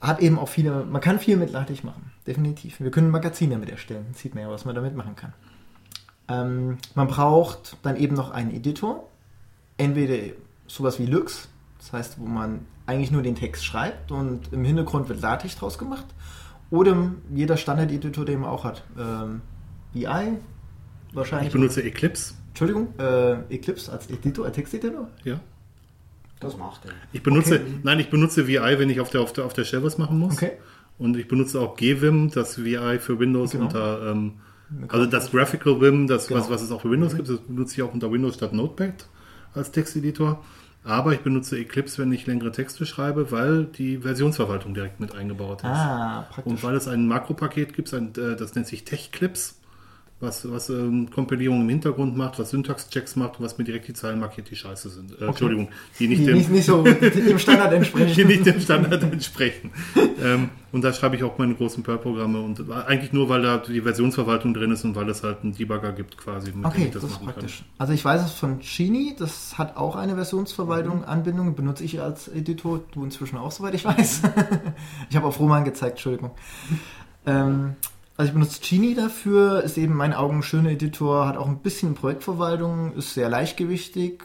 hat 0.00 0.20
eben 0.20 0.36
auch 0.36 0.48
viele, 0.48 0.84
man 0.84 1.00
kann 1.00 1.20
viel 1.20 1.36
mit 1.36 1.52
LaTeX 1.52 1.84
machen, 1.84 2.10
definitiv. 2.26 2.80
Wir 2.80 2.90
können 2.90 3.10
Magazine 3.10 3.54
damit 3.54 3.70
erstellen, 3.70 4.06
sieht 4.14 4.34
man 4.34 4.42
ja, 4.42 4.50
was 4.50 4.64
man 4.64 4.74
damit 4.74 4.96
machen 4.96 5.14
kann. 5.14 5.32
Ähm, 6.28 6.78
man 6.94 7.06
braucht 7.08 7.76
dann 7.82 7.96
eben 7.96 8.14
noch 8.16 8.30
einen 8.30 8.50
Editor, 8.52 9.08
entweder 9.76 10.32
sowas 10.66 10.98
wie 10.98 11.06
Lux, 11.06 11.48
das 11.78 11.92
heißt, 11.92 12.18
wo 12.20 12.24
man 12.26 12.60
eigentlich 12.86 13.10
nur 13.10 13.22
den 13.22 13.34
Text 13.36 13.64
schreibt 13.64 14.10
und 14.12 14.52
im 14.52 14.64
Hintergrund 14.64 15.08
wird 15.08 15.20
LaTeX 15.20 15.56
draus 15.56 15.78
gemacht, 15.78 16.06
oder 16.70 17.10
jeder 17.32 17.56
Standard-Editor, 17.56 18.24
den 18.24 18.40
man 18.40 18.50
auch 18.50 18.64
hat. 18.64 18.82
Ähm, 18.98 19.40
VI 19.92 20.38
wahrscheinlich. 21.12 21.48
Ich 21.48 21.52
benutze 21.52 21.82
Eclipse. 21.84 22.34
Entschuldigung, 22.48 22.88
äh, 22.98 23.34
Eclipse 23.54 23.92
als 23.92 24.08
Editor, 24.10 24.46
als 24.46 24.56
Texteditor? 24.56 25.08
Ja. 25.24 25.38
Das 26.40 26.56
macht 26.56 26.84
er. 26.86 26.92
Ich 27.12 27.22
benutze, 27.22 27.54
Okay. 27.60 27.74
nein, 27.82 28.00
ich 28.00 28.10
benutze 28.10 28.46
VI, 28.48 28.78
wenn 28.78 28.90
ich 28.90 29.00
auf 29.00 29.10
der, 29.10 29.20
auf 29.20 29.32
der, 29.32 29.44
auf 29.46 29.52
der 29.52 29.64
Shell 29.64 29.82
was 29.84 29.96
machen 29.96 30.18
muss. 30.18 30.34
Okay. 30.34 30.52
Und 30.98 31.16
ich 31.16 31.28
benutze 31.28 31.60
auch 31.60 31.76
GVim, 31.76 32.30
das 32.30 32.62
VI 32.62 32.98
für 32.98 33.18
Windows 33.18 33.52
Genau. 33.52 33.64
unter, 33.66 34.10
ähm, 34.10 34.34
also 34.88 35.06
das 35.06 35.30
Graphical 35.30 35.80
Vim, 35.80 36.06
das, 36.06 36.30
was, 36.30 36.44
Genau. 36.44 36.54
was 36.54 36.62
es 36.62 36.70
auch 36.70 36.80
für 36.82 36.90
Windows 36.90 37.14
gibt, 37.16 37.28
das 37.28 37.38
benutze 37.40 37.74
ich 37.74 37.82
auch 37.82 37.92
unter 37.94 38.10
Windows 38.10 38.34
statt 38.34 38.52
Notepad 38.52 39.08
als 39.54 39.70
Texteditor. 39.70 40.42
Aber 40.84 41.12
ich 41.12 41.20
benutze 41.20 41.58
Eclipse, 41.58 42.00
wenn 42.00 42.12
ich 42.12 42.26
längere 42.26 42.52
Texte 42.52 42.86
schreibe, 42.86 43.32
weil 43.32 43.64
die 43.64 43.98
Versionsverwaltung 43.98 44.72
direkt 44.72 45.00
mit 45.00 45.12
eingebaut 45.14 45.58
ist. 45.62 45.66
Ah, 45.66 46.26
praktisch. 46.30 46.52
Und 46.52 46.62
weil 46.62 46.76
es 46.76 46.86
ein 46.86 47.08
Makropaket 47.08 47.74
gibt, 47.74 47.92
ein, 47.92 48.12
äh, 48.16 48.36
das 48.36 48.54
nennt 48.54 48.68
sich 48.68 48.84
TechClips, 48.84 49.58
was, 50.18 50.50
was 50.50 50.70
ähm, 50.70 51.10
Kompilierung 51.10 51.60
im 51.60 51.68
Hintergrund 51.68 52.16
macht, 52.16 52.38
was 52.38 52.50
Syntax-Checks 52.50 53.16
macht 53.16 53.38
und 53.38 53.44
was 53.44 53.58
mir 53.58 53.64
direkt 53.64 53.86
die 53.86 53.92
Zeilen 53.92 54.18
markiert, 54.18 54.50
die 54.50 54.56
scheiße 54.56 54.88
sind. 54.88 55.20
Äh, 55.20 55.26
Entschuldigung, 55.26 55.68
die 55.98 56.08
nicht 56.08 56.22
die 56.22 56.26
dem, 56.26 56.38
nicht, 56.38 56.50
nicht 56.50 56.64
so 56.64 56.82
dem 56.82 57.38
Standard 57.38 57.74
entsprechen. 57.74 58.14
die 58.14 58.24
nicht 58.24 58.46
dem 58.46 58.58
Standard 58.58 59.02
entsprechen. 59.02 59.72
ähm, 60.22 60.48
und 60.72 60.82
da 60.82 60.94
schreibe 60.94 61.16
ich 61.16 61.22
auch 61.22 61.36
meine 61.36 61.54
großen 61.54 61.82
Perl-Programme 61.82 62.40
und 62.40 62.70
eigentlich 62.70 63.12
nur, 63.12 63.28
weil 63.28 63.42
da 63.42 63.58
die 63.58 63.82
Versionsverwaltung 63.82 64.54
drin 64.54 64.70
ist 64.70 64.84
und 64.84 64.94
weil 64.94 65.08
es 65.10 65.22
halt 65.22 65.38
einen 65.42 65.54
Debugger 65.54 65.92
gibt 65.92 66.16
quasi, 66.16 66.46
mit 66.46 66.56
dem 66.56 66.64
Okay, 66.64 66.84
ich 66.86 66.92
das, 66.92 67.02
das, 67.02 67.10
ist 67.10 67.20
machen 67.20 67.32
praktisch. 67.34 67.64
Also 67.76 67.92
ich 67.92 68.02
weiß 68.02 68.24
es 68.24 68.32
von 68.32 68.60
Genie, 68.60 69.14
das 69.18 69.58
hat 69.58 69.76
auch 69.76 69.96
eine 69.96 70.14
Versionsverwaltung, 70.14 71.04
Anbindung, 71.04 71.54
benutze 71.54 71.84
ich 71.84 72.00
als 72.00 72.28
Editor, 72.28 72.80
du 72.92 73.04
inzwischen 73.04 73.36
auch, 73.36 73.52
soweit 73.52 73.74
ich 73.74 73.84
weiß. 73.84 74.22
ich 75.10 75.16
habe 75.16 75.26
auf 75.26 75.38
Roman 75.38 75.64
gezeigt, 75.64 75.92
Entschuldigung. 75.92 76.30
Ähm, 77.26 77.76
also 78.16 78.28
ich 78.30 78.32
benutze 78.32 78.60
Genie 78.60 78.94
dafür, 78.94 79.62
ist 79.62 79.76
eben 79.76 79.92
in 79.92 79.98
meinen 79.98 80.14
Augen 80.14 80.38
ein 80.38 80.42
schöner 80.42 80.70
Editor, 80.70 81.26
hat 81.26 81.36
auch 81.36 81.48
ein 81.48 81.58
bisschen 81.58 81.94
Projektverwaltung, 81.94 82.94
ist 82.94 83.12
sehr 83.12 83.28
leichtgewichtig, 83.28 84.24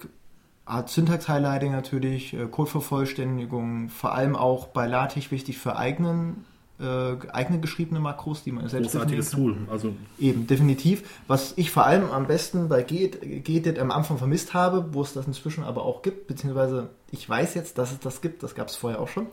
hat 0.65 0.89
Syntax-Highlighting 0.89 1.73
natürlich, 1.73 2.33
äh, 2.33 2.45
Codevervollständigung, 2.45 3.89
vor 3.89 4.13
allem 4.13 4.37
auch 4.37 4.67
bei 4.67 4.87
LaTeX 4.87 5.29
wichtig 5.31 5.57
für 5.57 5.75
eigenen, 5.75 6.45
äh, 6.79 7.15
eigene 7.33 7.59
geschriebene 7.59 7.99
Makros, 7.99 8.43
die 8.43 8.53
man 8.53 8.69
selbst 8.69 8.93
Großartiges. 8.93 9.31
Tool. 9.31 9.57
Also 9.69 9.93
Eben, 10.17 10.47
definitiv. 10.47 11.03
Was 11.27 11.53
ich 11.57 11.69
vor 11.69 11.85
allem 11.85 12.09
am 12.11 12.27
besten 12.27 12.69
bei 12.69 12.83
Gedit 12.83 13.77
am 13.77 13.91
Anfang 13.91 14.17
vermisst 14.17 14.53
habe, 14.53 14.93
wo 14.93 15.01
es 15.01 15.11
das 15.11 15.27
inzwischen 15.27 15.65
aber 15.65 15.83
auch 15.83 16.01
gibt, 16.01 16.27
beziehungsweise 16.27 16.91
ich 17.11 17.27
weiß 17.27 17.55
jetzt, 17.55 17.77
dass 17.77 17.91
es 17.91 17.99
das 17.99 18.21
gibt, 18.21 18.41
das 18.41 18.55
gab 18.55 18.69
es 18.69 18.77
vorher 18.77 19.01
auch 19.01 19.09
schon, 19.09 19.27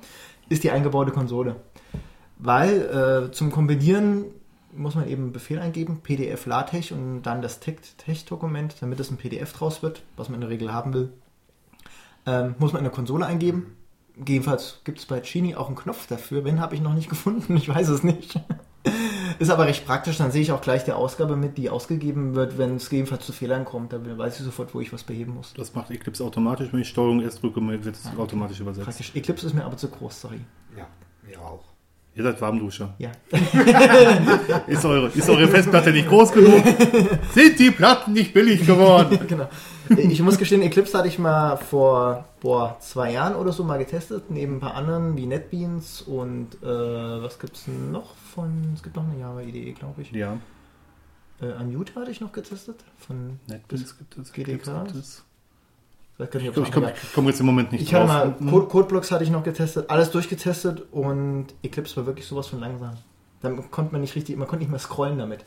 ist 0.48 0.64
die 0.64 0.72
eingebaute 0.72 1.12
Konsole. 1.12 1.54
Weil 2.38 3.28
äh, 3.28 3.32
zum 3.32 3.52
Kombinieren 3.52 4.24
muss 4.72 4.94
man 4.94 5.08
eben 5.08 5.24
einen 5.24 5.32
Befehl 5.32 5.58
eingeben, 5.58 6.00
PDF 6.02 6.46
LaTeX 6.46 6.92
und 6.92 7.22
dann 7.22 7.42
das 7.42 7.60
Text-Dokument, 7.60 8.76
damit 8.80 9.00
es 9.00 9.10
ein 9.10 9.16
PDF 9.16 9.52
draus 9.52 9.82
wird, 9.82 10.02
was 10.16 10.28
man 10.28 10.36
in 10.36 10.40
der 10.42 10.50
Regel 10.50 10.72
haben 10.72 10.92
will. 10.94 11.12
Ähm, 12.26 12.54
muss 12.58 12.72
man 12.72 12.80
in 12.80 12.84
der 12.84 12.92
Konsole 12.92 13.26
eingeben. 13.26 13.76
Jedenfalls 14.26 14.80
gibt 14.84 14.98
es 14.98 15.06
bei 15.06 15.20
Genie 15.20 15.54
auch 15.54 15.68
einen 15.68 15.76
Knopf 15.76 16.06
dafür. 16.06 16.44
Wenn, 16.44 16.60
habe 16.60 16.74
ich 16.74 16.80
noch 16.80 16.94
nicht 16.94 17.08
gefunden. 17.10 17.56
Ich 17.56 17.68
weiß 17.68 17.88
es 17.88 18.02
nicht. 18.02 18.40
Ist 19.38 19.50
aber 19.50 19.66
recht 19.66 19.86
praktisch. 19.86 20.18
Dann 20.18 20.32
sehe 20.32 20.42
ich 20.42 20.52
auch 20.52 20.60
gleich 20.60 20.84
die 20.84 20.92
Ausgabe 20.92 21.36
mit, 21.36 21.56
die 21.56 21.70
ausgegeben 21.70 22.34
wird, 22.34 22.58
wenn 22.58 22.76
es 22.76 22.90
gegebenenfalls 22.90 23.24
zu 23.24 23.32
Fehlern 23.32 23.64
kommt. 23.64 23.92
Da 23.92 24.18
weiß 24.18 24.38
ich 24.38 24.44
sofort, 24.44 24.74
wo 24.74 24.80
ich 24.80 24.92
was 24.92 25.04
beheben 25.04 25.34
muss. 25.34 25.54
das 25.54 25.74
macht 25.74 25.90
Eclipse 25.90 26.24
automatisch. 26.24 26.72
Wenn 26.72 26.80
ich 26.80 26.88
Steuerung 26.88 27.20
S 27.22 27.40
drücke, 27.40 27.60
wird 27.60 27.94
es 27.94 28.10
automatisch 28.16 28.60
übersetzt. 28.60 28.84
Praktisch. 28.84 29.14
Eclipse 29.14 29.46
ist 29.46 29.54
mir 29.54 29.64
aber 29.64 29.76
zu 29.76 29.88
groß, 29.88 30.20
sorry. 30.20 30.40
Ja, 30.76 30.86
wir 31.22 31.40
auch. 31.40 31.64
Ihr 32.18 32.24
seid 32.24 32.40
Warmduscher. 32.40 32.94
Ja. 32.98 33.12
Ist 34.66 34.84
eure, 34.84 35.06
ist 35.06 35.30
eure 35.30 35.46
Festplatte 35.46 35.92
nicht 35.92 36.08
groß 36.08 36.32
genug? 36.32 36.64
Sind 37.32 37.60
die 37.60 37.70
Platten 37.70 38.12
nicht 38.12 38.34
billig 38.34 38.66
geworden? 38.66 39.20
genau. 39.28 39.48
Ich 39.96 40.20
muss 40.20 40.36
gestehen, 40.36 40.60
Eclipse 40.62 40.98
hatte 40.98 41.06
ich 41.06 41.20
mal 41.20 41.56
vor 41.56 42.24
boah, 42.40 42.76
zwei 42.80 43.12
Jahren 43.12 43.36
oder 43.36 43.52
so 43.52 43.62
mal 43.62 43.78
getestet, 43.78 44.32
neben 44.32 44.56
ein 44.56 44.60
paar 44.60 44.74
anderen 44.74 45.16
wie 45.16 45.26
NetBeans 45.26 46.02
und 46.02 46.56
äh, 46.60 46.66
was 46.66 47.38
gibt 47.38 47.54
es 47.54 47.68
noch 47.68 48.16
von, 48.34 48.72
es 48.74 48.82
gibt 48.82 48.96
noch 48.96 49.04
eine 49.08 49.20
Java 49.20 49.40
IDE, 49.40 49.72
glaube 49.74 50.02
ich. 50.02 50.10
Ja, 50.10 50.38
Äh, 51.40 51.52
Unmute 51.52 51.94
hatte 51.94 52.10
ich 52.10 52.20
noch 52.20 52.32
getestet, 52.32 52.82
von, 52.98 53.38
NetBeans 53.46 53.96
gibt 53.96 54.18
es. 54.18 54.32
GDK? 54.32 54.84
Gibt 54.86 54.96
es. 54.96 55.22
Ich 56.26 56.30
gar 56.30 56.40
nicht, 56.40 56.50
Ich, 56.52 56.58
ob 56.58 56.64
ich 56.66 56.72
komme 56.72 56.92
komm 57.14 57.26
jetzt 57.26 57.40
im 57.40 57.46
Moment 57.46 57.72
nicht 57.72 57.82
Ich 57.82 57.94
hatte 57.94 58.06
drauf. 58.08 58.40
mal 58.40 58.50
Code, 58.50 58.66
Codeblocks 58.66 59.10
hatte 59.12 59.24
ich 59.24 59.30
noch 59.30 59.42
getestet, 59.44 59.88
alles 59.90 60.10
durchgetestet 60.10 60.82
und 60.92 61.46
Eclipse 61.62 61.96
war 61.96 62.06
wirklich 62.06 62.26
sowas 62.26 62.46
von 62.48 62.60
langsam. 62.60 62.94
Dann 63.40 63.70
konnte 63.70 63.92
man 63.92 64.00
nicht 64.00 64.16
richtig, 64.16 64.36
man 64.36 64.48
konnte 64.48 64.64
nicht 64.64 64.70
mehr 64.70 64.80
scrollen 64.80 65.18
damit. 65.18 65.44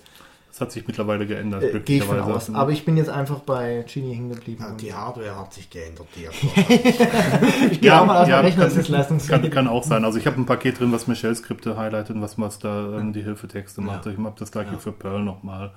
Das 0.50 0.60
hat 0.60 0.72
sich 0.74 0.86
mittlerweile 0.86 1.26
geändert, 1.26 1.64
Äh, 1.64 1.80
Gehe 1.80 1.98
ich 2.00 2.04
von 2.04 2.20
aus. 2.20 2.54
Aber 2.54 2.72
ich 2.72 2.84
bin 2.84 2.98
jetzt 2.98 3.10
einfach 3.10 3.40
bei 3.40 3.86
Genie 3.92 4.14
hängen 4.14 4.30
geblieben. 4.32 4.62
Ja, 4.62 4.70
und 4.70 4.82
die 4.82 4.94
Hardware 4.94 5.38
hat 5.40 5.54
sich 5.54 5.70
geändert. 5.70 6.08
Die 6.16 6.28
ich 7.72 7.80
gehe 7.82 7.98
auch 8.00 8.06
mal 8.06 8.22
aus 8.22 8.28
dem 8.28 8.36
Rechner, 8.36 8.64
das 8.66 8.76
ist 8.76 8.88
kann, 8.88 8.96
leistungsfähig. 8.96 9.42
kann, 9.44 9.50
kann 9.52 9.68
auch 9.68 9.84
sein. 9.84 10.04
Also 10.04 10.18
ich 10.18 10.28
habe 10.28 10.38
ein 10.40 10.46
Paket 10.46 10.80
drin, 10.80 10.92
was 10.92 11.08
mir 11.08 11.16
Shell-Skripte 11.16 11.78
highlightet 11.78 12.16
und 12.18 12.22
was, 12.22 12.38
was 12.38 12.60
da 12.60 12.98
ähm, 12.98 13.14
die 13.14 13.24
Hilfetexte 13.24 13.80
macht. 13.82 14.06
Ja. 14.06 14.12
Ich 14.12 14.18
habe 14.18 14.34
das 14.38 14.52
gleiche 14.52 14.74
Ja. 14.74 14.78
für 14.78 14.92
Perl 14.92 15.22
nochmal. 15.24 15.72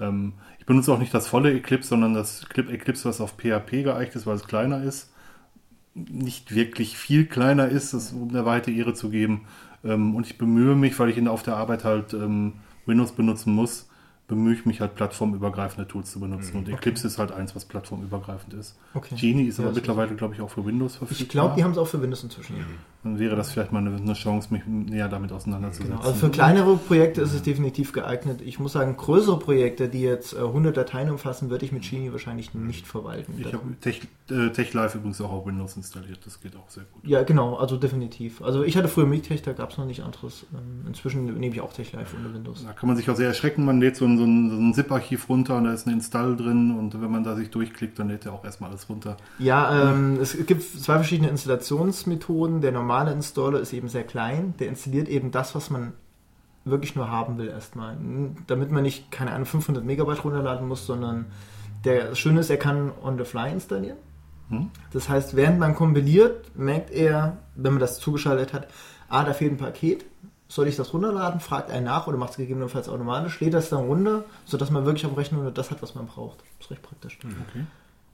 Ähm, 0.00 0.32
ich 0.55 0.55
benutze 0.66 0.92
auch 0.92 0.98
nicht 0.98 1.14
das 1.14 1.28
volle 1.28 1.54
Eclipse, 1.54 1.88
sondern 1.88 2.14
das 2.14 2.48
Clip 2.48 2.68
Eclipse, 2.68 3.08
was 3.08 3.20
auf 3.20 3.36
PHP 3.38 3.84
geeicht 3.84 4.14
ist, 4.16 4.26
weil 4.26 4.36
es 4.36 4.46
kleiner 4.46 4.82
ist. 4.82 5.10
Nicht 5.94 6.54
wirklich 6.54 6.98
viel 6.98 7.24
kleiner 7.24 7.68
ist, 7.68 7.94
das, 7.94 8.12
um 8.12 8.30
der 8.30 8.44
weite 8.44 8.70
Ehre 8.70 8.92
zu 8.92 9.08
geben. 9.08 9.46
Ähm, 9.84 10.14
und 10.14 10.26
ich 10.26 10.36
bemühe 10.36 10.74
mich, 10.74 10.98
weil 10.98 11.08
ich 11.08 11.16
in, 11.16 11.28
auf 11.28 11.42
der 11.42 11.56
Arbeit 11.56 11.84
halt 11.84 12.12
ähm, 12.12 12.54
Windows 12.84 13.12
benutzen 13.12 13.54
muss, 13.54 13.88
bemühe 14.28 14.54
ich 14.54 14.66
mich 14.66 14.80
halt 14.80 14.96
plattformübergreifende 14.96 15.86
Tools 15.86 16.10
zu 16.10 16.20
benutzen. 16.20 16.56
Und 16.56 16.68
Eclipse 16.68 17.06
ist 17.06 17.18
halt 17.18 17.30
eins, 17.30 17.54
was 17.54 17.64
plattformübergreifend 17.64 18.54
ist. 18.54 18.76
Okay. 18.94 19.14
Genie 19.14 19.44
ist 19.44 19.58
Ja, 19.58 19.64
aber 19.64 19.74
mittlerweile, 19.74 20.14
glaube 20.16 20.34
ich, 20.34 20.40
auch 20.40 20.50
für 20.50 20.66
Windows 20.66 20.96
verfügbar. 20.96 21.22
Ich 21.22 21.28
glaube, 21.28 21.54
die 21.56 21.64
haben 21.64 21.70
es 21.70 21.78
auch 21.78 21.86
für 21.86 22.02
Windows 22.02 22.24
inzwischen. 22.24 22.56
Dann 23.06 23.20
wäre 23.20 23.36
das 23.36 23.52
vielleicht 23.52 23.70
mal 23.70 23.78
eine, 23.78 23.94
eine 23.94 24.14
Chance, 24.14 24.48
mich 24.50 24.66
näher 24.66 25.08
damit 25.08 25.30
auseinanderzusetzen. 25.30 25.92
Genau. 25.92 26.02
Also 26.02 26.18
für 26.18 26.30
kleinere 26.30 26.76
Projekte 26.76 27.20
ist 27.20 27.34
es 27.34 27.42
definitiv 27.42 27.92
geeignet. 27.92 28.40
Ich 28.44 28.58
muss 28.58 28.72
sagen, 28.72 28.96
größere 28.96 29.38
Projekte, 29.38 29.88
die 29.88 30.02
jetzt 30.02 30.34
äh, 30.34 30.38
100 30.38 30.76
Dateien 30.76 31.08
umfassen, 31.10 31.48
würde 31.48 31.64
ich 31.64 31.70
mit 31.70 31.88
Genie 31.88 32.10
wahrscheinlich 32.10 32.52
nicht 32.54 32.86
verwalten. 32.86 33.34
ich 33.38 33.52
habe 33.52 33.62
Tech, 33.80 34.02
äh, 34.28 34.48
TechLive 34.48 34.98
übrigens 34.98 35.20
auch 35.20 35.30
auf 35.30 35.46
Windows 35.46 35.76
installiert. 35.76 36.18
Das 36.24 36.40
geht 36.40 36.56
auch 36.56 36.68
sehr 36.68 36.82
gut. 36.92 37.06
ja, 37.06 37.22
genau, 37.22 37.54
also 37.54 37.76
definitiv. 37.76 38.42
Also 38.42 38.64
ich 38.64 38.76
hatte 38.76 38.88
früher 38.88 39.06
MiGTech, 39.06 39.42
da 39.42 39.52
gab 39.52 39.70
es 39.70 39.78
noch 39.78 39.86
nicht 39.86 40.02
anderes. 40.02 40.46
Ähm, 40.52 40.86
Inzwischen 40.88 41.26
nehme 41.38 41.54
ich 41.54 41.60
auch 41.60 41.72
TechLive 41.72 42.16
unter 42.16 42.34
Windows. 42.34 42.64
Da 42.64 42.72
kann 42.72 42.88
man 42.88 42.96
sich 42.96 43.08
auch 43.10 43.16
sehr 43.16 43.28
erschrecken. 43.28 43.64
Man 43.64 43.80
lädt 43.80 43.96
so 43.96 44.04
ein, 44.04 44.18
so 44.18 44.24
ein, 44.24 44.50
so 44.50 44.56
ein 44.56 44.74
ZIP-Archiv 44.74 45.28
runter 45.28 45.56
und 45.58 45.64
da 45.64 45.72
ist 45.72 45.86
ein 45.86 45.92
Install 45.92 46.36
drin. 46.36 46.76
Und 46.76 47.00
wenn 47.00 47.10
man 47.10 47.22
da 47.22 47.36
sich 47.36 47.50
durchklickt, 47.50 47.98
dann 47.98 48.08
lädt 48.08 48.26
er 48.26 48.32
auch 48.32 48.44
erstmal 48.44 48.70
alles 48.70 48.88
runter. 48.88 49.16
Ja, 49.38 49.92
ähm, 49.92 50.18
es 50.20 50.36
gibt 50.46 50.62
zwei 50.62 50.94
verschiedene 50.94 51.28
Installationsmethoden. 51.28 52.62
Der 52.62 52.72
normale 52.72 52.95
Installer 53.04 53.60
ist 53.60 53.72
eben 53.72 53.88
sehr 53.88 54.04
klein. 54.04 54.54
Der 54.58 54.68
installiert 54.68 55.08
eben 55.08 55.30
das, 55.30 55.54
was 55.54 55.70
man 55.70 55.92
wirklich 56.64 56.96
nur 56.96 57.10
haben 57.10 57.38
will 57.38 57.48
erstmal. 57.48 57.96
Damit 58.46 58.70
man 58.70 58.82
nicht, 58.82 59.10
keine 59.10 59.32
Ahnung, 59.32 59.46
500 59.46 59.84
Megabyte 59.84 60.24
runterladen 60.24 60.66
muss, 60.66 60.86
sondern 60.86 61.26
der 61.84 62.10
das 62.10 62.18
Schöne 62.18 62.40
ist, 62.40 62.50
er 62.50 62.56
kann 62.56 62.92
on 63.02 63.16
the 63.16 63.24
fly 63.24 63.50
installieren. 63.50 63.98
Hm? 64.48 64.70
Das 64.92 65.08
heißt, 65.08 65.36
während 65.36 65.58
man 65.58 65.74
kompiliert, 65.74 66.56
merkt 66.56 66.90
er, 66.90 67.38
wenn 67.54 67.72
man 67.72 67.80
das 67.80 67.98
zugeschaltet 67.98 68.52
hat, 68.52 68.68
ah, 69.08 69.24
da 69.24 69.32
fehlt 69.32 69.52
ein 69.52 69.56
Paket. 69.56 70.04
Soll 70.48 70.68
ich 70.68 70.76
das 70.76 70.92
runterladen? 70.92 71.40
Fragt 71.40 71.70
einen 71.70 71.86
nach 71.86 72.06
oder 72.06 72.16
macht 72.18 72.30
es 72.30 72.36
gegebenenfalls 72.36 72.88
automatisch, 72.88 73.40
lädt 73.40 73.54
das 73.54 73.68
dann 73.68 73.84
runter, 73.84 74.24
sodass 74.44 74.70
man 74.70 74.84
wirklich 74.84 75.04
am 75.04 75.14
Rechner 75.14 75.38
nur 75.38 75.50
das 75.50 75.72
hat, 75.72 75.82
was 75.82 75.96
man 75.96 76.06
braucht. 76.06 76.38
Das 76.58 76.66
ist 76.66 76.70
recht 76.70 76.82
praktisch. 76.82 77.18
Okay. 77.18 77.64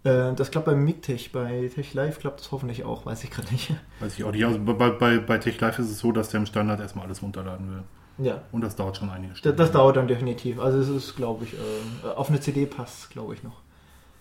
Äh, 0.05 0.35
das 0.35 0.51
klappt 0.51 0.67
bei 0.67 0.75
MIGTech, 0.75 1.31
bei 1.33 1.71
TechLive 1.75 2.19
klappt 2.19 2.41
das 2.41 2.51
hoffentlich 2.53 2.85
auch, 2.85 3.07
weiß 3.07 3.23
ich 3.25 3.31
gerade 3.31 3.51
nicht. 3.53 3.73
Weiß 4.01 4.19
ich 4.19 4.25
auch 4.25 4.33
nicht. 4.33 4.45
Also 4.45 4.59
bei, 4.59 4.91
bei, 4.91 5.19
bei 5.19 5.39
TechLive 5.39 5.81
ist 5.83 5.91
es 5.91 5.99
so, 5.99 6.11
dass 6.13 6.31
der 6.31 6.41
im 6.41 6.47
Standard 6.47 6.81
erstmal 6.81 7.07
alles 7.07 7.23
runterladen 7.23 7.69
will. 7.71 7.83
Ja, 8.27 8.43
Und 8.53 8.61
das 8.63 8.77
dauert 8.77 8.97
schon 8.99 9.09
einige 9.11 9.31
das, 9.31 9.39
Stunden. 9.39 9.57
das 9.59 9.73
dauert 9.73 9.97
dann 9.97 10.07
definitiv. 10.09 10.61
Also 10.61 10.79
es 10.79 10.89
ist, 10.89 11.17
glaube 11.17 11.45
ich, 11.45 11.55
äh, 11.55 12.09
auf 12.15 12.29
eine 12.29 12.41
CD 12.41 12.67
passt, 12.67 13.11
glaube 13.11 13.35
ich 13.35 13.43
noch. 13.43 13.61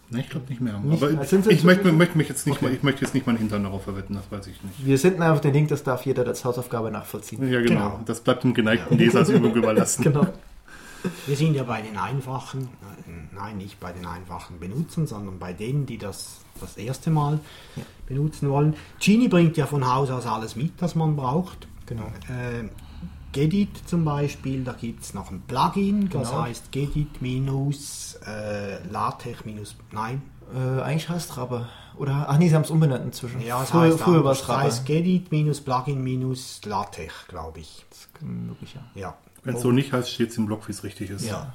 Ne, 0.10 0.20
ich 0.22 0.30
glaube 0.30 0.46
nicht 0.50 0.62
mehr. 0.62 0.78
Nicht- 0.80 1.02
Aber 1.04 1.24
sie 1.26 1.38
ich, 1.50 1.64
möchte, 1.64 1.92
möchte 1.92 2.18
mich 2.18 2.28
jetzt 2.30 2.46
nicht 2.46 2.58
Okay. 2.58 2.66
mal, 2.66 2.74
ich 2.74 2.84
möchte 2.84 3.02
jetzt 3.02 3.14
nicht 3.14 3.26
meinen 3.28 3.38
Hintern 3.38 3.64
darauf 3.64 3.84
verwetten, 3.84 4.16
das 4.16 4.30
weiß 4.30 4.48
ich 4.48 4.62
nicht. 4.64 4.86
Wir 4.86 4.98
senden 4.98 5.22
einfach 5.22 5.40
den 5.42 5.54
Link, 5.54 5.70
das 5.70 5.84
darf 5.84 6.06
jeder 6.06 6.26
als 6.28 6.44
Hausaufgabe 6.46 6.92
nachvollziehen. 6.92 7.50
Ja, 7.52 7.62
genau. 7.62 7.92
Genau. 7.92 8.00
Das 8.06 8.20
bleibt 8.22 8.44
dem 8.44 8.54
geneigten 8.54 8.98
Leser 8.98 9.20
als 9.20 9.30
Übung 9.30 9.56
überlassen. 9.56 10.04
Genau. 10.12 10.28
Wir 11.28 11.36
sind 11.36 11.54
ja 11.56 11.64
bei 11.64 11.82
den 11.82 11.98
einfachen, 11.98 12.70
nein, 13.34 13.58
nicht 13.58 13.80
bei 13.80 13.92
den 13.92 14.06
einfachen 14.06 14.60
Benutzern, 14.60 15.08
sondern 15.08 15.40
bei 15.40 15.54
denen, 15.54 15.86
die 15.86 15.98
das 15.98 16.38
das 16.60 16.78
erste 16.78 17.10
Mal 17.10 17.40
benutzen 18.08 18.50
wollen. 18.50 18.76
Genie 19.00 19.28
bringt 19.28 19.58
ja 19.58 19.66
von 19.66 19.88
Haus 19.92 20.10
aus 20.12 20.26
alles 20.28 20.56
mit, 20.56 20.82
das 20.82 20.96
man 20.96 21.16
braucht. 21.16 21.68
Genau. 21.88 22.04
Äh, 22.30 22.70
Gedit 23.32 23.88
zum 23.88 24.04
Beispiel, 24.04 24.64
da 24.64 24.74
gibt 24.74 25.04
es 25.04 25.14
noch 25.14 25.32
ein 25.32 25.42
Plugin, 25.48 26.10
das 26.10 26.30
Genau. 26.30 26.42
heißt 26.44 26.72
Gedit 26.72 27.22
minus 27.22 28.20
äh, 28.28 28.86
LaTeX 28.90 29.46
minus, 29.46 29.76
nein, 29.92 30.22
Äh, 30.54 30.82
eigentlich 30.82 31.08
heißt 31.08 31.38
Rabbe. 31.38 31.70
Oder, 31.98 32.26
ach 32.28 32.38
nee, 32.38 32.50
sie 32.50 32.56
haben 32.56 32.64
es 32.64 32.70
umbenannt 32.72 33.06
inzwischen. 33.06 33.40
ja, 33.42 33.64
es 33.64 33.70
früher, 33.70 33.82
heißt, 33.84 34.00
früher 34.02 34.24
war 34.26 34.34
es 34.34 34.50
Rabbe. 34.50 34.64
heißt 34.64 34.86
Gedit 34.86 35.32
minus 35.32 35.62
Plugin 35.62 36.04
minus 36.04 36.60
LaTeX, 36.66 37.14
glaube 37.30 37.62
ich. 37.62 37.86
Das 37.90 38.00
ist 38.00 38.10
möglich, 38.22 38.76
ja. 38.76 38.82
Ja. 39.02 39.18
Wenn 39.44 39.56
es 39.56 39.62
so 39.62 39.72
nicht 39.72 39.92
heißt, 39.92 40.12
steht 40.12 40.30
es 40.30 40.38
im 40.38 40.46
Blog, 40.46 40.68
wie 40.68 40.72
es 40.72 40.84
richtig 40.84 41.10
ist. 41.10 41.26
Ja. 41.26 41.54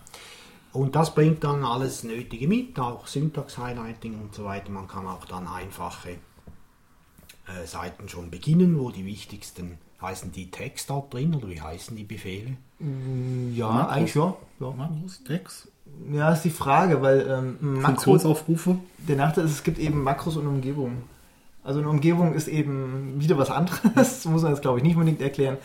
Und 0.73 0.95
das 0.95 1.15
bringt 1.15 1.43
dann 1.45 1.65
alles 1.65 2.03
Nötige 2.05 2.49
mit, 2.49 2.79
auch 2.79 3.07
Syntax-Highlighting 3.07 4.21
und 4.21 4.35
so 4.35 4.45
weiter. 4.45 4.71
Man 4.71 4.87
kann 4.89 5.07
auch 5.07 5.25
dann 5.25 5.47
einfache 5.47 6.11
äh, 6.11 7.67
Seiten 7.67 8.09
schon 8.09 8.31
beginnen, 8.31 8.79
wo 8.79 8.91
die 8.91 9.07
wichtigsten, 9.07 9.79
heißen 10.03 10.33
die 10.33 10.51
Text 10.51 10.91
dort 10.91 11.15
drin 11.15 11.35
oder 11.35 11.49
wie 11.49 11.61
heißen 11.61 11.97
die 11.97 12.05
Befehle? 12.05 12.57
Ja, 13.55 13.71
Makros. 13.71 13.93
eigentlich 13.93 14.15
ja. 14.15 14.37
ja. 14.61 14.71
Makros, 14.71 15.25
Text, 15.25 15.69
Ja, 16.13 16.33
ist 16.33 16.43
die 16.43 16.51
Frage, 16.51 17.01
weil 17.01 17.27
ähm, 17.27 17.81
Funktionsaufrufe. 17.83 18.77
der 18.99 19.17
Nachteil 19.17 19.47
ist, 19.47 19.53
es 19.53 19.63
gibt 19.63 19.79
eben 19.79 20.03
Makros 20.03 20.37
und 20.37 20.47
Umgebungen. 20.47 21.05
Also 21.65 21.81
eine 21.81 21.89
Umgebung 21.89 22.35
ist 22.35 22.49
eben 22.49 23.19
wieder 23.19 23.39
was 23.39 23.51
anderes, 23.51 23.81
das 23.95 24.25
muss 24.27 24.43
man 24.43 24.53
jetzt 24.53 24.61
glaube 24.61 24.79
ich 24.79 24.85
nicht 24.85 24.97
unbedingt 24.97 25.23
erklären. 25.23 25.57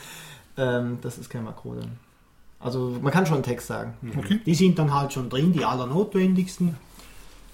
Ähm, 0.58 1.00
das 1.02 1.18
ist 1.18 1.30
kein 1.30 1.44
Makro 1.44 1.76
dann. 1.76 2.00
Also 2.64 2.98
man 3.02 3.12
kann 3.12 3.26
schon 3.26 3.36
einen 3.36 3.44
Text 3.44 3.68
sagen. 3.68 3.94
Okay. 4.18 4.40
Die 4.46 4.56
sind 4.56 4.78
dann 4.78 4.94
halt 4.94 5.14
schon 5.14 5.30
drin, 5.30 5.52
die 5.54 5.66
allernotwendigsten. 5.66 6.78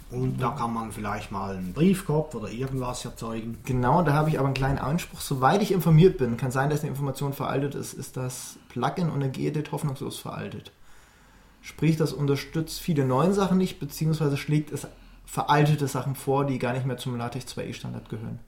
Und 0.09 0.41
da 0.41 0.51
kann 0.51 0.73
man 0.73 0.91
vielleicht 0.91 1.31
mal 1.31 1.57
einen 1.57 1.73
Briefkopf 1.73 2.33
oder 2.33 2.49
irgendwas 2.49 3.03
erzeugen. 3.03 3.57
Genau, 3.65 4.03
da 4.03 4.13
habe 4.13 4.29
ich 4.29 4.39
aber 4.39 4.47
einen 4.47 4.53
kleinen 4.53 4.77
Einspruch. 4.77 5.19
Soweit 5.19 5.61
ich 5.61 5.73
informiert 5.73 6.17
bin, 6.17 6.37
kann 6.37 6.51
sein, 6.51 6.69
dass 6.69 6.81
die 6.81 6.87
Information 6.87 7.33
veraltet 7.33 7.75
ist, 7.75 7.93
ist 7.93 8.15
das 8.15 8.57
Plugin 8.69 9.09
und 9.09 9.19
der 9.19 9.29
Gedit 9.29 9.73
hoffnungslos 9.73 10.17
veraltet. 10.17 10.71
Sprich, 11.61 11.97
das 11.97 12.13
unterstützt 12.13 12.79
viele 12.79 13.05
neuen 13.05 13.33
Sachen 13.33 13.57
nicht, 13.57 13.79
beziehungsweise 13.79 14.37
schlägt 14.37 14.71
es 14.71 14.87
veraltete 15.25 15.89
Sachen 15.89 16.15
vor, 16.15 16.45
die 16.45 16.57
gar 16.57 16.71
nicht 16.71 16.85
mehr 16.85 16.95
zum 16.95 17.17
LaTeX 17.17 17.57
2e 17.57 17.73
Standard 17.73 18.07
gehören. 18.07 18.39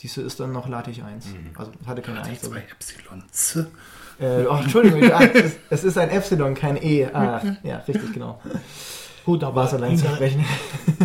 Diese 0.00 0.20
ist 0.20 0.38
dann 0.38 0.52
noch 0.52 0.68
LaTeX 0.68 1.00
1. 1.00 1.26
Also 1.56 1.72
hatte 1.86 2.02
keine 2.02 2.20
Die 2.20 2.30
1. 2.30 2.42
zwei 2.42 2.58
Epsilons. 2.58 3.58
Äh, 4.20 4.44
oh, 4.46 4.56
Entschuldigung, 4.56 5.02
ja, 5.02 5.20
es, 5.34 5.44
ist, 5.44 5.58
es 5.70 5.84
ist 5.84 5.98
ein 5.98 6.10
Epsilon, 6.10 6.54
kein 6.54 6.76
E. 6.76 7.06
Ah, 7.06 7.42
ja, 7.62 7.78
richtig, 7.78 8.12
genau. 8.12 8.38
Gut, 9.24 9.42
War 9.42 9.48
aber 9.48 9.64
es 9.64 9.74
allein 9.74 9.92
in 9.92 9.98
zu 9.98 10.04
der, 10.04 10.14
sprechen. 10.14 10.44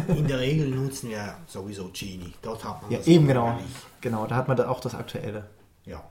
in 0.08 0.28
der 0.28 0.40
Regel 0.40 0.70
nutzen 0.70 1.10
wir 1.10 1.36
sowieso 1.48 1.90
Genie. 1.94 2.34
Dort 2.42 2.64
hat 2.64 2.82
man 2.82 2.92
Ja, 2.92 2.98
das 2.98 3.08
eben 3.08 3.28
genau. 3.28 3.58
Genau, 4.02 4.26
da 4.28 4.36
hat 4.36 4.48
man 4.48 4.58
da 4.58 4.68
auch 4.70 4.80
das 4.80 4.96
Aktuelle. 4.96 5.46
Ja. 5.86 6.04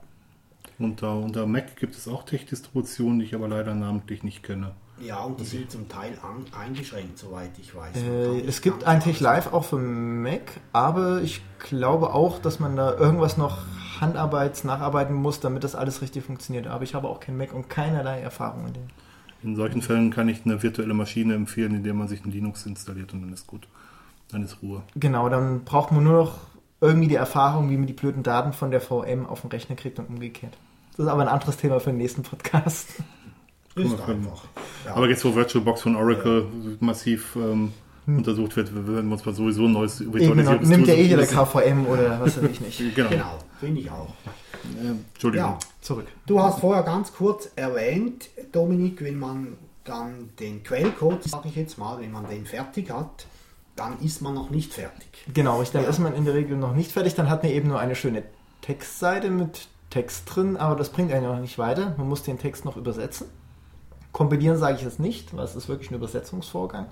Unter, 0.77 1.15
unter 1.15 1.45
Mac 1.45 1.75
gibt 1.77 1.95
es 1.95 2.07
auch 2.07 2.23
Tech-Distributionen, 2.23 3.19
die 3.19 3.25
ich 3.25 3.35
aber 3.35 3.47
leider 3.47 3.73
namentlich 3.75 4.23
nicht 4.23 4.43
kenne. 4.43 4.73
Ja, 4.99 5.21
und 5.23 5.39
die 5.39 5.45
sind 5.45 5.69
zum 5.69 5.89
Teil 5.89 6.17
an, 6.21 6.45
eingeschränkt, 6.57 7.17
soweit 7.17 7.51
ich 7.59 7.75
weiß. 7.75 7.97
Äh, 7.97 8.41
es 8.41 8.61
gibt 8.61 8.85
ein 8.85 9.01
Tech 9.01 9.19
Live 9.19 9.51
auch 9.51 9.65
für 9.65 9.77
Mac, 9.77 10.59
aber 10.71 11.21
ich 11.21 11.41
glaube 11.59 12.13
auch, 12.13 12.39
dass 12.39 12.59
man 12.59 12.75
da 12.75 12.97
irgendwas 12.97 13.37
noch 13.37 13.57
Handarbeits 13.99 14.63
nacharbeiten 14.63 15.15
muss, 15.15 15.39
damit 15.39 15.63
das 15.63 15.75
alles 15.75 16.01
richtig 16.01 16.23
funktioniert. 16.23 16.67
Aber 16.67 16.83
ich 16.83 16.95
habe 16.95 17.09
auch 17.09 17.19
kein 17.19 17.37
Mac 17.37 17.53
und 17.53 17.69
keinerlei 17.69 18.21
Erfahrung 18.21 18.67
in 18.67 18.73
dem. 18.73 18.87
In 19.43 19.55
solchen 19.55 19.81
Fällen 19.81 20.11
kann 20.11 20.29
ich 20.29 20.45
eine 20.45 20.63
virtuelle 20.63 20.93
Maschine 20.93 21.35
empfehlen, 21.35 21.75
indem 21.75 21.97
man 21.97 22.07
sich 22.07 22.23
ein 22.25 22.31
Linux 22.31 22.65
installiert 22.65 23.13
und 23.13 23.21
dann 23.21 23.33
ist 23.33 23.47
gut. 23.47 23.67
Dann 24.31 24.43
ist 24.43 24.61
Ruhe. 24.61 24.81
Genau, 24.95 25.29
dann 25.29 25.65
braucht 25.65 25.91
man 25.91 26.03
nur 26.03 26.13
noch 26.13 26.37
irgendwie 26.81 27.07
die 27.07 27.15
Erfahrung, 27.15 27.69
wie 27.69 27.77
man 27.77 27.85
die 27.85 27.93
blöden 27.93 28.23
Daten 28.23 28.53
von 28.53 28.71
der 28.71 28.81
VM 28.81 29.25
auf 29.25 29.41
den 29.41 29.51
Rechner 29.51 29.75
kriegt 29.75 29.99
und 29.99 30.09
umgekehrt. 30.09 30.57
Das 30.91 31.05
ist 31.05 31.11
aber 31.11 31.21
ein 31.21 31.27
anderes 31.27 31.57
Thema 31.57 31.79
für 31.79 31.89
den 31.89 31.97
nächsten 31.97 32.23
Podcast. 32.23 33.03
Ist 33.75 33.99
einfach. 34.01 34.43
Ja. 34.85 34.95
Aber 34.95 35.09
jetzt, 35.09 35.23
wo 35.25 35.35
VirtualBox 35.35 35.81
von 35.81 35.95
Oracle 35.95 36.45
massiv 36.79 37.35
ähm, 37.35 37.73
untersucht 38.07 38.55
wird, 38.55 38.73
werden 38.73 39.07
wir 39.07 39.13
uns 39.13 39.25
mal 39.25 39.33
sowieso 39.35 39.65
ein 39.65 39.73
neues 39.73 39.99
Eben, 40.01 40.11
genau, 40.13 40.53
nimmt 40.53 40.87
ja 40.87 40.93
eh 40.93 41.03
jeder. 41.03 41.25
KVM 41.25 41.85
oder 41.87 42.19
was 42.21 42.41
weiß 42.41 42.49
ich 42.51 42.61
nicht. 42.61 42.79
Genau. 42.95 43.09
genau, 43.09 43.39
finde 43.59 43.81
ich 43.81 43.91
auch. 43.91 44.09
Äh, 44.81 44.91
Entschuldigung. 45.13 45.47
Ja, 45.51 45.59
Zurück. 45.81 46.07
du 46.25 46.41
hast 46.41 46.59
vorher 46.59 46.83
ganz 46.83 47.13
kurz 47.13 47.49
erwähnt, 47.55 48.29
Dominik, 48.51 49.03
wenn 49.03 49.19
man 49.19 49.57
dann 49.83 50.29
den 50.39 50.63
Quellcode, 50.63 51.23
sage 51.23 51.49
ich 51.49 51.55
jetzt 51.55 51.77
mal, 51.77 51.99
wenn 51.99 52.11
man 52.11 52.27
den 52.27 52.45
fertig 52.45 52.89
hat, 52.91 53.27
dann 53.75 53.99
ist 53.99 54.21
man 54.21 54.33
noch 54.33 54.49
nicht 54.49 54.73
fertig. 54.73 55.07
Genau, 55.33 55.61
ich, 55.61 55.71
dann 55.71 55.83
Ja. 55.83 55.89
ist 55.89 55.99
man 55.99 56.15
in 56.15 56.23
der 56.25 56.33
Regel 56.33 56.57
noch 56.57 56.73
nicht 56.73 56.91
fertig. 56.91 57.13
Dann 57.15 57.29
hat 57.29 57.43
man 57.43 57.51
eben 57.51 57.67
nur 57.67 57.79
eine 57.79 57.95
schöne 57.95 58.23
Textseite 58.61 59.29
mit 59.29 59.67
Text 59.89 60.23
drin, 60.33 60.57
aber 60.57 60.75
das 60.75 60.89
bringt 60.89 61.11
einen 61.11 61.25
auch 61.27 61.39
nicht 61.39 61.57
weiter. 61.57 61.93
Man 61.97 62.07
muss 62.09 62.23
den 62.23 62.39
Text 62.39 62.65
noch 62.65 62.77
übersetzen. 62.77 63.27
Kompilieren 64.15 64.57
sage 64.57 64.77
ich 64.77 64.83
jetzt 64.83 65.01
nicht, 65.01 65.35
weil 65.35 65.43
es 65.43 65.57
ist 65.57 65.67
wirklich 65.67 65.91
ein 65.91 65.95
Übersetzungsvorgang. 65.95 66.85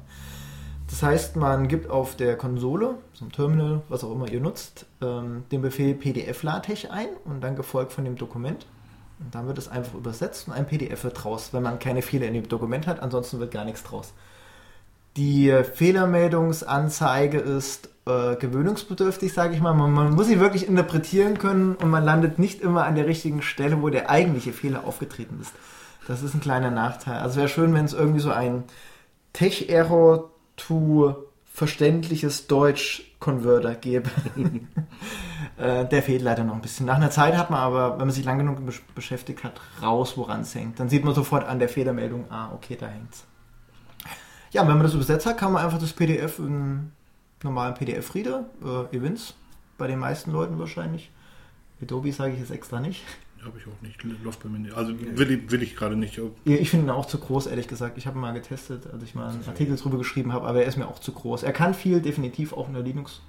Das 0.89 1.01
heißt, 1.01 1.37
man 1.37 1.69
gibt 1.69 1.89
auf 1.89 2.17
der 2.17 2.35
Konsole, 2.35 2.95
so 3.13 3.23
ein 3.23 3.31
Terminal, 3.31 3.81
was 3.87 4.03
auch 4.03 4.11
immer 4.11 4.29
ihr 4.29 4.41
nutzt, 4.41 4.85
ähm, 5.01 5.45
den 5.49 5.61
Befehl 5.61 5.93
PDF-LaTeX 5.93 6.87
ein 6.89 7.07
und 7.23 7.39
dann 7.39 7.55
gefolgt 7.55 7.93
von 7.93 8.03
dem 8.03 8.17
Dokument. 8.17 8.65
Und 9.19 9.33
dann 9.33 9.47
wird 9.47 9.57
es 9.57 9.69
einfach 9.69 9.93
übersetzt 9.93 10.49
und 10.49 10.53
ein 10.53 10.67
PDF 10.67 11.05
wird 11.05 11.23
draus, 11.23 11.53
wenn 11.53 11.63
man 11.63 11.79
keine 11.79 12.01
Fehler 12.01 12.27
in 12.27 12.33
dem 12.33 12.49
Dokument 12.49 12.87
hat. 12.87 12.99
Ansonsten 12.99 13.39
wird 13.39 13.51
gar 13.51 13.63
nichts 13.63 13.83
draus. 13.83 14.11
Die 15.15 15.49
Fehlermeldungsanzeige 15.75 17.37
ist 17.37 17.87
äh, 18.05 18.35
gewöhnungsbedürftig, 18.35 19.31
sage 19.31 19.53
ich 19.53 19.61
mal. 19.61 19.73
Man, 19.73 19.93
man 19.93 20.13
muss 20.13 20.27
sie 20.27 20.41
wirklich 20.41 20.67
interpretieren 20.67 21.37
können 21.37 21.75
und 21.75 21.89
man 21.89 22.03
landet 22.03 22.37
nicht 22.37 22.59
immer 22.59 22.83
an 22.85 22.95
der 22.95 23.07
richtigen 23.07 23.41
Stelle, 23.41 23.81
wo 23.81 23.87
der 23.87 24.09
eigentliche 24.09 24.51
Fehler 24.51 24.83
aufgetreten 24.83 25.39
ist. 25.41 25.53
Das 26.07 26.21
ist 26.21 26.33
ein 26.33 26.41
kleiner 26.41 26.71
Nachteil. 26.71 27.19
Also 27.19 27.37
wäre 27.37 27.47
schön, 27.47 27.73
wenn 27.73 27.85
es 27.85 27.93
irgendwie 27.93 28.19
so 28.19 28.31
ein 28.31 28.63
Tech-Error 29.33 30.29
to 30.57 31.15
verständliches 31.45 32.47
Deutsch-Converter 32.47 33.75
gäbe. 33.75 34.09
äh, 35.57 35.85
der 35.85 36.03
fehlt 36.03 36.21
leider 36.21 36.43
noch 36.43 36.55
ein 36.55 36.61
bisschen. 36.61 36.85
Nach 36.87 36.95
einer 36.95 37.11
Zeit 37.11 37.37
hat 37.37 37.49
man 37.49 37.59
aber, 37.59 37.91
wenn 37.91 38.07
man 38.07 38.11
sich 38.11 38.25
lang 38.25 38.37
genug 38.39 38.59
besch- 38.59 38.81
beschäftigt 38.95 39.43
hat, 39.43 39.61
raus, 39.81 40.17
woran 40.17 40.41
es 40.41 40.53
hängt. 40.55 40.79
Dann 40.79 40.89
sieht 40.89 41.05
man 41.05 41.13
sofort 41.15 41.45
an 41.47 41.59
der 41.59 41.69
Fehlermeldung, 41.69 42.25
ah, 42.31 42.51
okay, 42.53 42.75
da 42.79 42.87
hängt's. 42.87 43.25
Ja, 44.51 44.61
wenn 44.67 44.75
man 44.75 44.83
das 44.83 44.93
übersetzt 44.93 45.25
hat, 45.25 45.37
kann 45.37 45.51
man 45.51 45.63
einfach 45.63 45.79
das 45.79 45.93
PDF 45.93 46.39
in 46.39 46.91
normalen 47.43 47.73
PDF-Reader, 47.75 48.45
äh, 48.63 48.95
Events, 48.95 49.33
bei 49.77 49.87
den 49.87 49.99
meisten 49.99 50.31
Leuten 50.31 50.59
wahrscheinlich. 50.59 51.11
Adobe 51.81 52.11
sage 52.13 52.33
ich 52.33 52.39
jetzt 52.39 52.51
extra 52.51 52.79
nicht. 52.79 53.03
Habe 53.45 53.57
ich 53.57 53.65
auch 53.67 53.81
nicht. 53.81 54.01
Läuft 54.23 54.41
bei 54.43 54.49
mir 54.49 54.59
nicht. 54.59 54.75
Also 54.75 54.93
will, 54.99 55.31
ich- 55.31 55.51
will 55.51 55.61
ich 55.63 55.75
gerade 55.75 55.95
nicht. 55.95 56.17
Ja, 56.17 56.23
Ich 56.55 56.69
finde 56.69 56.87
ihn 56.87 56.89
auch 56.91 57.05
zu 57.05 57.17
groß, 57.17 57.47
ehrlich 57.47 57.67
gesagt. 57.67 57.97
Ich 57.97 58.07
habe 58.07 58.17
ihn 58.17 58.21
mal 58.21 58.31
getestet, 58.33 58.87
als 58.91 59.03
ich 59.03 59.15
mal 59.15 59.29
einen 59.29 59.45
Artikel 59.47 59.75
drüber 59.75 59.97
geschrieben 59.97 60.31
habe, 60.33 60.47
aber 60.47 60.61
er 60.61 60.67
ist 60.67 60.77
mir 60.77 60.87
auch 60.87 60.99
zu 60.99 61.11
groß. 61.11 61.43
Er 61.43 61.51
kann 61.53 61.73
viel, 61.73 62.01
definitiv 62.01 62.53
auch 62.53 62.67
in 62.67 62.73
der 62.73 62.83
Linux. 62.83 63.21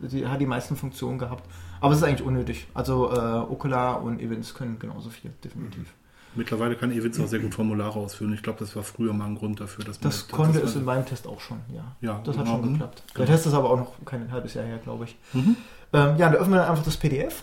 Sie 0.00 0.26
hat 0.26 0.40
die 0.40 0.46
meisten 0.46 0.76
Funktionen 0.76 1.18
gehabt. 1.18 1.44
Aber 1.80 1.92
es 1.92 1.98
ist 1.98 2.04
eigentlich 2.04 2.22
unnötig. 2.26 2.66
Also 2.74 3.10
äh, 3.12 3.16
Okular 3.16 4.02
und 4.02 4.20
Events 4.20 4.54
können 4.54 4.78
genauso 4.78 5.10
viel, 5.10 5.32
definitiv. 5.44 5.92
Mittlerweile 6.34 6.76
kann 6.76 6.92
Events 6.92 7.18
auch 7.18 7.26
sehr 7.26 7.40
gut 7.40 7.54
Formulare 7.54 7.98
ausfüllen. 7.98 8.32
Ich 8.34 8.42
glaube, 8.42 8.60
das 8.60 8.76
war 8.76 8.82
früher 8.84 9.12
mal 9.12 9.24
ein 9.26 9.34
Grund 9.34 9.58
dafür, 9.60 9.84
dass 9.84 10.00
man 10.00 10.10
Das 10.10 10.28
konnte 10.28 10.60
es 10.60 10.76
in 10.76 10.84
meinem 10.84 11.04
Test 11.04 11.26
auch 11.26 11.40
schon, 11.40 11.58
ja. 11.74 11.96
Ja, 12.00 12.20
das 12.22 12.36
hat 12.36 12.44
genau. 12.44 12.58
schon 12.58 12.68
Mhm. 12.68 12.72
geklappt. 12.74 13.02
Genau. 13.14 13.26
Der 13.26 13.34
Test 13.34 13.46
ist 13.46 13.54
aber 13.54 13.70
auch 13.70 13.76
noch 13.78 13.92
kein 14.04 14.30
halbes 14.30 14.54
Jahr 14.54 14.64
her, 14.64 14.78
glaube 14.78 15.04
ich. 15.06 15.16
Mhm. 15.32 15.56
Ähm, 15.92 16.16
ja, 16.18 16.28
da 16.30 16.34
öffnet 16.34 16.50
man 16.50 16.60
einfach 16.60 16.84
das 16.84 16.96
PDF, 16.96 17.42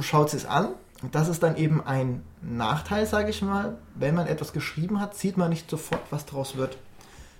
schaut 0.00 0.32
es 0.32 0.46
an. 0.46 0.68
Das 1.12 1.28
ist 1.28 1.42
dann 1.42 1.56
eben 1.56 1.80
ein 1.84 2.24
Nachteil, 2.42 3.06
sage 3.06 3.30
ich 3.30 3.42
mal. 3.42 3.78
Wenn 3.94 4.14
man 4.14 4.26
etwas 4.26 4.52
geschrieben 4.52 5.00
hat, 5.00 5.14
sieht 5.14 5.36
man 5.36 5.50
nicht 5.50 5.70
sofort, 5.70 6.02
was 6.10 6.26
daraus 6.26 6.56
wird. 6.56 6.76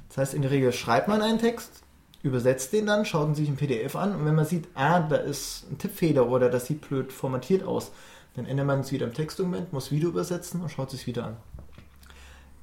Das 0.08 0.18
heißt, 0.18 0.34
in 0.34 0.42
der 0.42 0.50
Regel 0.50 0.72
schreibt 0.72 1.08
man 1.08 1.22
einen 1.22 1.38
Text, 1.38 1.82
übersetzt 2.22 2.72
den 2.72 2.86
dann, 2.86 3.04
schaut 3.04 3.28
ihn 3.28 3.34
sich 3.34 3.48
ein 3.48 3.56
PDF 3.56 3.96
an 3.96 4.14
und 4.14 4.24
wenn 4.24 4.34
man 4.34 4.44
sieht, 4.44 4.68
ah, 4.74 5.00
da 5.00 5.16
ist 5.16 5.70
ein 5.70 5.78
Tippfehler 5.78 6.28
oder 6.28 6.48
das 6.48 6.66
sieht 6.66 6.88
blöd 6.88 7.12
formatiert 7.12 7.62
aus, 7.64 7.90
dann 8.34 8.46
ändert 8.46 8.66
man 8.66 8.80
es 8.80 8.92
wieder 8.92 9.06
im 9.06 9.14
Textdokument, 9.14 9.72
muss 9.72 9.90
wieder 9.90 10.08
übersetzen 10.08 10.62
und 10.62 10.70
schaut 10.70 10.88
es 10.88 10.98
sich 10.98 11.06
wieder 11.06 11.26
an. 11.26 11.36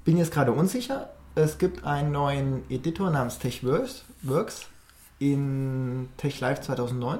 Bin 0.05 0.17
jetzt 0.17 0.31
gerade 0.31 0.51
unsicher. 0.51 1.09
Es 1.35 1.57
gibt 1.57 1.83
einen 1.83 2.11
neuen 2.11 2.63
Editor 2.69 3.09
namens 3.09 3.39
TechWorks 3.39 4.05
Works 4.21 4.67
in 5.19 6.09
TechLive 6.17 6.61
2009. 6.61 7.19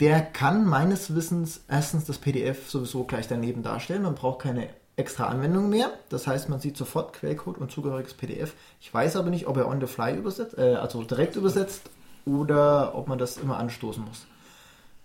Der 0.00 0.20
kann 0.20 0.66
meines 0.66 1.14
Wissens 1.14 1.64
erstens 1.68 2.04
das 2.04 2.18
PDF 2.18 2.68
sowieso 2.68 3.04
gleich 3.04 3.28
daneben 3.28 3.62
darstellen. 3.62 4.02
Man 4.02 4.16
braucht 4.16 4.42
keine 4.42 4.68
extra 4.96 5.26
Anwendung 5.26 5.70
mehr. 5.70 5.92
Das 6.08 6.26
heißt, 6.26 6.48
man 6.48 6.60
sieht 6.60 6.76
sofort 6.76 7.12
Quellcode 7.12 7.58
und 7.58 7.70
zugehöriges 7.70 8.14
PDF. 8.14 8.54
Ich 8.80 8.92
weiß 8.92 9.16
aber 9.16 9.30
nicht, 9.30 9.46
ob 9.46 9.56
er 9.56 9.68
on 9.68 9.80
the 9.80 9.86
fly 9.86 10.16
übersetzt, 10.16 10.58
äh, 10.58 10.74
also 10.74 11.02
direkt 11.02 11.36
übersetzt 11.36 11.90
oder 12.26 12.94
ob 12.94 13.08
man 13.08 13.18
das 13.18 13.36
immer 13.36 13.58
anstoßen 13.58 14.04
muss. 14.04 14.26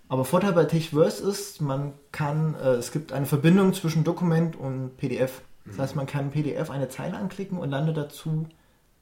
Aber 0.07 0.26
Vorteil 0.26 0.53
bei 0.53 0.66
TechVerse 0.66 1.30
ist, 1.30 1.61
man 1.61 1.94
kann, 2.11 2.56
äh, 2.56 2.74
es 2.74 2.91
gibt 2.91 3.14
eine 3.14 3.28
Verbindung 3.28 3.74
zwischen 3.74 4.03
Dokument 4.03 4.56
und 4.56 4.98
PDF. 4.98 5.41
Das 5.66 5.78
heißt, 5.78 5.95
man 5.95 6.07
kann 6.07 6.32
PDF 6.32 6.72
eine 6.72 6.90
Zeile 6.90 7.16
anklicken 7.16 7.60
und 7.60 7.70
landet 7.70 7.95
dazu 7.95 8.48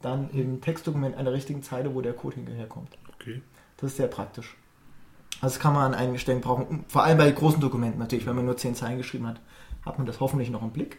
dann 0.01 0.29
im 0.31 0.59
Textdokument 0.59 1.15
an 1.15 1.23
der 1.23 1.33
richtigen 1.33 1.63
Zeile, 1.63 1.95
wo 1.95 2.01
der 2.01 2.11
Code 2.11 2.35
hinterherkommt. 2.35 2.89
Okay. 3.15 3.41
Das 3.77 3.91
ist 3.91 3.97
sehr 3.97 4.07
praktisch. 4.07 4.57
Also 5.41 5.55
das 5.55 5.59
kann 5.59 5.73
man 5.73 5.93
an 5.93 5.99
einigen 5.99 6.19
Stellen 6.19 6.41
brauchen, 6.41 6.85
vor 6.87 7.03
allem 7.03 7.17
bei 7.17 7.29
großen 7.29 7.61
Dokumenten 7.61 7.99
natürlich, 7.99 8.25
wenn 8.25 8.35
man 8.35 8.45
nur 8.45 8.57
zehn 8.57 8.75
Zeilen 8.75 8.97
geschrieben 8.97 9.27
hat, 9.27 9.39
hat 9.85 9.97
man 9.97 10.07
das 10.07 10.19
hoffentlich 10.19 10.49
noch 10.49 10.63
im 10.63 10.71
Blick. 10.71 10.97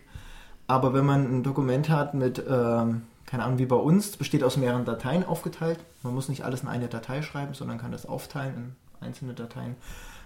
Aber 0.67 0.95
wenn 0.95 1.05
man 1.05 1.25
ein 1.25 1.43
Dokument 1.43 1.89
hat 1.89 2.15
mit, 2.15 2.43
ähm, 2.49 3.03
keine 3.27 3.45
Ahnung, 3.45 3.59
wie 3.59 3.67
bei 3.67 3.77
uns, 3.77 4.17
besteht 4.17 4.45
aus 4.45 4.57
mehreren 4.57 4.85
Dateien 4.85 5.25
aufgeteilt. 5.25 5.81
Man 6.03 6.15
muss 6.15 6.29
nicht 6.29 6.45
alles 6.45 6.63
in 6.63 6.69
eine 6.69 6.89
Datei 6.89 7.23
schreiben, 7.23 7.55
sondern 7.55 7.79
kann 7.79 7.91
das 7.91 8.07
aufteilen 8.07 8.77
in 9.01 9.07
einzelne 9.07 9.35
Dateien 9.35 9.77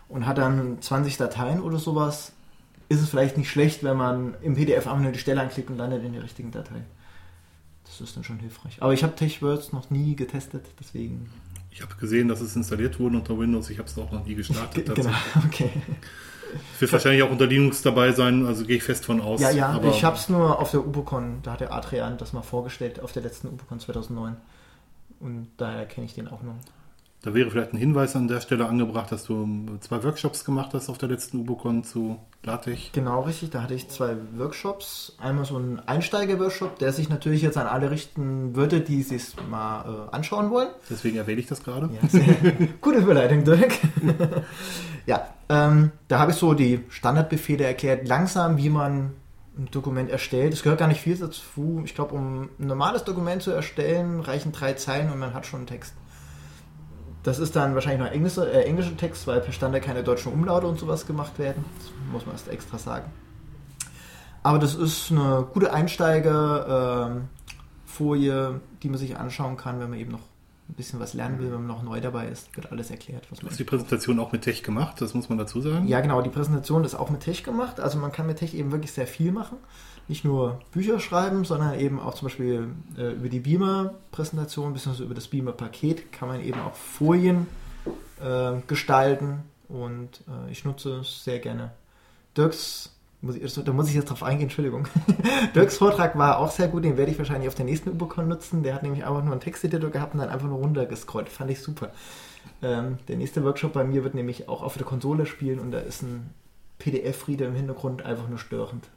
und 0.08 0.26
hat 0.26 0.38
dann 0.38 0.80
20 0.80 1.16
Dateien 1.16 1.60
oder 1.60 1.78
sowas, 1.78 2.32
ist 2.88 3.00
es 3.00 3.08
vielleicht 3.08 3.38
nicht 3.38 3.50
schlecht, 3.50 3.82
wenn 3.82 3.96
man 3.96 4.34
im 4.42 4.54
PDF 4.54 4.86
einfach 4.86 5.00
nur 5.00 5.12
die 5.12 5.18
Stelle 5.18 5.40
anklickt 5.40 5.70
und 5.70 5.78
landet 5.78 6.04
in 6.04 6.12
der 6.12 6.22
richtigen 6.22 6.50
Datei. 6.50 6.82
Das 7.84 8.00
ist 8.00 8.16
dann 8.16 8.24
schon 8.24 8.38
hilfreich. 8.38 8.76
Aber 8.80 8.92
ich 8.92 9.02
habe 9.02 9.14
TechWords 9.14 9.72
noch 9.72 9.90
nie 9.90 10.14
getestet, 10.14 10.66
deswegen. 10.78 11.30
Ich 11.72 11.80
habe 11.80 11.94
gesehen, 11.94 12.28
dass 12.28 12.40
es 12.40 12.54
installiert 12.54 13.00
wurde 13.00 13.16
unter 13.16 13.38
Windows. 13.38 13.70
Ich 13.70 13.78
habe 13.78 13.88
es 13.88 13.98
auch 13.98 14.12
noch 14.12 14.24
nie 14.26 14.34
gestartet. 14.34 14.94
Genau, 14.94 15.10
okay. 15.46 15.70
Es 16.74 16.80
wird 16.82 16.92
wahrscheinlich 16.92 17.22
auch 17.22 17.30
unter 17.30 17.46
Linux 17.46 17.80
dabei 17.80 18.12
sein, 18.12 18.44
also 18.44 18.66
gehe 18.66 18.76
ich 18.76 18.82
fest 18.82 19.06
von 19.06 19.22
aus. 19.22 19.40
Ja, 19.40 19.50
ja, 19.50 19.68
aber 19.68 19.88
ich 19.88 20.04
habe 20.04 20.16
es 20.16 20.28
nur 20.28 20.58
auf 20.58 20.70
der 20.70 20.86
Ubocon, 20.86 21.40
da 21.42 21.52
hat 21.52 21.60
der 21.60 21.72
Adrian 21.72 22.18
das 22.18 22.34
mal 22.34 22.42
vorgestellt, 22.42 23.00
auf 23.00 23.12
der 23.12 23.22
letzten 23.22 23.48
Ubocon 23.48 23.80
2009. 23.80 24.36
Und 25.20 25.48
daher 25.56 25.86
kenne 25.86 26.04
ich 26.04 26.14
den 26.14 26.28
auch 26.28 26.42
noch. 26.42 26.56
Da 27.22 27.32
wäre 27.32 27.50
vielleicht 27.50 27.72
ein 27.72 27.78
Hinweis 27.78 28.16
an 28.16 28.28
der 28.28 28.40
Stelle 28.40 28.66
angebracht, 28.66 29.10
dass 29.10 29.24
du 29.24 29.78
zwei 29.80 30.02
Workshops 30.02 30.44
gemacht 30.44 30.74
hast 30.74 30.90
auf 30.90 30.98
der 30.98 31.08
letzten 31.08 31.38
Ubocon 31.38 31.84
zu 31.84 32.18
LaTeX. 32.44 32.90
Genau, 32.93 33.20
richtig. 33.20 33.51
Da 33.51 33.62
hatte 33.62 33.74
ich 33.74 33.89
zwei 33.89 34.16
Workshops. 34.36 35.14
Einmal 35.20 35.44
so 35.44 35.56
ein 35.56 35.81
Einsteiger-Workshop, 35.86 36.78
der 36.78 36.93
sich 36.93 37.09
natürlich 37.09 37.43
jetzt 37.43 37.56
an 37.56 37.69
alle 37.69 37.90
richten 37.90 38.56
würde, 38.56 38.81
die 38.81 39.02
sich 39.02 39.35
mal 39.48 40.09
äh, 40.10 40.14
anschauen 40.14 40.51
wollen. 40.51 40.69
Deswegen 40.90 41.16
erwähne 41.19 41.40
ich 41.40 41.47
das 41.47 41.62
gerade. 41.62 41.89
Ja, 41.93 42.20
gute 42.81 42.98
Überleitung, 42.98 43.44
Dirk. 43.44 43.73
ja, 45.06 45.28
ähm, 45.48 45.93
da 46.09 46.19
habe 46.19 46.32
ich 46.32 46.36
so 46.36 46.55
die 46.55 46.85
Standardbefehle 46.89 47.64
erklärt, 47.64 48.09
langsam, 48.09 48.56
wie 48.56 48.70
man 48.70 49.12
ein 49.56 49.69
Dokument 49.70 50.10
erstellt. 50.10 50.52
Es 50.52 50.62
gehört 50.62 50.81
gar 50.81 50.89
nicht 50.89 51.01
viel 51.01 51.16
dazu. 51.16 51.82
Ich 51.85 51.94
glaube, 51.94 52.14
um 52.14 52.48
ein 52.59 52.66
normales 52.66 53.05
Dokument 53.05 53.43
zu 53.43 53.52
erstellen, 53.52 54.20
reichen 54.20 54.51
drei 54.51 54.73
Zeilen 54.73 55.12
und 55.12 55.19
man 55.19 55.35
hat 55.35 55.47
schon 55.47 55.60
einen 55.60 55.66
Text. 55.66 55.94
Das 57.22 57.38
ist 57.38 57.54
dann 57.54 57.74
wahrscheinlich 57.74 58.00
noch 58.00 58.12
englischer, 58.12 58.52
äh, 58.52 58.64
englischer 58.64 58.96
Text, 58.96 59.26
weil 59.26 59.40
per 59.40 59.52
Standard 59.52 59.82
keine 59.82 60.02
deutschen 60.02 60.32
Umlaute 60.32 60.66
und 60.66 60.78
sowas 60.78 61.06
gemacht 61.06 61.38
werden. 61.38 61.64
Das 61.78 61.90
muss 62.12 62.26
man 62.26 62.34
erst 62.34 62.48
extra 62.48 62.78
sagen. 62.78 63.10
Aber 64.42 64.58
das 64.58 64.74
ist 64.74 65.12
eine 65.12 65.46
gute 65.52 65.72
Einsteigerfolie, 65.72 68.60
die 68.82 68.88
man 68.88 68.98
sich 68.98 69.16
anschauen 69.16 69.56
kann, 69.56 69.78
wenn 69.78 69.90
man 69.90 69.98
eben 70.00 70.10
noch 70.10 70.18
ein 70.68 70.74
bisschen 70.74 70.98
was 70.98 71.14
lernen 71.14 71.38
will, 71.38 71.46
wenn 71.52 71.64
man 71.64 71.68
noch 71.68 71.82
neu 71.84 72.00
dabei 72.00 72.26
ist. 72.26 72.54
Wird 72.56 72.72
alles 72.72 72.90
erklärt. 72.90 73.24
Was 73.30 73.38
Du 73.38 73.46
hast 73.46 73.58
die 73.58 73.64
Präsentation 73.64 74.18
auch 74.18 74.32
mit 74.32 74.42
Tech 74.42 74.64
gemacht, 74.64 75.00
das 75.00 75.14
muss 75.14 75.28
man 75.28 75.38
dazu 75.38 75.60
sagen. 75.60 75.86
ja, 75.86 76.00
genau, 76.00 76.22
die 76.22 76.30
Präsentation 76.30 76.82
ist 76.84 76.96
auch 76.96 77.10
mit 77.10 77.20
Tech 77.20 77.44
gemacht. 77.44 77.78
Also 77.78 77.98
man 77.98 78.10
kann 78.10 78.26
mit 78.26 78.38
Tech 78.38 78.54
eben 78.54 78.72
wirklich 78.72 78.92
sehr 78.92 79.06
viel 79.06 79.30
machen. 79.30 79.58
Nicht 80.08 80.24
nur 80.24 80.60
Bücher 80.72 81.00
schreiben, 81.00 81.44
sondern 81.44 81.78
eben 81.78 82.00
auch 82.00 82.14
zum 82.14 82.26
Beispiel 82.26 82.68
äh, 82.98 83.12
über 83.12 83.28
die 83.28 83.40
Beamer-Präsentation 83.40 84.72
bzw. 84.72 85.04
über 85.04 85.14
das 85.14 85.28
Beamer-Paket 85.28 86.12
kann 86.12 86.28
man 86.28 86.42
eben 86.42 86.60
auch 86.60 86.74
Folien 86.74 87.46
äh, 88.20 88.54
gestalten 88.66 89.42
und 89.68 90.22
äh, 90.28 90.50
ich 90.50 90.64
nutze 90.64 91.00
es 91.00 91.24
sehr 91.24 91.38
gerne. 91.38 91.70
Dirks, 92.36 92.90
muss 93.20 93.36
ich, 93.36 93.54
da 93.54 93.72
muss 93.72 93.88
ich 93.88 93.94
jetzt 93.94 94.10
drauf 94.10 94.22
eingehen, 94.22 94.44
Entschuldigung. 94.44 94.88
Dirks 95.54 95.78
Vortrag 95.78 96.18
war 96.18 96.38
auch 96.38 96.50
sehr 96.50 96.68
gut, 96.68 96.84
den 96.84 96.96
werde 96.96 97.12
ich 97.12 97.18
wahrscheinlich 97.18 97.48
auf 97.48 97.54
der 97.54 97.64
nächsten 97.64 97.90
Ubicon 97.90 98.28
nutzen. 98.28 98.62
Der 98.62 98.74
hat 98.74 98.82
nämlich 98.82 99.04
einfach 99.04 99.22
nur 99.22 99.32
einen 99.32 99.40
Texteditor 99.40 99.90
gehabt 99.90 100.14
und 100.14 100.20
dann 100.20 100.28
einfach 100.28 100.48
nur 100.48 100.58
runtergescrollt. 100.58 101.28
Fand 101.28 101.50
ich 101.50 101.60
super. 101.60 101.90
Ähm, 102.62 102.98
der 103.08 103.16
nächste 103.16 103.44
Workshop 103.44 103.72
bei 103.72 103.84
mir 103.84 104.02
wird 104.02 104.14
nämlich 104.14 104.48
auch 104.48 104.62
auf 104.62 104.76
der 104.76 104.86
Konsole 104.86 105.26
spielen 105.26 105.60
und 105.60 105.70
da 105.70 105.78
ist 105.78 106.02
ein 106.02 106.30
PDF-Reader 106.78 107.46
im 107.46 107.54
Hintergrund 107.54 108.02
einfach 108.02 108.28
nur 108.28 108.38
störend. 108.38 108.88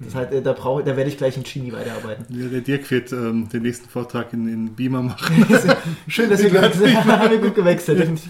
Das 0.00 0.14
heißt, 0.14 0.32
äh, 0.32 0.42
da, 0.42 0.52
brauche, 0.52 0.84
da 0.84 0.96
werde 0.96 1.10
ich 1.10 1.16
gleich 1.16 1.36
in 1.36 1.42
Genie 1.42 1.72
weiterarbeiten. 1.72 2.26
Ja, 2.28 2.48
der 2.48 2.60
Dirk 2.60 2.88
wird 2.90 3.12
ähm, 3.12 3.48
den 3.48 3.62
nächsten 3.62 3.88
Vortrag 3.88 4.32
in, 4.32 4.46
in 4.48 4.74
Beamer 4.74 5.02
machen. 5.02 5.44
Schön, 6.06 6.30
dass 6.30 6.42
habt. 6.42 6.76
Haben 7.04 7.30
wir 7.30 7.38
gut 7.38 7.54
gewechselt. 7.56 8.20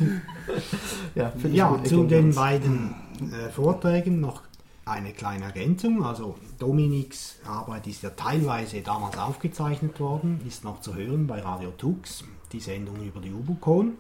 Ja, 1.15 1.33
Ja, 1.53 1.69
gut. 1.69 1.87
zu 1.87 2.05
den 2.05 2.27
uns. 2.27 2.37
beiden 2.37 2.95
äh, 3.21 3.51
Vorträgen 3.51 4.21
noch 4.21 4.43
eine 4.87 5.13
kleine 5.13 5.45
Ergänzung. 5.45 6.03
Also 6.05 6.37
Dominiks 6.59 7.37
Arbeit 7.47 7.87
ist 7.87 8.03
ja 8.03 8.11
teilweise 8.11 8.81
damals 8.81 9.19
aufgezeichnet 9.19 10.01
worden, 10.01 10.41
ist 10.49 10.65
noch 10.65 10.81
zu 10.81 10.95
hören 10.95 11.27
bei 11.27 11.41
Radio 11.41 11.71
Tux, 11.73 12.25
die 12.53 12.61
Sendung 12.61 13.03
über 13.03 13.21
die 13.21 13.33
Ubucon. 13.33 13.93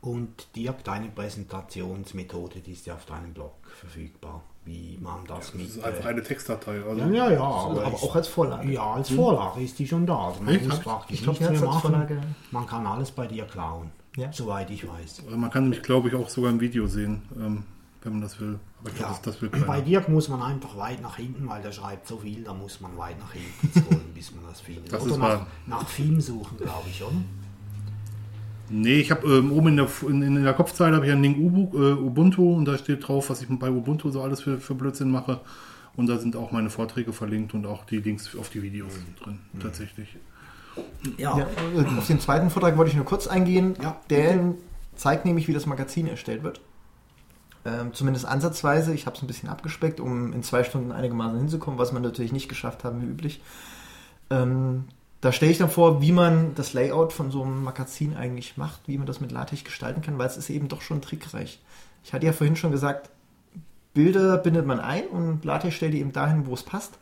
Und 0.00 0.48
Dirk, 0.56 0.82
deine 0.82 1.08
Präsentationsmethode, 1.08 2.60
die 2.60 2.72
ist 2.72 2.86
ja 2.86 2.94
auf 2.94 3.04
deinem 3.04 3.32
Blog 3.34 3.52
verfügbar, 3.78 4.42
wie 4.64 4.98
man 5.00 5.24
das 5.26 5.38
Das 5.46 5.54
mit... 5.54 5.66
ist 5.68 5.82
einfach 5.84 6.04
äh, 6.04 6.08
eine 6.08 6.22
Textdatei. 6.22 6.82
Also 6.88 7.00
ja, 7.00 7.08
ja, 7.10 7.30
ja, 7.32 7.40
Aber, 7.40 7.84
aber 7.84 7.94
auch 7.96 8.14
als 8.16 8.28
Vorlage. 8.28 8.70
ja, 8.70 8.92
als 8.94 9.10
Vorlage 9.10 9.60
ist 9.60 9.78
die 9.78 9.86
schon 9.86 10.06
da. 10.06 10.28
Also 10.28 10.42
man 10.42 10.54
Echt? 10.54 10.64
muss 10.66 10.78
ich- 10.78 10.82
praktisch 10.84 11.20
ich 11.20 11.26
nichts 11.26 11.40
mehr 11.50 11.60
machen. 11.60 11.80
Vorlage. 11.80 12.20
Man 12.50 12.66
kann 12.66 12.86
alles 12.86 13.10
bei 13.10 13.26
dir 13.26 13.44
klauen, 13.44 13.90
Ja. 14.16 14.32
soweit 14.32 14.70
ich 14.70 14.86
weiß. 14.88 15.22
Man 15.34 15.50
kann 15.50 15.64
nämlich, 15.64 15.82
glaube 15.82 16.08
ich, 16.08 16.14
auch 16.14 16.28
sogar 16.28 16.50
ein 16.52 16.60
Video 16.60 16.86
sehen, 16.86 17.22
ähm, 17.36 17.64
wenn 18.02 18.12
man 18.12 18.22
das 18.22 18.38
will. 18.40 18.58
Aber 18.80 18.88
ich 18.90 18.96
glaube, 18.96 19.12
Ja, 19.12 19.18
das, 19.22 19.34
das 19.34 19.42
will 19.42 19.48
bei. 19.48 19.80
Dirk 19.80 20.08
muss 20.08 20.28
man 20.28 20.42
einfach 20.42 20.76
weit 20.76 21.00
nach 21.02 21.16
hinten, 21.16 21.48
weil 21.48 21.62
der 21.62 21.72
schreibt 21.72 22.06
so 22.06 22.16
viel, 22.18 22.42
da 22.44 22.52
muss 22.54 22.80
man 22.80 22.96
weit 22.98 23.18
nach 23.18 23.32
hinten 23.32 23.70
scrollen, 23.80 24.10
bis 24.14 24.32
man 24.34 24.44
das 24.48 24.60
findet. 24.60 24.92
Das 24.92 25.02
oder 25.02 25.12
ist 25.12 25.18
nach, 25.18 25.28
wahr. 25.28 25.46
nach 25.66 25.88
Film 25.88 26.20
suchen, 26.20 26.56
glaube 26.58 26.88
ich, 26.88 27.02
oder? 27.02 27.12
Nee, 28.72 29.00
ich 29.00 29.10
habe 29.10 29.26
ähm, 29.26 29.52
oben 29.52 29.68
in 29.68 29.76
der, 29.76 29.88
in, 30.08 30.22
in 30.22 30.42
der 30.42 30.54
Kopfzeile 30.54 30.96
habe 30.96 31.06
ich 31.06 31.12
einen 31.12 31.22
Link 31.22 31.38
Ubu, 31.38 31.78
äh, 31.78 31.92
Ubuntu 31.92 32.54
und 32.54 32.64
da 32.64 32.78
steht 32.78 33.06
drauf, 33.06 33.28
was 33.28 33.42
ich 33.42 33.48
bei 33.48 33.70
Ubuntu 33.70 34.10
so 34.10 34.22
alles 34.22 34.40
für, 34.40 34.58
für 34.58 34.74
Blödsinn 34.74 35.10
mache. 35.10 35.40
Und 35.94 36.06
da 36.06 36.16
sind 36.16 36.36
auch 36.36 36.52
meine 36.52 36.70
Vorträge 36.70 37.12
verlinkt 37.12 37.52
und 37.52 37.66
auch 37.66 37.84
die 37.84 37.98
Links 37.98 38.34
auf 38.34 38.48
die 38.48 38.62
Videos 38.62 38.94
drin, 39.22 39.40
tatsächlich. 39.60 40.16
Ja. 41.18 41.36
Ja, 41.38 41.46
äh, 41.76 41.98
auf 41.98 42.06
den 42.06 42.18
zweiten 42.18 42.48
Vortrag 42.48 42.78
wollte 42.78 42.90
ich 42.90 42.96
nur 42.96 43.04
kurz 43.04 43.26
eingehen. 43.26 43.74
Ja, 43.82 44.00
Der 44.08 44.54
zeigt 44.96 45.26
nämlich, 45.26 45.48
wie 45.48 45.52
das 45.52 45.66
Magazin 45.66 46.06
erstellt 46.06 46.42
wird. 46.42 46.62
Ähm, 47.64 47.92
zumindest 47.92 48.24
ansatzweise. 48.24 48.94
Ich 48.94 49.04
habe 49.06 49.16
es 49.16 49.22
ein 49.22 49.26
bisschen 49.26 49.50
abgespeckt, 49.50 50.00
um 50.00 50.32
in 50.32 50.42
zwei 50.42 50.64
Stunden 50.64 50.92
einigermaßen 50.92 51.38
hinzukommen, 51.38 51.78
was 51.78 51.92
wir 51.92 52.00
natürlich 52.00 52.32
nicht 52.32 52.48
geschafft 52.48 52.84
haben, 52.84 53.02
wie 53.02 53.06
üblich. 53.06 53.42
Ähm, 54.30 54.84
da 55.22 55.30
stelle 55.30 55.52
ich 55.52 55.58
dann 55.58 55.70
vor, 55.70 56.02
wie 56.02 56.10
man 56.10 56.56
das 56.56 56.72
Layout 56.72 57.12
von 57.12 57.30
so 57.30 57.42
einem 57.44 57.62
Magazin 57.62 58.16
eigentlich 58.16 58.56
macht, 58.56 58.80
wie 58.86 58.98
man 58.98 59.06
das 59.06 59.20
mit 59.20 59.30
LaTeX 59.30 59.62
gestalten 59.62 60.02
kann, 60.02 60.18
weil 60.18 60.26
es 60.26 60.36
ist 60.36 60.50
eben 60.50 60.66
doch 60.66 60.82
schon 60.82 61.00
trickreich. 61.00 61.60
Ich 62.02 62.12
hatte 62.12 62.26
ja 62.26 62.32
vorhin 62.32 62.56
schon 62.56 62.72
gesagt, 62.72 63.08
Bilder 63.94 64.36
bindet 64.36 64.66
man 64.66 64.80
ein 64.80 65.06
und 65.06 65.44
LaTeX 65.44 65.76
stellt 65.76 65.94
die 65.94 66.00
eben 66.00 66.12
dahin, 66.12 66.46
wo 66.46 66.54
es 66.54 66.64
passt. 66.64 66.98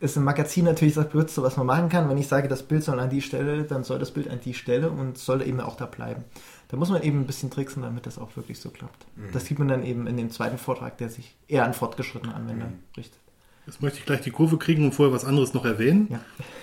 Ist 0.00 0.16
im 0.16 0.24
Magazin 0.24 0.64
natürlich 0.64 0.94
das 0.94 1.08
Blödste, 1.08 1.44
was 1.44 1.56
man 1.56 1.66
machen 1.66 1.88
kann. 1.88 2.08
Wenn 2.08 2.18
ich 2.18 2.26
sage, 2.26 2.48
das 2.48 2.64
Bild 2.64 2.82
soll 2.82 2.98
an 2.98 3.08
die 3.08 3.22
Stelle, 3.22 3.62
dann 3.62 3.84
soll 3.84 4.00
das 4.00 4.10
Bild 4.10 4.28
an 4.28 4.40
die 4.44 4.52
Stelle 4.52 4.90
und 4.90 5.16
soll 5.16 5.40
eben 5.46 5.60
auch 5.60 5.76
da 5.76 5.86
bleiben. 5.86 6.24
Da 6.68 6.76
muss 6.76 6.90
man 6.90 7.02
eben 7.02 7.20
ein 7.20 7.26
bisschen 7.26 7.50
tricksen, 7.50 7.84
damit 7.84 8.04
das 8.04 8.18
auch 8.18 8.34
wirklich 8.34 8.58
so 8.58 8.70
klappt. 8.70 9.06
Das 9.32 9.44
sieht 9.46 9.60
man 9.60 9.68
dann 9.68 9.84
eben 9.84 10.08
in 10.08 10.16
dem 10.16 10.30
zweiten 10.30 10.58
Vortrag, 10.58 10.98
der 10.98 11.08
sich 11.08 11.36
eher 11.46 11.64
an 11.64 11.72
fortgeschrittene 11.72 12.34
Anwender 12.34 12.66
richtet. 12.96 13.20
Jetzt 13.66 13.80
möchte 13.80 13.98
ich 13.98 14.04
gleich 14.04 14.20
die 14.20 14.30
Kurve 14.30 14.58
kriegen 14.58 14.84
und 14.84 14.92
vorher 14.92 15.14
was 15.14 15.24
anderes 15.24 15.54
noch 15.54 15.64
erwähnen. 15.64 16.08
Ja. 16.10 16.20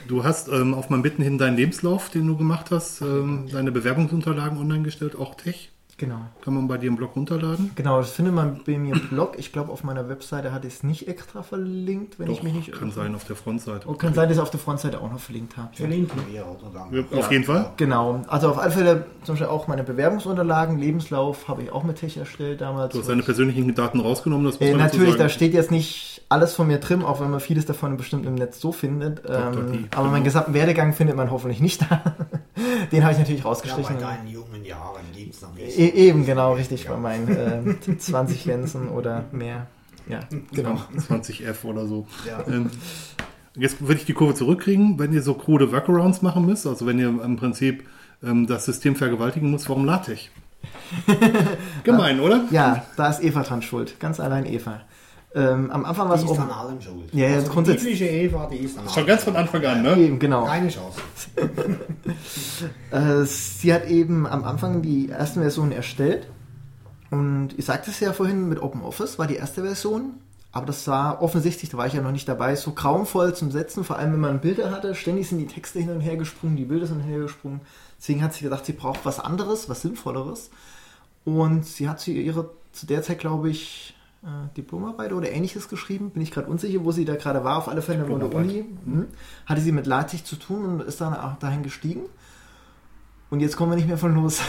Du 0.08 0.24
hast 0.24 0.50
ähm, 0.50 0.74
auf 0.76 0.90
meinem 0.90 1.02
Bitten 1.02 1.24
hin 1.24 1.40
deinen 1.40 1.58
Lebenslauf, 1.58 2.10
den 2.10 2.28
du 2.28 2.38
gemacht 2.38 2.70
hast, 2.70 3.02
ähm, 3.02 3.48
deine 3.52 3.72
Bewerbungsunterlagen 3.72 4.58
online 4.60 4.84
gestellt, 4.84 5.16
auch 5.16 5.36
Tech. 5.36 5.71
Genau. 6.02 6.16
Kann 6.44 6.56
man 6.56 6.68
bei 6.68 6.80
dir 6.80 6.88
im 6.88 6.96
Blog 6.96 7.16
runterladen. 7.16 7.70
Genau, 7.76 8.00
das 8.00 8.10
findet 8.10 8.34
man 8.34 8.60
bei 8.66 8.76
mir 8.80 8.96
im 8.96 9.08
Blog. 9.10 9.36
Ich 9.38 9.54
glaube, 9.54 9.72
auf 9.72 9.84
meiner 9.84 10.10
Webseite 10.10 10.52
hatte 10.52 10.66
ich 10.68 10.74
es 10.74 10.84
nicht 10.84 11.08
extra 11.08 11.44
verlinkt, 11.44 12.18
wenn 12.18 12.32
ich 12.32 12.42
mich 12.42 12.54
nicht 12.54 12.72
kann 12.74 12.90
sein 12.92 13.14
auf 13.14 13.24
der 13.26 13.36
Frontseite. 13.36 13.88
Oh, 13.88 13.94
kann 13.94 14.16
sein, 14.16 14.24
dass 14.28 14.32
ich 14.38 14.42
es 14.42 14.44
auf 14.44 14.50
der 14.50 14.60
Frontseite 14.60 15.00
auch 15.00 15.12
noch 15.12 15.20
verlinkt 15.20 15.58
habe. 15.58 15.70
Ja. 15.74 15.78
Verlinken 15.86 16.20
wir, 16.32 16.44
oder 16.48 16.72
dann? 16.74 16.92
Ja, 16.92 17.18
auf 17.20 17.32
jeden 17.32 17.44
Fall. 17.44 17.72
Genau, 17.78 18.22
also 18.28 18.50
auf 18.50 18.58
alle 18.58 18.72
Fälle 18.72 19.06
zum 19.24 19.36
Beispiel 19.36 19.48
auch 19.48 19.68
meine 19.68 19.84
Bewerbungsunterlagen, 19.84 20.80
Lebenslauf 20.80 21.48
habe 21.48 21.62
ich 21.62 21.72
auch 21.72 21.84
mit 21.84 21.98
Tech 21.98 22.18
erstellt 22.18 22.62
damals. 22.62 22.94
Du 22.94 23.00
hast 23.00 23.08
deine 23.10 23.22
persönlichen 23.22 23.74
Daten 23.76 24.00
rausgenommen, 24.00 24.46
das 24.48 24.60
muss 24.60 24.68
Äh, 24.68 24.72
man 24.72 24.80
natürlich, 24.82 25.12
da 25.12 25.18
sagen. 25.20 25.30
steht 25.30 25.54
jetzt 25.54 25.70
nicht 25.70 26.24
alles 26.30 26.56
von 26.56 26.66
mir 26.66 26.80
drin, 26.80 27.04
auch 27.04 27.22
wenn 27.22 27.30
man 27.30 27.40
vieles 27.42 27.68
davon 27.68 27.96
bestimmt 27.98 28.26
im 28.26 28.34
Netz 28.34 28.60
so 28.60 28.72
findet. 28.72 29.24
Dr. 29.24 29.54
Ähm, 29.54 29.72
Die. 29.74 29.88
aber 29.96 30.08
meinen 30.10 30.24
gesamten 30.24 30.56
Werdegang 30.56 30.94
findet 30.94 31.16
man 31.16 31.30
hoffentlich 31.30 31.60
nicht 31.62 31.82
da. 31.84 32.02
Den 32.92 33.04
habe 33.04 33.14
ich 33.14 33.20
natürlich 33.20 33.40
Ja, 33.42 33.44
bei 33.44 33.50
rausgestrichen. 33.50 34.00
deinen 34.00 34.28
es 35.36 35.42
noch 35.42 35.54
nicht. 35.54 35.78
e 35.78 35.90
eben, 35.90 36.26
genau, 36.26 36.54
richtig, 36.54 36.88
bei 36.88 36.98
meinen 36.98 37.78
äh, 37.80 37.98
20 37.98 38.46
Lenzen 38.46 38.90
oder 38.90 39.26
mehr. 39.32 39.68
Ja, 40.08 40.22
genau. 40.52 40.82
20F 40.96 41.64
oder 41.64 41.86
so. 41.86 42.08
Ja. 42.28 42.44
Ähm, 42.48 42.72
jetzt 43.56 43.82
würde 43.82 43.96
ich 43.96 44.06
die 44.06 44.14
Kurve 44.14 44.34
zurückkriegen, 44.34 44.98
wenn 45.00 45.14
ihr 45.14 45.22
so 45.22 45.34
krude 45.34 45.72
Workarounds 45.72 46.22
machen 46.22 46.46
müsst, 46.46 46.66
also 46.68 46.86
wenn 46.86 47.00
ihr 47.00 47.08
im 47.08 47.36
Prinzip 47.38 47.84
ähm, 48.24 48.48
das 48.48 48.66
System 48.66 48.96
vergewaltigen 48.96 49.52
müsst, 49.52 49.70
warum 49.70 49.86
LaTeX? 49.86 50.30
Gemein, 51.84 52.20
oder? 52.20 52.46
Ja, 52.52 52.86
da 52.96 53.10
ist 53.10 53.24
Eva 53.24 53.42
dran 53.44 53.62
schuld. 53.62 54.00
Ganz 54.00 54.20
allein 54.20 54.46
Eva. 54.46 54.82
Ähm, 55.34 55.72
am 55.72 55.86
Anfang 55.86 56.10
war 56.10 56.16
es 56.16 56.22
Die 56.22 56.28
ist 56.28 56.34
auch. 56.34 56.40
an 56.40 56.50
allem 56.52 56.82
schuld. 56.82 57.14
Ja, 57.14 57.28
ja, 57.30 57.36
also 57.38 57.62
die 57.62 57.72
biblische 57.72 58.06
Eva, 58.06 58.48
die 58.52 58.58
ist 58.58 58.78
an 58.78 58.86
Schon 58.90 58.98
allem 58.98 59.08
ganz 59.08 59.24
von. 59.24 59.36
Anfang 59.38 59.66
an, 59.66 59.82
ne? 59.82 59.96
Eben, 59.98 60.20
genau. 60.20 60.46
Keine 60.46 60.70
Chance. 60.70 61.00
Äh, 62.92 63.24
sie 63.26 63.74
hat 63.74 63.88
eben 63.88 64.28
am 64.28 64.44
Anfang 64.44 64.82
die 64.82 65.10
ersten 65.10 65.40
Versionen 65.42 65.72
erstellt 65.72 66.28
Und 67.10 67.50
ich 67.58 67.66
sagte 67.66 67.90
es 67.92 68.00
ja 68.00 68.14
vorhin, 68.14 68.50
mit 68.50 68.62
OpenOffice 68.62 69.18
war 69.18 69.28
die 69.28 69.36
erste 69.36 69.64
Version, 69.64 70.14
aber 70.52 70.66
das 70.66 70.88
war 70.88 71.22
offensichtlich, 71.22 71.70
da 71.70 71.78
war 71.78 71.88
ich 71.88 71.94
ja 71.94 72.02
noch 72.02 72.12
nicht 72.12 72.28
dabei, 72.28 72.56
so 72.56 72.72
grauenvoll 72.74 73.34
zum 73.34 73.52
Setzen, 73.52 73.84
vor 73.84 73.98
allem 73.98 74.14
wenn 74.14 74.20
man 74.20 74.42
Bilder 74.42 74.70
hatte. 74.72 74.94
Ständig 74.96 75.30
sind 75.30 75.40
die 75.40 75.48
Texte 75.48 75.80
hin 75.80 75.90
und 75.90 76.02
her 76.02 76.18
gesprungen, 76.18 76.58
die 76.58 76.66
Bilder 76.66 76.86
sind 76.88 76.98
hin 77.00 77.06
und 77.08 77.12
her 77.14 77.22
gesprungen. 77.24 77.62
Deswegen 77.98 78.22
hat 78.24 78.34
sie 78.34 78.44
gedacht, 78.44 78.66
sie 78.66 78.74
braucht 78.74 79.06
was 79.06 79.20
anderes, 79.20 79.70
was 79.70 79.82
Sinnvolleres. 79.82 80.50
Und 81.24 81.66
sie 81.66 81.88
hat 81.88 82.00
zu 82.00 82.12
ihrer, 82.12 82.50
zu 82.74 82.86
der 82.86 83.02
Zeit, 83.04 83.20
glaube 83.20 83.50
ich, 83.50 83.96
Diplomarbeit 84.56 85.14
oder 85.14 85.32
ähnliches 85.32 85.68
geschrieben. 85.68 86.12
Bin 86.12 86.22
ich 86.22 86.32
gerade 86.32 86.48
unsicher, 86.48 86.84
wo 86.84 86.92
sie 86.92 87.06
da 87.06 87.16
gerade 87.16 87.44
war. 87.44 87.58
Auf 87.58 87.68
alle 87.68 87.82
Fälle 87.82 88.04
an 88.04 88.20
der 88.20 88.34
Uni. 88.34 88.66
Hm. 88.86 89.08
Hatte 89.48 89.62
sie 89.62 89.72
mit 89.72 89.88
LaTeX 89.88 90.24
zu 90.24 90.36
tun 90.36 90.66
und 90.66 90.82
ist 90.82 91.02
dann 91.02 91.16
auch 91.16 91.38
dahin 91.40 91.64
gestiegen. 91.64 92.02
Und 93.32 93.40
jetzt 93.40 93.56
kommen 93.56 93.72
wir 93.72 93.78
nicht 93.78 93.88
mehr 93.88 93.98
von 93.98 94.14
los. 94.14 94.42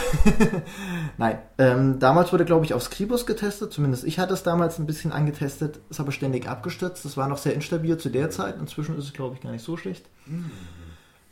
Nein. 1.17 1.39
Ähm, 1.57 1.99
damals 1.99 2.33
wurde, 2.33 2.45
glaube 2.45 2.65
ich, 2.65 2.73
auf 2.73 2.83
Scribus 2.83 3.25
getestet. 3.25 3.71
Zumindest 3.73 4.03
ich 4.03 4.19
hatte 4.19 4.33
es 4.33 4.43
damals 4.43 4.77
ein 4.77 4.85
bisschen 4.85 5.11
angetestet. 5.11 5.79
Ist 5.89 5.99
aber 5.99 6.11
ständig 6.11 6.47
abgestürzt. 6.47 7.03
Das 7.05 7.17
war 7.17 7.27
noch 7.27 7.37
sehr 7.37 7.55
instabil 7.55 7.97
zu 7.97 8.09
der 8.09 8.29
Zeit. 8.29 8.59
Inzwischen 8.59 8.97
ist 8.97 9.05
es, 9.05 9.13
glaube 9.13 9.35
ich, 9.35 9.41
gar 9.41 9.51
nicht 9.51 9.63
so 9.63 9.77
schlecht. 9.77 10.05
Mhm. 10.27 10.51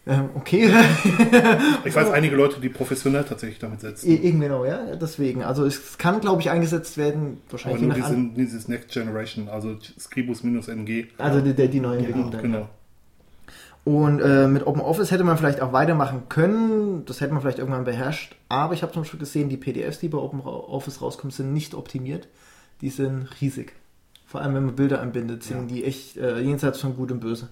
Ähm, 0.07 0.29
okay. 0.33 0.67
ich 1.85 1.95
weiß 1.95 2.09
einige 2.09 2.35
Leute, 2.35 2.59
die 2.59 2.69
professionell 2.69 3.23
tatsächlich 3.23 3.59
damit 3.59 3.81
setzen. 3.81 4.09
Irgendwie 4.09 4.47
genau, 4.47 4.65
ja. 4.65 4.95
Deswegen. 4.95 5.43
Also 5.43 5.65
es 5.65 5.97
kann, 5.97 6.21
glaube 6.21 6.41
ich, 6.41 6.49
eingesetzt 6.49 6.97
werden. 6.97 7.41
Wahrscheinlich 7.49 7.83
aber 7.83 7.99
nur 7.99 8.07
diese, 8.09 8.35
dieses 8.35 8.67
Next 8.67 8.91
Generation, 8.91 9.47
also 9.47 9.77
Scribus-NG. 9.99 11.07
Also 11.19 11.41
die, 11.41 11.53
die, 11.53 11.67
die 11.67 11.79
neuen 11.79 12.05
genau, 12.05 12.29
Genau. 12.41 12.69
Und 13.83 14.19
äh, 14.19 14.47
mit 14.47 14.67
OpenOffice 14.67 15.09
hätte 15.09 15.23
man 15.23 15.37
vielleicht 15.37 15.61
auch 15.61 15.73
weitermachen 15.73 16.23
können. 16.29 17.03
Das 17.05 17.19
hätte 17.19 17.33
man 17.33 17.41
vielleicht 17.41 17.57
irgendwann 17.59 17.83
beherrscht. 17.83 18.35
Aber 18.47 18.73
ich 18.73 18.83
habe 18.83 18.91
zum 18.93 19.03
Beispiel 19.03 19.19
gesehen, 19.19 19.49
die 19.49 19.57
PDFs, 19.57 19.99
die 19.99 20.07
bei 20.07 20.19
OpenOffice 20.19 21.01
rauskommen, 21.01 21.31
sind 21.31 21.53
nicht 21.53 21.73
optimiert. 21.73 22.27
Die 22.81 22.89
sind 22.89 23.27
riesig. 23.41 23.73
Vor 24.25 24.41
allem, 24.41 24.53
wenn 24.53 24.65
man 24.65 24.75
Bilder 24.75 25.01
anbindet, 25.01 25.43
sind 25.43 25.69
ja. 25.69 25.75
die 25.75 25.83
echt 25.83 26.17
äh, 26.17 26.39
jenseits 26.39 26.79
von 26.79 26.95
Gut 26.95 27.11
und 27.11 27.19
Böse. 27.19 27.49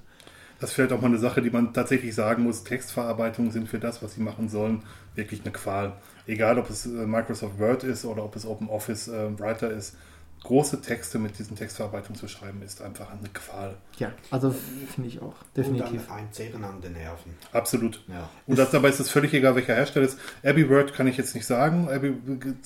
Das 0.60 0.72
ist 0.72 0.76
vielleicht 0.76 0.92
auch 0.92 1.02
mal 1.02 1.08
eine 1.08 1.18
Sache, 1.18 1.42
die 1.42 1.50
man 1.50 1.74
tatsächlich 1.74 2.14
sagen 2.14 2.44
muss. 2.44 2.64
Textverarbeitungen 2.64 3.52
sind 3.52 3.70
für 3.70 3.80
das, 3.80 4.04
was 4.04 4.16
sie 4.16 4.22
machen 4.22 4.50
sollen, 4.50 4.84
wirklich 5.16 5.42
eine 5.42 5.52
Qual. 5.52 5.94
Egal, 6.28 6.60
ob 6.60 6.70
es 6.70 6.86
äh, 6.86 6.90
Microsoft 6.90 7.60
Word 7.60 7.84
ist 7.84 8.06
oder 8.06 8.24
ob 8.24 8.36
es 8.36 8.46
OpenOffice 8.46 9.08
äh, 9.08 9.40
Writer 9.40 9.72
ist 9.72 9.96
große 10.44 10.82
Texte 10.82 11.20
mit 11.20 11.38
diesen 11.38 11.56
Textverarbeitungen 11.56 12.18
zu 12.18 12.28
schreiben, 12.28 12.62
ist 12.62 12.82
einfach 12.82 13.12
eine 13.12 13.28
Qual. 13.34 13.76
Ja, 13.98 14.12
also 14.32 14.52
finde 14.94 15.10
ich 15.10 15.22
auch, 15.22 15.36
definitiv. 15.56 16.10
Und 16.10 16.16
ein 16.16 16.32
Zehren 16.32 16.64
an 16.64 16.82
den 16.82 16.94
Nerven. 16.94 17.36
Absolut. 17.52 18.04
Ja. 18.08 18.30
Und 18.48 18.58
das, 18.58 18.72
dabei 18.72 18.90
ist 18.90 19.00
es 19.00 19.10
völlig 19.10 19.34
egal, 19.34 19.56
welcher 19.56 19.76
Hersteller 19.76 20.06
ist. 20.06 20.18
Abbey 20.44 20.70
Word 20.70 20.94
kann 20.94 21.08
ich 21.08 21.18
jetzt 21.18 21.36
nicht 21.36 21.46
sagen. 21.46 21.90
Abbey, 21.90 22.16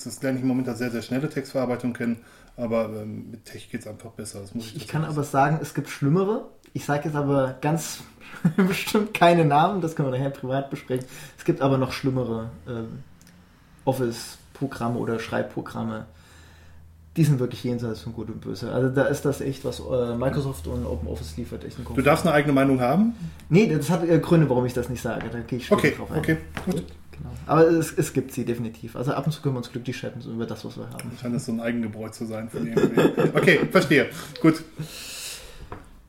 das 0.02 0.22
lerne 0.22 0.38
ich 0.38 0.42
im 0.42 0.48
Moment 0.48 0.68
als 0.68 0.78
sehr, 0.78 0.90
sehr 0.90 1.02
schnelle 1.02 1.28
Textverarbeitung 1.28 1.92
kennen, 1.92 2.20
aber 2.56 2.90
ähm, 2.90 3.30
mit 3.30 3.44
Tech 3.44 3.70
geht 3.70 3.80
es 3.80 3.86
einfach 3.86 4.10
besser. 4.10 4.42
ich, 4.54 4.76
ich 4.76 4.88
kann 4.88 5.04
aber 5.04 5.24
sagen, 5.24 5.58
es 5.60 5.74
gibt 5.74 5.88
schlimmere. 5.88 6.50
Ich 6.74 6.84
sage 6.84 7.04
jetzt 7.06 7.16
aber 7.16 7.56
ganz 7.62 8.02
bestimmt 8.56 9.14
keine 9.14 9.46
Namen, 9.46 9.80
das 9.80 9.96
können 9.96 10.12
wir 10.12 10.18
nachher 10.18 10.30
privat 10.30 10.68
besprechen. 10.68 11.06
Es 11.38 11.44
gibt 11.44 11.62
aber 11.62 11.78
noch 11.78 11.92
schlimmere 11.92 12.50
ähm, 12.68 13.02
Office-Programme 13.86 14.98
oder 14.98 15.18
Schreibprogramme 15.18 16.06
die 17.16 17.24
sind 17.24 17.38
wirklich 17.38 17.62
jenseits 17.62 18.00
von 18.00 18.12
Gut 18.12 18.28
und 18.28 18.40
Böse. 18.40 18.72
Also 18.72 18.88
da 18.88 19.04
ist 19.04 19.24
das 19.24 19.40
echt, 19.40 19.64
was 19.64 19.80
äh, 19.80 20.16
Microsoft 20.16 20.66
und 20.66 20.84
OpenOffice 20.84 21.36
liefert, 21.36 21.64
echt 21.64 21.78
ein 21.78 21.86
Du 21.94 22.02
darfst 22.02 22.26
eine 22.26 22.34
eigene 22.34 22.52
Meinung 22.52 22.80
haben? 22.80 23.14
Nee, 23.48 23.72
das 23.72 23.88
hat 23.90 24.08
äh, 24.08 24.18
Gründe, 24.18 24.48
warum 24.50 24.66
ich 24.66 24.72
das 24.72 24.88
nicht 24.88 25.00
sage. 25.00 25.26
Da 25.30 25.40
gehe 25.40 25.58
ich 25.58 25.66
später 25.66 25.78
okay, 25.78 25.94
drauf 25.96 26.10
ein. 26.10 26.18
Okay, 26.18 26.36
gut. 26.64 26.84
Genau. 27.12 27.30
Aber 27.46 27.68
es, 27.68 27.92
es, 27.92 28.12
gibt 28.12 28.32
sie 28.32 28.44
definitiv. 28.44 28.96
Also 28.96 29.12
ab 29.12 29.24
und 29.26 29.30
zu 29.30 29.40
können 29.40 29.54
wir 29.54 29.58
uns 29.58 29.70
glücklich 29.70 29.96
schätzen 29.96 30.34
über 30.34 30.46
das, 30.46 30.64
was 30.64 30.76
wir 30.76 30.90
haben. 30.90 31.12
Scheint 31.20 31.36
es 31.36 31.46
so 31.46 31.52
ein 31.52 31.60
Eigengebräu 31.60 32.08
zu 32.08 32.26
sein 32.26 32.50
von 32.50 32.66
irgendwie. 32.66 33.00
Okay, 33.32 33.60
verstehe. 33.70 34.08
Gut. 34.40 34.64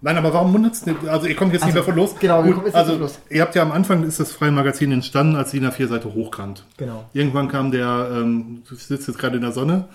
Nein, 0.02 0.18
aber 0.18 0.34
warum 0.34 0.54
wundert 0.54 0.74
es 0.74 0.86
nicht? 0.86 1.08
Also 1.08 1.28
ihr 1.28 1.36
kommt 1.36 1.54
jetzt 1.54 1.64
also, 1.64 1.68
nicht 1.68 1.76
mehr 1.76 1.84
von 1.84 1.96
los. 1.96 2.16
Genau, 2.20 2.44
Gut, 2.44 2.66
jetzt 2.66 2.76
also 2.76 2.96
los. 2.96 3.20
ihr 3.30 3.42
habt 3.42 3.56
ja 3.56 3.62
am 3.62 3.72
Anfang 3.72 4.04
ist 4.04 4.20
das 4.20 4.32
freie 4.32 4.52
Magazin 4.52 4.92
entstanden, 4.92 5.36
als 5.36 5.52
DIN 5.52 5.66
A4-Seite 5.66 6.14
hochkant. 6.14 6.66
Genau. 6.78 7.06
Irgendwann 7.14 7.48
kam 7.48 7.72
der, 7.72 8.10
ähm, 8.14 8.64
du 8.68 8.76
sitzt 8.76 9.08
jetzt 9.08 9.18
gerade 9.18 9.38
in 9.38 9.42
der 9.42 9.52
Sonne, 9.52 9.86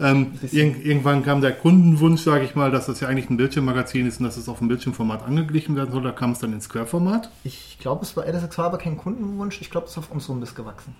ähm, 0.00 0.32
irg 0.50 0.84
irgendwann 0.84 1.22
kam 1.22 1.40
der 1.42 1.52
Kundenwunsch, 1.52 2.22
sage 2.22 2.44
ich 2.44 2.54
mal, 2.54 2.70
dass 2.70 2.86
das 2.86 3.00
ja 3.00 3.08
eigentlich 3.08 3.28
ein 3.28 3.36
Bildschirmmagazin 3.36 4.06
ist 4.06 4.18
und 4.18 4.26
dass 4.26 4.38
es 4.38 4.48
auf 4.48 4.58
dem 4.58 4.68
Bildschirmformat 4.68 5.22
angeglichen 5.22 5.76
werden 5.76 5.92
soll. 5.92 6.02
Da 6.02 6.12
kam 6.12 6.32
es 6.32 6.38
dann 6.38 6.52
ins 6.52 6.64
Square-Format. 6.64 7.30
Ich 7.44 7.78
glaube, 7.78 8.02
es 8.04 8.16
war, 8.16 8.24
das 8.24 8.58
war 8.58 8.66
aber 8.66 8.78
kein 8.78 8.96
Kundenwunsch. 8.96 9.60
Ich 9.60 9.70
glaube, 9.70 9.86
es 9.86 9.92
ist 9.92 9.98
auf 9.98 10.10
unserem 10.10 10.40
Mist 10.40 10.56
gewachsen. 10.56 10.94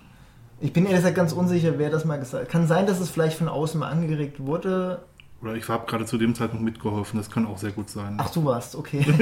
Ich 0.63 0.73
bin 0.73 0.85
ehrlich 0.85 0.99
gesagt 0.99 1.15
ganz 1.15 1.33
unsicher, 1.33 1.73
wer 1.79 1.89
das 1.89 2.05
mal 2.05 2.17
gesagt 2.17 2.43
hat. 2.43 2.51
Kann 2.51 2.67
sein, 2.67 2.85
dass 2.85 2.99
es 2.99 3.09
vielleicht 3.09 3.35
von 3.35 3.47
außen 3.47 3.79
mal 3.79 3.89
angeregt 3.89 4.39
wurde. 4.39 5.01
Oder 5.41 5.55
ich 5.55 5.67
habe 5.69 5.87
gerade 5.87 6.05
zu 6.05 6.17
dem 6.17 6.35
Zeitpunkt 6.35 6.63
mitgeholfen, 6.63 7.17
das 7.17 7.31
kann 7.31 7.47
auch 7.47 7.57
sehr 7.57 7.71
gut 7.71 7.89
sein. 7.89 8.15
Ach, 8.17 8.29
du 8.29 8.45
warst, 8.45 8.75
okay. 8.75 9.03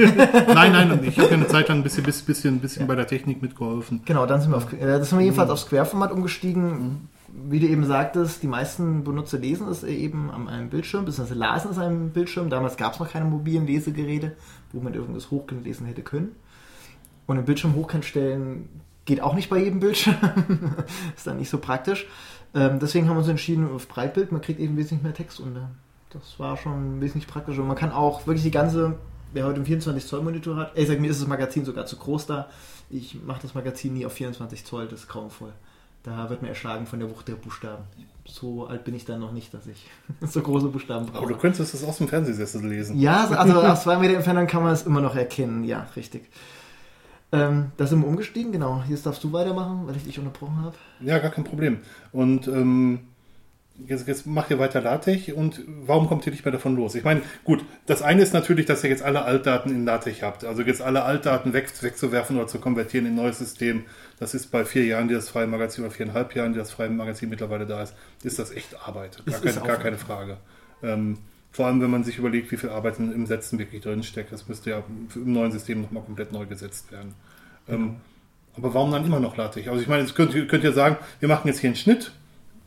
nein, 0.54 0.72
nein, 0.72 1.00
ich 1.02 1.18
habe 1.18 1.30
ja 1.30 1.34
eine 1.34 1.46
Zeit 1.46 1.68
lang 1.68 1.78
ein 1.78 1.82
bisschen, 1.82 2.04
bisschen, 2.04 2.60
bisschen 2.60 2.82
ja. 2.82 2.86
bei 2.86 2.94
der 2.94 3.06
Technik 3.06 3.40
mitgeholfen. 3.40 4.02
Genau, 4.04 4.26
dann 4.26 4.40
sind 4.40 4.50
wir, 4.50 4.58
auf, 4.58 4.72
äh, 4.72 5.02
sind 5.02 5.18
wir 5.18 5.24
jedenfalls 5.24 5.48
mhm. 5.48 5.52
aufs 5.54 5.66
Querformat 5.68 6.12
umgestiegen. 6.12 6.64
Mhm 6.64 7.08
wie 7.32 7.60
du 7.60 7.66
eben 7.66 7.84
sagtest, 7.84 8.42
die 8.42 8.48
meisten 8.48 9.04
Benutzer 9.04 9.38
lesen 9.38 9.68
es 9.68 9.84
eben 9.84 10.30
an 10.30 10.48
einem 10.48 10.68
Bildschirm, 10.68 11.04
beziehungsweise 11.04 11.38
lasen 11.38 11.70
es 11.70 11.78
an 11.78 11.84
einem 11.84 12.10
Bildschirm. 12.10 12.50
Damals 12.50 12.76
gab 12.76 12.94
es 12.94 13.00
noch 13.00 13.10
keine 13.10 13.24
mobilen 13.24 13.66
Lesegeräte, 13.66 14.36
wo 14.72 14.80
man 14.80 14.94
irgendwas 14.94 15.30
hochgelesen 15.30 15.86
hätte 15.86 16.02
können. 16.02 16.34
Und 17.26 17.36
den 17.36 17.44
Bildschirm 17.44 17.74
hochkant 17.74 18.04
stellen 18.04 18.68
geht 19.04 19.20
auch 19.20 19.34
nicht 19.34 19.48
bei 19.48 19.58
jedem 19.58 19.80
Bildschirm. 19.80 20.16
ist 21.16 21.26
dann 21.26 21.38
nicht 21.38 21.50
so 21.50 21.58
praktisch. 21.58 22.06
Ähm, 22.54 22.78
deswegen 22.80 23.08
haben 23.08 23.16
wir 23.16 23.20
uns 23.20 23.28
entschieden 23.28 23.70
auf 23.72 23.88
Breitbild. 23.88 24.32
Man 24.32 24.40
kriegt 24.40 24.58
eben 24.58 24.76
wesentlich 24.76 25.02
mehr 25.02 25.14
Text 25.14 25.40
unter. 25.40 25.70
Das 26.10 26.38
war 26.38 26.56
schon 26.56 27.00
wesentlich 27.00 27.26
praktischer. 27.26 27.62
Und 27.62 27.68
man 27.68 27.76
kann 27.76 27.92
auch 27.92 28.26
wirklich 28.26 28.42
die 28.42 28.50
ganze, 28.50 28.96
wer 29.32 29.44
heute 29.44 29.56
einen 29.56 29.66
24 29.66 30.06
Zoll 30.06 30.22
Monitor 30.22 30.56
hat, 30.56 30.72
ich 30.74 30.88
sage 30.88 31.00
mir 31.00 31.10
ist 31.10 31.20
das 31.20 31.28
Magazin 31.28 31.64
sogar 31.64 31.86
zu 31.86 31.96
groß 31.96 32.26
da. 32.26 32.48
Ich 32.90 33.22
mache 33.22 33.42
das 33.42 33.54
Magazin 33.54 33.94
nie 33.94 34.04
auf 34.04 34.12
24 34.12 34.64
Zoll, 34.64 34.88
das 34.88 35.00
ist 35.00 35.08
grauenvoll. 35.08 35.52
Da 36.02 36.30
wird 36.30 36.42
mir 36.42 36.48
erschlagen 36.48 36.86
von 36.86 36.98
der 36.98 37.10
Wucht 37.10 37.28
der 37.28 37.34
Buchstaben. 37.34 37.84
So 38.24 38.66
alt 38.66 38.84
bin 38.84 38.94
ich 38.94 39.04
dann 39.04 39.20
noch 39.20 39.32
nicht, 39.32 39.52
dass 39.52 39.66
ich 39.66 39.86
so 40.22 40.40
große 40.40 40.68
Buchstaben 40.68 41.06
brauche. 41.06 41.18
Aber 41.18 41.28
du 41.28 41.36
könntest 41.36 41.74
es 41.74 41.84
aus 41.84 41.98
dem 41.98 42.08
Fernsehsessel 42.08 42.66
lesen. 42.66 42.98
Ja, 42.98 43.28
also 43.30 43.60
aus 43.60 43.82
zwei 43.82 43.98
Meter 43.98 44.14
Entfernung 44.14 44.46
kann 44.46 44.62
man 44.62 44.72
es 44.72 44.82
immer 44.82 45.00
noch 45.00 45.14
erkennen. 45.14 45.62
Ja, 45.62 45.86
richtig. 45.94 46.28
Ähm, 47.32 47.70
da 47.76 47.86
sind 47.86 48.00
wir 48.00 48.08
umgestiegen, 48.08 48.50
genau. 48.50 48.82
Jetzt 48.88 49.06
darfst 49.06 49.22
du 49.22 49.32
weitermachen, 49.32 49.86
weil 49.86 49.96
ich 49.96 50.04
dich 50.04 50.18
unterbrochen 50.18 50.62
habe. 50.62 50.74
Ja, 51.00 51.18
gar 51.18 51.30
kein 51.30 51.44
Problem. 51.44 51.78
Und 52.10 52.48
ähm, 52.48 53.09
jetzt, 53.86 54.06
jetzt 54.06 54.26
macht 54.26 54.50
ihr 54.50 54.58
weiter 54.58 54.80
LaTeX 54.80 55.32
und 55.32 55.62
warum 55.66 56.08
kommt 56.08 56.26
ihr 56.26 56.32
nicht 56.32 56.44
mehr 56.44 56.52
davon 56.52 56.76
los? 56.76 56.94
Ich 56.94 57.04
meine, 57.04 57.22
gut, 57.44 57.64
das 57.86 58.02
eine 58.02 58.22
ist 58.22 58.32
natürlich, 58.32 58.66
dass 58.66 58.84
ihr 58.84 58.90
jetzt 58.90 59.02
alle 59.02 59.22
Altdaten 59.22 59.70
in 59.70 59.84
LaTeX 59.84 60.22
habt. 60.22 60.44
Also 60.44 60.62
jetzt 60.62 60.82
alle 60.82 61.02
Altdaten 61.02 61.52
weg, 61.52 61.70
wegzuwerfen 61.80 62.36
oder 62.36 62.46
zu 62.46 62.58
konvertieren 62.58 63.06
in 63.06 63.12
ein 63.12 63.16
neues 63.16 63.38
System. 63.38 63.84
Das 64.18 64.34
ist 64.34 64.50
bei 64.50 64.64
vier 64.64 64.84
Jahren, 64.84 65.08
die 65.08 65.14
das 65.14 65.28
freie 65.28 65.46
Magazin 65.46 65.84
oder 65.84 65.92
viereinhalb 65.92 66.34
Jahren, 66.34 66.52
die 66.52 66.58
das 66.58 66.70
freie 66.70 66.90
Magazin 66.90 67.28
mittlerweile 67.28 67.66
da 67.66 67.82
ist, 67.82 67.94
ist 68.22 68.38
das 68.38 68.52
echt 68.52 68.76
Arbeit. 68.86 69.22
Gar, 69.26 69.40
keine, 69.40 69.60
gar 69.60 69.76
keine, 69.76 69.98
Frage. 69.98 70.36
Ähm, 70.82 71.18
vor 71.50 71.66
allem, 71.66 71.80
wenn 71.80 71.90
man 71.90 72.04
sich 72.04 72.18
überlegt, 72.18 72.52
wie 72.52 72.56
viel 72.56 72.70
Arbeit 72.70 72.98
im 72.98 73.26
Setzen 73.26 73.58
wirklich 73.58 73.82
drinsteckt. 73.82 74.32
Das 74.32 74.48
müsste 74.48 74.70
ja 74.70 74.82
im 75.14 75.32
neuen 75.32 75.52
System 75.52 75.82
nochmal 75.82 76.02
komplett 76.02 76.32
neu 76.32 76.46
gesetzt 76.46 76.92
werden. 76.92 77.14
Ähm, 77.68 77.76
genau. 77.76 77.94
aber 78.56 78.74
warum 78.74 78.92
dann 78.92 79.04
immer 79.04 79.20
noch 79.20 79.36
LaTeX? 79.36 79.68
Also 79.68 79.80
ich 79.80 79.88
meine, 79.88 80.02
jetzt 80.02 80.14
könnt, 80.14 80.32
könnt 80.48 80.64
ihr 80.64 80.72
sagen, 80.72 80.96
wir 81.18 81.28
machen 81.28 81.48
jetzt 81.48 81.60
hier 81.60 81.68
einen 81.68 81.76
Schnitt 81.76 82.12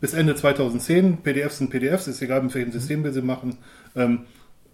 bis 0.04 0.14
Ende 0.14 0.36
2010. 0.36 1.22
PDFs 1.22 1.60
sind 1.60 1.70
PDFs, 1.70 2.08
ist 2.08 2.22
egal, 2.22 2.44
mit 2.44 2.54
welchem 2.54 2.68
mhm. 2.68 2.74
System 2.74 3.06
wir 3.06 3.14
sie 3.14 3.22
machen. 3.22 3.58
Ähm, 3.96 4.26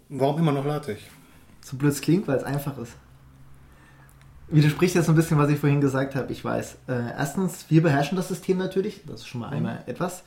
warum 0.10 0.40
immer 0.40 0.52
noch 0.52 0.66
LaTeX? 0.66 1.00
So 1.62 1.78
blöd 1.78 1.92
es 1.92 2.02
klingt, 2.02 2.28
weil 2.28 2.38
es 2.38 2.44
einfach 2.44 2.80
ist. 2.80 2.94
Widerspricht 4.48 4.96
jetzt 4.96 5.06
so 5.06 5.12
ein 5.12 5.16
bisschen, 5.16 5.38
was 5.38 5.52
ich 5.52 5.60
vorhin 5.60 5.82
gesagt 5.82 6.16
habe, 6.16 6.32
ich 6.32 6.44
weiß. 6.44 6.78
Äh, 6.88 7.12
erstens, 7.16 7.68
wir 7.70 7.84
beherrschen 7.84 8.16
das 8.16 8.28
System 8.28 8.58
natürlich, 8.58 9.04
das 9.06 9.20
ist 9.20 9.28
schon 9.28 9.42
mal 9.42 9.50
mhm. 9.50 9.58
einmal 9.58 9.84
etwas. 9.86 10.24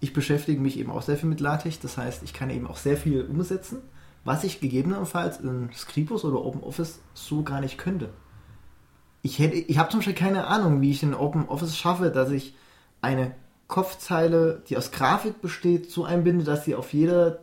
Ich 0.00 0.14
beschäftige 0.14 0.62
mich 0.62 0.78
eben 0.78 0.92
auch 0.92 1.02
sehr 1.02 1.18
viel 1.18 1.28
mit 1.28 1.40
LaTeX, 1.40 1.80
das 1.80 1.98
heißt, 1.98 2.22
ich 2.22 2.32
kann 2.32 2.48
eben 2.48 2.66
auch 2.66 2.78
sehr 2.78 2.96
viel 2.96 3.26
umsetzen, 3.26 3.80
was 4.24 4.44
ich 4.44 4.60
gegebenenfalls 4.60 5.40
in 5.40 5.68
Scribus 5.74 6.24
oder 6.24 6.42
OpenOffice 6.42 7.00
so 7.12 7.42
gar 7.42 7.60
nicht 7.60 7.76
könnte. 7.76 8.08
Ich, 9.20 9.40
ich 9.40 9.76
habe 9.76 9.90
zum 9.90 10.00
Beispiel 10.00 10.14
keine 10.14 10.46
Ahnung, 10.46 10.80
wie 10.80 10.90
ich 10.90 11.02
in 11.02 11.12
OpenOffice 11.12 11.76
schaffe, 11.76 12.10
dass 12.10 12.30
ich 12.30 12.54
eine 13.02 13.34
Kopfzeile, 13.68 14.62
die 14.68 14.76
aus 14.76 14.90
Grafik 14.90 15.40
besteht, 15.40 15.90
so 15.90 16.04
einbinde, 16.04 16.44
dass 16.44 16.64
sie 16.64 16.74
auf 16.74 16.92
jeder, 16.92 17.40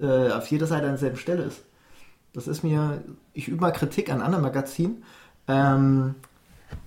äh, 0.00 0.30
auf 0.30 0.46
jeder 0.48 0.66
Seite 0.66 0.84
an 0.84 0.92
derselben 0.92 1.18
Stelle 1.18 1.44
ist. 1.44 1.62
Das 2.32 2.48
ist 2.48 2.64
mir, 2.64 3.04
ich 3.34 3.48
übe 3.48 3.60
mal 3.60 3.70
Kritik 3.70 4.10
an 4.10 4.22
anderen 4.22 4.42
Magazinen. 4.42 5.04
Ähm, 5.46 6.16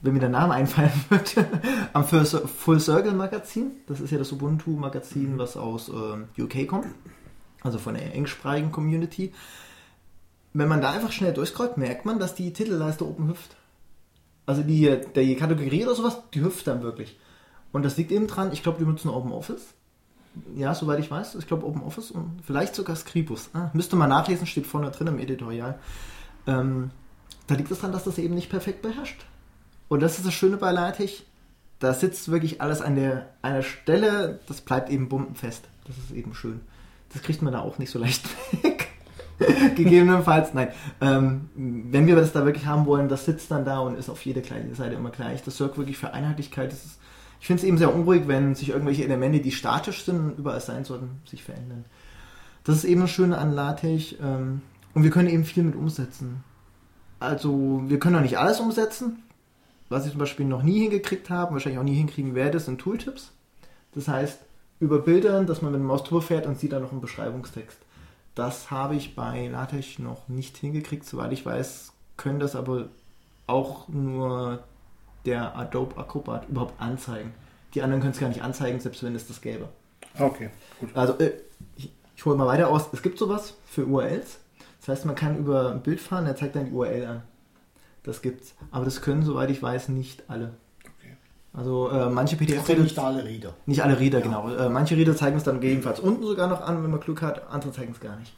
wenn 0.02 0.14
mir 0.14 0.20
der 0.20 0.30
Name 0.30 0.54
einfallen 0.54 0.92
wird, 1.10 1.36
am 1.94 2.04
Full 2.04 2.80
Circle 2.80 3.14
Magazin. 3.14 3.72
Das 3.88 4.00
ist 4.00 4.12
ja 4.12 4.18
das 4.18 4.32
Ubuntu 4.32 4.72
Magazin, 4.72 5.38
was 5.38 5.56
aus 5.56 5.90
äh, 5.90 6.42
UK 6.42 6.68
kommt. 6.68 6.88
Also 7.62 7.78
von 7.78 7.94
der 7.94 8.14
englischsprachigen 8.14 8.72
Community. 8.72 9.34
Wenn 10.54 10.68
man 10.68 10.82
da 10.82 10.92
einfach 10.92 11.12
schnell 11.12 11.34
durchscrollt, 11.34 11.78
merkt 11.78 12.06
man, 12.06 12.20
dass 12.20 12.36
die 12.36 12.54
Titelleiste 12.54 13.08
oben 13.08 13.28
hüpft. 13.28 13.56
Also 14.46 14.64
die, 14.64 14.98
die 15.16 15.36
Kategorie 15.36 15.86
oder 15.86 15.96
sowas, 15.96 16.18
die 16.34 16.42
hüpft 16.42 16.66
dann 16.68 16.82
wirklich. 16.82 17.20
Und 17.72 17.84
das 17.84 17.98
liegt 17.98 18.12
eben 18.12 18.28
dran, 18.28 18.52
ich 18.52 18.64
glaube, 18.64 18.80
die 18.80 18.86
nutzen 18.86 19.10
OpenOffice. 19.10 19.74
Ja, 20.56 20.74
soweit 20.74 21.00
ich 21.00 21.10
weiß. 21.10 21.36
Ich 21.36 21.48
glaube 21.48 21.66
OpenOffice 21.66 22.12
und 22.12 22.42
vielleicht 22.46 22.76
sogar 22.76 22.96
Scribus. 22.96 23.50
Ah, 23.54 23.70
müsste 23.74 23.96
man 23.96 24.10
nachlesen, 24.10 24.48
steht 24.48 24.68
vorne 24.68 24.92
drin 24.92 25.08
im 25.08 25.20
Editorial. 25.20 25.80
Ähm, 26.48 26.92
da 27.48 27.56
liegt 27.56 27.72
es 27.72 27.80
daran, 27.80 27.92
dass 27.92 28.04
das 28.04 28.18
eben 28.18 28.36
nicht 28.36 28.50
perfekt 28.50 28.82
beherrscht. 28.82 29.26
Und 29.88 30.02
das 30.02 30.18
ist 30.18 30.28
das 30.28 30.34
Schöne 30.34 30.58
bei 30.58 30.72
LaTeX. 30.72 31.24
Da 31.80 31.94
sitzt 31.94 32.30
wirklich 32.30 32.62
alles 32.62 32.82
an 32.82 32.96
der 32.96 33.30
einer 33.42 33.64
Stelle, 33.64 34.40
das 34.48 34.62
bleibt 34.62 34.90
eben 34.90 35.10
bombenfest. 35.10 35.64
Das 35.88 35.98
ist 35.98 36.12
eben 36.12 36.34
schön. 36.34 36.62
Das 37.12 37.24
kriegt 37.24 37.42
man 37.42 37.54
da 37.54 37.62
auch 37.62 37.80
nicht 37.80 37.90
so 37.90 38.00
leicht 38.00 38.24
weg. 38.64 38.90
Gegebenenfalls, 39.76 40.54
nein. 40.54 40.70
Ähm, 41.00 41.50
wenn 41.56 42.06
wir 42.06 42.16
das 42.16 42.34
da 42.34 42.46
wirklich 42.46 42.66
haben 42.66 42.86
wollen, 42.86 43.08
das 43.08 43.26
sitzt 43.26 43.50
dann 43.50 43.64
da 43.64 43.80
und 43.80 43.98
ist 43.98 44.10
auf 44.10 44.24
jeder 44.26 44.42
kleinen 44.42 44.76
Seite 44.76 44.96
immer 44.96 45.10
gleich. 45.10 45.42
Das 45.44 45.58
sorgt 45.58 45.78
wirklich 45.78 45.98
für 45.98 46.14
Einheitlichkeit. 46.14 46.72
Das 46.72 46.86
ist, 46.86 47.00
ich 47.40 47.48
finde 47.48 47.62
es 47.62 47.68
eben 47.68 47.78
sehr 47.78 47.94
unruhig, 47.94 48.28
wenn 48.28 48.56
sich 48.56 48.70
irgendwelche 48.70 49.04
Elemente, 49.04 49.40
die 49.40 49.52
statisch 49.52 50.04
sind 50.04 50.20
und 50.20 50.38
überall 50.40 50.60
sein 50.60 50.84
sollten, 50.84 51.22
sich 51.26 51.44
verändern. 51.44 51.86
Das 52.64 52.76
ist 52.76 52.84
eben 52.84 53.02
das 53.02 53.12
Schöne 53.12 53.38
an 53.38 53.54
LaTeX. 53.54 54.16
Ähm, 54.22 54.62
und 54.94 55.04
wir 55.04 55.12
können 55.12 55.30
eben 55.30 55.46
viel 55.46 55.64
mit 55.64 55.76
umsetzen. 55.76 56.44
Also, 57.20 57.84
wir 57.88 58.00
können 58.00 58.18
auch 58.18 58.22
nicht 58.22 58.38
alles 58.38 58.60
umsetzen. 58.60 59.24
Was 59.88 60.06
ich 60.06 60.12
zum 60.12 60.20
Beispiel 60.20 60.46
noch 60.46 60.64
nie 60.64 60.82
hingekriegt 60.82 61.30
habe, 61.30 61.54
wahrscheinlich 61.54 61.80
auch 61.80 61.84
nie 61.84 61.96
hinkriegen 61.96 62.36
werde, 62.36 62.60
sind 62.60 62.80
Tooltips. 62.80 63.32
Das 63.94 64.08
heißt, 64.08 64.40
über 64.80 65.00
Bildern, 65.00 65.48
dass 65.48 65.62
man 65.62 65.72
mit 65.72 65.82
dem 65.82 65.88
Maus 65.88 66.04
fährt 66.24 66.46
und 66.46 66.60
sieht 66.60 66.74
dann 66.74 66.84
noch 66.84 66.92
einen 66.92 67.02
Beschreibungstext. 67.02 67.78
Das 68.36 68.72
habe 68.72 68.96
ich 68.96 69.16
bei 69.16 69.48
LaTeX 69.48 70.00
noch 70.00 70.28
nicht 70.28 70.58
hingekriegt. 70.58 71.06
Soweit 71.06 71.34
ich 71.34 71.46
weiß, 71.46 71.92
können 72.18 72.40
das 72.40 72.56
aber 72.56 72.90
auch 73.48 73.88
nur 73.90 74.64
der 75.26 75.56
Adobe 75.58 75.98
Acrobat 75.98 76.48
überhaupt 76.50 76.80
anzeigen. 76.82 77.34
Die 77.74 77.82
anderen 77.82 78.02
können 78.02 78.14
es 78.14 78.20
gar 78.20 78.30
nicht 78.30 78.42
anzeigen, 78.42 78.80
selbst 78.80 79.04
wenn 79.04 79.16
es 79.16 79.28
das 79.28 79.42
gäbe. 79.42 79.70
Okay, 80.18 80.50
gut. 80.80 80.90
Also, 80.96 81.14
äh, 81.20 81.34
ich, 81.76 81.92
ich 82.16 82.26
hole 82.26 82.36
mal 82.36 82.48
weiter 82.48 82.70
aus. 82.70 82.90
Es 82.92 83.02
gibt 83.02 83.20
sowas 83.20 83.56
für 83.66 83.86
URLs. 83.86 84.40
Das 84.80 84.88
heißt, 84.90 85.06
man 85.06 85.16
kann 85.16 85.38
über 85.38 85.72
ein 85.72 85.82
Bild 85.82 86.00
fahren, 86.00 86.26
er 86.26 86.36
zeigt 86.36 86.56
dann 86.56 86.66
die 86.66 86.72
URL 86.72 87.06
an. 87.06 87.22
Das 88.04 88.22
gibt's. 88.22 88.56
Aber 88.72 88.86
das 88.86 89.02
können, 89.02 89.24
soweit 89.24 89.50
ich 89.50 89.62
weiß, 89.62 89.90
nicht 89.90 90.24
alle. 90.30 90.54
Also 91.54 91.90
äh, 91.90 92.10
manche 92.10 92.36
PDF-Reader. 92.36 92.84
Nicht 92.84 93.00
alle 93.00 93.26
Reader. 93.26 93.54
Nicht 93.66 93.84
alle 93.84 94.00
Reader, 94.00 94.20
ja. 94.20 94.24
genau. 94.24 94.50
Äh, 94.50 94.70
manche 94.70 94.96
Reader 94.96 95.16
zeigen 95.16 95.38
es 95.38 95.44
dann 95.44 95.60
gegebenenfalls 95.60 96.00
unten 96.00 96.24
sogar 96.24 96.48
noch 96.48 96.62
an, 96.62 96.84
wenn 96.84 96.92
man 96.92 97.00
Glück 97.00 97.22
hat. 97.22 97.50
Andere 97.50 97.72
zeigen 97.72 97.92
es 97.92 98.00
gar 98.00 98.16
nicht. 98.18 98.36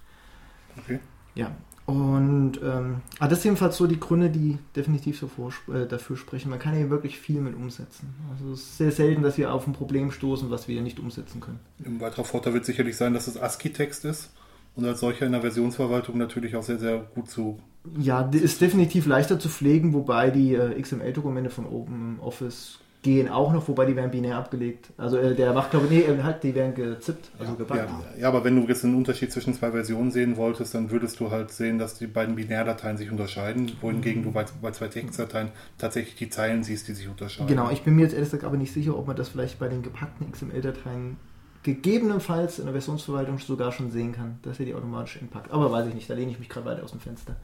Okay. 0.78 1.00
Ja. 1.36 1.52
Und 1.86 2.60
ähm, 2.64 3.02
aber 3.20 3.30
das 3.30 3.42
sind 3.42 3.52
jedenfalls 3.52 3.76
so 3.76 3.88
die 3.88 4.00
Gründe, 4.00 4.30
die 4.30 4.58
definitiv 4.76 5.20
so 5.20 5.28
vor, 5.28 5.52
äh, 5.74 5.88
dafür 5.88 6.16
sprechen. 6.16 6.50
Man 6.50 6.60
kann 6.60 6.76
hier 6.76 6.90
wirklich 6.90 7.20
viel 7.20 7.42
mit 7.42 7.56
umsetzen. 7.56 8.14
Also 8.32 8.54
es 8.54 8.62
ist 8.62 8.78
sehr 8.78 8.92
selten, 8.92 9.24
dass 9.24 9.38
wir 9.38 9.52
auf 9.52 9.68
ein 9.68 9.74
Problem 9.74 10.12
stoßen, 10.12 10.50
was 10.52 10.68
wir 10.68 10.82
nicht 10.82 11.00
umsetzen 11.00 11.42
können. 11.42 11.60
Ein 11.84 12.00
weiterer 12.00 12.24
Vorteil 12.24 12.54
wird 12.54 12.66
sicherlich 12.66 12.96
sein, 12.98 13.14
dass 13.14 13.28
es 13.28 13.42
ASCII-Text 13.42 14.06
ist 14.06 14.30
und 14.76 14.86
als 14.86 15.00
solcher 15.00 15.26
in 15.26 15.32
der 15.32 15.42
Versionsverwaltung 15.42 16.18
natürlich 16.18 16.56
auch 16.56 16.64
sehr, 16.64 16.80
sehr 16.80 17.00
gut 17.16 17.30
zu. 17.30 17.60
Ja, 17.98 18.22
ist 18.22 18.62
definitiv 18.62 19.08
leichter 19.08 19.40
zu 19.40 19.50
pflegen, 19.50 19.94
wobei 19.94 20.30
die 20.30 20.54
äh, 20.54 20.80
XML-Dokumente 20.80 21.50
von 21.50 21.66
OpenOffice 21.66 22.80
gehen 23.02 23.30
auch 23.30 23.52
noch, 23.52 23.68
wobei 23.68 23.86
die 23.86 23.96
werden 23.96 24.12
binär 24.12 24.38
abgelegt. 24.38 24.92
Also 24.98 25.18
äh, 25.18 25.34
der 25.34 25.54
macht, 25.54 25.72
glaube 25.72 25.88
ich, 25.88 26.08
nee, 26.08 26.22
halt, 26.22 26.44
die 26.44 26.54
werden 26.54 26.76
gezippt, 26.76 27.32
also 27.40 27.54
ja, 27.54 27.58
gepackt. 27.58 27.90
Ja, 27.90 28.22
ja, 28.22 28.28
aber 28.28 28.44
wenn 28.44 28.56
du 28.56 28.68
jetzt 28.68 28.86
einen 28.86 28.96
Unterschied 28.96 29.32
zwischen 29.32 29.54
zwei 29.54 29.72
Versionen 29.72 30.12
sehen 30.12 30.38
wolltest, 30.38 30.76
dann 30.76 30.92
würdest 30.92 31.20
du 31.20 31.32
halt 31.32 31.52
sehen, 31.52 31.80
dass 31.80 31.96
die 31.96 32.08
beiden 32.08 32.36
Binärdateien 32.36 32.98
sich 32.98 33.10
unterscheiden, 33.10 33.72
wohingegen 33.82 34.22
mhm. 34.22 34.26
du 34.26 34.32
bei, 34.32 34.46
bei 34.62 34.72
zwei 34.72 34.88
Textdateien 34.88 35.50
tatsächlich 35.78 36.16
die 36.16 36.30
Zeilen 36.30 36.64
siehst, 36.64 36.88
die 36.88 36.94
sich 36.94 37.08
unterscheiden. 37.08 37.48
Genau, 37.48 37.72
ich 37.72 37.82
bin 37.82 37.96
mir 37.96 38.04
jetzt 38.04 38.14
ehrlich 38.14 38.30
gesagt 38.30 38.44
aber 38.44 38.58
nicht 38.58 38.72
sicher, 38.72 38.98
ob 38.98 39.08
man 39.08 39.16
das 39.16 39.30
vielleicht 39.30 39.58
bei 39.58 39.68
den 39.68 39.82
gepackten 39.82 40.32
XML-Dateien 40.32 41.18
gegebenenfalls 41.64 42.60
in 42.60 42.66
der 42.66 42.74
Versionsverwaltung 42.74 43.38
sogar 43.40 43.72
schon 43.72 43.92
sehen 43.92 44.14
kann, 44.14 44.40
dass 44.44 44.60
er 44.60 44.66
die 44.66 44.74
automatisch 44.74 45.18
entpackt. 45.18 45.52
Aber 45.52 45.72
weiß 45.72 45.88
ich 45.88 45.94
nicht, 45.94 46.10
da 46.10 46.14
lehne 46.14 46.32
ich 46.32 46.40
mich 46.40 46.50
gerade 46.50 46.66
weiter 46.66 46.84
aus 46.84 46.92
dem 46.92 47.00
Fenster. 47.00 47.36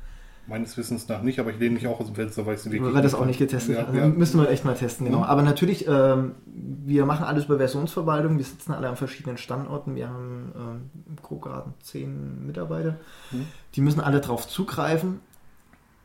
Meines 0.48 0.78
Wissens 0.78 1.08
nach 1.08 1.22
nicht, 1.22 1.40
aber 1.40 1.52
ich 1.52 1.60
lehne 1.60 1.76
mich 1.76 1.88
auch 1.88 2.00
aus 2.00 2.06
dem 2.06 2.16
Fenster, 2.16 2.46
weil 2.46 2.56
ich 2.56 2.62
es 2.62 2.72
wirklich. 2.72 2.94
Weil 2.94 3.02
das 3.02 3.14
auch 3.14 3.26
nicht 3.26 3.40
getestet 3.40 3.76
ja, 3.76 3.86
also 3.86 4.00
ja. 4.00 4.08
Müsste 4.08 4.38
man 4.38 4.48
echt 4.48 4.64
mal 4.64 4.76
testen, 4.76 5.06
genau. 5.06 5.20
Mhm. 5.20 5.24
Aber 5.26 5.42
natürlich, 5.42 5.88
ähm, 5.88 6.36
wir 6.46 7.06
machen 7.06 7.26
alles 7.26 7.46
über 7.46 7.58
Versionsverwaltung. 7.58 8.38
Wir 8.38 8.46
sitzen 8.46 8.74
alle 8.74 8.88
an 8.88 8.96
verschiedenen 8.96 9.38
Standorten. 9.38 9.96
Wir 9.96 10.10
haben 10.10 10.54
ähm, 10.56 10.90
im 11.08 11.22
Krogarten 11.22 11.74
zehn 11.82 12.46
Mitarbeiter. 12.46 12.98
Mhm. 13.32 13.48
Die 13.76 13.82
müssen 13.82 14.00
alle 14.00 14.22
drauf 14.22 14.48
zugreifen. 14.48 15.20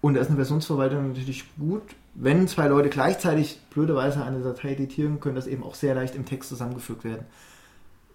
Und 0.00 0.14
da 0.14 0.20
ist 0.20 0.28
eine 0.28 0.36
Versionsverwaltung 0.36 1.08
natürlich 1.08 1.44
gut. 1.56 1.82
Wenn 2.14 2.48
zwei 2.48 2.66
Leute 2.66 2.88
gleichzeitig 2.88 3.60
blöderweise 3.70 4.24
eine 4.24 4.40
Datei 4.40 4.72
editieren, 4.72 5.20
können 5.20 5.36
das 5.36 5.46
eben 5.46 5.62
auch 5.62 5.76
sehr 5.76 5.94
leicht 5.94 6.16
im 6.16 6.26
Text 6.26 6.48
zusammengefügt 6.48 7.04
werden 7.04 7.24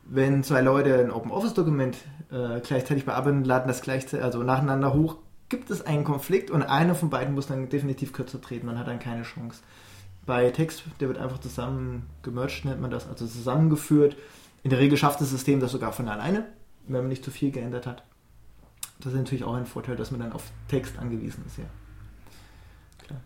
wenn 0.09 0.43
zwei 0.43 0.61
Leute 0.61 0.99
ein 0.99 1.11
Open 1.11 1.31
Office 1.31 1.53
Dokument 1.53 1.97
äh, 2.31 2.59
gleichzeitig 2.61 3.05
bearbeiten, 3.05 3.43
laden 3.43 3.67
das 3.67 3.81
gleichzeitig, 3.81 4.23
also 4.23 4.41
nacheinander 4.43 4.93
hoch, 4.93 5.17
gibt 5.49 5.69
es 5.69 5.81
einen 5.81 6.03
Konflikt 6.03 6.51
und 6.51 6.63
einer 6.63 6.95
von 6.95 7.09
beiden 7.09 7.33
muss 7.33 7.47
dann 7.47 7.69
definitiv 7.69 8.13
kürzer 8.13 8.41
treten. 8.41 8.65
Man 8.65 8.77
hat 8.77 8.87
dann 8.87 8.99
keine 8.99 9.23
Chance. 9.23 9.61
Bei 10.25 10.49
Text, 10.51 10.83
der 10.99 11.07
wird 11.07 11.17
einfach 11.17 11.39
zusammen 11.39 12.09
gemerged, 12.21 12.65
nennt 12.65 12.81
man 12.81 12.91
das, 12.91 13.07
also 13.07 13.25
zusammengeführt. 13.25 14.17
In 14.63 14.69
der 14.69 14.79
Regel 14.79 14.97
schafft 14.97 15.21
das 15.21 15.29
System 15.29 15.59
das 15.59 15.71
sogar 15.71 15.93
von 15.93 16.09
alleine, 16.09 16.45
wenn 16.87 17.01
man 17.01 17.07
nicht 17.07 17.23
zu 17.23 17.31
viel 17.31 17.51
geändert 17.51 17.87
hat. 17.87 18.03
Das 18.99 19.13
ist 19.13 19.17
natürlich 19.17 19.45
auch 19.45 19.53
ein 19.53 19.65
Vorteil, 19.65 19.95
dass 19.95 20.11
man 20.11 20.19
dann 20.19 20.33
auf 20.33 20.51
Text 20.67 20.97
angewiesen 20.97 21.45
ist, 21.45 21.57
ja. 21.59 21.65
Klar. 23.05 23.21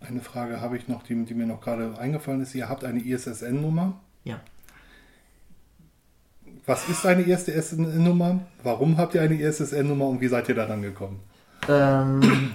Eine 0.00 0.20
Frage 0.20 0.60
habe 0.60 0.76
ich 0.76 0.88
noch, 0.88 1.04
die, 1.04 1.24
die 1.24 1.34
mir 1.34 1.46
noch 1.46 1.60
gerade 1.60 1.96
eingefallen 1.98 2.42
ist. 2.42 2.54
Ihr 2.54 2.68
habt 2.68 2.84
eine 2.84 3.00
ISSN-Nummer. 3.00 4.00
Ja. 4.24 4.40
Was 6.66 6.88
ist 6.88 7.04
eine 7.04 7.22
ISDN-Nummer? 7.22 8.40
Warum 8.62 8.96
habt 8.96 9.14
ihr 9.14 9.20
eine 9.20 9.34
ISSN-Nummer 9.34 10.06
und 10.06 10.20
wie 10.22 10.28
seid 10.28 10.48
ihr 10.48 10.54
da 10.54 10.66
dann 10.66 10.80
gekommen? 10.80 11.20
Ähm, 11.68 12.52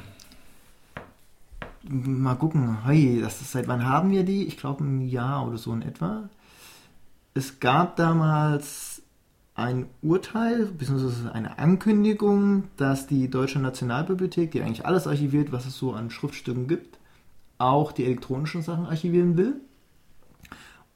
mal 1.84 2.36
gucken. 2.36 2.84
Hey, 2.86 3.20
das 3.22 3.40
ist, 3.42 3.52
seit 3.52 3.68
wann 3.68 3.88
haben 3.88 4.10
wir 4.12 4.24
die? 4.24 4.48
Ich 4.48 4.58
glaube 4.58 4.84
ein 4.84 5.02
Jahr 5.08 5.48
oder 5.48 5.60
so 5.60 5.72
in 5.74 5.84
etwa. 5.84 6.28
Es 7.36 7.60
gab 7.60 7.98
damals 7.98 9.04
ein 9.54 9.86
Urteil, 10.02 10.66
beziehungsweise 10.66 11.32
eine 11.32 11.60
Ankündigung, 11.60 12.64
dass 12.78 13.06
die 13.06 13.30
Deutsche 13.30 13.60
Nationalbibliothek, 13.60 14.52
die 14.52 14.64
eigentlich 14.64 14.88
alles 14.88 15.06
archiviert, 15.06 15.52
was 15.52 15.68
es 15.68 15.78
so 15.78 15.94
an 15.94 16.10
Schriftstücken 16.10 16.68
gibt, 16.68 16.98
auch 17.60 17.92
die 17.92 18.06
elektronischen 18.06 18.64
Sachen 18.64 18.88
archivieren 18.88 19.38
will. 19.38 19.62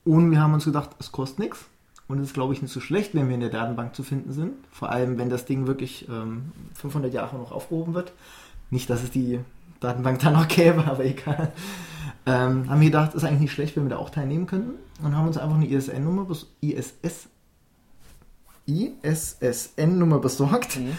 Und 0.03 0.31
wir 0.31 0.41
haben 0.41 0.55
uns 0.55 0.65
gedacht, 0.65 0.91
es 0.99 1.11
kostet 1.11 1.39
nichts. 1.39 1.65
Und 2.07 2.19
es 2.19 2.27
ist, 2.27 2.33
glaube 2.33 2.53
ich, 2.53 2.61
nicht 2.61 2.73
so 2.73 2.79
schlecht, 2.79 3.15
wenn 3.15 3.27
wir 3.27 3.35
in 3.35 3.41
der 3.41 3.49
Datenbank 3.49 3.95
zu 3.95 4.03
finden 4.03 4.33
sind. 4.33 4.53
Vor 4.71 4.89
allem, 4.89 5.17
wenn 5.17 5.29
das 5.29 5.45
Ding 5.45 5.67
wirklich 5.67 6.07
ähm, 6.09 6.51
500 6.75 7.13
Jahre 7.13 7.37
noch 7.37 7.51
aufgehoben 7.51 7.93
wird. 7.93 8.11
Nicht, 8.69 8.89
dass 8.89 9.03
es 9.03 9.11
die 9.11 9.39
Datenbank 9.79 10.19
dann 10.19 10.33
noch 10.33 10.47
gäbe, 10.47 10.83
aber 10.87 11.05
egal. 11.05 11.51
Ähm, 12.25 12.69
haben 12.69 12.81
wir 12.81 12.87
gedacht, 12.87 13.13
ist 13.13 13.23
eigentlich 13.23 13.41
nicht 13.41 13.53
schlecht, 13.53 13.75
wenn 13.75 13.83
wir 13.83 13.91
da 13.91 13.97
auch 13.97 14.09
teilnehmen 14.09 14.47
könnten. 14.47 14.73
Und 15.01 15.15
haben 15.15 15.27
uns 15.27 15.37
einfach 15.37 15.55
eine 15.55 15.67
ISN-Nummer, 15.67 16.27
ISS, 16.61 17.27
ISSN-Nummer 18.65 20.19
besorgt. 20.19 20.79
Mhm. 20.79 20.91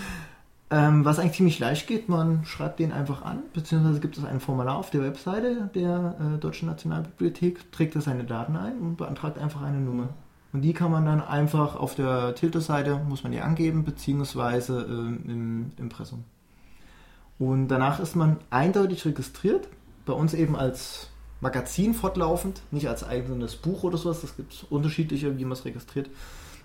Ähm, 0.70 1.04
was 1.04 1.18
eigentlich 1.18 1.36
ziemlich 1.36 1.58
leicht 1.58 1.86
geht, 1.86 2.08
man 2.08 2.44
schreibt 2.46 2.80
den 2.80 2.90
einfach 2.90 3.22
an, 3.22 3.42
beziehungsweise 3.52 4.00
gibt 4.00 4.16
es 4.16 4.24
ein 4.24 4.40
Formular 4.40 4.76
auf 4.76 4.90
der 4.90 5.02
Webseite 5.02 5.70
der 5.74 6.16
äh, 6.18 6.38
Deutschen 6.38 6.68
Nationalbibliothek, 6.68 7.70
trägt 7.70 7.94
da 7.94 8.00
seine 8.00 8.24
Daten 8.24 8.56
ein 8.56 8.78
und 8.78 8.96
beantragt 8.96 9.38
einfach 9.38 9.62
eine 9.62 9.78
Nummer. 9.78 10.08
Und 10.54 10.62
die 10.62 10.72
kann 10.72 10.92
man 10.92 11.04
dann 11.04 11.20
einfach 11.20 11.74
auf 11.74 11.96
der 11.96 12.36
Tilter-Seite, 12.36 13.00
muss 13.08 13.24
man 13.24 13.32
die 13.32 13.40
angeben, 13.40 13.82
beziehungsweise 13.82 14.82
äh, 14.88 15.30
im 15.30 15.72
Impressum. 15.78 16.22
Und 17.40 17.66
danach 17.66 17.98
ist 17.98 18.14
man 18.14 18.36
eindeutig 18.50 19.04
registriert, 19.04 19.66
bei 20.06 20.12
uns 20.12 20.32
eben 20.32 20.54
als 20.54 21.08
Magazin 21.40 21.92
fortlaufend, 21.92 22.62
nicht 22.70 22.88
als 22.88 23.02
eigenes 23.02 23.56
Buch 23.56 23.82
oder 23.82 23.98
sowas, 23.98 24.20
das 24.20 24.36
gibt 24.36 24.52
es 24.52 24.62
unterschiedliche, 24.62 25.36
wie 25.36 25.44
man 25.44 25.54
es 25.54 25.64
registriert, 25.64 26.08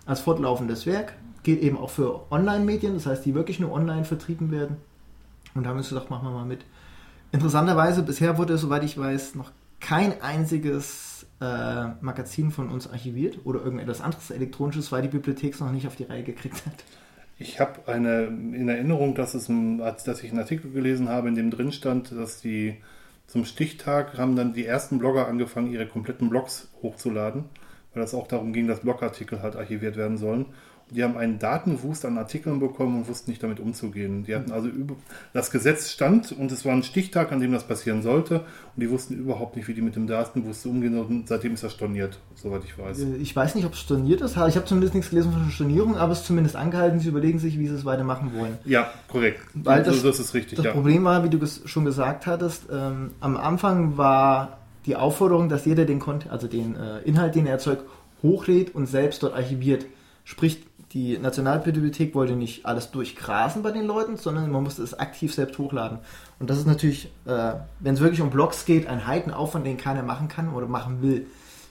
als 0.05 0.19
fortlaufendes 0.19 0.85
Werk, 0.85 1.15
geht 1.41 1.59
eben 1.63 1.77
auch 1.79 1.89
für 1.89 2.31
Online-Medien, 2.31 2.93
das 2.93 3.07
heißt, 3.07 3.25
die 3.25 3.33
wirklich 3.33 3.59
nur 3.59 3.71
online 3.71 4.05
vertrieben 4.05 4.51
werden. 4.51 4.77
Und 5.55 5.63
da 5.63 5.69
haben 5.69 5.77
wir 5.77 5.79
uns 5.79 5.89
gedacht, 5.89 6.11
machen 6.11 6.27
wir 6.27 6.31
mal 6.31 6.45
mit. 6.45 6.63
Interessanterweise, 7.31 8.03
bisher 8.03 8.37
wurde, 8.37 8.59
soweit 8.59 8.83
ich 8.83 8.99
weiß, 8.99 9.33
noch 9.33 9.49
kein 9.79 10.21
einziges 10.21 11.08
äh, 11.41 11.87
Magazin 12.01 12.51
von 12.51 12.69
uns 12.69 12.89
archiviert 12.89 13.39
oder 13.45 13.61
irgendetwas 13.61 14.01
anderes 14.01 14.31
Elektronisches, 14.31 14.91
weil 14.91 15.01
die 15.01 15.07
Bibliothek 15.07 15.53
es 15.53 15.59
noch 15.59 15.71
nicht 15.71 15.87
auf 15.87 15.95
die 15.95 16.03
Reihe 16.03 16.23
gekriegt 16.23 16.65
hat. 16.65 16.83
Ich 17.37 17.59
habe 17.61 17.87
eine 17.87 18.25
in 18.25 18.67
Erinnerung, 18.67 19.15
dass, 19.15 19.33
es 19.33 19.47
dass 19.47 20.23
ich 20.23 20.29
einen 20.29 20.39
Artikel 20.39 20.71
gelesen 20.71 21.07
habe, 21.07 21.29
in 21.29 21.35
dem 21.35 21.51
drin 21.51 21.71
stand, 21.71 22.11
dass 22.11 22.41
die 22.41 22.77
zum 23.27 23.45
Stichtag 23.45 24.17
haben 24.17 24.35
dann 24.35 24.53
die 24.53 24.65
ersten 24.65 24.99
Blogger 24.99 25.27
angefangen, 25.27 25.71
ihre 25.71 25.87
kompletten 25.87 26.29
Blogs 26.29 26.67
hochzuladen, 26.81 27.45
weil 27.93 28.01
das 28.01 28.13
auch 28.13 28.27
darum 28.27 28.51
ging, 28.51 28.67
dass 28.67 28.81
Blogartikel 28.81 29.41
halt 29.41 29.55
archiviert 29.55 29.95
werden 29.95 30.17
sollen. 30.17 30.47
Die 30.91 31.03
haben 31.03 31.17
einen 31.17 31.37
Datenwust 31.39 32.03
an 32.05 32.17
Artikeln 32.17 32.59
bekommen 32.59 32.97
und 32.99 33.07
wussten 33.07 33.29
nicht 33.31 33.43
damit 33.43 33.59
umzugehen. 33.59 34.23
Die 34.25 34.33
hatten 34.35 34.51
also 34.51 34.67
über, 34.67 34.95
das 35.33 35.51
Gesetz 35.51 35.89
stand 35.91 36.31
und 36.31 36.51
es 36.51 36.65
war 36.65 36.73
ein 36.73 36.83
Stichtag, 36.83 37.31
an 37.31 37.39
dem 37.39 37.51
das 37.51 37.63
passieren 37.65 38.01
sollte 38.01 38.39
und 38.75 38.81
die 38.81 38.89
wussten 38.89 39.13
überhaupt 39.15 39.55
nicht, 39.55 39.67
wie 39.67 39.73
die 39.73 39.81
mit 39.81 39.95
dem 39.95 40.07
Datenwust 40.07 40.65
umgehen 40.65 40.97
und 40.99 41.27
seitdem 41.27 41.53
ist 41.53 41.63
das 41.63 41.73
storniert, 41.73 42.19
soweit 42.35 42.63
ich 42.63 42.77
weiß. 42.77 42.99
Äh, 43.01 43.15
Ich 43.17 43.35
weiß 43.35 43.55
nicht, 43.55 43.65
ob 43.65 43.73
es 43.73 43.79
storniert 43.79 44.21
ist. 44.21 44.31
Ich 44.31 44.37
habe 44.55 44.65
zumindest 44.65 44.95
nichts 44.95 45.09
gelesen 45.09 45.31
von 45.31 45.49
Stornierung, 45.51 45.95
aber 45.97 46.13
es 46.13 46.19
ist 46.19 46.25
zumindest 46.27 46.55
angehalten. 46.55 46.99
Sie 46.99 47.09
überlegen 47.09 47.39
sich, 47.39 47.59
wie 47.59 47.67
sie 47.67 47.75
es 47.75 47.85
weitermachen 47.85 48.31
wollen. 48.35 48.57
Ja, 48.65 48.89
korrekt. 49.07 49.41
Weil 49.53 49.83
das- 49.83 50.01
so 50.01 50.09
ist 50.09 50.33
richtig, 50.33 50.55
Das 50.57 50.65
ja. 50.65 50.71
Problem 50.71 51.03
war, 51.03 51.23
wie 51.23 51.29
du 51.29 51.39
schon 51.65 51.85
gesagt 51.85 52.25
hattest, 52.25 52.63
ähm, 52.71 53.11
am 53.19 53.37
Anfang 53.37 53.97
war 53.97 54.57
die 54.85 54.95
Aufforderung, 54.95 55.49
dass 55.49 55.65
jeder 55.65 55.85
den, 55.85 55.99
Cont 55.99 56.29
also 56.31 56.47
den 56.47 56.75
äh, 56.75 56.99
Inhalt, 57.01 57.35
den 57.35 57.45
er 57.45 57.53
erzeugt, 57.53 57.83
hochlädt 58.23 58.73
und 58.73 58.87
selbst 58.87 59.21
dort 59.23 59.33
archiviert. 59.35 59.85
Sprich, 60.23 60.65
die 60.93 61.19
Nationalbibliothek 61.19 62.15
wollte 62.15 62.33
nicht 62.33 62.65
alles 62.65 62.89
durchgrasen 62.89 63.61
bei 63.61 63.71
den 63.71 63.85
Leuten, 63.85 64.17
sondern 64.17 64.51
man 64.51 64.63
musste 64.63 64.81
es 64.81 64.97
aktiv 64.97 65.33
selbst 65.33 65.57
hochladen. 65.59 65.99
Und 66.39 66.49
das 66.49 66.57
ist 66.57 66.65
natürlich, 66.65 67.11
äh, 67.25 67.53
wenn 67.79 67.93
es 67.93 67.99
wirklich 67.99 68.21
um 68.21 68.31
Blogs 68.31 68.65
geht, 68.65 68.87
ein 68.87 69.05
Heitenaufwand, 69.05 69.65
den 69.65 69.77
keiner 69.77 70.01
machen 70.01 70.27
kann 70.27 70.51
oder 70.53 70.67
machen 70.67 71.01
will. 71.01 71.27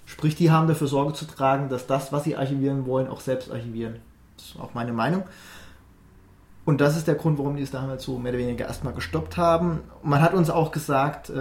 Sprich, 0.06 0.36
die 0.36 0.50
haben 0.50 0.68
dafür 0.68 0.86
Sorge 0.86 1.14
zu 1.14 1.24
tragen, 1.26 1.68
dass 1.68 1.86
das, 1.86 2.12
was 2.12 2.24
sie 2.24 2.36
archivieren 2.36 2.86
wollen, 2.86 3.08
auch 3.08 3.20
selbst 3.20 3.50
archivieren. 3.50 3.96
Das 4.36 4.46
ist 4.46 4.60
auch 4.60 4.72
meine 4.74 4.92
Meinung. 4.92 5.24
Und 6.64 6.80
das 6.80 6.96
ist 6.96 7.08
der 7.08 7.14
Grund, 7.14 7.38
warum 7.38 7.56
die 7.56 7.62
es 7.62 7.70
damals 7.70 8.04
so 8.04 8.18
mehr 8.18 8.32
oder 8.32 8.40
weniger 8.40 8.66
erstmal 8.66 8.92
gestoppt 8.92 9.36
haben. 9.36 9.80
Man 10.02 10.20
hat 10.20 10.34
uns 10.34 10.50
auch 10.50 10.70
gesagt, 10.70 11.30
äh, 11.30 11.40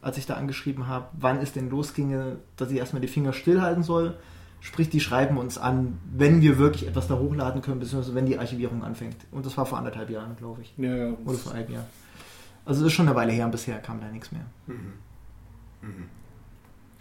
als 0.00 0.16
ich 0.16 0.26
da 0.26 0.34
angeschrieben 0.34 0.86
habe, 0.86 1.06
wann 1.12 1.38
es 1.38 1.52
denn 1.52 1.68
losginge, 1.68 2.36
dass 2.56 2.70
ich 2.70 2.78
erstmal 2.78 3.02
die 3.02 3.08
Finger 3.08 3.32
stillhalten 3.32 3.82
soll. 3.82 4.14
Sprich, 4.60 4.90
die 4.90 5.00
schreiben 5.00 5.38
uns 5.38 5.56
an, 5.56 5.98
wenn 6.12 6.42
wir 6.42 6.58
wirklich 6.58 6.86
etwas 6.86 7.08
da 7.08 7.18
hochladen 7.18 7.62
können, 7.62 7.80
beziehungsweise 7.80 8.14
wenn 8.14 8.26
die 8.26 8.38
Archivierung 8.38 8.84
anfängt. 8.84 9.16
Und 9.30 9.46
das 9.46 9.56
war 9.56 9.64
vor 9.64 9.78
anderthalb 9.78 10.10
Jahren, 10.10 10.36
glaube 10.36 10.62
ich. 10.62 10.74
Ja, 10.76 10.94
ja. 10.94 11.14
Oder 11.24 11.38
vor 11.38 11.52
einem 11.52 11.72
Jahr. 11.72 11.86
Also 12.66 12.82
das 12.82 12.88
ist 12.88 12.92
schon 12.94 13.08
eine 13.08 13.16
Weile 13.16 13.32
her 13.32 13.46
und 13.46 13.52
bisher 13.52 13.78
kam 13.78 14.00
da 14.00 14.08
nichts 14.08 14.30
mehr. 14.32 14.44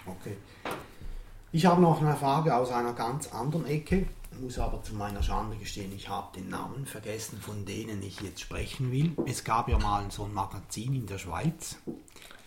Okay. 0.05 0.37
Ich 1.51 1.65
habe 1.65 1.81
noch 1.81 2.01
eine 2.01 2.15
Frage 2.15 2.55
aus 2.55 2.71
einer 2.71 2.93
ganz 2.93 3.33
anderen 3.33 3.65
Ecke, 3.65 4.05
muss 4.39 4.57
aber 4.57 4.81
zu 4.83 4.95
meiner 4.95 5.21
Schande 5.21 5.57
gestehen, 5.57 5.91
ich 5.93 6.07
habe 6.07 6.27
den 6.39 6.49
Namen 6.49 6.85
vergessen, 6.85 7.39
von 7.41 7.65
denen 7.65 8.01
ich 8.01 8.21
jetzt 8.21 8.39
sprechen 8.39 8.91
will. 8.91 9.11
Es 9.25 9.43
gab 9.43 9.67
ja 9.67 9.77
mal 9.77 10.03
so 10.09 10.23
ein 10.23 10.33
Magazin 10.33 10.95
in 10.95 11.07
der 11.07 11.17
Schweiz. 11.17 11.77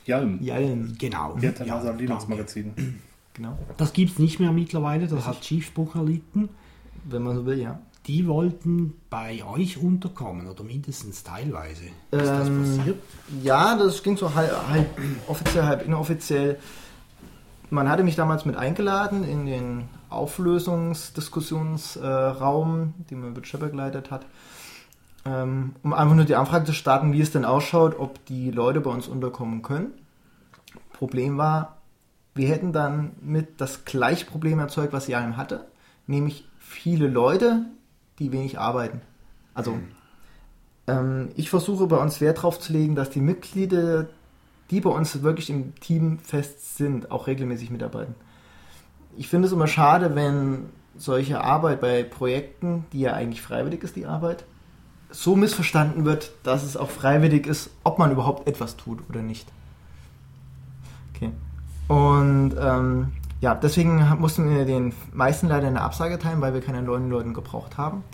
Jalm. 0.07 0.43
Jalm, 0.43 0.97
Genau. 0.99 1.37
Dann 1.41 1.67
Ja, 1.67 1.77
also. 1.77 1.93
Linux-Magazin. 1.93 3.03
Genau. 3.35 3.59
Das 3.77 3.93
gibt 3.93 4.13
es 4.13 4.19
nicht 4.19 4.41
mehr 4.41 4.53
mittlerweile, 4.53 5.07
das 5.07 5.27
hat 5.27 5.45
Schiffbruch 5.45 5.95
erlitten. 5.95 6.49
Wenn 7.05 7.23
man 7.23 7.37
so 7.37 7.47
will, 7.47 7.59
ja. 7.59 7.79
Die 8.07 8.27
wollten 8.27 8.95
bei 9.11 9.45
euch 9.45 9.81
unterkommen 9.81 10.49
oder 10.49 10.65
mindestens 10.65 11.23
teilweise. 11.23 11.85
Ist 12.11 12.11
das 12.11 12.49
Ähm, 12.49 12.77
passiert? 12.77 12.99
Ja, 13.43 13.77
das 13.77 14.03
ging 14.03 14.17
so 14.17 14.35
halb, 14.35 14.51
halb 14.69 14.89
offiziell, 15.29 15.65
halb 15.65 15.87
inoffiziell. 15.87 16.59
Man 17.71 17.89
hatte 17.89 18.03
mich 18.03 18.17
damals 18.17 18.45
mit 18.45 18.57
eingeladen 18.57 19.25
in 19.25 19.47
den 19.47 19.85
Auflösungsdiskussionsraum, 20.11 22.95
den 23.11 23.21
man 23.21 23.33
mit 23.33 23.47
Chef 23.47 23.61
begleitet 23.61 24.11
hat, 24.11 24.27
ähm, 25.25 25.75
um 25.83 25.95
einfach 25.95 26.15
nur 26.15 26.25
die 26.25 26.35
Anfrage 26.35 26.65
zu 26.65 26.73
starten, 26.73 27.13
wie 27.13 27.21
es 27.21 27.31
denn 27.31 27.45
ausschaut, 27.45 27.99
ob 27.99 28.25
die 28.27 28.51
Leute 28.51 28.81
bei 28.81 28.91
uns 28.91 29.09
unterkommen 29.09 29.63
können. 29.63 29.93
Problem 30.93 31.39
war, 31.39 31.77
wir 32.35 32.49
hätten 32.49 32.73
dann 32.73 33.13
mit 33.21 33.61
das 33.61 33.85
gleiche 33.85 34.27
Problem 34.27 34.59
erzeugt, 34.59 34.93
was 34.93 35.07
Jalm 35.07 35.37
hatte, 35.37 35.67
nämlich 36.07 36.49
viele 36.59 37.09
Leute, 37.09 37.67
die 38.19 38.33
wenig 38.33 38.59
arbeiten. 38.59 39.03
Also 39.55 39.79
ähm, 40.87 41.31
ich 41.37 41.51
versuche 41.51 41.87
bei 41.87 41.99
uns 41.99 42.21
Wert 42.21 42.39
darauf 42.39 42.59
zu 42.59 42.73
legen, 42.73 42.95
dass 42.95 43.11
die 43.11 43.21
Mitglieder, 43.21 44.09
die 44.71 44.81
bei 44.81 44.91
uns 44.91 45.23
wirklich 45.23 45.51
im 45.51 45.75
Team 45.77 46.19
fest 46.19 46.77
sind, 46.77 47.11
auch 47.11 47.27
regelmäßig 47.27 47.71
mitarbeiten. 47.71 48.15
Ich 49.17 49.29
finde 49.29 49.47
es 49.47 49.53
immer 49.53 49.67
schade, 49.67 50.15
wenn 50.15 50.71
solche 50.97 51.43
Arbeit 51.43 51.81
bei 51.81 52.03
Projekten, 52.03 52.87
die 52.93 53.01
ja 53.01 53.13
eigentlich 53.13 53.43
freiwillig 53.43 53.83
ist, 53.83 53.97
die 53.97 54.07
Arbeit, 54.07 54.45
so 55.11 55.37
missverstanden 55.37 56.07
wird, 56.07 56.33
dass 56.43 56.63
es 56.63 56.77
auch 56.77 56.89
freiwillig 56.89 57.47
ist, 57.47 57.71
ob 57.85 57.99
man 57.99 58.11
überhaupt 58.11 58.49
etwas 58.49 58.79
tut 58.79 59.07
oder 59.11 59.21
nicht. 59.21 59.47
Okay. 61.15 61.33
Und 61.89 62.55
ähm, 62.59 63.13
ja, 63.41 63.55
deswegen 63.55 64.17
mussten 64.19 64.49
wir 64.49 64.65
den 64.65 64.95
meisten 65.13 65.49
leider 65.49 65.67
eine 65.67 65.81
Absage 65.81 66.19
teilen, 66.19 66.41
weil 66.41 66.55
wir 66.55 66.61
keine 66.61 66.83
neuen 66.83 67.11
Leute 67.11 67.33
gebraucht 67.33 67.77
haben. 67.77 68.05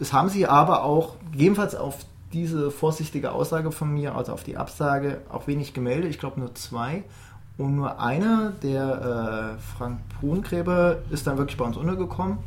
Es 0.00 0.12
haben 0.12 0.28
sie 0.28 0.46
aber 0.46 0.82
auch, 0.82 1.14
gegebenenfalls 1.30 1.76
auf 1.76 2.04
diese 2.32 2.70
vorsichtige 2.70 3.32
Aussage 3.32 3.70
von 3.70 3.92
mir, 3.92 4.16
also 4.16 4.32
auf 4.32 4.42
die 4.42 4.56
Absage, 4.56 5.20
auch 5.30 5.46
wenig 5.46 5.74
gemeldet. 5.74 6.10
Ich 6.10 6.18
glaube 6.18 6.40
nur 6.40 6.54
zwei. 6.54 7.04
Und 7.58 7.76
nur 7.76 8.00
einer, 8.00 8.52
der 8.62 9.56
äh, 9.56 9.76
Frank 9.76 10.00
Brungräber, 10.18 10.98
ist 11.10 11.26
dann 11.26 11.38
wirklich 11.38 11.56
bei 11.56 11.64
uns 11.64 11.76
untergekommen. 11.76 12.38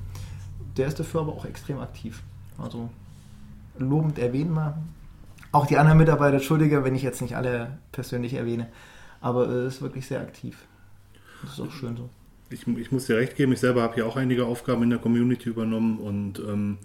Der 0.76 0.88
ist 0.88 1.00
dafür 1.00 1.22
aber 1.22 1.32
auch 1.32 1.46
extrem 1.46 1.80
aktiv. 1.80 2.22
Also 2.62 2.90
lobend 3.78 4.20
erwähnen 4.20 4.54
wir. 4.54 4.78
Auch 5.52 5.68
die 5.68 5.78
anderen 5.78 6.00
Mitarbeiter, 6.00 6.36
Entschuldige, 6.36 6.84
wenn 6.84 6.96
ich 6.96 7.04
jetzt 7.04 7.22
nicht 7.22 7.38
alle 7.38 7.78
persönlich 7.94 8.34
erwähne, 8.34 8.68
aber 9.26 9.48
er 9.48 9.66
ist 9.66 9.82
wirklich 9.82 10.06
sehr 10.06 10.22
aktiv. 10.22 10.56
Das 11.42 11.54
ist 11.54 11.60
auch 11.60 11.72
schön 11.72 11.98
so. 11.98 12.12
Ich, 12.52 12.68
ich 12.68 12.92
muss 12.92 13.08
dir 13.08 13.18
recht 13.18 13.36
geben, 13.36 13.54
ich 13.54 13.60
selber 13.60 13.82
habe 13.82 14.00
ja 14.00 14.06
auch 14.06 14.18
einige 14.18 14.46
Aufgaben 14.46 14.84
in 14.84 14.92
der 14.92 15.00
Community 15.00 15.50
übernommen 15.50 15.98
und 15.98 16.38
ähm, 16.38 16.78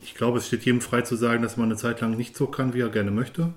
ich 0.00 0.14
glaube, 0.14 0.38
es 0.38 0.46
steht 0.46 0.64
jedem 0.64 0.80
frei 0.80 1.02
zu 1.02 1.16
sagen, 1.16 1.42
dass 1.42 1.58
man 1.58 1.66
eine 1.66 1.76
Zeit 1.76 2.00
lang 2.00 2.16
nicht 2.16 2.34
so 2.34 2.46
kann, 2.46 2.72
wie 2.72 2.80
er 2.80 2.88
gerne 2.88 3.10
möchte. 3.10 3.52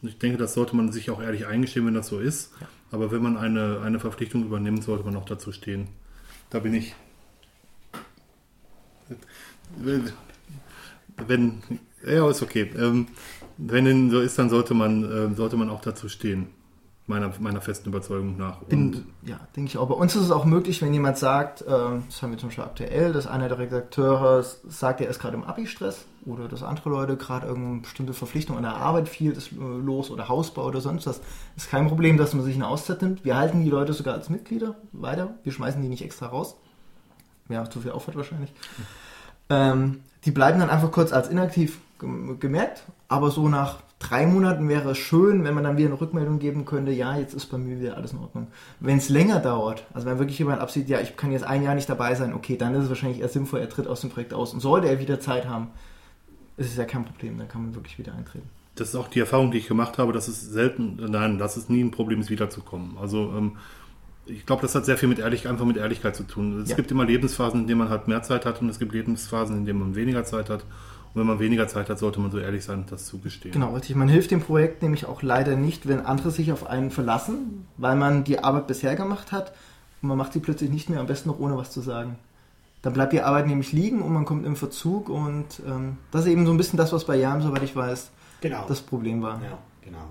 Und 0.00 0.08
ich 0.08 0.18
denke, 0.18 0.38
das 0.38 0.54
sollte 0.54 0.76
man 0.76 0.92
sich 0.92 1.10
auch 1.10 1.20
ehrlich 1.20 1.48
eingestehen, 1.48 1.84
wenn 1.86 1.94
das 1.94 2.06
so 2.06 2.20
ist. 2.20 2.52
Aber 2.92 3.10
wenn 3.10 3.20
man 3.20 3.36
eine, 3.36 3.80
eine 3.80 3.98
Verpflichtung 3.98 4.44
übernimmt, 4.44 4.84
sollte 4.84 5.04
man 5.04 5.16
auch 5.16 5.24
dazu 5.24 5.50
stehen. 5.50 5.88
Da 6.50 6.60
bin 6.60 6.72
ich. 6.72 6.94
Wenn, 11.26 11.62
ja, 12.06 12.30
ist 12.30 12.42
okay. 12.42 12.70
Ähm, 12.78 13.08
wenn 13.56 13.86
denn 13.86 14.10
so 14.10 14.20
ist, 14.20 14.38
dann 14.38 14.50
sollte 14.50 14.74
man, 14.74 15.02
ähm, 15.02 15.34
sollte 15.34 15.56
man 15.56 15.68
auch 15.68 15.80
dazu 15.80 16.08
stehen. 16.08 16.46
Meiner, 17.06 17.30
meiner 17.38 17.60
festen 17.60 17.90
Überzeugung 17.90 18.38
nach. 18.38 18.62
Und 18.62 18.68
Bin, 18.70 19.06
ja, 19.26 19.38
denke 19.54 19.68
ich 19.68 19.76
auch. 19.76 19.86
Bei 19.86 19.94
uns 19.94 20.16
ist 20.16 20.22
es 20.22 20.30
auch 20.30 20.46
möglich, 20.46 20.80
wenn 20.80 20.94
jemand 20.94 21.18
sagt, 21.18 21.60
äh, 21.60 21.66
das 21.66 22.22
haben 22.22 22.30
wir 22.30 22.38
zum 22.38 22.48
Beispiel 22.48 22.64
aktuell, 22.64 23.12
dass 23.12 23.26
einer 23.26 23.48
der 23.48 23.58
Redakteure 23.58 24.42
sagt, 24.42 25.02
er 25.02 25.10
ist 25.10 25.20
gerade 25.20 25.36
im 25.36 25.44
Abi-Stress 25.44 26.06
oder 26.24 26.48
dass 26.48 26.62
andere 26.62 26.88
Leute 26.88 27.18
gerade 27.18 27.46
irgendeine 27.46 27.82
bestimmte 27.82 28.14
Verpflichtung 28.14 28.56
an 28.56 28.62
der 28.62 28.76
Arbeit 28.76 29.10
viel 29.10 29.32
ist 29.32 29.52
äh, 29.52 29.56
los 29.56 30.10
oder 30.10 30.30
Hausbau 30.30 30.64
oder 30.64 30.80
sonst 30.80 31.06
was. 31.06 31.20
Ist 31.58 31.68
kein 31.68 31.88
Problem, 31.88 32.16
dass 32.16 32.32
man 32.32 32.42
sich 32.42 32.54
eine 32.54 32.66
Auszeit 32.68 33.02
nimmt. 33.02 33.22
Wir 33.22 33.36
halten 33.36 33.62
die 33.62 33.68
Leute 33.68 33.92
sogar 33.92 34.14
als 34.14 34.30
Mitglieder 34.30 34.74
weiter. 34.92 35.34
Wir 35.42 35.52
schmeißen 35.52 35.82
die 35.82 35.88
nicht 35.88 36.02
extra 36.02 36.28
raus. 36.28 36.56
Ja, 37.50 37.68
zu 37.68 37.82
viel 37.82 37.90
Aufwand 37.90 38.16
wahrscheinlich. 38.16 38.50
Ähm, 39.50 40.00
die 40.24 40.30
bleiben 40.30 40.58
dann 40.58 40.70
einfach 40.70 40.90
kurz 40.90 41.12
als 41.12 41.28
inaktiv 41.28 41.80
gem- 42.00 42.40
gemerkt, 42.40 42.84
aber 43.08 43.30
so 43.30 43.46
nach 43.46 43.80
drei 44.08 44.26
Monaten 44.26 44.68
wäre 44.68 44.90
es 44.90 44.98
schön, 44.98 45.44
wenn 45.44 45.54
man 45.54 45.64
dann 45.64 45.76
wieder 45.76 45.88
eine 45.88 46.00
Rückmeldung 46.00 46.38
geben 46.38 46.64
könnte, 46.64 46.92
ja, 46.92 47.16
jetzt 47.16 47.34
ist 47.34 47.46
bei 47.46 47.58
mir 47.58 47.80
wieder 47.80 47.96
alles 47.96 48.12
in 48.12 48.18
Ordnung. 48.18 48.48
Wenn 48.80 48.98
es 48.98 49.08
länger 49.08 49.40
dauert, 49.40 49.84
also 49.94 50.06
wenn 50.06 50.18
wirklich 50.18 50.38
jemand 50.38 50.60
absieht, 50.60 50.88
ja, 50.88 51.00
ich 51.00 51.16
kann 51.16 51.32
jetzt 51.32 51.44
ein 51.44 51.62
Jahr 51.62 51.74
nicht 51.74 51.88
dabei 51.88 52.14
sein, 52.14 52.34
okay, 52.34 52.56
dann 52.56 52.74
ist 52.74 52.84
es 52.84 52.88
wahrscheinlich 52.88 53.20
eher 53.20 53.28
sinnvoll, 53.28 53.60
er 53.60 53.68
tritt 53.68 53.86
aus 53.86 54.00
dem 54.02 54.10
Projekt 54.10 54.34
aus. 54.34 54.52
Und 54.52 54.60
sollte 54.60 54.88
er 54.88 55.00
wieder 55.00 55.20
Zeit 55.20 55.48
haben, 55.48 55.68
ist 56.56 56.70
es 56.70 56.76
ja 56.76 56.84
kein 56.84 57.04
Problem, 57.04 57.38
dann 57.38 57.48
kann 57.48 57.62
man 57.62 57.74
wirklich 57.74 57.98
wieder 57.98 58.14
eintreten. 58.14 58.48
Das 58.76 58.88
ist 58.88 58.96
auch 58.96 59.08
die 59.08 59.20
Erfahrung, 59.20 59.50
die 59.52 59.58
ich 59.58 59.68
gemacht 59.68 59.98
habe, 59.98 60.12
dass 60.12 60.28
es 60.28 60.40
selten, 60.40 60.96
nein, 61.08 61.38
dass 61.38 61.56
es 61.56 61.68
nie 61.68 61.82
ein 61.82 61.90
Problem 61.92 62.20
ist, 62.20 62.30
wiederzukommen. 62.30 62.96
Also 63.00 63.32
ähm, 63.36 63.56
ich 64.26 64.46
glaube, 64.46 64.62
das 64.62 64.74
hat 64.74 64.84
sehr 64.84 64.96
viel 64.98 65.08
mit 65.08 65.18
ehrlich, 65.18 65.48
einfach 65.48 65.64
mit 65.64 65.76
Ehrlichkeit 65.76 66.16
zu 66.16 66.24
tun. 66.24 66.60
Es 66.62 66.70
Ja. 66.70 66.76
gibt 66.76 66.90
immer 66.90 67.04
Lebensphasen, 67.04 67.60
in 67.62 67.66
denen 67.66 67.78
man 67.78 67.88
halt 67.88 68.08
mehr 68.08 68.22
Zeit 68.22 68.46
hat 68.46 68.60
und 68.62 68.68
es 68.68 68.78
gibt 68.78 68.92
Lebensphasen, 68.92 69.56
in 69.58 69.64
denen 69.66 69.78
man 69.80 69.94
weniger 69.94 70.24
Zeit 70.24 70.50
hat. 70.50 70.64
Und 71.14 71.20
wenn 71.20 71.26
man 71.28 71.38
weniger 71.38 71.68
Zeit 71.68 71.88
hat, 71.88 71.98
sollte 71.98 72.18
man 72.20 72.30
so 72.32 72.38
ehrlich 72.38 72.64
sein, 72.64 72.84
das 72.90 73.06
zugestehen. 73.06 73.52
Genau, 73.52 73.72
richtig. 73.74 73.94
Man 73.94 74.08
hilft 74.08 74.32
dem 74.32 74.40
Projekt 74.40 74.82
nämlich 74.82 75.06
auch 75.06 75.22
leider 75.22 75.54
nicht, 75.54 75.86
wenn 75.86 76.00
andere 76.04 76.30
sich 76.32 76.50
auf 76.52 76.66
einen 76.66 76.90
verlassen, 76.90 77.66
weil 77.76 77.94
man 77.94 78.24
die 78.24 78.40
Arbeit 78.42 78.66
bisher 78.66 78.96
gemacht 78.96 79.30
hat 79.30 79.52
und 80.02 80.08
man 80.08 80.18
macht 80.18 80.32
sie 80.32 80.40
plötzlich 80.40 80.70
nicht 80.70 80.90
mehr, 80.90 80.98
am 81.00 81.06
besten 81.06 81.28
noch 81.28 81.38
ohne 81.38 81.56
was 81.56 81.70
zu 81.70 81.80
sagen. 81.80 82.16
Dann 82.82 82.92
bleibt 82.92 83.12
die 83.12 83.22
Arbeit 83.22 83.46
nämlich 83.46 83.72
liegen 83.72 84.02
und 84.02 84.12
man 84.12 84.24
kommt 84.24 84.44
im 84.44 84.56
Verzug 84.56 85.08
und 85.08 85.46
ähm, 85.66 85.98
das 86.10 86.22
ist 86.22 86.32
eben 86.32 86.44
so 86.46 86.52
ein 86.52 86.56
bisschen 86.58 86.76
das, 86.76 86.92
was 86.92 87.04
bei 87.06 87.16
Jam, 87.16 87.40
soweit 87.40 87.62
ich 87.62 87.74
weiß, 87.76 88.10
Genau. 88.40 88.64
das 88.68 88.80
Problem 88.82 89.22
war. 89.22 89.40
Ja, 89.42 89.56
genau. 89.82 90.04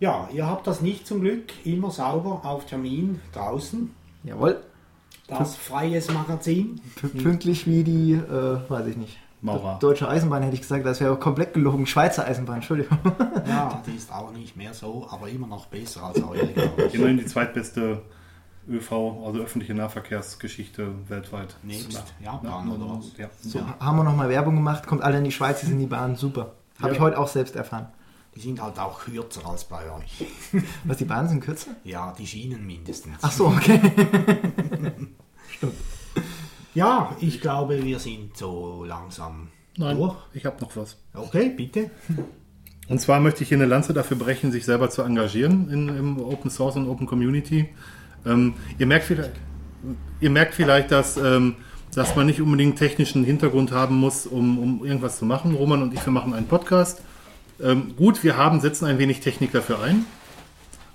Ja, 0.00 0.28
ihr 0.32 0.46
habt 0.46 0.66
das 0.66 0.80
nicht 0.80 1.06
zum 1.06 1.20
Glück 1.20 1.52
immer 1.66 1.90
sauber 1.90 2.40
auf 2.44 2.64
Termin 2.66 3.20
draußen. 3.32 3.90
Jawohl, 4.24 4.58
Das 5.28 5.54
freies 5.56 6.10
Magazin. 6.12 6.80
Pünktlich 7.22 7.66
wie 7.66 7.84
die, 7.84 8.12
äh, 8.14 8.58
weiß 8.68 8.86
ich 8.86 8.96
nicht. 8.96 9.18
Maurer. 9.42 9.78
Deutsche 9.80 10.06
Eisenbahn 10.08 10.42
hätte 10.42 10.54
ich 10.54 10.60
gesagt, 10.60 10.84
das 10.84 11.00
wäre 11.00 11.16
komplett 11.16 11.54
gelogen. 11.54 11.86
Schweizer 11.86 12.26
Eisenbahn, 12.26 12.56
Entschuldigung. 12.56 12.98
Ja, 13.48 13.82
die 13.86 13.96
ist 13.96 14.12
auch 14.12 14.30
nicht 14.32 14.56
mehr 14.56 14.74
so, 14.74 15.06
aber 15.10 15.28
immer 15.28 15.46
noch 15.46 15.66
besser 15.66 16.02
als 16.04 16.18
ich. 16.18 16.94
Immerhin 16.94 17.16
die 17.16 17.24
zweitbeste 17.26 18.02
ÖV, 18.68 18.92
also 19.24 19.40
öffentliche 19.40 19.74
Nahverkehrsgeschichte 19.74 20.92
weltweit. 21.08 21.56
Nebst 21.62 21.92
Na- 22.20 22.32
Japan 22.32 22.68
na- 22.68 22.74
oder 22.74 22.98
was? 22.98 23.16
Ja. 23.16 23.28
So, 23.40 23.58
Ja. 23.60 23.74
haben 23.80 23.96
wir 23.96 24.04
nochmal 24.04 24.28
Werbung 24.28 24.56
gemacht, 24.56 24.86
kommt 24.86 25.02
alle 25.02 25.18
in 25.18 25.24
die 25.24 25.32
Schweiz, 25.32 25.60
die 25.60 25.66
sind 25.66 25.76
in 25.76 25.80
die 25.80 25.86
Bahn, 25.86 26.16
super. 26.16 26.52
Habe 26.78 26.88
Ja. 26.88 26.94
ich 26.94 27.00
heute 27.00 27.18
auch 27.18 27.28
selbst 27.28 27.56
erfahren. 27.56 27.86
Die 28.36 28.40
sind 28.40 28.62
halt 28.62 28.78
auch 28.78 29.00
kürzer 29.00 29.44
als 29.48 29.64
bei 29.64 29.90
euch. 29.90 30.24
Was, 30.84 30.98
die 30.98 31.04
Bahnen 31.06 31.28
sind 31.28 31.40
kürzer? 31.40 31.70
Ja, 31.82 32.12
die 32.16 32.26
Schienen 32.26 32.64
mindestens. 32.66 33.16
Ach 33.22 33.32
so, 33.32 33.46
okay. 33.48 33.80
Ja, 36.74 37.16
ich 37.20 37.40
glaube, 37.40 37.84
wir 37.84 37.98
sind 37.98 38.36
so 38.36 38.84
langsam 38.84 39.48
Nein, 39.76 39.96
durch. 39.96 40.16
ich 40.34 40.46
habe 40.46 40.60
noch 40.60 40.76
was. 40.76 40.96
Okay, 41.14 41.52
bitte. 41.56 41.90
Und 42.88 43.00
zwar 43.00 43.20
möchte 43.20 43.42
ich 43.42 43.48
hier 43.48 43.58
eine 43.58 43.66
Lanze 43.66 43.92
dafür 43.92 44.16
brechen, 44.16 44.52
sich 44.52 44.64
selber 44.64 44.90
zu 44.90 45.02
engagieren 45.02 45.70
in, 45.70 45.88
im 45.88 46.20
Open 46.20 46.50
Source 46.50 46.76
und 46.76 46.88
Open 46.88 47.06
Community. 47.06 47.68
Ähm, 48.26 48.54
ihr, 48.78 48.86
merkt 48.86 49.04
vielleicht, 49.04 49.30
ihr 50.20 50.30
merkt 50.30 50.54
vielleicht, 50.54 50.90
dass, 50.90 51.16
ähm, 51.16 51.56
dass 51.94 52.16
man 52.16 52.26
nicht 52.26 52.40
unbedingt 52.40 52.78
technischen 52.78 53.24
Hintergrund 53.24 53.72
haben 53.72 53.96
muss, 53.96 54.26
um, 54.26 54.58
um 54.58 54.84
irgendwas 54.84 55.18
zu 55.18 55.24
machen. 55.24 55.54
Roman 55.54 55.82
und 55.82 55.94
ich, 55.94 56.04
wir 56.04 56.12
machen 56.12 56.34
einen 56.34 56.46
Podcast. 56.46 57.02
Ähm, 57.60 57.94
gut, 57.96 58.24
wir 58.24 58.36
haben, 58.36 58.60
setzen 58.60 58.86
ein 58.86 58.98
wenig 58.98 59.20
Technik 59.20 59.52
dafür 59.52 59.80
ein, 59.82 60.04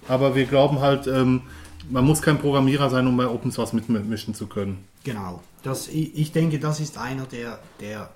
aber 0.08 0.36
wir 0.36 0.46
glauben 0.46 0.80
halt, 0.80 1.08
ähm, 1.08 1.44
man 1.90 2.06
muss 2.06 2.22
kein 2.22 2.40
Programmierer 2.40 2.90
sein, 2.90 3.08
um 3.08 3.16
bei 3.16 3.28
Open 3.28 3.52
Source 3.52 3.74
mitmischen 3.74 4.34
zu 4.34 4.48
können. 4.48 4.84
Genau. 5.06 5.40
Das, 5.62 5.88
ich, 5.88 6.32
denke, 6.32 6.60
das 6.60 6.80
ist 6.80 6.98
einer 6.98 7.26
der, 7.28 7.60
der 7.80 8.10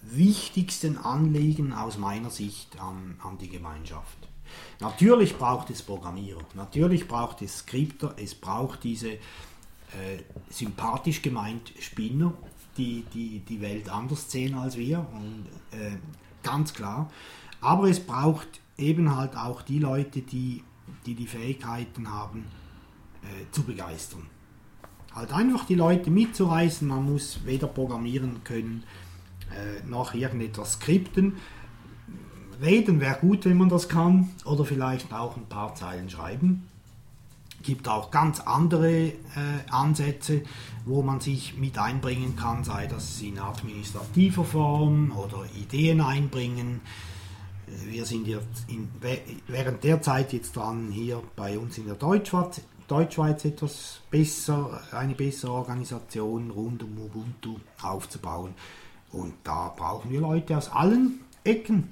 wichtigsten 0.00 0.96
Anliegen 0.96 1.72
aus 1.72 1.98
meiner 1.98 2.30
Sicht 2.30 2.80
an, 2.80 3.16
an 3.22 3.36
die 3.36 3.48
Gemeinschaft. 3.48 4.16
Natürlich 4.78 5.36
braucht 5.36 5.70
es 5.70 5.82
Programmierer, 5.82 6.42
natürlich 6.54 7.08
braucht 7.08 7.42
es 7.42 7.58
Skripter, 7.58 8.14
es 8.16 8.36
braucht 8.36 8.84
diese 8.84 9.08
äh, 9.08 9.18
sympathisch 10.48 11.20
gemeint 11.20 11.72
Spinner, 11.80 12.32
die, 12.76 13.04
die 13.12 13.40
die 13.40 13.60
Welt 13.60 13.88
anders 13.88 14.30
sehen 14.30 14.54
als 14.54 14.76
wir, 14.76 15.00
und, 15.00 15.46
äh, 15.76 15.96
ganz 16.44 16.72
klar. 16.72 17.10
Aber 17.60 17.88
es 17.90 17.98
braucht 17.98 18.60
eben 18.78 19.16
halt 19.16 19.36
auch 19.36 19.62
die 19.62 19.80
Leute, 19.80 20.22
die 20.22 20.62
die, 21.06 21.16
die 21.16 21.26
Fähigkeiten 21.26 22.08
haben, 22.08 22.44
äh, 23.24 23.50
zu 23.50 23.64
begeistern 23.64 24.28
halt 25.16 25.32
einfach 25.32 25.64
die 25.64 25.74
Leute 25.74 26.10
mitzureißen. 26.10 26.86
Man 26.86 27.10
muss 27.10 27.40
weder 27.44 27.66
programmieren 27.66 28.44
können 28.44 28.84
äh, 29.50 29.86
noch 29.88 30.14
irgendetwas 30.14 30.74
skripten. 30.74 31.34
Reden 32.62 33.00
wäre 33.00 33.18
gut, 33.20 33.44
wenn 33.44 33.56
man 33.56 33.68
das 33.68 33.88
kann, 33.88 34.30
oder 34.44 34.64
vielleicht 34.64 35.12
auch 35.12 35.36
ein 35.36 35.46
paar 35.46 35.74
Zeilen 35.74 36.08
schreiben. 36.08 36.68
Gibt 37.62 37.88
auch 37.88 38.10
ganz 38.10 38.40
andere 38.40 39.08
äh, 39.08 39.12
Ansätze, 39.70 40.42
wo 40.84 41.02
man 41.02 41.20
sich 41.20 41.56
mit 41.56 41.78
einbringen 41.78 42.36
kann, 42.36 42.64
sei 42.64 42.86
das 42.86 43.20
in 43.20 43.38
administrativer 43.38 44.44
Form 44.44 45.12
oder 45.16 45.44
Ideen 45.58 46.00
einbringen. 46.00 46.80
Wir 47.86 48.04
sind 48.04 48.28
jetzt 48.28 48.66
in, 48.68 48.88
während 49.48 49.82
der 49.82 50.00
Zeit 50.00 50.32
jetzt 50.32 50.54
dran, 50.54 50.90
hier 50.92 51.22
bei 51.34 51.58
uns 51.58 51.76
in 51.78 51.86
der 51.86 51.96
Deutschschweiz, 51.96 52.60
Deutschschweiz 52.88 53.44
etwas 53.44 54.00
besser, 54.10 54.80
eine 54.92 55.14
bessere 55.14 55.52
Organisation 55.52 56.50
rund 56.50 56.82
um 56.82 56.98
Ubuntu 56.98 57.56
aufzubauen. 57.82 58.54
Und 59.12 59.34
da 59.44 59.72
brauchen 59.76 60.10
wir 60.10 60.20
Leute 60.20 60.56
aus 60.56 60.70
allen 60.70 61.20
Ecken. 61.44 61.88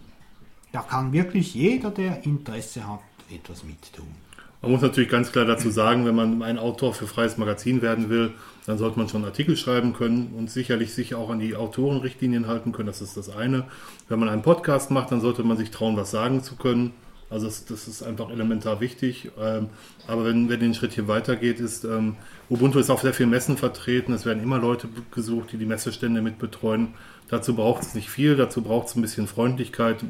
Da 0.73 0.83
kann 0.83 1.13
wirklich 1.13 1.55
jeder, 1.55 1.91
der 1.91 2.25
Interesse 2.25 2.87
hat, 2.87 3.01
etwas 3.33 3.65
mittun. 3.65 4.09
Man 4.65 4.73
muss 4.73 4.81
natürlich 4.81 5.11
ganz 5.11 5.31
klar 5.31 5.45
dazu 5.45 5.69
sagen, 5.69 6.07
wenn 6.07 6.15
man 6.15 6.43
ein 6.43 6.59
Autor 6.59 6.95
für 6.95 7.07
freies 7.07 7.37
Magazin 7.37 7.83
werden 7.83 8.09
will, 8.09 8.33
dann 8.65 8.79
sollte 8.79 8.99
man 8.99 9.11
schon 9.11 9.25
Artikel 9.27 9.59
schreiben 9.59 9.93
können 9.93 10.33
und 10.39 10.51
sicherlich 10.51 10.95
sich 10.95 11.15
auch 11.15 11.29
an 11.29 11.39
die 11.39 11.55
Autorenrichtlinien 11.55 12.47
halten 12.47 12.73
können. 12.73 12.87
Das 12.87 13.03
ist 13.03 13.17
das 13.19 13.29
eine. 13.29 13.65
Wenn 14.09 14.19
man 14.19 14.31
einen 14.31 14.41
Podcast 14.41 14.91
macht, 14.91 15.13
dann 15.13 15.21
sollte 15.21 15.43
man 15.43 15.59
sich 15.59 15.71
trauen, 15.71 15.99
was 15.99 16.11
sagen 16.11 16.43
zu 16.43 16.57
können. 16.57 16.93
Also 17.35 17.47
das, 17.47 17.65
das 17.65 17.89
ist 17.89 18.03
einfach 18.05 18.31
elementar 18.31 18.81
wichtig. 18.81 19.31
Ähm, 19.41 19.69
aber 20.07 20.25
wenn, 20.25 20.49
wenn 20.49 20.61
den 20.61 20.73
Schritt 20.73 20.93
hier 20.93 21.09
weitergeht, 21.09 21.59
ist 21.59 21.85
ähm, 21.85 22.15
Ubuntu 22.49 22.79
ist 22.79 22.91
auf 22.91 23.01
sehr 23.03 23.13
vielen 23.13 23.31
Messen 23.31 23.57
vertreten. 23.57 24.13
Es 24.13 24.25
werden 24.25 24.41
immer 24.41 24.59
Leute 24.59 24.89
gesucht, 25.11 25.51
die 25.51 25.57
die 25.59 25.67
Messestände 25.67 26.23
mit 26.23 26.39
betreuen. 26.39 26.95
Dazu 27.29 27.57
braucht 27.57 27.83
es 27.83 27.95
nicht 27.95 28.09
viel. 28.09 28.37
Dazu 28.37 28.63
braucht 28.63 28.87
es 28.87 28.95
ein 28.95 29.03
bisschen 29.03 29.27
Freundlichkeit, 29.27 30.05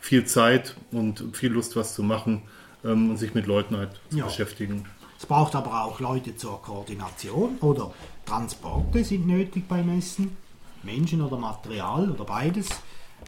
viel 0.00 0.24
Zeit 0.24 0.74
und 0.90 1.22
viel 1.36 1.52
Lust, 1.52 1.76
was 1.76 1.94
zu 1.94 2.02
machen 2.02 2.42
ähm, 2.82 3.10
und 3.10 3.18
sich 3.18 3.34
mit 3.34 3.46
Leuten 3.46 3.76
halt 3.76 4.00
zu 4.08 4.16
Ja. 4.16 4.24
beschäftigen. 4.24 4.86
Es 5.18 5.26
braucht 5.26 5.54
aber 5.54 5.84
auch 5.84 6.00
Leute 6.00 6.34
zur 6.34 6.62
Koordination 6.62 7.58
oder 7.60 7.92
Transporte 8.24 9.04
sind 9.04 9.26
nötig 9.26 9.68
bei 9.68 9.82
Messen, 9.82 10.34
Menschen 10.82 11.20
oder 11.20 11.36
Material 11.36 12.10
oder 12.10 12.24
beides. 12.24 12.70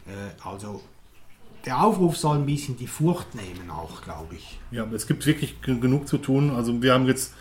Äh, 0.07 0.31
also 0.43 0.81
der 1.65 1.83
Aufruf 1.83 2.17
soll 2.17 2.37
ein 2.37 2.45
bisschen 2.45 2.77
die 2.77 2.87
Furcht 2.87 3.35
nehmen, 3.35 3.69
auch 3.69 4.01
glaube 4.01 4.35
ich. 4.35 4.59
Ja, 4.71 4.85
es 4.93 5.07
gibt 5.07 5.25
wirklich 5.25 5.61
genug 5.61 6.07
zu 6.07 6.17
tun. 6.17 6.51
Also 6.51 6.81
wir 6.81 6.93
haben 6.93 7.05
jetzt 7.05 7.33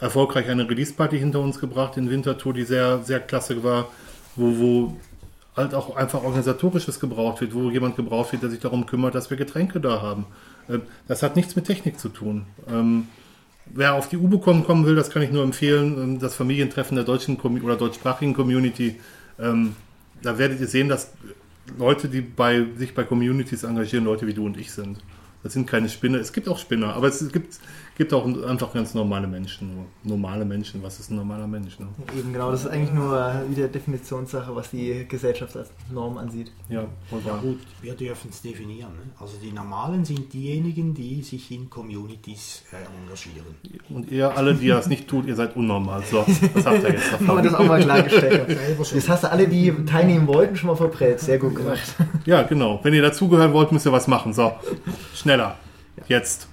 erfolgreich 0.00 0.48
eine 0.48 0.68
Release-Party 0.68 1.18
hinter 1.18 1.40
uns 1.40 1.58
gebracht 1.60 1.96
in 1.96 2.10
Winterthur, 2.10 2.54
die 2.54 2.64
sehr, 2.64 3.02
sehr 3.02 3.20
klasse 3.20 3.62
war, 3.62 3.88
wo, 4.36 4.58
wo 4.58 4.96
halt 5.56 5.74
auch 5.74 5.96
einfach 5.96 6.22
organisatorisches 6.22 7.00
gebraucht 7.00 7.40
wird, 7.40 7.54
wo 7.54 7.70
jemand 7.70 7.96
gebraucht 7.96 8.32
wird, 8.32 8.42
der 8.42 8.50
sich 8.50 8.60
darum 8.60 8.86
kümmert, 8.86 9.14
dass 9.14 9.28
wir 9.30 9.36
Getränke 9.36 9.80
da 9.80 10.00
haben. 10.00 10.26
Ähm, 10.68 10.82
Das 11.06 11.22
hat 11.22 11.36
nichts 11.36 11.56
mit 11.56 11.66
Technik 11.66 11.98
zu 11.98 12.08
tun. 12.08 12.46
Ähm, 12.70 13.08
Wer 13.70 13.92
auf 13.94 14.08
die 14.08 14.16
UBO-Com 14.16 14.64
kommen 14.64 14.86
will, 14.86 14.94
das 14.94 15.10
kann 15.10 15.20
ich 15.20 15.30
nur 15.30 15.42
empfehlen. 15.42 15.98
Ähm, 16.02 16.18
Das 16.18 16.34
Familientreffen 16.34 16.94
der 16.96 17.04
deutschen 17.04 17.36
oder 17.36 17.76
deutschsprachigen 17.76 18.34
Community. 18.34 18.98
ähm, 19.38 19.74
Da 20.22 20.38
werdet 20.38 20.60
ihr 20.60 20.68
sehen, 20.68 20.88
dass 20.88 21.12
Leute, 21.78 22.08
die 22.08 22.20
bei, 22.20 22.66
sich 22.76 22.94
bei 22.94 23.04
Communities 23.04 23.64
engagieren, 23.64 24.04
Leute 24.04 24.26
wie 24.26 24.34
du 24.34 24.46
und 24.46 24.56
ich 24.56 24.70
sind. 24.72 24.98
Das 25.42 25.52
sind 25.52 25.66
keine 25.66 25.88
Spinner. 25.88 26.18
Es 26.18 26.32
gibt 26.32 26.48
auch 26.48 26.58
Spinner, 26.58 26.94
aber 26.94 27.08
es 27.08 27.26
gibt, 27.32 27.58
gibt 27.98 28.14
auch 28.14 28.24
einfach 28.46 28.72
ganz 28.72 28.94
normale 28.94 29.26
Menschen. 29.26 29.74
Nur 29.74 29.86
normale 30.04 30.44
Menschen. 30.44 30.82
Was 30.82 31.00
ist 31.00 31.10
ein 31.10 31.16
normaler 31.16 31.46
Mensch? 31.46 31.78
Ne? 31.80 31.88
Eben 32.16 32.32
genau, 32.32 32.50
das 32.50 32.62
ist 32.62 32.70
eigentlich 32.70 32.92
nur 32.92 33.42
wieder 33.50 33.68
Definitionssache, 33.68 34.54
was 34.54 34.70
die 34.70 35.04
Gesellschaft 35.08 35.56
als 35.56 35.70
Norm 35.92 36.16
ansieht. 36.16 36.52
Ja, 36.68 36.86
Ja 37.26 37.36
gut, 37.36 37.58
wir 37.82 37.94
dürfen 37.94 38.30
es 38.30 38.40
definieren. 38.40 38.92
Ne? 38.92 39.10
Also 39.18 39.36
die 39.42 39.50
Normalen 39.52 40.04
sind 40.04 40.32
diejenigen, 40.32 40.94
die 40.94 41.22
sich 41.22 41.50
in 41.50 41.68
Communities 41.68 42.62
äh, 42.72 42.76
engagieren. 43.02 43.56
Und 43.90 44.10
ihr 44.10 44.34
alle, 44.36 44.54
die 44.54 44.68
das 44.68 44.86
nicht 44.86 45.08
tut, 45.08 45.26
ihr 45.26 45.34
seid 45.34 45.56
unnormal. 45.56 46.02
So, 46.04 46.24
was 46.54 46.66
habt 46.66 46.82
ihr 46.84 46.90
jetzt 46.90 47.12
Haben 47.12 47.26
wir 47.26 47.26
davon? 47.26 47.44
das 47.44 47.54
auch 47.54 47.66
mal 47.66 47.80
klargestellt. 47.82 48.58
Jetzt 48.94 49.08
hast 49.08 49.24
du 49.24 49.30
alle, 49.30 49.48
die 49.48 49.72
teilnehmen 49.84 50.26
wollten, 50.28 50.56
schon 50.56 50.68
mal 50.68 50.76
verprellt. 50.76 51.20
Sehr 51.20 51.38
gut 51.38 51.56
gemacht. 51.56 51.94
Ja, 52.24 52.42
genau. 52.42 52.78
Wenn 52.82 52.94
ihr 52.94 53.02
dazugehören 53.02 53.52
wollt, 53.52 53.72
müsst 53.72 53.86
ihr 53.86 53.92
was 53.92 54.06
machen. 54.06 54.32
So, 54.32 54.52
schneller. 55.14 55.56
Jetzt. 56.06 56.48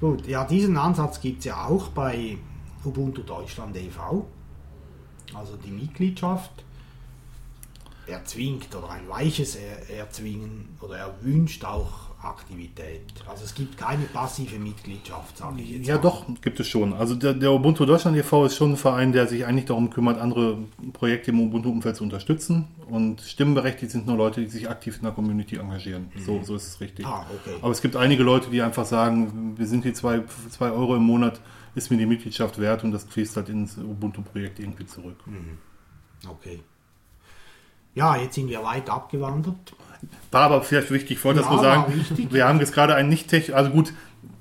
Gut, 0.00 0.26
ja, 0.26 0.44
diesen 0.44 0.76
Ansatz 0.76 1.20
gibt 1.20 1.40
es 1.40 1.46
ja 1.46 1.66
auch 1.66 1.88
bei 1.88 2.36
Ubuntu 2.84 3.22
Deutschland 3.22 3.76
e.V. 3.76 4.26
Also 5.34 5.56
die 5.56 5.70
Mitgliedschaft 5.70 6.64
erzwingt 8.06 8.74
oder 8.74 8.90
ein 8.90 9.08
weiches 9.08 9.56
er, 9.56 9.98
erzwingen 9.98 10.76
oder 10.80 10.98
er 10.98 11.14
wünscht 11.22 11.64
auch 11.64 12.06
Aktivität. 12.22 13.02
Also 13.28 13.44
es 13.44 13.54
gibt 13.54 13.76
keine 13.76 14.04
passive 14.04 14.58
Mitgliedschaft, 14.58 15.36
sage 15.38 15.60
ich 15.60 15.70
jetzt. 15.70 15.86
Ja, 15.86 15.96
mal. 15.96 16.02
doch, 16.02 16.24
gibt 16.40 16.60
es 16.60 16.68
schon. 16.68 16.92
Also 16.92 17.14
der, 17.14 17.34
der 17.34 17.52
Ubuntu 17.52 17.84
Deutschland 17.84 18.16
e.V. 18.16 18.46
ist 18.46 18.56
schon 18.56 18.72
ein 18.72 18.76
Verein, 18.76 19.12
der 19.12 19.26
sich 19.26 19.46
eigentlich 19.46 19.66
darum 19.66 19.90
kümmert, 19.90 20.18
andere 20.18 20.58
Projekte 20.92 21.30
im 21.30 21.40
Ubuntu-Umfeld 21.40 21.96
zu 21.96 22.04
unterstützen. 22.04 22.68
Und 22.88 23.20
stimmberechtigt 23.20 23.90
sind 23.90 24.06
nur 24.06 24.16
Leute, 24.16 24.40
die 24.40 24.46
sich 24.46 24.70
aktiv 24.70 24.96
in 24.98 25.02
der 25.02 25.12
Community 25.12 25.56
engagieren. 25.56 26.10
So, 26.24 26.42
so 26.44 26.54
ist 26.54 26.68
es 26.68 26.80
richtig. 26.80 27.04
Ah, 27.04 27.26
okay. 27.34 27.56
Aber 27.60 27.72
es 27.72 27.82
gibt 27.82 27.96
einige 27.96 28.22
Leute, 28.22 28.48
die 28.50 28.62
einfach 28.62 28.84
sagen, 28.84 29.54
wir 29.56 29.66
sind 29.66 29.84
die 29.84 29.92
zwei, 29.92 30.22
zwei 30.50 30.70
Euro 30.70 30.94
im 30.94 31.02
Monat, 31.02 31.40
ist 31.74 31.90
mir 31.90 31.96
die 31.96 32.06
Mitgliedschaft 32.06 32.60
wert 32.60 32.84
und 32.84 32.92
das 32.92 33.04
fließt 33.04 33.36
halt 33.36 33.48
ins 33.48 33.76
Ubuntu-Projekt 33.76 34.60
irgendwie 34.60 34.86
zurück. 34.86 35.16
Okay. 36.28 36.60
Ja, 37.94 38.16
jetzt 38.16 38.34
sind 38.34 38.48
wir 38.48 38.62
weit 38.62 38.88
abgewandert. 38.88 39.74
War 40.30 40.42
aber 40.42 40.62
vielleicht 40.62 40.90
wichtig, 40.90 41.18
vorher 41.18 41.42
das 41.42 41.50
Ja, 41.50 41.56
nur 41.56 41.64
war 41.64 41.74
sagen, 41.86 41.94
wichtig. 41.98 42.32
wir 42.32 42.46
haben 42.46 42.60
jetzt 42.60 42.72
gerade 42.72 42.94
einen 42.94 43.08
nicht 43.08 43.28
technisch, 43.28 43.56
also 43.56 43.70
gut, 43.70 43.92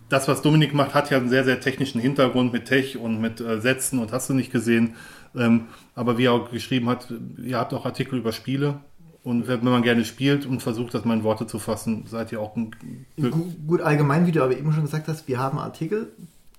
das, 0.10 0.28
was 0.28 0.42
Dominik 0.42 0.74
macht, 0.74 0.94
hat 0.94 1.10
ja 1.10 1.18
einen 1.18 1.30
sehr, 1.30 1.44
sehr 1.46 1.60
technischen 1.60 2.00
Hintergrund 2.00 2.54
mit 2.54 2.66
Tech 2.66 2.98
und 2.98 3.20
mit 3.20 3.42
äh, 3.42 3.60
Sätzen 3.60 4.00
und 4.00 4.12
hast 4.12 4.30
du 4.30 4.34
nicht 4.34 4.52
gesehen. 4.52 4.96
Ähm, 5.38 5.66
aber 5.96 6.18
wie 6.18 6.26
er 6.26 6.34
auch 6.34 6.50
geschrieben 6.52 6.88
hat, 6.90 7.14
ihr 7.44 7.58
habt 7.58 7.74
auch 7.74 7.86
Artikel 7.86 8.20
über 8.20 8.32
Spiele 8.32 8.80
und 9.24 9.48
wenn 9.48 9.64
man 9.64 9.82
gerne 9.82 10.06
spielt 10.06 10.46
und 10.46 10.62
versucht, 10.62 10.94
das 10.94 11.04
mal 11.04 11.16
in 11.18 11.24
Worte 11.24 11.48
zu 11.48 11.60
fassen, 11.60 12.06
seid 12.08 12.32
ihr 12.32 12.40
auch 12.40 12.56
ein, 12.56 12.72
Gu- 13.32 13.54
Gut, 13.68 13.82
allgemein, 13.82 14.28
wie 14.28 14.32
du 14.32 14.44
aber 14.44 14.58
eben 14.58 14.72
schon 14.72 14.84
gesagt 14.84 15.08
hast, 15.08 15.28
wir 15.28 15.40
haben 15.40 15.58
Artikel. 15.60 16.12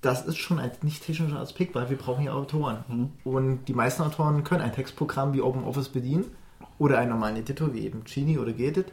Das 0.03 0.27
ist 0.27 0.37
schon 0.37 0.59
ein 0.59 0.71
nicht 0.83 1.05
technischer 1.05 1.41
Aspekt, 1.41 1.75
weil 1.75 1.89
wir 1.91 1.97
brauchen 1.97 2.25
ja 2.25 2.33
Autoren. 2.33 2.79
Und 3.25 3.65
die 3.67 3.73
meisten 3.75 4.03
Autoren 4.03 4.45
können 4.45 4.61
ein 4.61 4.73
Textprogramm 4.73 5.33
wie 5.33 5.41
OpenOffice 5.41 5.89
bedienen 5.89 6.25
oder 6.79 6.99
einen 6.99 7.11
normalen 7.11 7.37
Editor 7.37 7.73
wie 7.73 7.81
eben 7.81 8.03
Genie 8.05 8.39
oder 8.39 8.53
Gedit. 8.53 8.93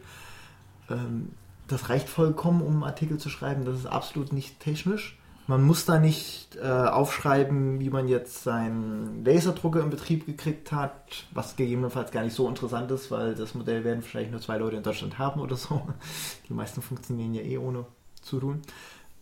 Ähm, 0.90 1.30
das 1.68 1.90
reicht 1.90 2.10
vollkommen, 2.10 2.62
um 2.62 2.76
einen 2.76 2.84
Artikel 2.84 3.18
zu 3.18 3.30
schreiben. 3.30 3.66
Das 3.66 3.76
ist 3.76 3.86
absolut 3.86 4.32
nicht 4.34 4.60
technisch. 4.60 5.18
Man 5.45 5.61
muss 5.64 5.86
da 5.86 5.99
nicht 5.99 6.56
äh, 6.56 6.68
aufschreiben, 6.68 7.82
wie 7.82 7.90
man 7.90 8.07
jetzt 8.07 8.44
seinen 8.44 9.26
Laserdrucker 9.26 9.82
in 9.82 9.90
Betrieb 9.90 10.26
gekriegt 10.26 10.72
hat, 10.72 11.26
was 11.34 11.57
gegebenenfalls 11.57 12.11
gar 12.11 12.24
nicht 12.24 12.36
so 12.36 12.48
interessant 12.48 12.90
ist, 12.91 13.11
weil 13.11 13.36
das 13.36 13.53
Modell 13.53 13.84
werden 13.84 14.03
vielleicht 14.03 14.32
nur 14.32 14.40
zwei 14.40 14.57
Leute 14.57 14.78
in 14.78 14.84
Deutschland 14.84 15.20
haben 15.20 15.41
oder 15.41 15.57
so. 15.57 15.82
Die 16.49 16.53
meisten 16.53 16.82
funktionieren 16.82 17.34
ja 17.34 17.41
eh 17.41 17.57
ohne 17.57 17.86
Zutun. 18.22 18.61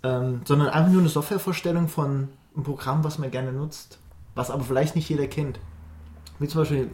Ähm, 0.03 0.41
sondern 0.45 0.69
einfach 0.69 0.91
nur 0.91 1.01
eine 1.01 1.09
Softwarevorstellung 1.09 1.87
von 1.87 2.29
einem 2.55 2.63
Programm, 2.63 3.03
was 3.03 3.17
man 3.17 3.31
gerne 3.31 3.51
nutzt, 3.51 3.99
was 4.35 4.51
aber 4.51 4.63
vielleicht 4.63 4.95
nicht 4.95 5.09
jeder 5.09 5.27
kennt. 5.27 5.59
Wie 6.39 6.47
zum 6.47 6.61
Beispiel 6.61 6.91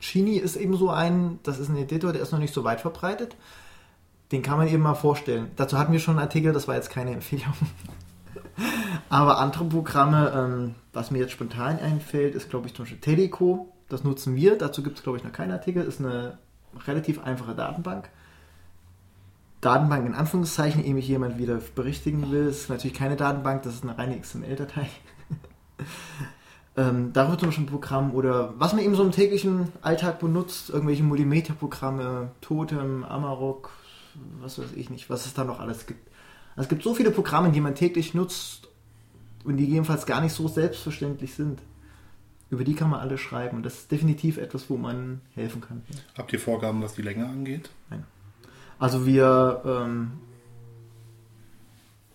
Genie 0.00 0.38
ist 0.38 0.56
eben 0.56 0.76
so 0.76 0.90
ein, 0.90 1.38
das 1.42 1.58
ist 1.58 1.68
ein 1.68 1.76
Editor, 1.76 2.12
der 2.12 2.22
ist 2.22 2.32
noch 2.32 2.38
nicht 2.38 2.54
so 2.54 2.64
weit 2.64 2.80
verbreitet. 2.80 3.36
Den 4.32 4.42
kann 4.42 4.56
man 4.56 4.68
eben 4.68 4.82
mal 4.82 4.94
vorstellen. 4.94 5.50
Dazu 5.56 5.78
hatten 5.78 5.92
wir 5.92 6.00
schon 6.00 6.18
einen 6.18 6.26
Artikel, 6.26 6.52
das 6.52 6.68
war 6.68 6.74
jetzt 6.74 6.90
keine 6.90 7.12
Empfehlung. 7.12 7.52
Aber 9.08 9.38
andere 9.38 9.64
Programme, 9.64 10.32
ähm, 10.34 10.74
was 10.92 11.10
mir 11.10 11.18
jetzt 11.18 11.32
spontan 11.32 11.78
einfällt, 11.78 12.34
ist, 12.34 12.50
glaube 12.50 12.66
ich, 12.66 12.74
zum 12.74 12.84
Beispiel 12.84 13.00
Teleco. 13.00 13.72
Das 13.88 14.04
nutzen 14.04 14.36
wir. 14.36 14.56
Dazu 14.56 14.82
gibt 14.82 14.98
es, 14.98 15.02
glaube 15.02 15.18
ich, 15.18 15.24
noch 15.24 15.32
keinen 15.32 15.52
Artikel. 15.52 15.82
Ist 15.82 16.00
eine 16.00 16.38
relativ 16.86 17.22
einfache 17.22 17.54
Datenbank. 17.54 18.08
Datenbank 19.62 20.06
in 20.06 20.14
Anführungszeichen, 20.14 20.84
ehe 20.84 20.92
mich 20.92 21.06
jemand 21.06 21.38
wieder 21.38 21.60
berichtigen 21.74 22.30
will, 22.32 22.46
ist 22.46 22.68
natürlich 22.68 22.96
keine 22.96 23.14
Datenbank, 23.14 23.62
das 23.62 23.74
ist 23.74 23.84
eine 23.84 23.96
reine 23.96 24.20
XML-Datei. 24.20 24.88
ähm, 26.76 27.12
darüber 27.12 27.38
zum 27.38 27.48
Beispiel 27.48 27.64
ein 27.64 27.68
Programm 27.70 28.12
oder 28.12 28.54
was 28.58 28.72
man 28.72 28.82
eben 28.82 28.96
so 28.96 29.04
im 29.04 29.12
täglichen 29.12 29.68
Alltag 29.80 30.18
benutzt, 30.18 30.70
irgendwelche 30.70 31.04
Multimedia-Programme, 31.04 32.32
Totem, 32.40 33.04
Amarok, 33.04 33.70
was 34.40 34.58
weiß 34.58 34.72
ich 34.74 34.90
nicht, 34.90 35.08
was 35.08 35.26
es 35.26 35.34
da 35.34 35.44
noch 35.44 35.60
alles 35.60 35.86
gibt. 35.86 36.10
Also 36.54 36.66
es 36.66 36.68
gibt 36.68 36.82
so 36.82 36.94
viele 36.94 37.10
Programme, 37.10 37.50
die 37.50 37.60
man 37.60 37.74
täglich 37.74 38.14
nutzt 38.14 38.68
und 39.44 39.56
die 39.56 39.64
jedenfalls 39.64 40.06
gar 40.06 40.20
nicht 40.20 40.32
so 40.32 40.48
selbstverständlich 40.48 41.34
sind. 41.34 41.60
Über 42.50 42.64
die 42.64 42.74
kann 42.74 42.90
man 42.90 43.00
alle 43.00 43.16
schreiben 43.16 43.56
und 43.56 43.62
das 43.64 43.74
ist 43.74 43.90
definitiv 43.90 44.36
etwas, 44.36 44.68
wo 44.68 44.76
man 44.76 45.22
helfen 45.34 45.62
kann. 45.62 45.82
Habt 46.16 46.32
ihr 46.32 46.40
Vorgaben, 46.40 46.82
was 46.82 46.94
die 46.94 47.02
Länge 47.02 47.26
angeht? 47.26 47.70
Nein. 47.88 48.04
Also 48.78 49.06
wir 49.06 49.62
ähm, 49.64 50.12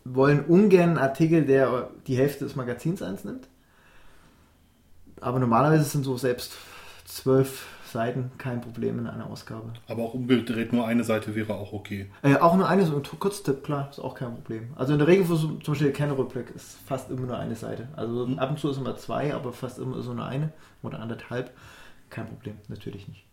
wollen 0.03 0.45
ungern 0.45 0.89
einen 0.89 0.97
Artikel, 0.97 1.45
der 1.45 1.89
die 2.05 2.17
Hälfte 2.17 2.45
des 2.45 2.55
Magazins 2.55 3.01
einnimmt. 3.01 3.47
Aber 5.19 5.39
normalerweise 5.39 5.83
sind 5.83 6.03
so 6.03 6.17
selbst 6.17 6.53
zwölf 7.05 7.65
Seiten 7.97 8.29
kein 8.37 8.61
Problem 8.61 8.99
in 8.99 9.07
einer 9.07 9.27
Ausgabe. 9.27 9.73
Aber 9.87 10.03
auch 10.03 10.13
umgedreht 10.13 10.71
nur 10.71 10.85
eine 10.85 11.03
Seite 11.03 11.33
wäre 11.33 11.55
auch 11.55 11.73
okay. 11.73 12.11
Äh, 12.21 12.35
auch 12.35 12.55
nur 12.55 12.69
eine, 12.69 12.85
so 12.85 12.95
ein 12.95 13.01
Kurztipp, 13.01 13.63
klar, 13.63 13.87
ist 13.89 13.99
auch 13.99 14.13
kein 14.13 14.35
Problem. 14.35 14.69
Also 14.75 14.93
in 14.93 14.99
der 14.99 15.07
Regel 15.07 15.25
für 15.25 15.35
so, 15.35 15.47
zum 15.63 15.73
Beispiel 15.73 15.91
Kernrückblick 15.91 16.51
ist 16.55 16.77
fast 16.85 17.09
immer 17.09 17.25
nur 17.25 17.37
eine 17.39 17.55
Seite. 17.55 17.87
Also 17.95 18.27
Mhm. 18.27 18.37
ab 18.37 18.51
und 18.51 18.59
zu 18.59 18.69
ist 18.69 18.77
immer 18.77 18.95
zwei, 18.97 19.33
aber 19.33 19.51
fast 19.51 19.79
immer 19.79 19.99
so 20.03 20.13
nur 20.13 20.25
eine 20.25 20.51
oder 20.83 20.99
anderthalb. 20.99 21.51
Kein 22.11 22.27
Problem, 22.27 22.55
natürlich 22.67 23.07
nicht. 23.07 23.23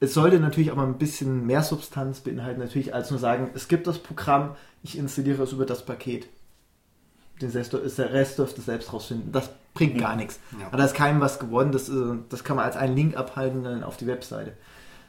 Es 0.00 0.12
sollte 0.12 0.38
natürlich 0.38 0.70
aber 0.70 0.82
ein 0.82 0.98
bisschen 0.98 1.46
mehr 1.46 1.62
Substanz 1.62 2.20
beinhalten, 2.20 2.60
natürlich, 2.60 2.92
als 2.92 3.10
nur 3.10 3.18
sagen, 3.18 3.50
es 3.54 3.68
gibt 3.68 3.86
das 3.86 3.98
Programm, 3.98 4.54
ich 4.82 4.98
installiere 4.98 5.42
es 5.44 5.52
über 5.52 5.64
das 5.64 5.86
Paket. 5.86 6.28
Den 7.40 7.50
Rest, 7.50 7.72
der 7.72 8.12
Rest 8.12 8.38
dürfte 8.38 8.60
selbst 8.60 8.92
rausfinden. 8.92 9.32
Das 9.32 9.50
bringt 9.74 9.98
gar 9.98 10.14
nichts. 10.16 10.38
Ja. 10.58 10.68
Aber 10.68 10.76
da 10.76 10.84
ist 10.84 10.94
keinem 10.94 11.20
was 11.20 11.38
gewonnen. 11.38 11.72
Das, 11.72 11.88
äh, 11.88 12.16
das 12.28 12.44
kann 12.44 12.56
man 12.56 12.64
als 12.64 12.76
einen 12.76 12.94
Link 12.94 13.16
abhalten 13.16 13.64
dann 13.64 13.82
auf 13.82 13.96
die 13.96 14.06
Webseite. 14.06 14.56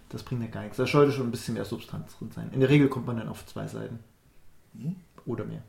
Das 0.10 0.23
bringt 0.23 0.41
ja 0.41 0.47
gar 0.47 0.61
nichts. 0.61 0.77
Da 0.77 0.88
sollte 0.88 1.11
schon 1.11 1.27
ein 1.27 1.31
bisschen 1.31 1.53
mehr 1.53 1.65
Substanz 1.65 2.18
drin 2.18 2.31
sein. 2.31 2.49
In 2.52 2.60
der 2.60 2.69
Regel 2.69 2.88
kommt 2.89 3.07
man 3.07 3.18
dann 3.18 3.30
auf 3.30 3.45
zwei 3.45 3.68
Seiten. 3.68 3.99
Oder 5.26 5.45
mehr. 5.45 5.61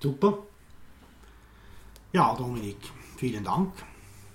Super. 0.00 0.38
Ja, 2.12 2.34
Dominik, 2.34 2.76
vielen 3.16 3.44
Dank 3.44 3.72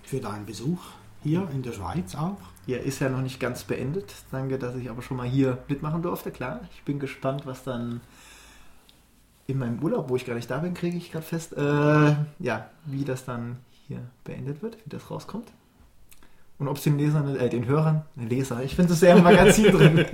für 0.03 0.19
deinen 0.19 0.45
Besuch 0.45 0.79
hier 1.23 1.47
in 1.53 1.63
der 1.63 1.71
Schweiz 1.71 2.15
auch. 2.15 2.37
Ja, 2.67 2.77
ist 2.77 2.99
ja 2.99 3.09
noch 3.09 3.21
nicht 3.21 3.39
ganz 3.39 3.63
beendet. 3.63 4.13
Danke, 4.31 4.59
dass 4.59 4.75
ich 4.75 4.89
aber 4.89 5.01
schon 5.01 5.17
mal 5.17 5.27
hier 5.27 5.57
mitmachen 5.67 6.01
durfte. 6.01 6.31
Klar, 6.31 6.61
ich 6.73 6.83
bin 6.83 6.99
gespannt, 6.99 7.45
was 7.45 7.63
dann 7.63 8.01
in 9.47 9.59
meinem 9.59 9.81
Urlaub, 9.83 10.09
wo 10.09 10.15
ich 10.15 10.25
gar 10.25 10.35
nicht 10.35 10.49
da 10.49 10.59
bin, 10.59 10.73
kriege 10.73 10.97
ich 10.97 11.11
gerade 11.11 11.25
fest, 11.25 11.53
äh, 11.53 12.15
ja, 12.39 12.69
wie 12.85 13.03
das 13.03 13.25
dann 13.25 13.57
hier 13.87 13.99
beendet 14.23 14.61
wird, 14.61 14.77
wie 14.85 14.89
das 14.89 15.09
rauskommt. 15.11 15.47
Und 16.57 16.67
ob 16.67 16.77
es 16.77 16.83
den 16.83 16.97
Lesern, 16.97 17.35
äh, 17.35 17.49
den 17.49 17.65
Hörern, 17.65 18.03
Leser, 18.15 18.63
ich 18.63 18.75
finde 18.75 18.93
es 18.93 18.99
sehr 18.99 19.17
im 19.17 19.23
Magazin 19.23 19.71
drin, 19.71 20.05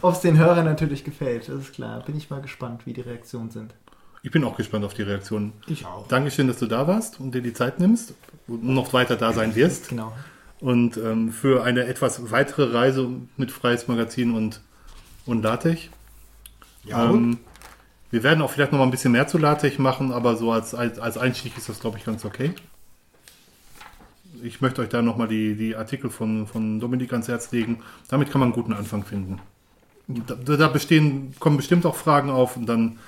ob 0.00 0.14
es 0.14 0.20
den 0.20 0.38
Hörern 0.38 0.64
natürlich 0.64 1.04
gefällt, 1.04 1.48
das 1.48 1.56
ist 1.56 1.74
klar. 1.74 2.00
Bin 2.00 2.16
ich 2.16 2.30
mal 2.30 2.40
gespannt, 2.40 2.86
wie 2.86 2.94
die 2.94 3.02
Reaktionen 3.02 3.50
sind. 3.50 3.74
Ich 4.22 4.30
bin 4.30 4.44
auch 4.44 4.56
gespannt 4.56 4.84
auf 4.84 4.94
die 4.94 5.02
Reaktionen. 5.02 5.52
Ich 5.66 5.86
auch. 5.86 6.06
Dankeschön, 6.08 6.46
dass 6.46 6.58
du 6.58 6.66
da 6.66 6.86
warst 6.86 7.20
und 7.20 7.34
dir 7.34 7.42
die 7.42 7.52
Zeit 7.52 7.80
nimmst 7.80 8.14
und 8.48 8.64
noch 8.64 8.92
weiter 8.92 9.16
da 9.16 9.32
sein 9.32 9.54
wirst. 9.54 9.90
Genau. 9.90 10.12
Und 10.60 10.96
ähm, 10.98 11.32
für 11.32 11.64
eine 11.64 11.84
etwas 11.84 12.30
weitere 12.30 12.74
Reise 12.74 13.08
mit 13.36 13.50
Freies 13.50 13.88
Magazin 13.88 14.34
und, 14.34 14.60
und 15.24 15.42
LaTeX. 15.42 15.82
Ja, 16.84 17.10
und? 17.10 17.14
Ähm, 17.14 17.38
wir 18.10 18.22
werden 18.22 18.42
auch 18.42 18.50
vielleicht 18.50 18.72
noch 18.72 18.78
mal 18.78 18.84
ein 18.84 18.90
bisschen 18.90 19.12
mehr 19.12 19.28
zu 19.28 19.38
LaTeX 19.38 19.78
machen, 19.78 20.12
aber 20.12 20.36
so 20.36 20.50
als, 20.50 20.74
als, 20.74 20.98
als 20.98 21.16
Einstieg 21.16 21.56
ist 21.56 21.68
das, 21.68 21.80
glaube 21.80 21.98
ich, 21.98 22.04
ganz 22.04 22.24
okay. 22.24 22.52
Ich 24.42 24.60
möchte 24.60 24.82
euch 24.82 24.88
da 24.88 25.02
noch 25.02 25.16
mal 25.16 25.28
die, 25.28 25.54
die 25.54 25.76
Artikel 25.76 26.10
von, 26.10 26.46
von 26.46 26.80
Dominik 26.80 27.12
ans 27.12 27.28
Herz 27.28 27.52
legen. 27.52 27.80
Damit 28.08 28.30
kann 28.30 28.40
man 28.40 28.48
einen 28.48 28.54
guten 28.54 28.72
Anfang 28.72 29.04
finden. 29.04 29.38
Da, 30.08 30.56
da 30.56 30.68
bestehen, 30.68 31.34
kommen 31.38 31.56
bestimmt 31.56 31.86
auch 31.86 31.94
Fragen 31.94 32.30
auf 32.30 32.56
und 32.56 32.66
dann, 32.66 32.98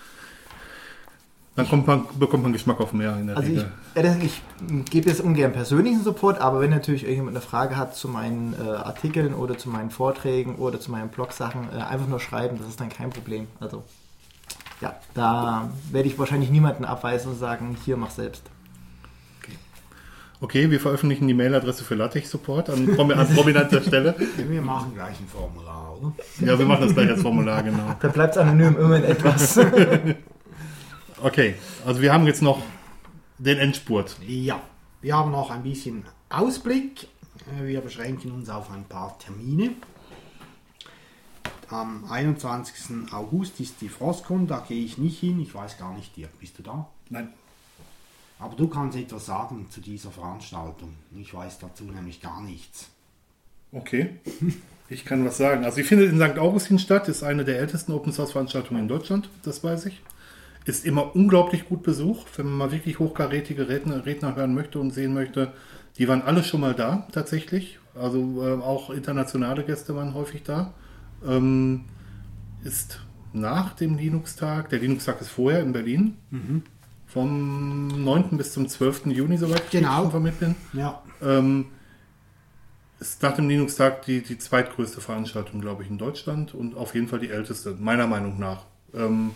dann 1.56 1.68
kommt 1.68 1.86
man, 1.88 2.04
bekommt 2.16 2.44
man 2.44 2.52
Geschmack 2.52 2.80
auf 2.80 2.92
mehr 2.92 3.16
in 3.16 3.26
der 3.26 3.36
Also 3.36 3.50
ich, 3.50 3.58
Regel. 3.96 4.20
äh, 4.20 4.24
ich 4.24 4.40
gebe 4.88 5.08
jetzt 5.08 5.20
ungern 5.20 5.52
persönlichen 5.52 6.04
Support, 6.04 6.40
aber 6.40 6.60
wenn 6.60 6.70
natürlich 6.70 7.02
irgendjemand 7.02 7.36
eine 7.36 7.44
Frage 7.44 7.76
hat 7.76 7.96
zu 7.96 8.06
meinen 8.08 8.54
äh, 8.54 8.68
Artikeln 8.70 9.34
oder 9.34 9.58
zu 9.58 9.68
meinen 9.68 9.90
Vorträgen 9.90 10.56
oder 10.56 10.78
zu 10.78 10.92
meinen 10.92 11.08
Blog-Sachen, 11.08 11.70
äh, 11.76 11.80
einfach 11.80 12.06
nur 12.06 12.20
schreiben, 12.20 12.58
das 12.58 12.68
ist 12.68 12.80
dann 12.80 12.90
kein 12.90 13.10
Problem. 13.10 13.48
Also 13.58 13.82
ja, 14.82 14.94
da 15.14 15.70
werde 15.90 16.08
ich 16.08 16.18
wahrscheinlich 16.18 16.50
niemanden 16.50 16.84
abweisen 16.84 17.32
und 17.32 17.38
sagen, 17.38 17.76
hier 17.84 17.96
mach 17.96 18.10
selbst. 18.10 18.42
Okay, 20.40 20.72
wir 20.72 20.80
veröffentlichen 20.80 21.28
die 21.28 21.34
Mailadresse 21.34 21.84
für 21.84 21.94
LaTeX-Support 21.94 22.68
an, 22.68 22.98
an 22.98 23.34
prominenter 23.34 23.80
Stelle. 23.86 24.16
wir 24.36 24.60
machen 24.60 24.92
gleich 24.92 25.20
ein 25.20 25.28
Formular, 25.28 25.96
oder? 26.00 26.12
Ja, 26.40 26.58
wir 26.58 26.66
machen 26.66 26.82
das 26.82 26.94
gleich 26.94 27.08
als 27.08 27.22
Formular, 27.22 27.62
genau. 27.62 27.94
Da 28.00 28.08
bleibt 28.08 28.34
es 28.34 28.38
anonym 28.38 28.76
immerhin 28.76 29.04
etwas. 29.04 29.58
Okay, 31.24 31.54
also 31.86 32.00
wir 32.02 32.12
haben 32.12 32.26
jetzt 32.26 32.42
noch 32.42 32.60
den 33.38 33.56
Endspurt. 33.58 34.16
Ja, 34.26 34.60
wir 35.02 35.16
haben 35.16 35.30
noch 35.30 35.52
ein 35.52 35.62
bisschen 35.62 36.04
Ausblick. 36.28 37.06
Wir 37.60 37.80
beschränken 37.80 38.32
uns 38.32 38.50
auf 38.50 38.72
ein 38.72 38.82
paar 38.82 39.16
Termine. 39.20 39.70
Am 41.72 42.04
21. 42.10 43.12
August 43.12 43.58
ist 43.58 43.80
die 43.80 43.88
Frostcon, 43.88 44.46
da 44.46 44.62
gehe 44.68 44.84
ich 44.84 44.98
nicht 44.98 45.18
hin. 45.18 45.40
Ich 45.40 45.54
weiß 45.54 45.78
gar 45.78 45.94
nicht, 45.94 46.14
Dirk, 46.14 46.38
bist 46.38 46.58
du 46.58 46.62
da? 46.62 46.86
Nein. 47.08 47.28
Aber 48.38 48.54
du 48.56 48.68
kannst 48.68 48.98
etwas 48.98 49.24
sagen 49.24 49.66
zu 49.70 49.80
dieser 49.80 50.10
Veranstaltung. 50.10 50.92
Ich 51.16 51.32
weiß 51.32 51.60
dazu 51.60 51.84
nämlich 51.84 52.20
gar 52.20 52.42
nichts. 52.42 52.88
Okay, 53.72 54.10
ich 54.90 55.06
kann 55.06 55.24
was 55.24 55.38
sagen. 55.38 55.64
Also 55.64 55.76
sie 55.76 55.84
findet 55.84 56.12
in 56.12 56.20
St. 56.20 56.38
Augustin 56.38 56.78
statt, 56.78 57.08
ist 57.08 57.22
eine 57.22 57.42
der 57.42 57.58
ältesten 57.58 57.92
Open 57.92 58.12
Source 58.12 58.32
Veranstaltungen 58.32 58.82
in 58.82 58.88
Deutschland, 58.88 59.30
das 59.42 59.64
weiß 59.64 59.86
ich. 59.86 60.02
Ist 60.66 60.84
immer 60.84 61.16
unglaublich 61.16 61.68
gut 61.70 61.82
besucht, 61.82 62.26
wenn 62.36 62.46
man 62.46 62.58
mal 62.58 62.72
wirklich 62.72 62.98
hochkarätige 62.98 63.70
Redner, 63.70 64.04
Redner 64.04 64.36
hören 64.36 64.54
möchte 64.54 64.78
und 64.78 64.90
sehen 64.90 65.14
möchte. 65.14 65.52
Die 65.96 66.06
waren 66.06 66.20
alle 66.20 66.44
schon 66.44 66.60
mal 66.60 66.74
da, 66.74 67.08
tatsächlich. 67.12 67.78
Also 67.94 68.46
äh, 68.46 68.60
auch 68.62 68.90
internationale 68.90 69.64
Gäste 69.64 69.96
waren 69.96 70.12
häufig 70.12 70.42
da. 70.42 70.74
Ähm, 71.26 71.84
ist 72.64 73.00
nach 73.32 73.74
dem 73.74 73.96
Linux-Tag, 73.96 74.68
der 74.70 74.78
Linux-Tag 74.78 75.20
ist 75.20 75.30
vorher 75.30 75.60
in 75.62 75.72
Berlin, 75.72 76.16
vom 77.06 77.88
9. 78.04 78.36
bis 78.36 78.52
zum 78.52 78.68
12. 78.68 79.06
Juni, 79.06 79.36
soweit 79.36 79.64
ich 79.64 79.70
Genau. 79.70 80.04
informiert 80.04 80.38
bin. 80.40 80.54
Ja, 80.72 81.02
Ähm, 81.22 81.66
ist 83.00 83.22
nach 83.22 83.34
dem 83.34 83.48
Linux-Tag 83.48 84.04
die, 84.04 84.22
die 84.22 84.38
zweitgrößte 84.38 85.00
Veranstaltung, 85.00 85.60
glaube 85.60 85.82
ich, 85.82 85.90
in 85.90 85.98
Deutschland 85.98 86.54
und 86.54 86.76
auf 86.76 86.94
jeden 86.94 87.08
Fall 87.08 87.18
die 87.18 87.30
älteste, 87.30 87.76
meiner 87.78 88.06
Meinung 88.06 88.38
nach. 88.38 88.64
Ähm, 88.94 89.32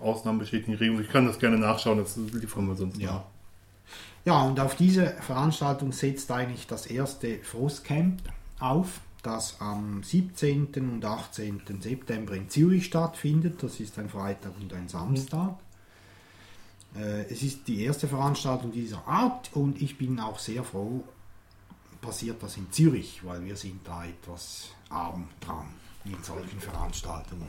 Ausnahmen 0.00 0.38
bestätigen 0.38 0.72
die 0.72 0.78
Regelung. 0.78 1.00
Ich 1.02 1.08
kann 1.10 1.26
das 1.26 1.38
gerne 1.38 1.58
nachschauen, 1.58 1.98
das 1.98 2.16
liefern 2.16 2.66
wir 2.68 2.74
sonst 2.76 2.98
Ja. 2.98 3.24
Ja, 4.24 4.42
und 4.42 4.58
auf 4.58 4.74
diese 4.74 5.06
Veranstaltung 5.20 5.92
setzt 5.92 6.30
eigentlich 6.32 6.66
das 6.66 6.86
erste 6.86 7.38
Frostcamp 7.42 8.20
auf, 8.58 9.00
das 9.26 9.56
am 9.60 10.02
17. 10.04 10.68
und 10.76 11.04
18. 11.04 11.62
September 11.80 12.34
in 12.34 12.48
Zürich 12.48 12.86
stattfindet. 12.86 13.62
Das 13.62 13.80
ist 13.80 13.98
ein 13.98 14.08
Freitag 14.08 14.52
und 14.60 14.72
ein 14.72 14.88
Samstag. 14.88 15.56
Äh, 16.96 17.22
Es 17.28 17.42
ist 17.42 17.66
die 17.66 17.82
erste 17.82 18.06
Veranstaltung 18.06 18.70
dieser 18.70 19.06
Art 19.06 19.50
und 19.54 19.82
ich 19.82 19.98
bin 19.98 20.20
auch 20.20 20.38
sehr 20.38 20.62
froh, 20.62 21.02
passiert 22.00 22.40
das 22.42 22.56
in 22.56 22.70
Zürich, 22.70 23.20
weil 23.24 23.44
wir 23.44 23.56
sind 23.56 23.80
da 23.84 24.04
etwas 24.04 24.68
arm 24.90 25.26
dran 25.40 25.66
in 26.04 26.22
solchen 26.22 26.60
Veranstaltungen. 26.60 27.48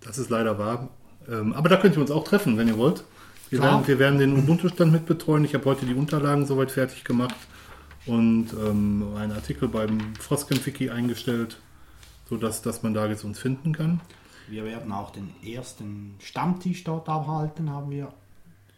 Das 0.00 0.18
ist 0.18 0.30
leider 0.30 0.56
wahr. 0.58 0.88
Ähm, 1.28 1.52
aber 1.52 1.68
da 1.68 1.76
könnt 1.78 1.96
ihr 1.96 2.00
uns 2.00 2.12
auch 2.12 2.24
treffen, 2.24 2.56
wenn 2.56 2.68
ihr 2.68 2.78
wollt. 2.78 3.04
Wir 3.50 3.60
werden, 3.60 3.86
wir 3.86 3.98
werden 3.98 4.18
den 4.18 4.38
Ubuntu-Stand 4.38 4.92
mit 4.92 5.04
betreuen. 5.04 5.44
Ich 5.44 5.54
habe 5.54 5.64
heute 5.64 5.84
die 5.84 5.94
Unterlagen 5.94 6.46
soweit 6.46 6.70
fertig 6.70 7.04
gemacht 7.04 7.34
und 8.06 8.48
ähm, 8.52 9.04
einen 9.16 9.32
Artikel 9.32 9.68
beim 9.68 9.98
Frostcamp-Wiki 10.18 10.90
eingestellt, 10.90 11.58
sodass 12.28 12.62
dass 12.62 12.82
man 12.82 12.94
da 12.94 13.06
jetzt 13.06 13.24
uns 13.24 13.38
finden 13.38 13.72
kann. 13.72 14.00
Wir 14.48 14.64
werden 14.64 14.92
auch 14.92 15.10
den 15.10 15.30
ersten 15.46 16.16
Stammtisch 16.20 16.84
dort 16.84 17.08
abhalten, 17.08 17.70
haben 17.70 17.90
wir 17.90 18.08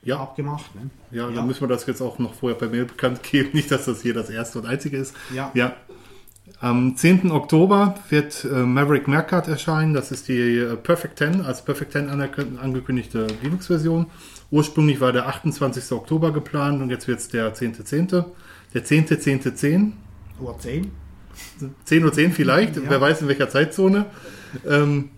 Ja, 0.02 0.18
abgemacht. 0.20 0.74
Ne? 0.74 0.90
ja, 1.10 1.28
ja. 1.28 1.34
dann 1.36 1.46
müssen 1.46 1.62
wir 1.62 1.68
das 1.68 1.86
jetzt 1.86 2.02
auch 2.02 2.18
noch 2.18 2.34
vorher 2.34 2.58
per 2.58 2.68
Mail 2.68 2.84
bekannt 2.84 3.22
geben. 3.22 3.50
Nicht, 3.54 3.70
dass 3.70 3.86
das 3.86 4.02
hier 4.02 4.14
das 4.14 4.28
erste 4.30 4.58
und 4.58 4.66
einzige 4.66 4.98
ist. 4.98 5.14
Ja. 5.34 5.50
Ja. 5.54 5.74
Am 6.60 6.94
10. 6.96 7.30
Oktober 7.30 7.94
wird 8.10 8.44
äh, 8.44 8.48
Maverick 8.48 9.08
Mercat 9.08 9.48
erscheinen. 9.48 9.94
Das 9.94 10.12
ist 10.12 10.28
die 10.28 10.58
äh, 10.58 10.76
Perfect 10.76 11.18
10 11.18 11.40
als 11.40 11.64
Perfect 11.64 11.92
10 11.92 12.10
anerk- 12.10 12.58
angekündigte 12.60 13.26
Linux-Version. 13.42 14.06
Ursprünglich 14.50 15.00
war 15.00 15.12
der 15.12 15.26
28. 15.26 15.90
Oktober 15.92 16.32
geplant 16.32 16.82
und 16.82 16.90
jetzt 16.90 17.08
wird 17.08 17.18
es 17.20 17.28
der 17.28 17.54
10.10. 17.54 18.24
Der 18.74 18.84
10.10.10. 18.84 19.92
Uhr 20.40 20.58
10. 20.58 20.90
10 21.84 22.04
Uhr 22.04 22.12
10 22.12 22.32
vielleicht, 22.32 22.76
Ja. 22.76 22.82
wer 22.88 23.00
weiß 23.00 23.22
in 23.22 23.28
welcher 23.28 23.48
Zeitzone. 23.48 24.06
Ähm, 24.68 25.10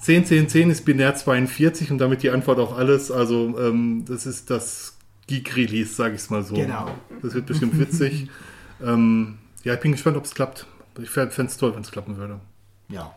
10, 0.00 0.24
10, 0.24 0.48
10 0.48 0.70
ist 0.70 0.84
binär 0.84 1.14
42 1.14 1.90
und 1.90 1.98
damit 1.98 2.22
die 2.22 2.30
Antwort 2.30 2.58
auf 2.58 2.72
alles. 2.72 3.10
Also 3.10 3.56
ähm, 3.58 4.04
das 4.06 4.26
ist 4.26 4.50
das 4.50 4.96
Geek-Release, 5.26 5.94
sage 5.94 6.14
ich 6.14 6.20
es 6.22 6.30
mal 6.30 6.42
so. 6.42 6.54
Genau. 6.54 6.90
Das 7.22 7.34
wird 7.34 7.46
bestimmt 7.46 7.78
witzig. 7.78 8.28
ähm, 8.84 9.38
ja, 9.62 9.74
ich 9.74 9.80
bin 9.80 9.92
gespannt, 9.92 10.16
ob 10.16 10.24
es 10.24 10.34
klappt. 10.34 10.66
Ich 11.00 11.10
fände 11.10 11.32
es 11.36 11.56
toll, 11.56 11.74
wenn 11.74 11.82
es 11.82 11.90
klappen 11.90 12.16
würde. 12.16 12.40
Ja. 12.88 13.14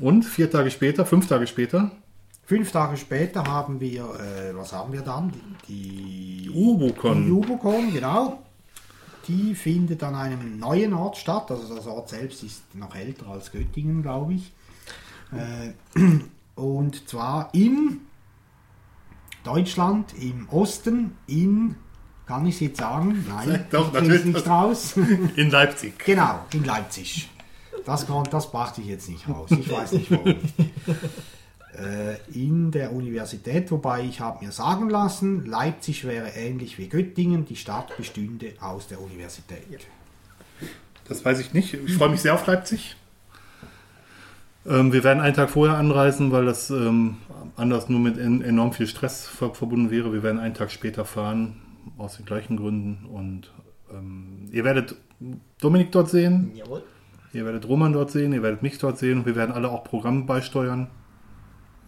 Und 0.00 0.24
vier 0.24 0.50
Tage 0.50 0.70
später, 0.70 1.06
fünf 1.06 1.26
Tage 1.26 1.46
später, 1.46 1.90
Fünf 2.46 2.70
Tage 2.70 2.96
später 2.96 3.42
haben 3.42 3.80
wir, 3.80 4.02
äh, 4.04 4.54
was 4.56 4.72
haben 4.72 4.92
wir 4.92 5.00
dann? 5.00 5.32
Die, 5.66 6.42
die 6.44 6.50
Ubocon. 6.50 7.26
Die 7.26 7.32
Ubocon, 7.32 7.92
genau. 7.92 8.45
Die 9.28 9.54
findet 9.54 10.02
an 10.02 10.14
einem 10.14 10.58
neuen 10.58 10.94
Ort 10.94 11.16
statt. 11.16 11.50
Also 11.50 11.74
das 11.74 11.86
Ort 11.86 12.08
selbst 12.08 12.42
ist 12.42 12.74
noch 12.74 12.94
älter 12.94 13.28
als 13.28 13.50
Göttingen, 13.50 14.02
glaube 14.02 14.34
ich. 14.34 14.52
Äh, 15.32 15.72
und 16.54 17.08
zwar 17.08 17.50
in 17.52 18.00
Deutschland, 19.42 20.14
im 20.20 20.48
Osten, 20.48 21.16
in, 21.26 21.76
kann 22.26 22.46
ich 22.46 22.56
es 22.56 22.60
jetzt 22.60 22.78
sagen? 22.78 23.24
Nein, 23.28 23.66
Doch, 23.70 23.88
ich 23.88 23.94
natürlich. 23.94 24.24
nicht 24.24 24.46
raus. 24.46 24.94
in 25.36 25.50
Leipzig. 25.50 25.98
Genau, 26.04 26.40
in 26.52 26.64
Leipzig. 26.64 27.28
Das, 27.84 28.06
das 28.30 28.50
brachte 28.50 28.80
ich 28.80 28.88
jetzt 28.88 29.08
nicht 29.08 29.28
raus. 29.28 29.50
Ich 29.50 29.70
weiß 29.70 29.92
nicht 29.92 30.10
warum. 30.10 30.34
äh, 31.76 32.16
in 32.32 32.70
der 32.70 32.92
Universität, 32.92 33.70
wobei 33.70 34.04
ich 34.04 34.20
habe 34.20 34.44
mir 34.44 34.52
sagen 34.52 34.88
lassen, 34.88 35.44
Leipzig 35.44 36.04
wäre 36.04 36.30
ähnlich 36.30 36.78
wie 36.78 36.88
Göttingen, 36.88 37.44
die 37.44 37.56
Stadt 37.56 37.96
bestünde 37.96 38.52
aus 38.60 38.88
der 38.88 39.00
Universität. 39.00 39.86
Das 41.08 41.24
weiß 41.24 41.38
ich 41.40 41.52
nicht. 41.52 41.74
Ich 41.74 41.94
freue 41.94 42.08
mich 42.08 42.20
sehr 42.20 42.34
auf 42.34 42.46
Leipzig. 42.46 42.96
Ähm, 44.66 44.92
wir 44.92 45.04
werden 45.04 45.20
einen 45.20 45.34
Tag 45.34 45.50
vorher 45.50 45.76
anreisen, 45.76 46.32
weil 46.32 46.46
das 46.46 46.70
ähm, 46.70 47.18
anders 47.56 47.88
nur 47.88 48.00
mit 48.00 48.18
en 48.18 48.42
enorm 48.42 48.72
viel 48.72 48.86
Stress 48.86 49.26
ver 49.26 49.54
verbunden 49.54 49.90
wäre. 49.90 50.12
Wir 50.12 50.22
werden 50.22 50.40
einen 50.40 50.54
Tag 50.54 50.70
später 50.70 51.04
fahren, 51.04 51.56
aus 51.98 52.16
den 52.16 52.26
gleichen 52.26 52.56
Gründen. 52.56 53.06
Und 53.06 53.52
ähm, 53.92 54.48
ihr 54.50 54.64
werdet 54.64 54.96
Dominik 55.60 55.92
dort 55.92 56.10
sehen, 56.10 56.52
Jawohl. 56.54 56.82
ihr 57.32 57.44
werdet 57.44 57.68
Roman 57.68 57.92
dort 57.92 58.10
sehen, 58.10 58.32
ihr 58.32 58.42
werdet 58.42 58.62
mich 58.62 58.78
dort 58.78 58.98
sehen 58.98 59.18
und 59.18 59.26
wir 59.26 59.36
werden 59.36 59.52
alle 59.52 59.70
auch 59.70 59.84
Programme 59.84 60.24
beisteuern. 60.24 60.88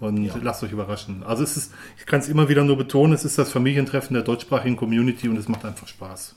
Und 0.00 0.24
Ja. 0.24 0.34
lasst 0.40 0.62
euch 0.62 0.72
überraschen. 0.72 1.22
Also 1.24 1.42
es 1.42 1.56
ist, 1.56 1.72
ich 1.98 2.06
kann 2.06 2.20
es 2.20 2.28
immer 2.28 2.48
wieder 2.48 2.62
nur 2.64 2.76
betonen, 2.76 3.12
es 3.12 3.24
ist 3.24 3.36
das 3.38 3.50
Familientreffen 3.50 4.14
der 4.14 4.22
deutschsprachigen 4.22 4.76
Community 4.76 5.28
und 5.28 5.36
es 5.36 5.48
macht 5.48 5.64
einfach 5.64 5.88
Spaß. 5.88 6.34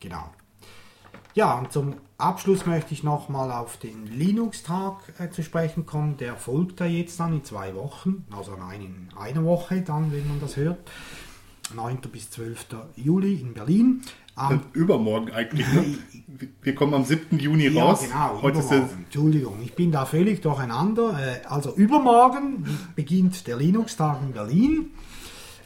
Genau. 0.00 0.30
Ja, 1.34 1.58
und 1.58 1.72
zum 1.72 1.94
Abschluss 2.16 2.66
möchte 2.66 2.94
ich 2.94 3.04
nochmal 3.04 3.52
auf 3.52 3.76
den 3.76 4.06
Linux-Tag 4.06 4.96
äh, 5.18 5.30
zu 5.30 5.42
sprechen 5.42 5.86
kommen. 5.86 6.16
Der 6.16 6.36
folgt 6.36 6.80
ja 6.80 6.86
jetzt 6.86 7.20
dann 7.20 7.32
in 7.32 7.44
zwei 7.44 7.74
Wochen, 7.74 8.24
also 8.36 8.56
nein, 8.56 8.80
in 8.80 9.08
einer 9.18 9.44
Woche 9.44 9.82
dann, 9.82 10.10
wenn 10.12 10.26
man 10.26 10.40
das 10.40 10.56
hört. 10.56 10.78
9. 11.74 11.98
bis 12.10 12.30
12. 12.30 12.66
Juli 12.96 13.34
in 13.34 13.52
Berlin. 13.54 14.02
Am 14.38 14.60
Übermorgen 14.72 15.32
eigentlich. 15.32 15.66
Ne? 15.72 15.84
Wir 16.62 16.74
kommen 16.74 16.94
am 16.94 17.04
7. 17.04 17.38
Juni 17.38 17.68
Ja, 17.68 17.84
raus. 17.84 18.02
genau. 18.02 18.40
Heute 18.42 18.58
ist. 18.60 18.70
Entschuldigung, 18.70 19.58
ich 19.64 19.74
bin 19.74 19.90
da 19.90 20.04
völlig 20.06 20.40
durcheinander. 20.42 21.18
Äh, 21.18 21.46
Also 21.46 21.74
übermorgen 21.74 22.64
beginnt 22.94 23.46
der 23.46 23.56
Linux-Tag 23.56 24.20
in 24.22 24.32
Berlin. 24.32 24.86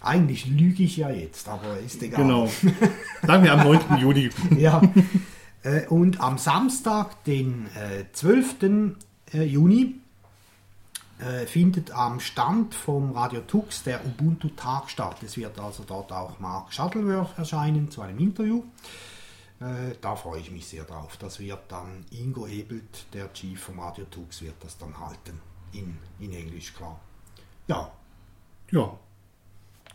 Eigentlich 0.00 0.46
lüge 0.46 0.82
ich 0.82 0.96
ja 0.96 1.10
jetzt, 1.10 1.48
aber 1.48 1.78
ist 1.84 2.02
egal. 2.02 2.22
genau. 2.22 2.46
Sagen 3.26 3.44
wir 3.44 3.52
am 3.52 3.64
9. 3.64 3.98
Juni. 4.00 4.30
Ja. 4.58 4.80
Äh, 5.62 5.86
Und 5.88 6.20
am 6.20 6.38
Samstag, 6.38 7.22
den 7.24 7.66
äh, 7.76 8.04
12. 8.12 8.56
äh, 9.34 9.44
Juni, 9.44 9.96
äh, 11.22 11.46
findet 11.46 11.90
am 11.92 12.18
Stand 12.20 12.74
vom 12.74 13.12
Radio 13.12 13.40
Tux 13.42 13.82
der 13.84 14.04
Ubuntu-Tag 14.04 14.90
statt. 14.90 15.16
Es 15.22 15.36
wird 15.36 15.58
also 15.58 15.84
dort 15.86 16.10
auch 16.12 16.38
Mark 16.40 16.72
Shuttleworth 16.72 17.38
erscheinen 17.38 17.90
zu 17.90 18.02
einem 18.02 18.18
Interview. 18.18 18.62
Äh, 19.60 19.94
Da 20.00 20.16
freue 20.16 20.40
ich 20.40 20.50
mich 20.50 20.66
sehr 20.66 20.84
drauf. 20.84 21.16
Das 21.18 21.38
wird 21.38 21.60
dann 21.68 22.04
Ingo 22.10 22.46
Ebelt, 22.46 23.06
der 23.12 23.32
Chief 23.32 23.60
vom 23.62 23.78
Radio 23.80 24.04
Tux, 24.06 24.42
wird 24.42 24.54
das 24.60 24.76
dann 24.78 24.98
halten. 24.98 25.40
In, 25.72 25.96
in 26.20 26.32
Englisch, 26.32 26.74
klar. 26.74 26.98
Ja, 27.68 27.90
Ja, 28.70 28.90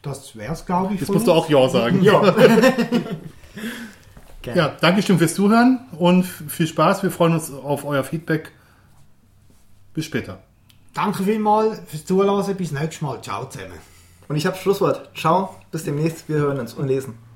das 0.02 0.36
wäre 0.36 0.54
es, 0.54 0.66
glaube 0.66 0.94
ich. 0.94 1.02
jetzt 1.02 1.12
musst 1.12 1.28
du 1.28 1.32
uns. 1.34 1.44
auch 1.46 1.50
Ja 1.50 1.68
sagen. 1.70 2.02
Ja. 2.04 2.22
Ja, 4.56 4.70
danke 4.80 5.02
schön 5.04 5.18
fürs 5.18 5.34
Zuhören 5.36 5.88
und 5.98 6.24
viel 6.24 6.68
Spaß. 6.68 7.04
Wir 7.04 7.12
freuen 7.12 7.34
uns 7.34 7.52
auf 7.52 7.84
euer 7.84 8.06
Feedback. 8.06 8.54
Bis 9.94 10.06
später. 10.06 10.42
Danke 10.98 11.22
vielmals 11.22 11.80
fürs 11.86 12.06
Zuhören. 12.06 12.58
Bis 12.58 12.72
nächstes 12.72 13.02
Mal. 13.02 13.22
Ciao 13.22 13.48
zusammen. 13.48 13.78
Und 14.28 14.36
ich 14.36 14.48
habe 14.48 14.58
Schlusswort. 14.58 15.12
Ciao, 15.16 15.56
bis 15.72 15.84
demnächst. 15.84 16.28
Wir 16.28 16.38
hören 16.38 16.60
uns 16.60 16.74
und 16.74 16.88
lesen. 16.88 17.27